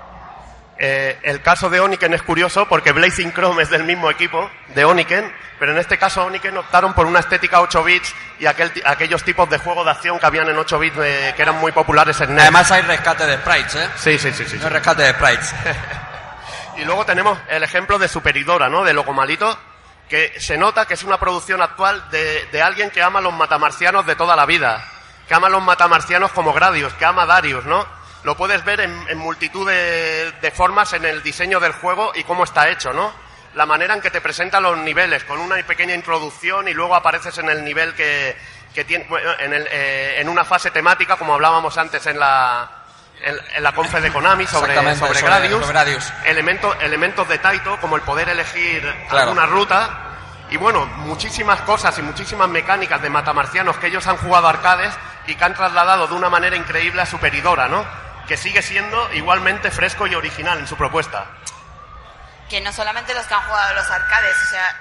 eh, 0.79 1.19
el 1.23 1.41
caso 1.41 1.71
de 1.71 1.81
Oniken 1.81 2.13
es 2.15 2.23
curioso 2.23 2.67
porque 2.69 2.93
Blazing 2.93 3.33
Chrome 3.33 3.63
es 3.63 3.71
del 3.71 3.85
mismo 3.85 4.11
equipo 4.11 4.51
de 4.75 4.85
Oniken, 4.85 5.33
pero 5.59 5.73
en 5.73 5.79
este 5.79 5.99
caso 5.99 6.25
Oniken 6.25 6.57
optaron 6.59 6.93
por 6.93 7.07
una 7.07 7.21
estética 7.21 7.61
8 7.61 7.83
bits 7.83 8.15
y 8.39 8.47
aquel, 8.47 8.71
aquellos 8.85 9.25
tipos 9.25 9.49
de 9.49 9.59
juego 9.59 9.85
de 9.85 9.91
acción 9.91 10.19
que 10.19 10.27
habían 10.27 10.49
en 10.49 10.59
8 10.59 10.79
bits 10.79 10.97
eh, 10.99 11.33
que 11.35 11.43
eran 11.43 11.59
muy 11.59 11.73
populares 11.73 12.21
en 12.21 12.35
NES. 12.35 12.43
Además 12.43 12.71
hay 12.73 12.83
rescate 12.83 13.27
de 13.27 13.39
sprites, 13.39 13.75
¿eh? 13.75 13.89
Sí, 13.97 14.19
sí, 14.19 14.33
sí, 14.33 14.45
sí. 14.45 14.59
Hay 14.63 14.69
rescate 14.69 15.03
de 15.03 15.13
sprites. 15.13 15.55
Y 16.79 16.85
luego 16.85 17.07
tenemos 17.07 17.39
el 17.49 17.63
ejemplo 17.63 17.99
de 17.99 18.07
Superidora, 18.07 18.69
¿no? 18.69 18.85
De 18.85 18.93
Locomalito, 18.93 19.59
que 20.11 20.39
se 20.39 20.59
nota 20.59 20.85
que 20.85 20.93
es 20.93 21.05
una 21.05 21.19
producción 21.19 21.63
actual 21.63 22.11
de, 22.11 22.45
de 22.53 22.61
alguien 22.61 22.91
que 22.91 23.03
ama 23.03 23.21
a 23.21 23.23
los 23.23 23.33
matamarcianos 23.33 24.05
de 24.05 24.15
toda 24.15 24.37
la 24.37 24.45
vida, 24.45 24.85
que 25.27 25.35
ama 25.35 25.47
a 25.47 25.51
los 25.51 25.63
matamarcianos 25.63 26.33
como 26.33 26.53
Gradius, 26.53 26.93
que 26.93 27.07
ama 27.07 27.23
a 27.23 27.27
Darius, 27.27 27.65
¿no? 27.65 27.87
Lo 28.27 28.37
puedes 28.37 28.65
ver 28.65 28.81
en, 28.81 28.93
en 29.09 29.19
multitud 29.19 29.65
de, 29.69 30.33
de 30.43 30.51
formas 30.51 30.93
en 30.95 31.05
el 31.05 31.23
diseño 31.23 31.61
del 31.61 31.71
juego 31.71 32.11
y 32.17 32.25
cómo 32.25 32.43
está 32.43 32.69
hecho, 32.69 32.93
¿no? 32.93 33.13
La 33.55 33.67
manera 33.67 33.95
en 33.95 34.01
que 34.01 34.11
te 34.11 34.21
presenta 34.21 34.59
los 34.59 34.77
niveles, 34.79 35.23
con 35.23 35.39
una 35.39 35.55
pequeña 35.63 35.95
introducción 35.95 36.67
y 36.67 36.75
luego 36.75 36.97
apareces 36.97 37.39
en 37.39 37.49
el 37.49 37.65
nivel 37.65 37.95
que, 37.95 38.37
que 38.75 38.85
tiene, 38.85 39.07
en, 39.39 39.53
el, 39.55 39.69
eh, 39.71 40.17
en 40.21 40.29
una 40.29 40.45
fase 40.45 40.73
temática, 40.73 41.15
como 41.17 41.35
hablábamos 41.35 41.79
antes 41.79 42.05
en 42.09 42.19
la, 42.19 42.69
en, 43.23 43.37
en 43.55 43.63
la 43.63 43.71
confe 43.73 44.01
de 44.01 44.13
Konami 44.13 44.45
sobre, 44.49 44.75
sobre, 44.75 44.97
sobre- 44.97 45.23
Gradius, 45.23 45.61
sobre 45.61 45.73
Gradius. 45.73 46.13
Elementos, 46.25 46.77
elementos 46.81 47.29
de 47.29 47.39
Taito, 47.39 47.79
como 47.81 47.95
el 47.95 48.03
poder 48.03 48.29
elegir 48.29 48.83
Claro. 49.09 49.29
alguna 49.31 49.47
ruta. 49.47 50.01
Y 50.51 50.57
bueno, 50.57 50.85
muchísimas 50.85 51.61
cosas 51.61 51.97
y 51.99 52.03
muchísimas 52.03 52.49
mecánicas 52.49 53.01
de 53.01 53.09
matamarcianos 53.09 53.77
que 53.79 53.87
ellos 53.87 54.05
han 54.09 54.17
jugado 54.17 54.49
arcades 54.49 54.93
y 55.29 55.37
que 55.37 55.45
han 55.45 55.55
trasladado 55.55 56.09
de 56.09 56.15
una 56.15 56.29
manera 56.29 56.57
increíble 56.57 57.03
a 57.03 57.07
Superidora, 57.07 57.69
¿no? 57.69 58.05
Que 58.29 58.37
sigue 58.37 58.61
siendo 58.63 59.13
igualmente 59.13 59.71
fresco 59.71 60.07
y 60.07 60.15
original 60.15 60.59
en 60.59 60.67
su 60.67 60.77
propuesta. 60.77 61.27
que 62.49 62.61
no 62.61 62.73
solamente 62.73 63.13
los 63.13 63.27
que 63.27 63.35
han 63.35 63.43
jugado 63.43 63.75
los 63.75 63.91
arcades, 63.91 64.37
o 64.41 64.51
sea, 64.51 64.77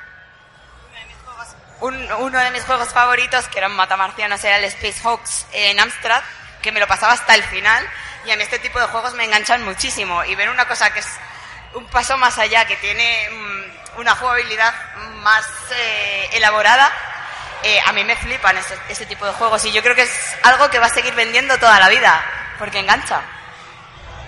un- 1.81 2.11
uno 2.19 2.39
de 2.39 2.51
mis 2.51 2.63
juegos 2.63 2.89
favoritos, 2.89 3.47
que 3.47 3.57
eran 3.57 3.72
matamarcianos, 3.76 4.43
era 4.43 4.57
el 4.57 4.65
Space 4.65 5.01
Hawks 5.03 5.47
en 5.51 5.80
Amstrad, 5.80 6.22
que 6.61 6.72
me 6.72 6.80
lo 6.80 6.88
pasaba 6.88 7.13
hasta 7.13 7.34
el 7.35 7.43
final, 7.43 7.84
y 8.26 8.31
a 8.31 8.38
mí 8.38 8.43
este 8.43 8.59
tipo 8.59 8.80
de 8.80 8.85
juegos 8.88 9.13
me 9.15 9.26
enganchan 9.26 9.63
muchísimo, 9.63 10.23
y 10.26 10.35
ver 10.35 10.49
una 10.49 10.67
cosa 10.67 10.91
que 10.93 10.99
es 10.99 11.07
un 11.73 11.85
paso 11.88 12.17
más 12.17 12.38
allá, 12.38 12.65
que 12.65 12.76
tiene 12.77 13.30
mm, 13.31 13.99
una 13.99 14.15
jugabilidad 14.15 14.73
más 15.23 15.45
eh, 15.72 16.30
elaborada, 16.34 16.91
eh, 17.63 17.80
a 17.85 17.91
mí 17.93 18.03
me 18.03 18.15
flipan 18.15 18.57
ese, 18.59 18.77
ese 18.89 19.05
tipo 19.07 19.26
de 19.26 19.34
juegos, 19.34 19.65
y 19.65 19.72
yo 19.72 19.81
creo 19.81 19.95
que 19.95 20.03
es 20.03 20.38
algo 20.43 20.69
que 20.69 20.77
va 20.80 20.85
a 20.85 20.89
seguir 20.89 21.13
vendiendo 21.15 21.57
toda 21.57 21.80
la 21.80 21.89
vida, 21.89 22.23
porque 22.57 22.80
engancha. 22.80 23.22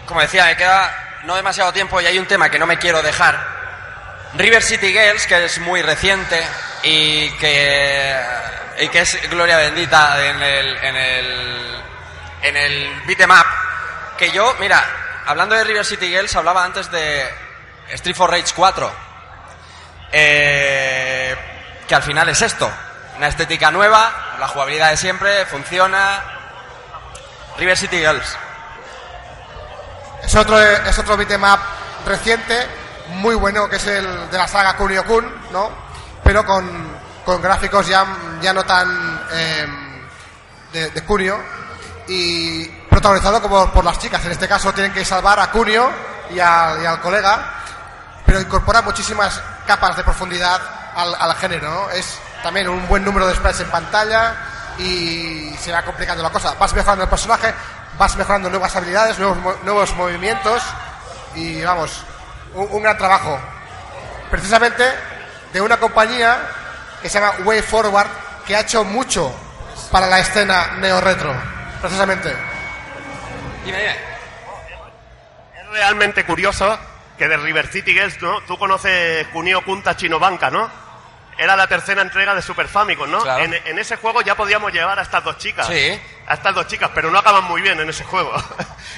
Como 0.05 0.21
decía, 0.21 0.45
me 0.45 0.55
queda 0.57 1.19
no 1.23 1.35
demasiado 1.35 1.73
tiempo 1.73 1.99
y 1.99 2.05
hay 2.05 2.17
un 2.17 2.25
tema 2.25 2.49
que 2.49 2.59
no 2.59 2.65
me 2.65 2.77
quiero 2.77 3.01
dejar. 3.01 3.57
River 4.35 4.61
City 4.61 4.91
Girls, 4.91 5.25
que 5.25 5.45
es 5.45 5.59
muy 5.59 5.81
reciente 5.81 6.41
y 6.83 7.29
que, 7.31 8.15
y 8.79 8.87
que 8.89 8.99
es 8.99 9.29
gloria 9.29 9.57
bendita 9.57 10.25
en 10.25 10.41
el, 10.41 10.77
en 10.77 10.95
el, 10.95 11.83
en 12.43 12.57
el 12.57 13.01
beat'em 13.05 13.31
up. 13.31 13.45
Que 14.17 14.31
yo, 14.31 14.55
mira, 14.59 14.83
hablando 15.25 15.55
de 15.55 15.63
River 15.63 15.85
City 15.85 16.07
Girls, 16.07 16.35
hablaba 16.35 16.63
antes 16.63 16.89
de 16.91 17.27
Street 17.89 18.15
for 18.15 18.29
Rage 18.29 18.53
4. 18.55 18.91
Eh, 20.11 21.35
que 21.87 21.95
al 21.95 22.03
final 22.03 22.29
es 22.29 22.41
esto. 22.41 22.69
Una 23.17 23.27
estética 23.27 23.71
nueva, 23.71 24.35
la 24.39 24.47
jugabilidad 24.47 24.91
de 24.91 24.97
siempre, 24.97 25.45
funciona. 25.45 26.36
River 27.57 27.77
City 27.77 27.97
Girls. 27.97 28.37
Es 30.23 30.35
otro, 30.35 30.59
es 30.59 30.99
otro 30.99 31.17
beat'em 31.17 31.43
up 31.43 31.59
reciente, 32.05 32.67
muy 33.09 33.35
bueno, 33.35 33.69
que 33.69 33.77
es 33.77 33.87
el 33.87 34.29
de 34.29 34.37
la 34.37 34.47
saga 34.47 34.75
Kunio-kun, 34.75 35.25
¿no? 35.51 35.69
Pero 36.23 36.45
con, 36.45 36.67
con 37.25 37.41
gráficos 37.41 37.87
ya, 37.87 38.05
ya 38.41 38.53
no 38.53 38.63
tan 38.63 39.21
eh, 39.31 39.67
de, 40.73 41.03
Kunio 41.03 41.39
y 42.07 42.65
protagonizado 42.89 43.41
como 43.41 43.71
por 43.71 43.83
las 43.83 43.99
chicas. 43.99 44.23
En 44.25 44.31
este 44.31 44.47
caso 44.47 44.73
tienen 44.73 44.93
que 44.93 45.05
salvar 45.05 45.39
a 45.39 45.49
Kunio 45.51 45.89
y 46.29 46.39
al, 46.39 46.99
colega, 47.01 47.53
pero 48.25 48.41
incorpora 48.41 48.81
muchísimas 48.81 49.41
capas 49.65 49.95
de 49.95 50.03
profundidad 50.03 50.59
al, 50.95 51.15
al 51.15 51.35
género. 51.35 51.89
Es 51.91 52.19
también 52.43 52.67
un 52.67 52.87
buen 52.87 53.03
número 53.03 53.25
de 53.27 53.35
sprites 53.35 53.61
en 53.61 53.69
pantalla 53.69 54.35
y 54.79 55.55
se 55.59 55.71
va 55.71 55.83
complicando 55.83 56.23
la 56.23 56.29
cosa. 56.29 56.53
Vas 56.59 56.73
mejorando 56.73 57.03
el 57.03 57.09
personaje, 57.09 57.53
vas 57.97 58.15
mejorando 58.15 58.49
nuevas 58.49 58.75
habilidades, 58.75 59.17
nuevos, 59.19 59.63
nuevos 59.63 59.95
movimientos 59.95 60.61
y 61.35 61.61
vamos, 61.61 62.03
un, 62.53 62.81
gran 62.81 62.97
trabajo. 62.97 63.39
Precisamente 64.29 64.83
de 65.53 65.61
una 65.61 65.77
compañía 65.77 66.37
que 67.01 67.09
se 67.09 67.19
llama 67.19 67.33
Way 67.45 67.61
Forward, 67.61 68.07
que 68.45 68.55
ha 68.55 68.61
hecho 68.61 68.83
mucho 68.83 69.33
para 69.91 70.07
la 70.07 70.19
escena 70.19 70.75
neo-retro, 70.79 71.33
precisamente. 71.81 72.35
Dime, 73.65 73.77
dime. 73.77 73.95
Es 75.61 75.69
realmente 75.71 76.25
curioso 76.25 76.77
que 77.17 77.27
de 77.27 77.37
River 77.37 77.67
City 77.67 77.93
Girls, 77.93 78.21
¿no? 78.21 78.41
Tú 78.41 78.57
conoces 78.57 79.27
Kunio 79.27 79.63
Kunta 79.63 79.95
Chinobanka, 79.95 80.49
¿no? 80.49 80.86
Era 81.37 81.55
la 81.55 81.67
tercera 81.67 82.01
entrega 82.01 82.33
de 82.33 82.41
Super 82.41 82.67
Famicom, 82.67 83.09
¿no? 83.09 83.21
Claro. 83.21 83.43
En, 83.43 83.53
en 83.53 83.79
ese 83.79 83.95
juego 83.97 84.21
ya 84.21 84.35
podíamos 84.35 84.73
llevar 84.73 84.97
a 84.97 85.03
estas 85.03 85.23
dos 85.23 85.37
chicas. 85.37 85.67
Sí. 85.67 85.99
A 86.27 86.33
estas 86.33 86.55
dos 86.55 86.67
chicas, 86.67 86.89
pero 86.93 87.11
no 87.11 87.19
acaban 87.19 87.43
muy 87.43 87.61
bien 87.61 87.79
en 87.79 87.89
ese 87.89 88.03
juego. 88.03 88.33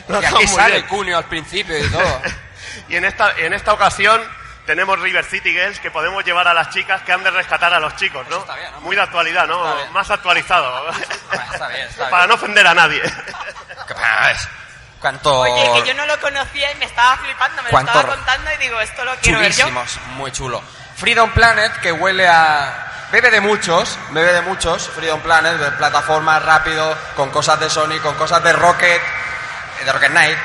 No 0.07 0.19
y 0.19 0.25
aquí 0.25 0.47
sale 0.47 0.75
bien. 0.77 0.87
Cunio 0.87 1.17
al 1.17 1.25
principio 1.25 1.77
y 1.77 1.87
todo. 1.87 2.21
y 2.89 2.95
en 2.95 3.05
esta, 3.05 3.31
en 3.37 3.53
esta 3.53 3.73
ocasión 3.73 4.19
tenemos 4.65 4.99
River 4.99 5.23
City 5.23 5.51
Girls 5.51 5.79
que 5.79 5.91
podemos 5.91 6.23
llevar 6.25 6.47
a 6.47 6.53
las 6.53 6.71
chicas 6.71 7.01
que 7.03 7.11
han 7.11 7.23
de 7.23 7.29
rescatar 7.29 7.71
a 7.73 7.79
los 7.79 7.95
chicos, 7.95 8.25
¿no? 8.27 8.37
está 8.39 8.55
bien, 8.55 8.71
¿no? 8.71 8.81
Muy 8.81 8.95
de 8.95 9.01
actualidad, 9.03 9.47
¿no? 9.47 9.63
Está 9.63 9.81
bien. 9.81 9.93
Más 9.93 10.09
actualizado. 10.09 10.89
Está 11.53 11.67
bien, 11.67 11.87
está 11.87 12.03
Para 12.09 12.23
bien. 12.23 12.29
no 12.29 12.35
ofender 12.35 12.65
a 12.65 12.73
nadie. 12.73 13.01
¿Qué 13.87 13.93
pasa? 13.93 14.49
¿Cuánto...? 14.99 15.39
Oye, 15.41 15.81
que 15.81 15.87
yo 15.87 15.93
no 15.93 16.05
lo 16.05 16.19
conocía 16.19 16.71
y 16.71 16.75
me 16.75 16.85
estaba 16.85 17.17
flipando, 17.17 17.61
me 17.61 17.69
lo 17.69 17.71
¿Cuánto 17.71 17.91
estaba 17.93 18.15
contando 18.15 18.51
y 18.53 18.57
digo, 18.57 18.81
esto 18.81 19.05
lo 19.05 19.15
quiero 19.17 19.39
ver 19.39 19.53
yo. 19.53 19.67
Muy 20.15 20.31
chulo. 20.31 20.61
Freedom 20.99 21.31
Planet, 21.31 21.79
que 21.79 21.93
huele 21.93 22.27
a... 22.27 23.07
Bebe 23.09 23.31
de 23.31 23.39
muchos, 23.39 23.97
bebe 24.11 24.33
de 24.33 24.41
muchos, 24.41 24.87
Freedom 24.89 25.21
Planet, 25.21 25.53
de 25.53 25.71
plataforma 25.71 26.37
rápido, 26.39 26.95
con 27.15 27.31
cosas 27.31 27.59
de 27.59 27.69
Sony, 27.69 27.99
con 28.03 28.15
cosas 28.15 28.43
de 28.43 28.51
Rocket, 28.51 29.01
eh, 29.01 29.85
de 29.85 29.91
Rocket 29.93 30.11
Knight. 30.11 30.37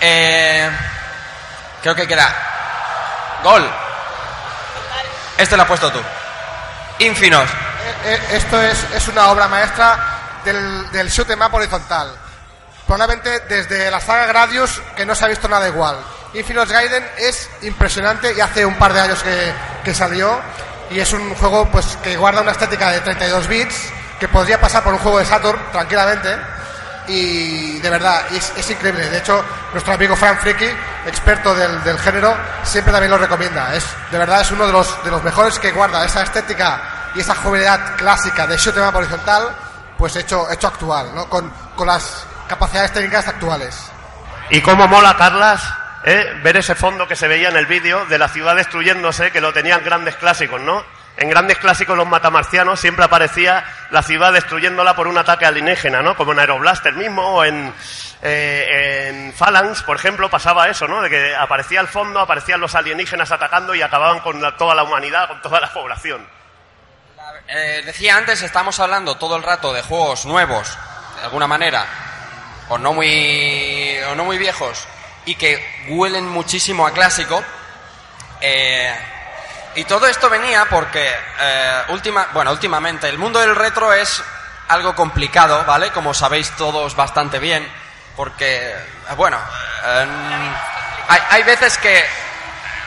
Eh, 0.00 0.70
creo 1.82 1.94
que 1.94 2.08
queda... 2.08 2.34
Gol. 3.44 3.70
Este 5.36 5.56
lo 5.56 5.62
has 5.62 5.68
puesto 5.68 5.92
tú. 5.92 6.00
Infinos. 7.00 7.48
Eh, 8.04 8.20
esto 8.32 8.60
es, 8.60 8.86
es 8.94 9.08
una 9.08 9.28
obra 9.28 9.48
maestra 9.48 9.98
del, 10.44 10.90
del 10.90 11.10
shoot 11.10 11.30
em 11.30 11.42
horizontal. 11.42 12.10
Probablemente 12.86 13.40
desde 13.40 13.90
la 13.90 14.00
saga 14.00 14.26
Gradius 14.26 14.80
que 14.96 15.04
no 15.04 15.14
se 15.14 15.26
ha 15.26 15.28
visto 15.28 15.46
nada 15.46 15.68
igual. 15.68 15.96
Infinite 16.32 16.72
Gaiden 16.72 17.04
es 17.18 17.50
impresionante 17.62 18.32
y 18.36 18.40
hace 18.40 18.64
un 18.64 18.74
par 18.76 18.92
de 18.92 19.00
años 19.00 19.22
que, 19.22 19.52
que 19.84 19.94
salió 19.94 20.40
y 20.90 21.00
es 21.00 21.12
un 21.12 21.34
juego 21.34 21.68
pues 21.70 21.98
que 22.02 22.16
guarda 22.16 22.40
una 22.40 22.52
estética 22.52 22.90
de 22.90 23.00
32 23.00 23.48
bits 23.48 23.92
que 24.18 24.28
podría 24.28 24.60
pasar 24.60 24.82
por 24.84 24.92
un 24.92 25.00
juego 25.00 25.18
de 25.18 25.24
Saturn 25.24 25.60
tranquilamente 25.72 26.36
y 27.08 27.78
de 27.78 27.90
verdad 27.90 28.22
es, 28.32 28.52
es 28.56 28.70
increíble. 28.70 29.08
De 29.08 29.18
hecho, 29.18 29.44
nuestro 29.72 29.94
amigo 29.94 30.14
Frank 30.14 30.38
Friki, 30.38 30.68
experto 31.06 31.54
del, 31.54 31.82
del 31.82 31.98
género, 31.98 32.36
siempre 32.62 32.92
también 32.92 33.10
lo 33.10 33.18
recomienda. 33.18 33.74
Es 33.74 33.84
de 34.12 34.18
verdad 34.18 34.42
es 34.42 34.50
uno 34.52 34.66
de 34.66 34.72
los 34.72 35.04
de 35.04 35.10
los 35.10 35.22
mejores 35.24 35.58
que 35.58 35.72
guarda 35.72 36.04
esa 36.04 36.22
estética 36.22 37.10
y 37.14 37.20
esa 37.20 37.34
jovialidad 37.34 37.96
clásica 37.96 38.46
de 38.46 38.56
shoot 38.56 38.76
up 38.76 38.94
horizontal, 38.94 39.48
pues 39.98 40.14
hecho 40.14 40.48
hecho 40.50 40.68
actual, 40.68 41.12
¿no? 41.12 41.28
Con, 41.28 41.52
con 41.74 41.88
las 41.88 42.24
capacidades 42.48 42.92
técnicas 42.92 43.26
actuales. 43.26 43.76
Y 44.50 44.60
cómo 44.60 44.86
mola, 44.86 45.16
Carlas, 45.16 45.62
¿eh? 46.04 46.32
ver 46.42 46.56
ese 46.56 46.74
fondo 46.74 47.06
que 47.06 47.16
se 47.16 47.28
veía 47.28 47.48
en 47.48 47.56
el 47.56 47.66
vídeo 47.66 48.06
de 48.06 48.18
la 48.18 48.28
ciudad 48.28 48.56
destruyéndose, 48.56 49.30
que 49.30 49.40
lo 49.40 49.52
tenían 49.52 49.84
grandes 49.84 50.16
clásicos, 50.16 50.60
¿no? 50.60 50.84
En 51.16 51.28
grandes 51.28 51.58
clásicos 51.58 51.96
los 51.96 52.06
matamarcianos 52.06 52.80
siempre 52.80 53.04
aparecía 53.04 53.64
la 53.90 54.02
ciudad 54.02 54.32
destruyéndola 54.32 54.94
por 54.94 55.06
un 55.06 55.18
ataque 55.18 55.44
alienígena, 55.44 56.00
¿no? 56.02 56.16
Como 56.16 56.32
en 56.32 56.38
Aeroblaster 56.38 56.94
mismo 56.94 57.22
o 57.22 57.44
en, 57.44 57.74
eh, 58.22 59.08
en 59.08 59.32
Phalanx, 59.34 59.82
por 59.82 59.96
ejemplo, 59.96 60.30
pasaba 60.30 60.68
eso, 60.68 60.88
¿no? 60.88 61.02
De 61.02 61.10
que 61.10 61.34
aparecía 61.34 61.80
el 61.80 61.88
fondo, 61.88 62.20
aparecían 62.20 62.60
los 62.60 62.74
alienígenas 62.74 63.32
atacando 63.32 63.74
y 63.74 63.82
acababan 63.82 64.20
con 64.20 64.40
toda 64.56 64.74
la 64.74 64.82
humanidad, 64.82 65.28
con 65.28 65.42
toda 65.42 65.60
la 65.60 65.70
población. 65.72 66.26
Eh, 67.48 67.82
decía 67.84 68.16
antes, 68.16 68.42
estamos 68.42 68.78
hablando 68.78 69.16
todo 69.16 69.36
el 69.36 69.42
rato 69.42 69.72
de 69.72 69.82
juegos 69.82 70.24
nuevos, 70.24 70.78
de 71.16 71.24
alguna 71.24 71.46
manera, 71.48 71.84
o 72.68 72.78
no 72.78 72.92
muy, 72.92 73.98
o 74.08 74.14
no 74.14 74.24
muy 74.24 74.38
viejos, 74.38 74.86
y 75.26 75.34
que 75.34 75.84
huelen 75.88 76.28
muchísimo 76.28 76.86
a 76.86 76.92
clásico. 76.92 77.42
Eh, 78.40 78.94
y 79.74 79.84
todo 79.84 80.06
esto 80.06 80.28
venía 80.30 80.64
porque, 80.68 81.08
eh, 81.40 81.82
última, 81.88 82.28
bueno, 82.32 82.50
últimamente 82.52 83.08
el 83.08 83.18
mundo 83.18 83.38
del 83.40 83.54
retro 83.54 83.92
es 83.92 84.22
algo 84.68 84.94
complicado, 84.94 85.64
¿vale? 85.64 85.90
Como 85.92 86.14
sabéis 86.14 86.50
todos 86.56 86.94
bastante 86.96 87.38
bien, 87.38 87.66
porque, 88.16 88.70
eh, 88.70 88.76
bueno, 89.16 89.38
hay, 91.08 91.20
hay 91.30 91.42
veces 91.42 91.76
que 91.78 92.04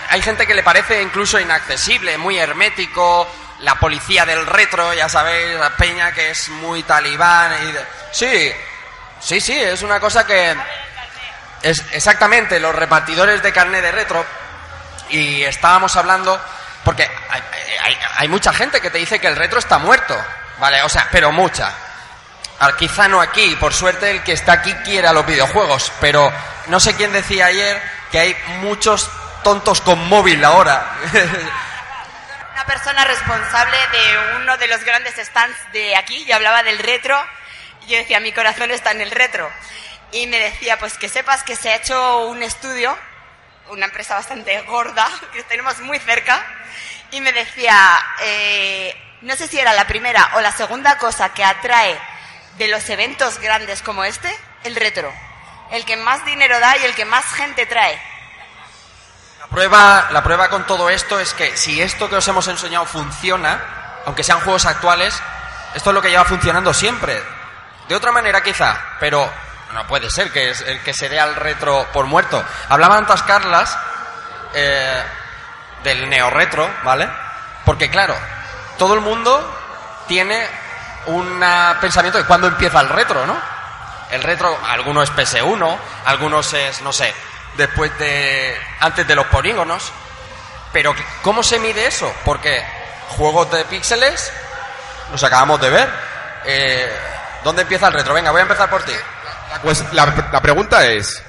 hay 0.10 0.22
gente 0.22 0.46
que 0.46 0.54
le 0.54 0.64
parece 0.64 1.02
incluso 1.02 1.40
inaccesible, 1.40 2.18
muy 2.18 2.38
hermético, 2.38 3.28
la 3.60 3.76
policía 3.76 4.26
del 4.26 4.46
retro, 4.46 4.94
ya 4.94 5.08
sabéis, 5.08 5.58
la 5.58 5.70
peña 5.78 6.12
que 6.14 6.32
es 6.32 6.50
muy 6.50 6.84
talibán. 6.84 7.54
Y 7.68 7.72
de- 7.72 7.86
Sí, 8.12 8.52
sí, 9.20 9.40
sí, 9.42 9.60
es 9.60 9.82
una 9.82 10.00
cosa 10.00 10.26
que... 10.26 10.56
Es 11.64 11.82
exactamente, 11.92 12.60
los 12.60 12.76
repartidores 12.76 13.42
de 13.42 13.54
carne 13.54 13.82
de 13.82 13.92
retro. 13.92 14.24
Y 15.10 15.44
estábamos 15.44 15.96
hablando, 15.96 16.40
porque 16.84 17.10
hay, 18.18 18.28
mucha 18.28 18.54
gente 18.54 18.82
que 18.82 18.90
te 18.90 18.98
dice 18.98 19.20
que 19.20 19.28
el 19.28 19.36
retro 19.36 19.60
está 19.60 19.78
muerto, 19.78 20.16
¿vale? 20.60 20.82
O 20.84 20.90
sea, 20.90 21.08
pero 21.12 21.32
mucha. 21.32 21.72
Ah, 22.60 22.74
Quizá 22.78 23.08
no 23.08 23.22
aquí, 23.22 23.56
por 23.56 23.74
suerte 23.74 24.12
el 24.12 24.24
que 24.24 24.34
está 24.34 24.54
aquí 24.54 24.74
quiera 24.86 25.14
los 25.14 25.26
videojuegos, 25.26 25.92
pero 26.00 26.32
no 26.68 26.80
sé 26.80 26.96
quién 26.96 27.12
decía 27.12 27.48
ayer 27.48 27.82
que 28.12 28.20
hay 28.20 28.38
muchos 28.62 29.10
tontos 29.44 29.82
con 29.82 30.08
móvil 30.08 30.44
ahora. 30.44 30.86
Una 32.54 32.66
persona 32.66 33.04
responsable 33.06 33.78
de 33.92 34.36
uno 34.38 34.58
de 34.58 34.68
los 34.68 34.84
grandes 34.84 35.16
stands 35.16 35.58
de 35.72 35.96
aquí, 35.96 36.24
yo 36.26 36.36
hablaba 36.36 36.64
del 36.64 36.80
retro, 36.80 37.18
y 37.82 37.92
yo 37.92 37.98
decía, 37.98 38.20
mi 38.20 38.32
corazón 38.32 38.72
está 38.72 38.92
en 38.92 39.02
el 39.02 39.12
retro. 39.12 39.52
Y 40.14 40.28
me 40.28 40.40
decía, 40.40 40.78
pues 40.78 40.98
que 40.98 41.10
sepas 41.10 41.44
que 41.44 41.56
se 41.56 41.70
ha 41.70 41.76
hecho 41.76 42.28
un 42.28 42.44
estudio, 42.44 42.96
una 43.70 43.88
empresa 43.88 44.16
bastante 44.16 44.62
gorda, 44.62 45.10
que 45.34 45.44
tenemos 45.44 45.80
muy 45.80 46.00
cerca, 46.00 46.46
y 47.12 47.20
me 47.20 47.34
decía, 47.34 48.00
eh, 48.22 48.96
no 49.22 49.36
sé 49.36 49.48
si 49.48 49.60
era 49.60 49.74
la 49.74 49.88
primera 49.88 50.32
o 50.36 50.42
la 50.42 50.52
segunda 50.52 50.98
cosa 50.98 51.34
que 51.34 51.44
atrae 51.44 52.00
de 52.58 52.68
los 52.68 52.88
eventos 52.90 53.40
grandes 53.40 53.82
como 53.82 54.04
este, 54.04 54.34
el 54.64 54.76
retro. 54.76 55.12
El 55.72 55.86
que 55.86 55.98
más 55.98 56.24
dinero 56.26 56.60
da 56.60 56.78
y 56.78 56.86
el 56.86 56.94
que 56.94 57.06
más 57.06 57.26
gente 57.26 57.66
trae. 57.66 58.00
La 59.40 59.48
prueba, 59.48 60.10
la 60.12 60.24
prueba 60.24 60.50
con 60.50 60.66
todo 60.66 60.90
esto 60.90 61.20
es 61.20 61.34
que 61.34 61.58
si 61.58 61.82
esto 61.82 62.10
que 62.10 62.18
os 62.18 62.28
hemos 62.28 62.48
enseñado 62.48 62.86
funciona, 62.86 64.02
aunque 64.06 64.24
sean 64.24 64.42
juegos 64.42 64.66
actuales, 64.66 65.20
esto 65.74 65.90
es 65.90 65.94
lo 65.94 66.02
que 66.02 66.10
lleva 66.10 66.26
funcionando 66.26 66.74
siempre. 66.74 67.22
De 67.88 67.96
otra 67.96 68.12
manera 68.12 68.42
quizá, 68.42 68.80
pero 69.00 69.32
no 69.74 69.88
puede 69.88 70.10
ser 70.10 70.32
que, 70.32 70.52
es 70.52 70.64
que 70.84 70.94
se 70.94 71.10
dé 71.10 71.20
al 71.20 71.36
retro 71.36 71.88
por 71.92 72.06
muerto. 72.06 72.44
Hablaba 72.70 72.98
antes 72.98 73.22
Carlas 73.24 73.78
eh, 74.54 75.04
del 75.84 76.10
neorretro, 76.10 76.70
¿vale? 76.84 77.10
Porque 77.66 77.90
claro, 77.90 78.16
todo 78.78 78.94
el 78.94 79.02
mundo 79.02 79.60
tiene 80.08 80.48
un 81.08 81.44
pensamiento 81.82 82.18
de 82.18 82.26
cuándo 82.26 82.48
empieza 82.48 82.80
el 82.80 82.90
retro, 82.90 83.26
¿no? 83.26 83.36
El 84.12 84.22
retro, 84.22 84.58
alguno 84.68 85.02
es 85.02 85.12
PS1, 85.12 85.78
algunos 86.06 86.54
es, 86.54 86.82
no 86.82 86.94
sé, 86.94 87.14
después 87.56 87.98
de. 87.98 88.60
antes 88.80 89.08
de 89.08 89.16
los 89.16 89.26
polígonos. 89.28 89.92
Pero, 90.72 90.96
¿cómo 91.22 91.44
se 91.44 91.60
mide 91.60 91.88
eso? 91.88 92.12
Porque 92.26 92.64
juegos 93.10 93.50
de 93.52 93.64
píxeles 93.66 94.32
los 95.12 95.24
acabamos 95.24 95.60
de 95.62 95.70
ver. 95.70 95.90
Eh, 96.46 96.92
¿Dónde 97.44 97.64
empieza 97.64 97.88
el 97.88 97.94
retro? 97.94 98.14
Venga, 98.14 98.32
voy 98.32 98.40
a 98.40 98.44
empezar 98.44 98.70
por 98.70 98.84
ti. 98.84 98.94
Pues 99.62 99.84
la, 99.94 100.30
la 100.32 100.42
pregunta 100.42 100.88
es, 100.88 101.22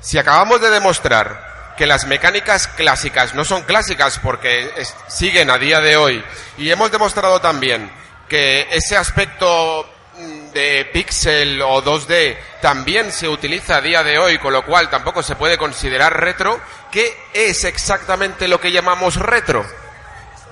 si 0.00 0.18
acabamos 0.18 0.60
de 0.60 0.70
demostrar 0.70 1.72
que 1.76 1.86
las 1.86 2.06
mecánicas 2.06 2.68
clásicas 2.68 3.34
no 3.34 3.44
son 3.44 3.62
clásicas 3.62 4.18
porque 4.22 4.70
siguen 5.08 5.50
a 5.50 5.58
día 5.58 5.80
de 5.80 5.96
hoy, 5.96 6.24
y 6.56 6.70
hemos 6.70 6.90
demostrado 6.90 7.40
también 7.40 7.90
que 8.28 8.68
ese 8.70 8.96
aspecto 8.96 9.88
mm, 10.18 10.52
de 10.52 10.90
pixel 10.92 11.60
o 11.62 11.82
2D 11.82 12.36
también 12.60 13.12
se 13.12 13.28
utiliza 13.28 13.76
a 13.76 13.80
día 13.80 14.02
de 14.02 14.18
hoy, 14.18 14.38
con 14.38 14.52
lo 14.52 14.64
cual 14.64 14.88
tampoco 14.88 15.22
se 15.22 15.36
puede 15.36 15.58
considerar 15.58 16.20
retro, 16.20 16.60
¿qué 16.90 17.16
es 17.32 17.64
exactamente 17.64 18.48
lo 18.48 18.60
que 18.60 18.72
llamamos 18.72 19.16
retro? 19.16 19.64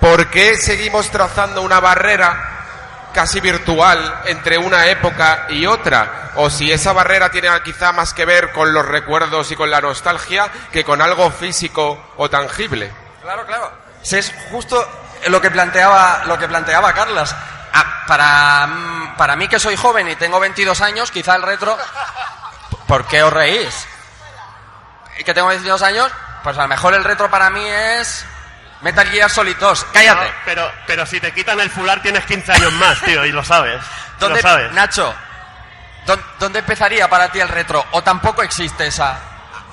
¿Por 0.01 0.30
qué 0.30 0.56
seguimos 0.56 1.10
trazando 1.10 1.62
una 1.62 1.78
barrera 1.78 2.61
casi 3.12 3.40
virtual 3.40 4.22
entre 4.26 4.59
una 4.59 4.86
época 4.86 5.47
y 5.48 5.66
otra? 5.66 6.32
O 6.36 6.51
si 6.51 6.72
esa 6.72 6.93
barrera 6.93 7.30
tiene 7.30 7.48
quizá 7.62 7.93
más 7.93 8.14
que 8.14 8.24
ver 8.24 8.52
con 8.52 8.72
los 8.72 8.86
recuerdos 8.86 9.51
y 9.51 9.56
con 9.56 9.70
la 9.70 9.80
nostalgia 9.80 10.51
que 10.72 10.84
con 10.84 11.02
algo 11.02 11.30
físico 11.30 12.12
o 12.16 12.28
tangible. 12.30 12.93
Claro, 13.22 13.47
claro. 13.47 13.70
Si 14.02 14.16
es 14.16 14.32
justo 14.51 14.86
lo 15.28 15.40
que 15.40 15.51
planteaba, 15.51 16.22
lo 16.26 16.39
que 16.39 16.48
planteaba 16.48 16.93
Carlas. 16.93 17.34
Ah, 17.72 18.05
para, 18.06 18.66
mm, 18.66 19.16
para 19.16 19.36
mí 19.36 19.48
que 19.48 19.59
soy 19.59 19.76
joven 19.76 20.09
y 20.09 20.16
tengo 20.16 20.40
22 20.40 20.80
años, 20.80 21.10
quizá 21.10 21.36
el 21.36 21.43
retro... 21.43 21.76
¿Por 22.86 23.06
qué 23.06 23.22
os 23.22 23.32
reís? 23.32 23.86
¿Y 25.18 25.24
que 25.24 25.32
tengo 25.32 25.48
22 25.48 25.80
años? 25.82 26.12
Pues 26.43 26.59
a 26.59 26.62
lo 26.62 26.68
mejor 26.68 26.94
el 26.94 27.05
retro 27.05 27.30
para 27.30 27.48
mí 27.51 27.64
es... 27.64 28.26
Metal 28.82 29.06
Gear 29.09 29.30
Solid 29.30 29.56
2. 29.59 29.86
Cállate. 29.92 30.24
No, 30.26 30.32
pero, 30.44 30.70
pero 30.86 31.06
si 31.06 31.20
te 31.20 31.32
quitan 31.32 31.59
el 31.60 31.70
fular 31.70 32.00
tienes 32.02 32.24
15 32.24 32.52
años 32.52 32.72
más, 32.74 33.00
tío, 33.00 33.24
y 33.24 33.32
lo 33.32 33.44
sabes. 33.44 33.80
¿Dónde, 34.18 34.42
Lo 34.42 34.48
sabes. 34.48 34.72
Nacho, 34.72 35.14
¿dó- 36.06 36.18
¿dónde 36.38 36.59
empezaría 36.60 37.09
para 37.09 37.28
ti 37.30 37.40
el 37.40 37.48
retro? 37.48 37.84
¿O 37.92 38.02
tampoco 38.02 38.42
existe 38.42 38.86
esa...? 38.86 39.18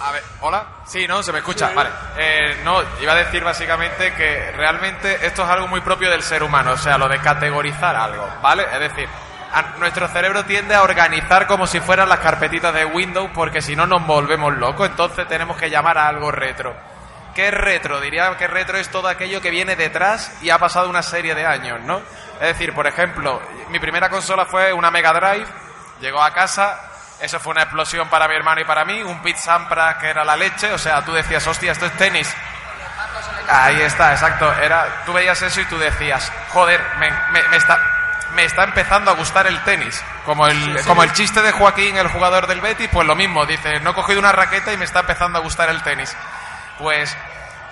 A 0.01 0.11
ver, 0.13 0.23
¿hola? 0.39 0.63
Sí, 0.85 1.05
¿no? 1.07 1.21
¿Se 1.21 1.33
me 1.33 1.39
escucha? 1.39 1.71
Vale. 1.75 1.89
Eh, 2.17 2.61
no, 2.63 2.81
iba 3.01 3.11
a 3.11 3.15
decir 3.15 3.43
básicamente 3.43 4.13
que 4.13 4.51
realmente 4.55 5.25
esto 5.27 5.43
es 5.43 5.49
algo 5.49 5.67
muy 5.67 5.81
propio 5.81 6.09
del 6.09 6.23
ser 6.23 6.41
humano, 6.41 6.71
o 6.71 6.77
sea, 6.77 6.97
lo 6.97 7.09
de 7.09 7.19
categorizar 7.19 7.95
algo, 7.97 8.25
¿vale? 8.41 8.65
Es 8.71 8.79
decir, 8.79 9.09
a- 9.53 9.77
nuestro 9.77 10.07
cerebro 10.07 10.45
tiende 10.45 10.73
a 10.73 10.83
organizar 10.83 11.47
como 11.47 11.67
si 11.67 11.81
fueran 11.81 12.07
las 12.07 12.19
carpetitas 12.19 12.73
de 12.73 12.85
Windows 12.85 13.29
porque 13.33 13.61
si 13.61 13.75
no 13.75 13.85
nos 13.87 14.05
volvemos 14.07 14.53
locos, 14.55 14.87
entonces 14.89 15.27
tenemos 15.27 15.57
que 15.57 15.69
llamar 15.69 15.97
a 15.97 16.07
algo 16.07 16.31
retro. 16.31 16.73
¿Qué 17.39 17.47
es 17.47 17.53
retro? 17.53 18.01
Diría 18.01 18.35
que 18.35 18.47
retro 18.47 18.77
es 18.77 18.89
todo 18.89 19.07
aquello 19.07 19.39
que 19.39 19.49
viene 19.49 19.77
detrás 19.77 20.29
y 20.41 20.49
ha 20.49 20.57
pasado 20.57 20.89
una 20.89 21.01
serie 21.01 21.35
de 21.35 21.45
años, 21.45 21.79
¿no? 21.85 22.01
Es 22.41 22.47
decir, 22.47 22.73
por 22.73 22.85
ejemplo, 22.85 23.41
mi 23.69 23.79
primera 23.79 24.09
consola 24.09 24.45
fue 24.45 24.73
una 24.73 24.91
Mega 24.91 25.13
Drive, 25.13 25.45
llegó 26.01 26.21
a 26.21 26.33
casa, 26.33 26.77
eso 27.21 27.39
fue 27.39 27.51
una 27.51 27.61
explosión 27.61 28.09
para 28.09 28.27
mi 28.27 28.35
hermano 28.35 28.59
y 28.59 28.65
para 28.65 28.83
mí, 28.83 29.01
un 29.03 29.21
Pit 29.21 29.37
Sampras 29.37 29.95
que 29.99 30.09
era 30.09 30.25
la 30.25 30.35
leche, 30.35 30.73
o 30.73 30.77
sea, 30.77 31.01
tú 31.05 31.13
decías, 31.13 31.47
hostia, 31.47 31.71
esto 31.71 31.85
es 31.85 31.93
tenis. 31.93 32.29
Ahí 33.47 33.79
está, 33.83 34.11
exacto. 34.11 34.53
Era, 34.61 35.03
tú 35.05 35.13
veías 35.13 35.41
eso 35.41 35.61
y 35.61 35.65
tú 35.65 35.77
decías, 35.79 36.29
joder, 36.49 36.83
me, 36.99 37.09
me- 37.31 37.47
me 37.47 37.55
está, 37.55 37.79
me 38.33 38.43
está 38.43 38.65
empezando 38.65 39.11
a 39.11 39.13
gustar 39.15 39.47
el 39.47 39.57
tenis. 39.63 40.03
Como 40.25 40.45
el, 40.45 40.83
como 40.85 41.03
el 41.03 41.13
chiste 41.13 41.41
de 41.41 41.53
Joaquín, 41.53 41.95
el 41.95 42.09
jugador 42.09 42.47
del 42.47 42.59
Betis, 42.59 42.89
pues 42.91 43.07
lo 43.07 43.15
mismo. 43.15 43.45
Dice, 43.45 43.79
no 43.79 43.91
he 43.91 43.93
cogido 43.93 44.19
una 44.19 44.33
raqueta 44.33 44.73
y 44.73 44.77
me 44.77 44.83
está 44.83 44.99
empezando 44.99 45.39
a 45.39 45.41
gustar 45.41 45.69
el 45.69 45.81
tenis. 45.83 46.13
Pues, 46.79 47.15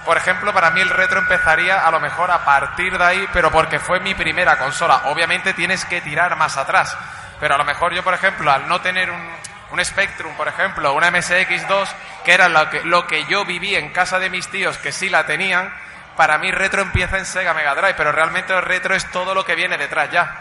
por 0.05 0.17
ejemplo, 0.17 0.53
para 0.53 0.69
mí 0.69 0.81
el 0.81 0.89
retro 0.89 1.19
empezaría 1.19 1.85
a 1.85 1.89
lo 1.91 1.99
mejor 1.99 2.29
a 2.29 2.45
partir 2.45 2.97
de 2.97 3.03
ahí, 3.03 3.27
pero 3.33 3.49
porque 3.51 3.79
fue 3.79 3.99
mi 3.99 4.13
primera 4.13 4.57
consola. 4.59 5.01
Obviamente 5.05 5.53
tienes 5.53 5.83
que 5.85 6.01
tirar 6.01 6.35
más 6.35 6.57
atrás. 6.57 6.95
Pero 7.39 7.55
a 7.55 7.57
lo 7.57 7.65
mejor 7.65 7.93
yo, 7.93 8.03
por 8.03 8.13
ejemplo, 8.13 8.51
al 8.51 8.67
no 8.67 8.81
tener 8.81 9.09
un, 9.09 9.31
un 9.71 9.83
Spectrum, 9.85 10.35
por 10.35 10.47
ejemplo, 10.47 10.93
una 10.93 11.11
MSX2, 11.11 11.87
que 12.23 12.33
era 12.33 12.49
lo 12.49 12.69
que, 12.69 12.83
lo 12.83 13.07
que 13.07 13.25
yo 13.25 13.45
viví 13.45 13.75
en 13.75 13.91
casa 13.91 14.19
de 14.19 14.29
mis 14.29 14.47
tíos 14.49 14.77
que 14.77 14.91
sí 14.91 15.09
la 15.09 15.25
tenían, 15.25 15.73
para 16.15 16.37
mí 16.37 16.51
retro 16.51 16.81
empieza 16.81 17.17
en 17.17 17.25
Sega 17.25 17.53
Mega 17.53 17.75
Drive, 17.75 17.93
pero 17.95 18.11
realmente 18.11 18.53
el 18.53 18.61
retro 18.63 18.95
es 18.95 19.09
todo 19.11 19.33
lo 19.35 19.45
que 19.45 19.55
viene 19.55 19.77
detrás 19.77 20.09
ya. 20.11 20.35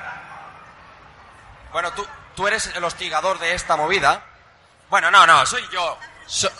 Bueno, 1.72 1.92
tú, 1.92 2.06
tú 2.34 2.46
eres 2.48 2.74
el 2.74 2.82
hostigador 2.84 3.38
de 3.38 3.54
esta 3.54 3.76
movida. 3.76 4.22
Bueno, 4.88 5.10
no, 5.10 5.26
no, 5.26 5.44
soy 5.44 5.66
yo. 5.70 5.98
So- 6.26 6.50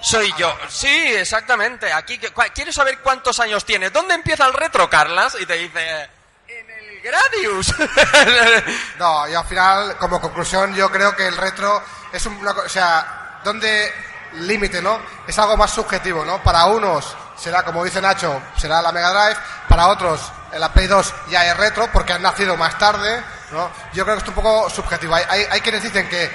soy 0.00 0.32
yo. 0.38 0.56
Sí, 0.68 0.86
exactamente. 0.88 1.92
Aquí, 1.92 2.18
¿quieres 2.54 2.74
saber 2.74 2.98
cuántos 3.00 3.38
años 3.40 3.64
tienes? 3.64 3.92
¿Dónde 3.92 4.14
empieza 4.14 4.46
el 4.46 4.52
retro, 4.54 4.88
Carlas? 4.88 5.36
Y 5.40 5.46
te 5.46 5.54
dice, 5.54 6.10
en 6.48 6.70
el 6.70 7.00
Gradius. 7.02 7.74
No, 8.98 9.28
y 9.28 9.34
al 9.34 9.44
final, 9.44 9.96
como 9.98 10.20
conclusión, 10.20 10.74
yo 10.74 10.90
creo 10.90 11.14
que 11.14 11.26
el 11.26 11.36
retro 11.36 11.82
es 12.12 12.24
un- 12.26 12.46
o 12.46 12.68
sea, 12.68 13.40
donde 13.44 13.92
límite, 14.34 14.82
¿no? 14.82 15.00
Es 15.26 15.38
algo 15.38 15.56
más 15.56 15.70
subjetivo, 15.70 16.24
¿no? 16.24 16.42
Para 16.42 16.66
unos 16.66 17.16
será, 17.36 17.62
como 17.64 17.84
dice 17.84 18.00
Nacho, 18.02 18.42
será 18.56 18.82
la 18.82 18.90
Mega 18.92 19.10
Drive, 19.12 19.40
para 19.68 19.88
otros 19.88 20.20
en 20.52 20.60
la 20.60 20.72
Play 20.72 20.86
2 20.86 21.14
ya 21.28 21.46
es 21.46 21.56
retro 21.56 21.88
porque 21.92 22.12
han 22.12 22.22
nacido 22.22 22.56
más 22.56 22.76
tarde, 22.78 23.22
¿no? 23.52 23.70
Yo 23.92 24.04
creo 24.04 24.16
que 24.16 24.22
es 24.22 24.28
un 24.28 24.34
poco 24.34 24.68
subjetivo. 24.70 25.14
Hay, 25.14 25.46
hay 25.50 25.60
quienes 25.60 25.82
dicen 25.82 26.08
que, 26.08 26.30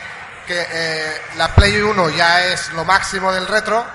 que 0.48 0.68
eh, 0.70 1.22
la 1.36 1.54
Play 1.54 1.82
1 1.82 2.10
ya 2.10 2.46
es 2.46 2.72
lo 2.74 2.86
máximo 2.86 3.32
del 3.32 3.48
retro. 3.48 3.86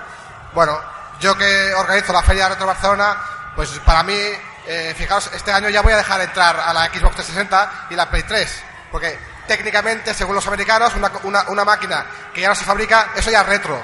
Bueno, 0.53 0.79
yo 1.21 1.37
que 1.37 1.75
organizo 1.75 2.13
la 2.13 2.23
Feria 2.23 2.49
Retro 2.49 2.67
Barcelona, 2.67 3.17
pues 3.55 3.71
para 3.85 4.03
mí, 4.03 4.19
eh, 4.67 4.95
fijaos, 4.97 5.31
este 5.35 5.53
año 5.53 5.69
ya 5.69 5.83
voy 5.83 5.93
a 5.93 5.99
dejar 5.99 6.21
entrar 6.21 6.59
a 6.61 6.73
la 6.73 6.87
Xbox 6.87 7.17
360 7.17 7.87
y 7.91 7.95
la 7.95 8.09
Play 8.09 8.23
3, 8.23 8.63
porque 8.91 9.19
técnicamente, 9.47 10.15
según 10.15 10.35
los 10.35 10.47
americanos, 10.47 10.95
una, 10.95 11.11
una, 11.25 11.43
una 11.49 11.65
máquina 11.65 12.07
que 12.33 12.41
ya 12.41 12.49
no 12.49 12.55
se 12.55 12.65
fabrica, 12.65 13.09
eso 13.15 13.31
ya 13.31 13.41
es 13.41 13.47
retro. 13.47 13.83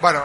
Bueno, 0.00 0.22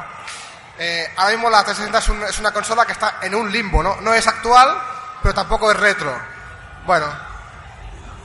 eh, 0.77 1.11
ahora 1.18 1.31
mismo 1.31 1.49
la 1.49 1.63
360 1.63 2.26
es, 2.26 2.34
es 2.34 2.39
una 2.39 2.51
consola 2.51 2.85
que 2.85 2.93
está 2.93 3.18
en 3.22 3.35
un 3.35 3.51
limbo, 3.51 3.81
¿no? 3.81 3.99
No 4.01 4.13
es 4.13 4.27
actual, 4.27 4.77
pero 5.22 5.34
tampoco 5.34 5.72
es 5.72 5.80
retro. 5.80 6.13
Bueno, 6.85 7.07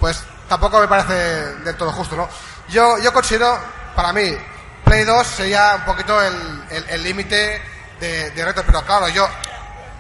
pues 0.00 0.22
tampoco 0.48 0.80
me 0.80 0.88
parece 0.88 1.14
del 1.14 1.76
todo 1.76 1.92
justo, 1.92 2.16
¿no? 2.16 2.28
Yo, 2.68 2.98
yo 2.98 3.12
considero, 3.12 3.58
para 3.94 4.12
mí, 4.12 4.36
Play 4.84 5.04
2 5.04 5.26
sería 5.26 5.74
un 5.76 5.82
poquito 5.84 6.20
el 6.22 6.64
el- 6.70 6.90
el 6.90 7.02
límite 7.02 7.62
de, 8.00 8.30
de 8.30 8.44
retro, 8.44 8.62
pero 8.66 8.82
claro, 8.84 9.08
yo 9.08 9.28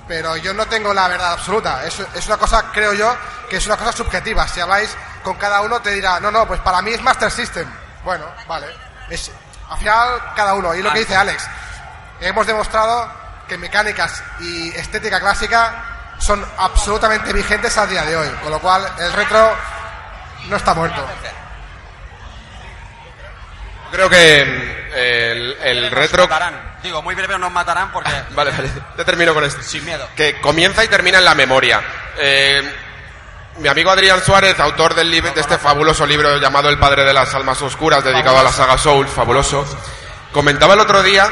pero 0.08 0.36
yo 0.36 0.54
no 0.54 0.66
tengo 0.66 0.94
la 0.94 1.08
verdad 1.08 1.32
absoluta. 1.32 1.84
Es, 1.84 1.98
es 2.14 2.26
una 2.28 2.36
cosa, 2.36 2.66
creo 2.72 2.92
yo, 2.92 3.16
que 3.50 3.56
es 3.56 3.66
una 3.66 3.76
cosa 3.76 3.90
subjetiva. 3.92 4.46
Si 4.46 4.60
habláis 4.60 4.96
con 5.24 5.34
cada 5.36 5.60
uno, 5.62 5.80
te 5.82 5.90
dirá, 5.90 6.20
no, 6.20 6.30
no, 6.30 6.46
pues 6.46 6.60
para 6.60 6.80
mí 6.80 6.92
es 6.92 7.02
Master 7.02 7.28
System. 7.30 7.68
Bueno, 8.04 8.24
vale. 8.46 8.68
Es, 9.10 9.32
al 9.68 9.78
final, 9.78 10.20
cada 10.36 10.54
uno. 10.54 10.72
Y 10.76 10.82
lo 10.82 10.92
que 10.92 11.00
dice 11.00 11.16
Alex, 11.16 11.44
hemos 12.20 12.46
demostrado 12.46 13.10
que 13.48 13.58
mecánicas 13.58 14.22
y 14.38 14.68
estética 14.76 15.18
clásica 15.18 16.14
son 16.18 16.44
absolutamente 16.56 17.32
vigentes 17.32 17.76
a 17.76 17.86
día 17.86 18.04
de 18.04 18.16
hoy. 18.16 18.28
Con 18.44 18.52
lo 18.52 18.60
cual, 18.60 18.86
el 18.98 19.12
retro 19.12 19.56
no 20.48 20.56
está 20.56 20.72
muerto. 20.72 21.04
Creo 23.90 24.08
que 24.10 24.44
mm, 24.44 24.94
el, 24.96 25.56
el 25.62 25.82
Nos 25.82 25.90
retro... 25.92 26.22
matarán. 26.24 26.76
Digo, 26.82 27.02
muy 27.02 27.14
breve 27.14 27.38
nos 27.38 27.50
matarán 27.50 27.90
porque... 27.92 28.10
Vale, 28.30 28.50
vale, 28.50 28.70
ya 28.96 29.04
termino 29.04 29.34
con 29.34 29.44
esto. 29.44 29.62
Sin 29.62 29.84
miedo. 29.84 30.08
Que 30.14 30.40
comienza 30.40 30.84
y 30.84 30.88
termina 30.88 31.18
en 31.18 31.24
la 31.24 31.34
memoria. 31.34 31.82
Eh, 32.18 32.62
mi 33.58 33.68
amigo 33.68 33.90
Adrián 33.90 34.22
Suárez, 34.22 34.60
autor 34.60 34.94
del 34.94 35.10
libro, 35.10 35.32
de 35.32 35.40
este 35.40 35.58
fabuloso 35.58 36.06
libro 36.06 36.36
llamado 36.38 36.68
El 36.68 36.78
Padre 36.78 37.04
de 37.04 37.12
las 37.12 37.34
Almas 37.34 37.60
Oscuras, 37.62 38.04
dedicado 38.04 38.38
a 38.38 38.42
la 38.42 38.52
saga 38.52 38.76
Soul, 38.76 39.08
fabuloso, 39.08 39.64
comentaba 40.30 40.74
el 40.74 40.80
otro 40.80 41.02
día 41.02 41.28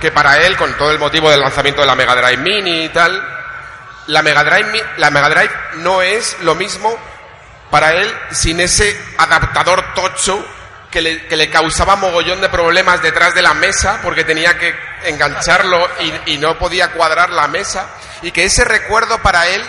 que 0.00 0.10
para 0.10 0.38
él, 0.44 0.56
con 0.56 0.74
todo 0.74 0.90
el 0.90 0.98
motivo 0.98 1.30
del 1.30 1.40
lanzamiento 1.40 1.80
de 1.80 1.86
la 1.86 1.94
Mega 1.94 2.16
Drive 2.16 2.36
Mini 2.38 2.84
y 2.84 2.88
tal, 2.88 3.22
la 4.08 4.22
Mega 4.22 4.42
Drive, 4.42 4.84
la 4.96 5.10
Mega 5.10 5.28
Drive 5.28 5.50
no 5.76 6.02
es 6.02 6.36
lo 6.42 6.54
mismo 6.54 6.96
para 7.70 7.92
él 7.92 8.12
sin 8.30 8.60
ese 8.60 9.00
adaptador 9.18 9.94
tocho 9.94 10.44
que 10.90 11.02
le, 11.02 11.26
que 11.26 11.36
le 11.36 11.50
causaba 11.50 11.96
mogollón 11.96 12.40
de 12.40 12.48
problemas 12.48 13.02
detrás 13.02 13.34
de 13.34 13.42
la 13.42 13.54
mesa 13.54 14.00
porque 14.02 14.24
tenía 14.24 14.58
que 14.58 14.74
engancharlo 15.04 15.88
y, 16.00 16.32
y 16.32 16.38
no 16.38 16.58
podía 16.58 16.92
cuadrar 16.92 17.30
la 17.30 17.46
mesa 17.48 17.88
y 18.22 18.30
que 18.32 18.44
ese 18.44 18.64
recuerdo 18.64 19.18
para 19.18 19.46
él 19.48 19.62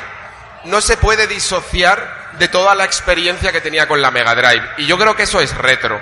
no 0.65 0.81
se 0.81 0.97
puede 0.97 1.27
disociar 1.27 2.31
de 2.33 2.47
toda 2.47 2.75
la 2.75 2.85
experiencia 2.85 3.51
que 3.51 3.61
tenía 3.61 3.87
con 3.87 4.01
la 4.01 4.11
Mega 4.11 4.35
Drive 4.35 4.69
y 4.77 4.85
yo 4.85 4.97
creo 4.97 5.15
que 5.15 5.23
eso 5.23 5.41
es 5.41 5.55
retro. 5.55 6.01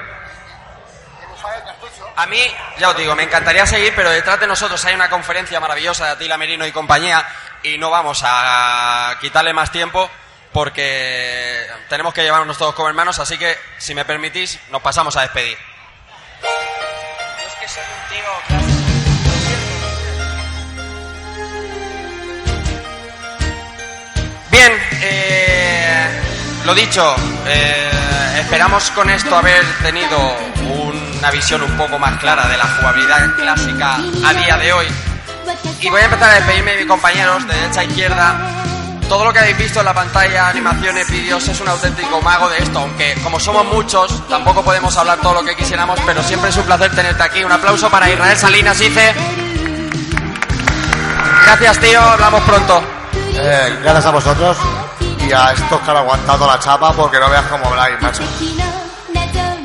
A 2.15 2.25
mí, 2.25 2.41
ya 2.79 2.89
os 2.89 2.97
digo, 2.97 3.15
me 3.15 3.21
encantaría 3.21 3.63
seguir, 3.67 3.93
pero 3.95 4.09
detrás 4.09 4.39
de 4.39 4.47
nosotros 4.47 4.83
hay 4.85 4.95
una 4.95 5.07
conferencia 5.07 5.59
maravillosa 5.59 6.05
de 6.05 6.11
Atila 6.13 6.35
Merino 6.35 6.65
y 6.65 6.71
compañía 6.71 7.23
y 7.61 7.77
no 7.77 7.91
vamos 7.91 8.21
a 8.23 9.15
quitarle 9.21 9.53
más 9.53 9.71
tiempo 9.71 10.09
porque 10.57 11.67
tenemos 11.87 12.15
que 12.15 12.23
llevarnos 12.23 12.57
todos 12.57 12.73
como 12.73 12.89
hermanos, 12.89 13.19
así 13.19 13.37
que, 13.37 13.55
si 13.77 13.93
me 13.93 14.05
permitís, 14.05 14.57
nos 14.71 14.81
pasamos 14.81 15.15
a 15.15 15.21
despedir. 15.21 15.55
Yo 16.41 16.47
es 17.47 17.53
que 17.61 17.67
soy 17.67 17.83
un 17.83 18.09
tío 18.09 18.23
Bien, 24.49 24.73
eh, 25.03 26.21
lo 26.65 26.73
dicho, 26.73 27.15
eh, 27.45 28.39
esperamos 28.39 28.89
con 28.89 29.11
esto 29.11 29.37
haber 29.37 29.63
tenido 29.83 30.17
una 30.71 31.29
visión 31.29 31.61
un 31.61 31.77
poco 31.77 31.99
más 31.99 32.17
clara 32.17 32.47
de 32.47 32.57
la 32.57 32.65
jugabilidad 32.65 33.35
clásica 33.35 33.97
a 34.25 34.33
día 34.33 34.57
de 34.57 34.73
hoy. 34.73 34.87
Y 35.81 35.89
voy 35.91 36.01
a 36.01 36.05
empezar 36.05 36.31
a 36.31 36.33
despedirme 36.33 36.71
de 36.71 36.77
mis 36.77 36.87
compañeros 36.87 37.47
de 37.47 37.53
derecha 37.53 37.81
a 37.81 37.83
izquierda. 37.83 38.66
Todo 39.09 39.23
lo 39.23 39.31
que 39.31 39.39
habéis 39.39 39.57
visto 39.57 39.79
en 39.79 39.85
la 39.85 39.93
pantalla, 39.93 40.49
animaciones, 40.49 41.09
vídeos, 41.09 41.47
es 41.47 41.61
un 41.61 41.69
auténtico 41.69 42.21
mago 42.21 42.49
de 42.49 42.57
esto, 42.57 42.79
aunque 42.79 43.15
como 43.23 43.39
somos 43.39 43.65
muchos, 43.65 44.27
tampoco 44.27 44.63
podemos 44.63 44.95
hablar 44.97 45.19
todo 45.19 45.35
lo 45.35 45.43
que 45.45 45.55
quisiéramos, 45.55 45.97
pero 46.05 46.21
siempre 46.21 46.49
es 46.49 46.57
un 46.57 46.63
placer 46.63 46.93
tenerte 46.93 47.23
aquí. 47.23 47.43
Un 47.43 47.51
aplauso 47.51 47.89
para 47.89 48.09
Israel 48.09 48.37
Salinas, 48.37 48.81
Ice. 48.81 49.15
Gracias, 51.45 51.79
tío, 51.79 52.01
hablamos 52.01 52.43
pronto. 52.43 52.83
Eh, 53.33 53.79
gracias 53.81 54.05
a 54.07 54.11
vosotros 54.11 54.57
y 55.25 55.31
a 55.31 55.53
estos 55.53 55.79
que 55.81 55.91
han 55.91 55.97
aguantado 55.97 56.45
la 56.45 56.59
chapa 56.59 56.91
porque 56.91 57.17
no 57.17 57.29
veas 57.29 57.45
cómo 57.45 57.67
habláis, 57.67 58.01
macho. 58.01 58.23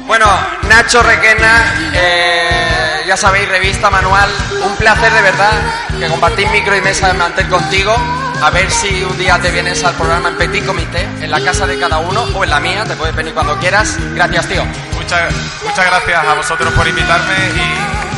Bueno, 0.07 0.27
Nacho 0.69 1.03
Requena, 1.03 1.91
eh, 1.95 3.03
ya 3.07 3.17
sabéis, 3.17 3.49
revista, 3.49 3.91
manual, 3.91 4.31
un 4.65 4.77
placer 4.77 5.13
de 5.13 5.23
verdad 5.23 5.53
que 5.99 6.07
compartir 6.07 6.49
micro 6.51 6.77
y 6.77 6.81
mesa 6.81 7.09
de 7.09 7.15
mantel 7.15 7.49
contigo. 7.49 7.97
A 8.43 8.51
ver 8.51 8.71
si 8.71 9.05
un 9.05 9.17
día 9.19 9.39
te 9.41 9.51
vienes 9.53 9.85
al 9.85 9.95
programa 9.95 10.29
en 10.31 10.37
Petit 10.37 10.67
Comité, 10.67 11.03
en 11.21 11.31
la 11.31 11.41
casa 11.41 11.65
de 11.67 11.79
cada 11.79 11.99
uno 11.99 12.23
o 12.35 12.43
en 12.45 12.51
la 12.51 12.59
mía, 12.59 12.85
te 12.85 12.97
puedes 12.97 13.15
venir 13.15 13.33
cuando 13.33 13.57
quieras. 13.59 13.97
Gracias, 14.15 14.49
tío. 14.49 14.65
Muchas, 14.97 15.33
muchas 15.65 15.87
gracias 15.87 16.25
a 16.27 16.35
vosotros 16.35 16.73
por 16.75 16.87
invitarme 16.89 17.35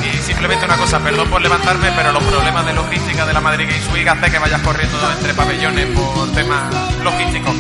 y, 0.03 0.07
y 0.09 0.23
simplemente 0.23 0.65
una 0.65 0.77
cosa, 0.77 0.99
perdón 1.01 1.29
por 1.29 1.43
levantarme, 1.43 1.93
pero 1.95 2.11
los 2.13 2.25
problemas 2.25 2.65
de 2.65 2.73
logística 2.73 3.27
de 3.27 3.33
la 3.35 3.41
Madrid 3.43 3.67
Games 3.69 3.93
Week 3.93 4.09
hace 4.09 4.31
que 4.31 4.39
vayas 4.39 4.61
corriendo 4.63 5.13
entre 5.13 5.35
pabellones 5.35 5.87
por 5.97 6.33
temas 6.33 6.73
logísticos. 7.03 7.55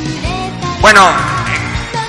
Bueno, 0.80 1.06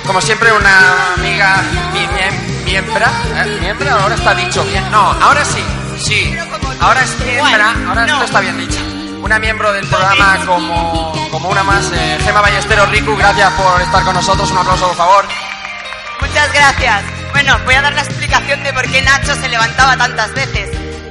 como 0.06 0.20
siempre, 0.22 0.52
una 0.52 1.12
amiga 1.18 1.56
mi, 1.92 2.00
miem- 2.06 2.64
miembra, 2.64 3.10
¿eh? 3.44 3.58
¿Miembra? 3.60 3.92
Ahora 4.00 4.14
está 4.14 4.34
dicho 4.34 4.64
bien. 4.64 4.90
No, 4.90 5.12
ahora 5.20 5.44
sí, 5.44 5.62
sí. 5.98 6.34
Ahora 6.80 7.02
es 7.02 7.18
miembra, 7.20 7.74
ahora 7.88 8.06
esto 8.06 8.24
está 8.24 8.40
bien 8.40 8.56
dicho. 8.56 8.80
Una 9.26 9.40
miembro 9.40 9.72
del 9.72 9.84
programa 9.88 10.38
como, 10.46 11.12
como 11.32 11.48
una 11.48 11.64
más, 11.64 11.90
eh, 11.92 12.16
Gema 12.22 12.42
Ballesteros 12.42 12.88
Riku, 12.90 13.16
gracias 13.16 13.52
por 13.54 13.82
estar 13.82 14.04
con 14.04 14.14
nosotros. 14.14 14.48
Un 14.52 14.58
aplauso, 14.58 14.86
por 14.86 14.96
favor. 14.96 15.24
Muchas 16.20 16.52
gracias. 16.52 17.02
Bueno, 17.32 17.58
voy 17.64 17.74
a 17.74 17.82
dar 17.82 17.92
la 17.92 18.02
explicación 18.02 18.62
de 18.62 18.72
por 18.72 18.88
qué 18.88 19.02
Nacho 19.02 19.34
se 19.34 19.48
levantaba 19.48 19.96
tantas 19.96 20.32
veces. 20.32 20.70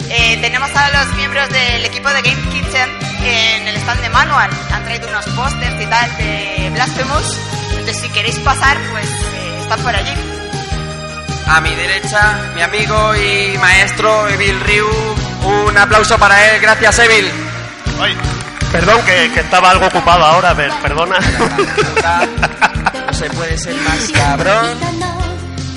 Eh, 0.09 0.37
tenemos 0.39 0.73
a 0.73 0.91
los 0.91 1.13
miembros 1.17 1.49
del 1.49 1.83
equipo 1.83 2.07
de 2.07 2.21
Game 2.21 2.41
Kitchen 2.51 2.89
en 3.21 3.67
el 3.67 3.75
stand 3.75 3.99
de 3.99 4.09
Manual. 4.09 4.49
Han 4.71 4.85
traído 4.85 5.09
unos 5.09 5.25
pósters 5.35 5.81
y 5.81 5.85
tal 5.85 6.17
de 6.17 6.69
Blasphemous. 6.71 7.37
Entonces, 7.71 7.99
si 7.99 8.09
queréis 8.11 8.39
pasar, 8.39 8.77
pues 8.91 9.09
eh, 9.09 9.57
están 9.59 9.81
por 9.81 9.93
allí. 9.93 10.13
A 11.47 11.59
mi 11.59 11.75
derecha, 11.75 12.49
mi 12.55 12.61
amigo 12.61 13.13
y 13.13 13.57
maestro 13.57 14.29
Evil 14.29 14.57
Ryu. 14.61 14.87
Un 15.67 15.77
aplauso 15.77 16.17
para 16.17 16.51
él. 16.51 16.61
Gracias, 16.61 16.99
Evil. 16.99 17.29
Ay, 18.01 18.15
perdón, 18.71 19.01
que, 19.05 19.31
que 19.33 19.39
estaba 19.39 19.71
algo 19.71 19.87
ocupado 19.87 20.25
ahora, 20.25 20.53
per- 20.55 20.73
perdona. 20.81 21.17
No 23.07 23.13
se 23.13 23.29
puede 23.29 23.57
ser 23.57 23.75
más 23.75 24.09
cabrón. 24.13 24.77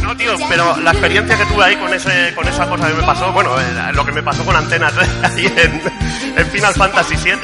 No, 0.02 0.16
tío, 0.16 0.34
pero 0.48 0.76
la 0.78 0.92
experiencia 0.92 1.36
que 1.36 1.44
tuve 1.46 1.64
ahí 1.64 1.76
con 1.76 1.92
ese 1.92 2.32
con 2.34 2.46
esa 2.48 2.66
cosa 2.66 2.88
que 2.88 2.94
me 2.94 3.02
pasó, 3.02 3.30
bueno, 3.32 3.60
eh, 3.60 3.92
lo 3.92 4.04
que 4.06 4.12
me 4.12 4.22
pasó 4.22 4.42
con 4.44 4.56
Antena 4.56 4.90
3 4.90 5.08
ahí 5.24 5.46
en, 5.46 5.82
en 6.36 6.46
Final 6.50 6.74
Fantasy 6.74 7.14
VII, 7.16 7.34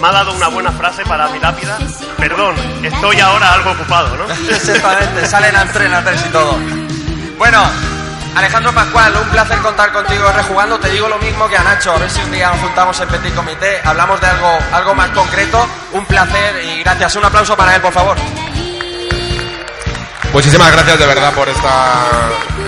me 0.00 0.08
ha 0.08 0.12
dado 0.12 0.32
una 0.34 0.48
buena 0.48 0.72
frase 0.72 1.04
para 1.04 1.28
mi 1.28 1.38
lápida. 1.38 1.78
Perdón, 2.18 2.54
estoy 2.82 3.18
ahora 3.20 3.54
algo 3.54 3.70
ocupado, 3.70 4.14
¿no? 4.16 4.24
Exactamente, 4.50 5.26
salen 5.26 5.56
a 5.56 5.60
Antena 5.62 6.04
3 6.04 6.20
y 6.26 6.28
todo. 6.32 6.58
Bueno, 7.38 7.62
Alejandro 8.34 8.72
Pascual, 8.72 9.14
un 9.22 9.28
placer 9.28 9.58
contar 9.58 9.92
contigo 9.92 10.24
rejugando. 10.34 10.78
Te 10.78 10.88
digo 10.90 11.08
lo 11.08 11.18
mismo 11.18 11.48
que 11.48 11.56
a 11.56 11.62
Nacho. 11.62 11.92
A 11.92 11.98
ver 11.98 12.10
si 12.10 12.20
un 12.22 12.30
día 12.30 12.50
nos 12.50 12.60
juntamos 12.60 12.98
en 13.00 13.08
Petit 13.08 13.34
Comité, 13.34 13.80
hablamos 13.84 14.20
de 14.20 14.26
algo, 14.26 14.58
algo 14.72 14.94
más 14.94 15.10
concreto. 15.10 15.66
Un 15.92 16.06
placer 16.06 16.64
y 16.64 16.82
gracias. 16.82 17.14
Un 17.16 17.24
aplauso 17.24 17.56
para 17.56 17.74
él, 17.74 17.82
por 17.82 17.92
favor. 17.92 18.16
Muchísimas 20.32 20.72
gracias 20.72 20.98
de 20.98 21.06
verdad 21.06 21.30
por 21.34 21.46
esta 21.46 22.04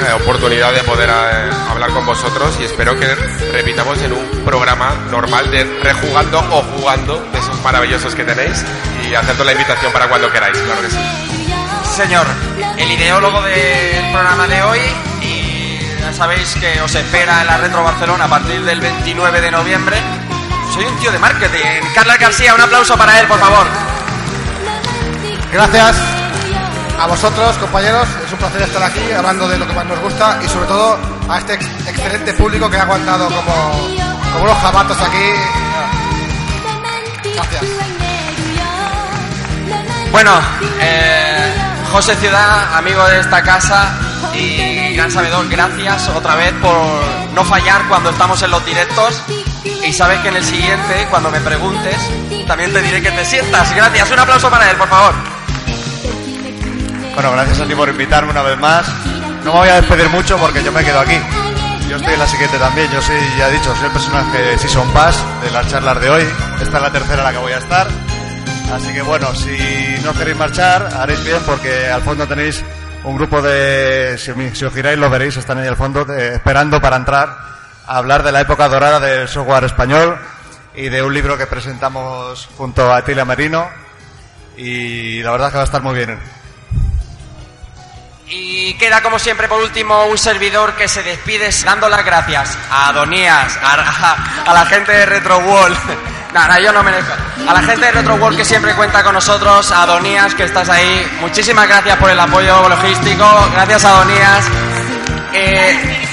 eh, 0.07 0.13
oportunidad 0.13 0.71
de 0.75 0.83
poder 0.83 1.09
eh, 1.09 1.51
hablar 1.71 1.91
con 1.93 2.05
vosotros 2.05 2.59
y 2.61 2.65
espero 2.65 2.99
que 3.01 3.07
repitamos 3.53 4.03
en 4.03 4.13
un 4.13 4.45
programa 4.45 4.95
normal 5.11 5.51
de 5.51 5.65
rejugando 5.83 6.41
o 6.41 6.63
jugando 6.63 7.27
de 7.33 7.39
esos 7.39 7.59
maravillosos 7.63 8.15
que 8.15 8.23
tenéis 8.23 8.63
y 9.09 9.15
acepto 9.15 9.45
la 9.45 9.53
invitación 9.53 9.91
para 9.93 10.09
cuando 10.09 10.31
queráis, 10.31 10.59
claro 10.59 10.83
que 10.83 10.91
sí. 10.91 10.99
Señor, 11.97 12.27
el 12.77 12.91
ideólogo 12.91 13.41
del 13.41 14.13
programa 14.13 14.47
de 14.47 14.63
hoy 14.63 14.81
ya 16.05 16.13
sabéis 16.13 16.55
que 16.55 16.81
os 16.83 16.95
espera 16.95 17.41
en 17.41 17.47
la 17.47 17.57
Retro 17.59 17.83
Barcelona 17.83 18.25
a 18.25 18.29
partir 18.29 18.63
del 18.65 18.81
29 18.81 19.41
de 19.41 19.51
noviembre. 19.51 19.97
Soy 20.73 20.85
un 20.85 20.97
tío 20.99 21.11
de 21.13 21.19
marketing. 21.19 21.81
Carla 21.95 22.17
García, 22.17 22.55
un 22.55 22.61
aplauso 22.61 22.97
para 22.97 23.21
él, 23.21 23.27
por 23.27 23.39
favor. 23.39 23.67
Gracias 25.53 25.97
a 26.99 27.07
vosotros, 27.07 27.57
compañeros. 27.59 28.09
Es 28.27 28.33
un 28.33 28.39
placer 28.39 28.63
estar 28.63 28.83
aquí 28.83 29.13
hablando 29.17 29.49
de 29.49 29.59
lo 29.59 29.67
que 29.67 29.73
más 29.73 29.87
nos 29.87 29.99
gusta 30.01 30.39
y 30.45 30.49
sobre 30.49 30.67
todo 30.67 30.99
a 31.29 31.39
este 31.39 31.55
ex- 31.55 31.67
excelente 31.89 32.33
público 32.35 32.69
que 32.71 32.77
ha 32.77 32.83
aguantado 32.83 33.27
como, 33.27 33.73
como 34.33 34.45
unos 34.45 34.59
jabatos 34.59 35.01
aquí. 35.01 35.33
Gracias. 37.35 37.63
Bueno, 40.13 40.33
eh, 40.81 41.55
José 41.93 42.15
Ciudad, 42.17 42.75
amigo 42.77 43.05
de 43.09 43.21
esta 43.21 43.43
casa 43.43 43.93
y 44.35 44.74
gran 44.95 45.11
sabedor, 45.11 45.49
gracias 45.49 46.09
otra 46.09 46.37
vez 46.37 46.53
por 46.55 46.73
no 47.35 47.45
fallar 47.45 47.83
cuando 47.89 48.11
estamos 48.11 48.43
en 48.43 48.51
los 48.51 48.65
directos. 48.65 49.23
Y 49.85 49.93
sabes 49.93 50.21
que 50.21 50.29
en 50.29 50.37
el 50.37 50.45
siguiente, 50.45 51.07
cuando 51.11 51.31
me 51.31 51.41
preguntes, 51.41 51.97
también 52.47 52.73
te 52.73 52.81
diré 52.81 53.03
que 53.03 53.11
te 53.11 53.25
sientas. 53.25 53.75
Gracias, 53.75 54.11
un 54.11 54.19
aplauso 54.19 54.51
para 54.51 54.71
él, 54.71 54.77
por 54.77 54.89
favor. 54.89 55.15
Bueno, 57.15 57.33
gracias 57.33 57.61
a 57.61 57.67
ti 57.67 57.75
por 57.75 57.89
invitarme 57.89 58.31
una 58.31 58.43
vez 58.43 58.59
más. 58.59 58.87
No 59.45 59.53
me 59.53 59.59
voy 59.59 59.69
a 59.69 59.81
despedir 59.81 60.09
mucho 60.11 60.37
porque 60.39 60.63
yo 60.63 60.73
me 60.73 60.85
quedo 60.85 61.01
aquí. 61.01 61.19
Yo 61.89 61.97
estoy 61.97 62.15
en 62.15 62.21
la 62.21 62.27
siguiente 62.27 62.59
también. 62.59 62.91
Yo 62.91 63.03
soy, 63.03 63.17
ya 63.37 63.49
he 63.49 63.53
dicho, 63.53 63.75
soy 63.75 63.87
el 63.87 63.93
personaje 63.93 64.39
de 64.39 64.59
Season 64.59 64.89
Pass 64.91 65.23
de 65.43 65.51
las 65.51 65.69
charlas 65.69 66.01
de 66.01 66.11
hoy. 66.11 66.25
Esta 66.61 66.77
es 66.77 66.83
la 66.83 66.91
tercera 66.91 67.19
en 67.19 67.25
la 67.25 67.33
que 67.33 67.39
voy 67.39 67.53
a 67.53 67.59
estar. 67.59 67.87
Así 68.73 68.93
que 68.93 69.03
bueno, 69.03 69.35
si 69.35 70.03
no 70.03 70.13
queréis 70.15 70.37
marchar, 70.37 70.89
haréis 70.99 71.23
bien 71.25 71.39
porque 71.47 71.89
al 71.89 72.03
fondo 72.03 72.27
tenéis 72.27 72.65
un 73.05 73.17
grupo 73.17 73.41
de, 73.43 74.17
si, 74.19 74.33
si 74.55 74.65
os 74.65 74.73
giráis 74.75 74.99
lo 74.99 75.11
veréis, 75.11 75.37
están 75.37 75.59
ahí 75.59 75.67
al 75.69 75.77
fondo 75.77 76.07
esperando 76.15 76.81
para 76.81 76.97
entrar 76.97 77.29
a 77.87 77.97
hablar 77.99 78.23
de 78.23 78.33
la 78.33 78.41
época 78.41 78.69
dorada 78.69 78.99
del 79.01 79.29
software 79.29 79.65
español 79.65 80.19
y 80.75 80.89
de 80.89 81.03
un 81.03 81.13
libro 81.15 81.37
que 81.39 81.47
presentamos 81.47 82.49
junto 82.57 82.93
a 82.93 83.01
Etilia 83.01 83.25
Merino 83.25 83.69
y 84.57 85.23
la 85.23 85.31
verdad 85.33 85.49
es 85.49 85.53
que 85.53 85.57
va 85.59 85.63
a 85.63 85.67
estar 85.67 85.83
muy 85.83 85.95
bien. 85.95 86.19
Y 88.27 88.75
queda 88.79 89.03
como 89.03 89.19
siempre 89.19 89.49
por 89.49 89.61
último 89.63 90.07
un 90.07 90.17
servidor 90.17 90.73
que 90.75 90.89
se 90.89 91.03
despide 91.03 91.51
dando 91.65 91.89
las 91.91 92.05
gracias 92.05 92.57
a 92.71 92.89
Adonías, 92.89 93.59
a, 93.63 94.15
a- 94.47 94.55
la 94.55 94.65
gente 94.67 94.93
de 94.93 95.05
Retro 95.07 95.41
Wall. 96.35 96.49
Nada, 96.49 96.61
yo 96.61 96.73
no 96.73 96.83
merezco. 96.83 97.13
A 97.49 97.55
la 97.55 97.63
gente 97.63 97.87
de 97.87 97.93
Retro 97.93 98.17
Wall 98.17 98.37
que 98.37 98.45
siempre 98.45 98.75
cuenta 98.75 99.03
con 99.03 99.15
nosotros, 99.15 99.71
a 99.71 99.83
Adonías 99.83 100.35
que 100.35 100.45
estás 100.45 100.69
ahí. 100.69 101.19
Muchísimas 101.21 101.69
gracias 101.69 101.97
por 101.99 102.11
el 102.11 102.19
apoyo 102.19 102.69
logístico. 102.69 103.51
Gracias 103.53 103.85
a 103.85 103.91
Adonías. 103.91 104.45
Eh, 105.33 106.07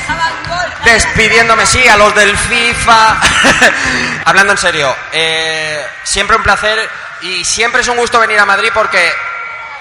despidiéndome, 0.85 1.65
sí, 1.65 1.87
a 1.87 1.97
los 1.97 2.13
del 2.15 2.37
FIFA. 2.37 3.21
Hablando 4.25 4.53
en 4.53 4.57
serio, 4.57 4.95
eh, 5.11 5.85
siempre 6.03 6.35
un 6.35 6.43
placer 6.43 6.89
y 7.21 7.43
siempre 7.43 7.81
es 7.81 7.87
un 7.87 7.97
gusto 7.97 8.19
venir 8.19 8.39
a 8.39 8.45
Madrid 8.45 8.69
porque, 8.73 9.11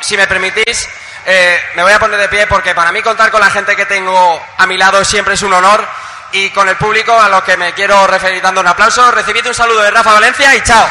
si 0.01 0.17
me 0.17 0.27
permitís, 0.27 0.89
eh, 1.27 1.61
me 1.75 1.83
voy 1.83 1.93
a 1.93 1.99
poner 1.99 2.19
de 2.19 2.29
pie 2.29 2.47
porque 2.47 2.75
para 2.75 2.93
mí 2.93 3.03
contar 3.03 3.31
con 3.31 3.41
la 3.41 3.51
gente 3.51 3.77
que 3.77 3.87
tengo 3.87 4.43
a 4.57 4.67
mi 4.67 4.77
lado 4.77 5.05
siempre 5.05 5.35
es 5.35 5.43
un 5.43 5.53
honor 5.53 5.87
y 6.33 6.51
con 6.51 6.69
el 6.69 6.77
público 6.77 7.19
a 7.19 7.29
lo 7.29 7.43
que 7.45 7.57
me 7.57 7.73
quiero 7.73 8.07
referir 8.07 8.43
dando 8.43 8.61
un 8.61 8.67
aplauso. 8.69 9.11
Recibid 9.11 9.47
un 9.47 9.55
saludo 9.55 9.81
de 9.83 9.91
Rafa 9.91 10.13
Valencia 10.13 10.55
y 10.55 10.63
chao. 10.63 10.87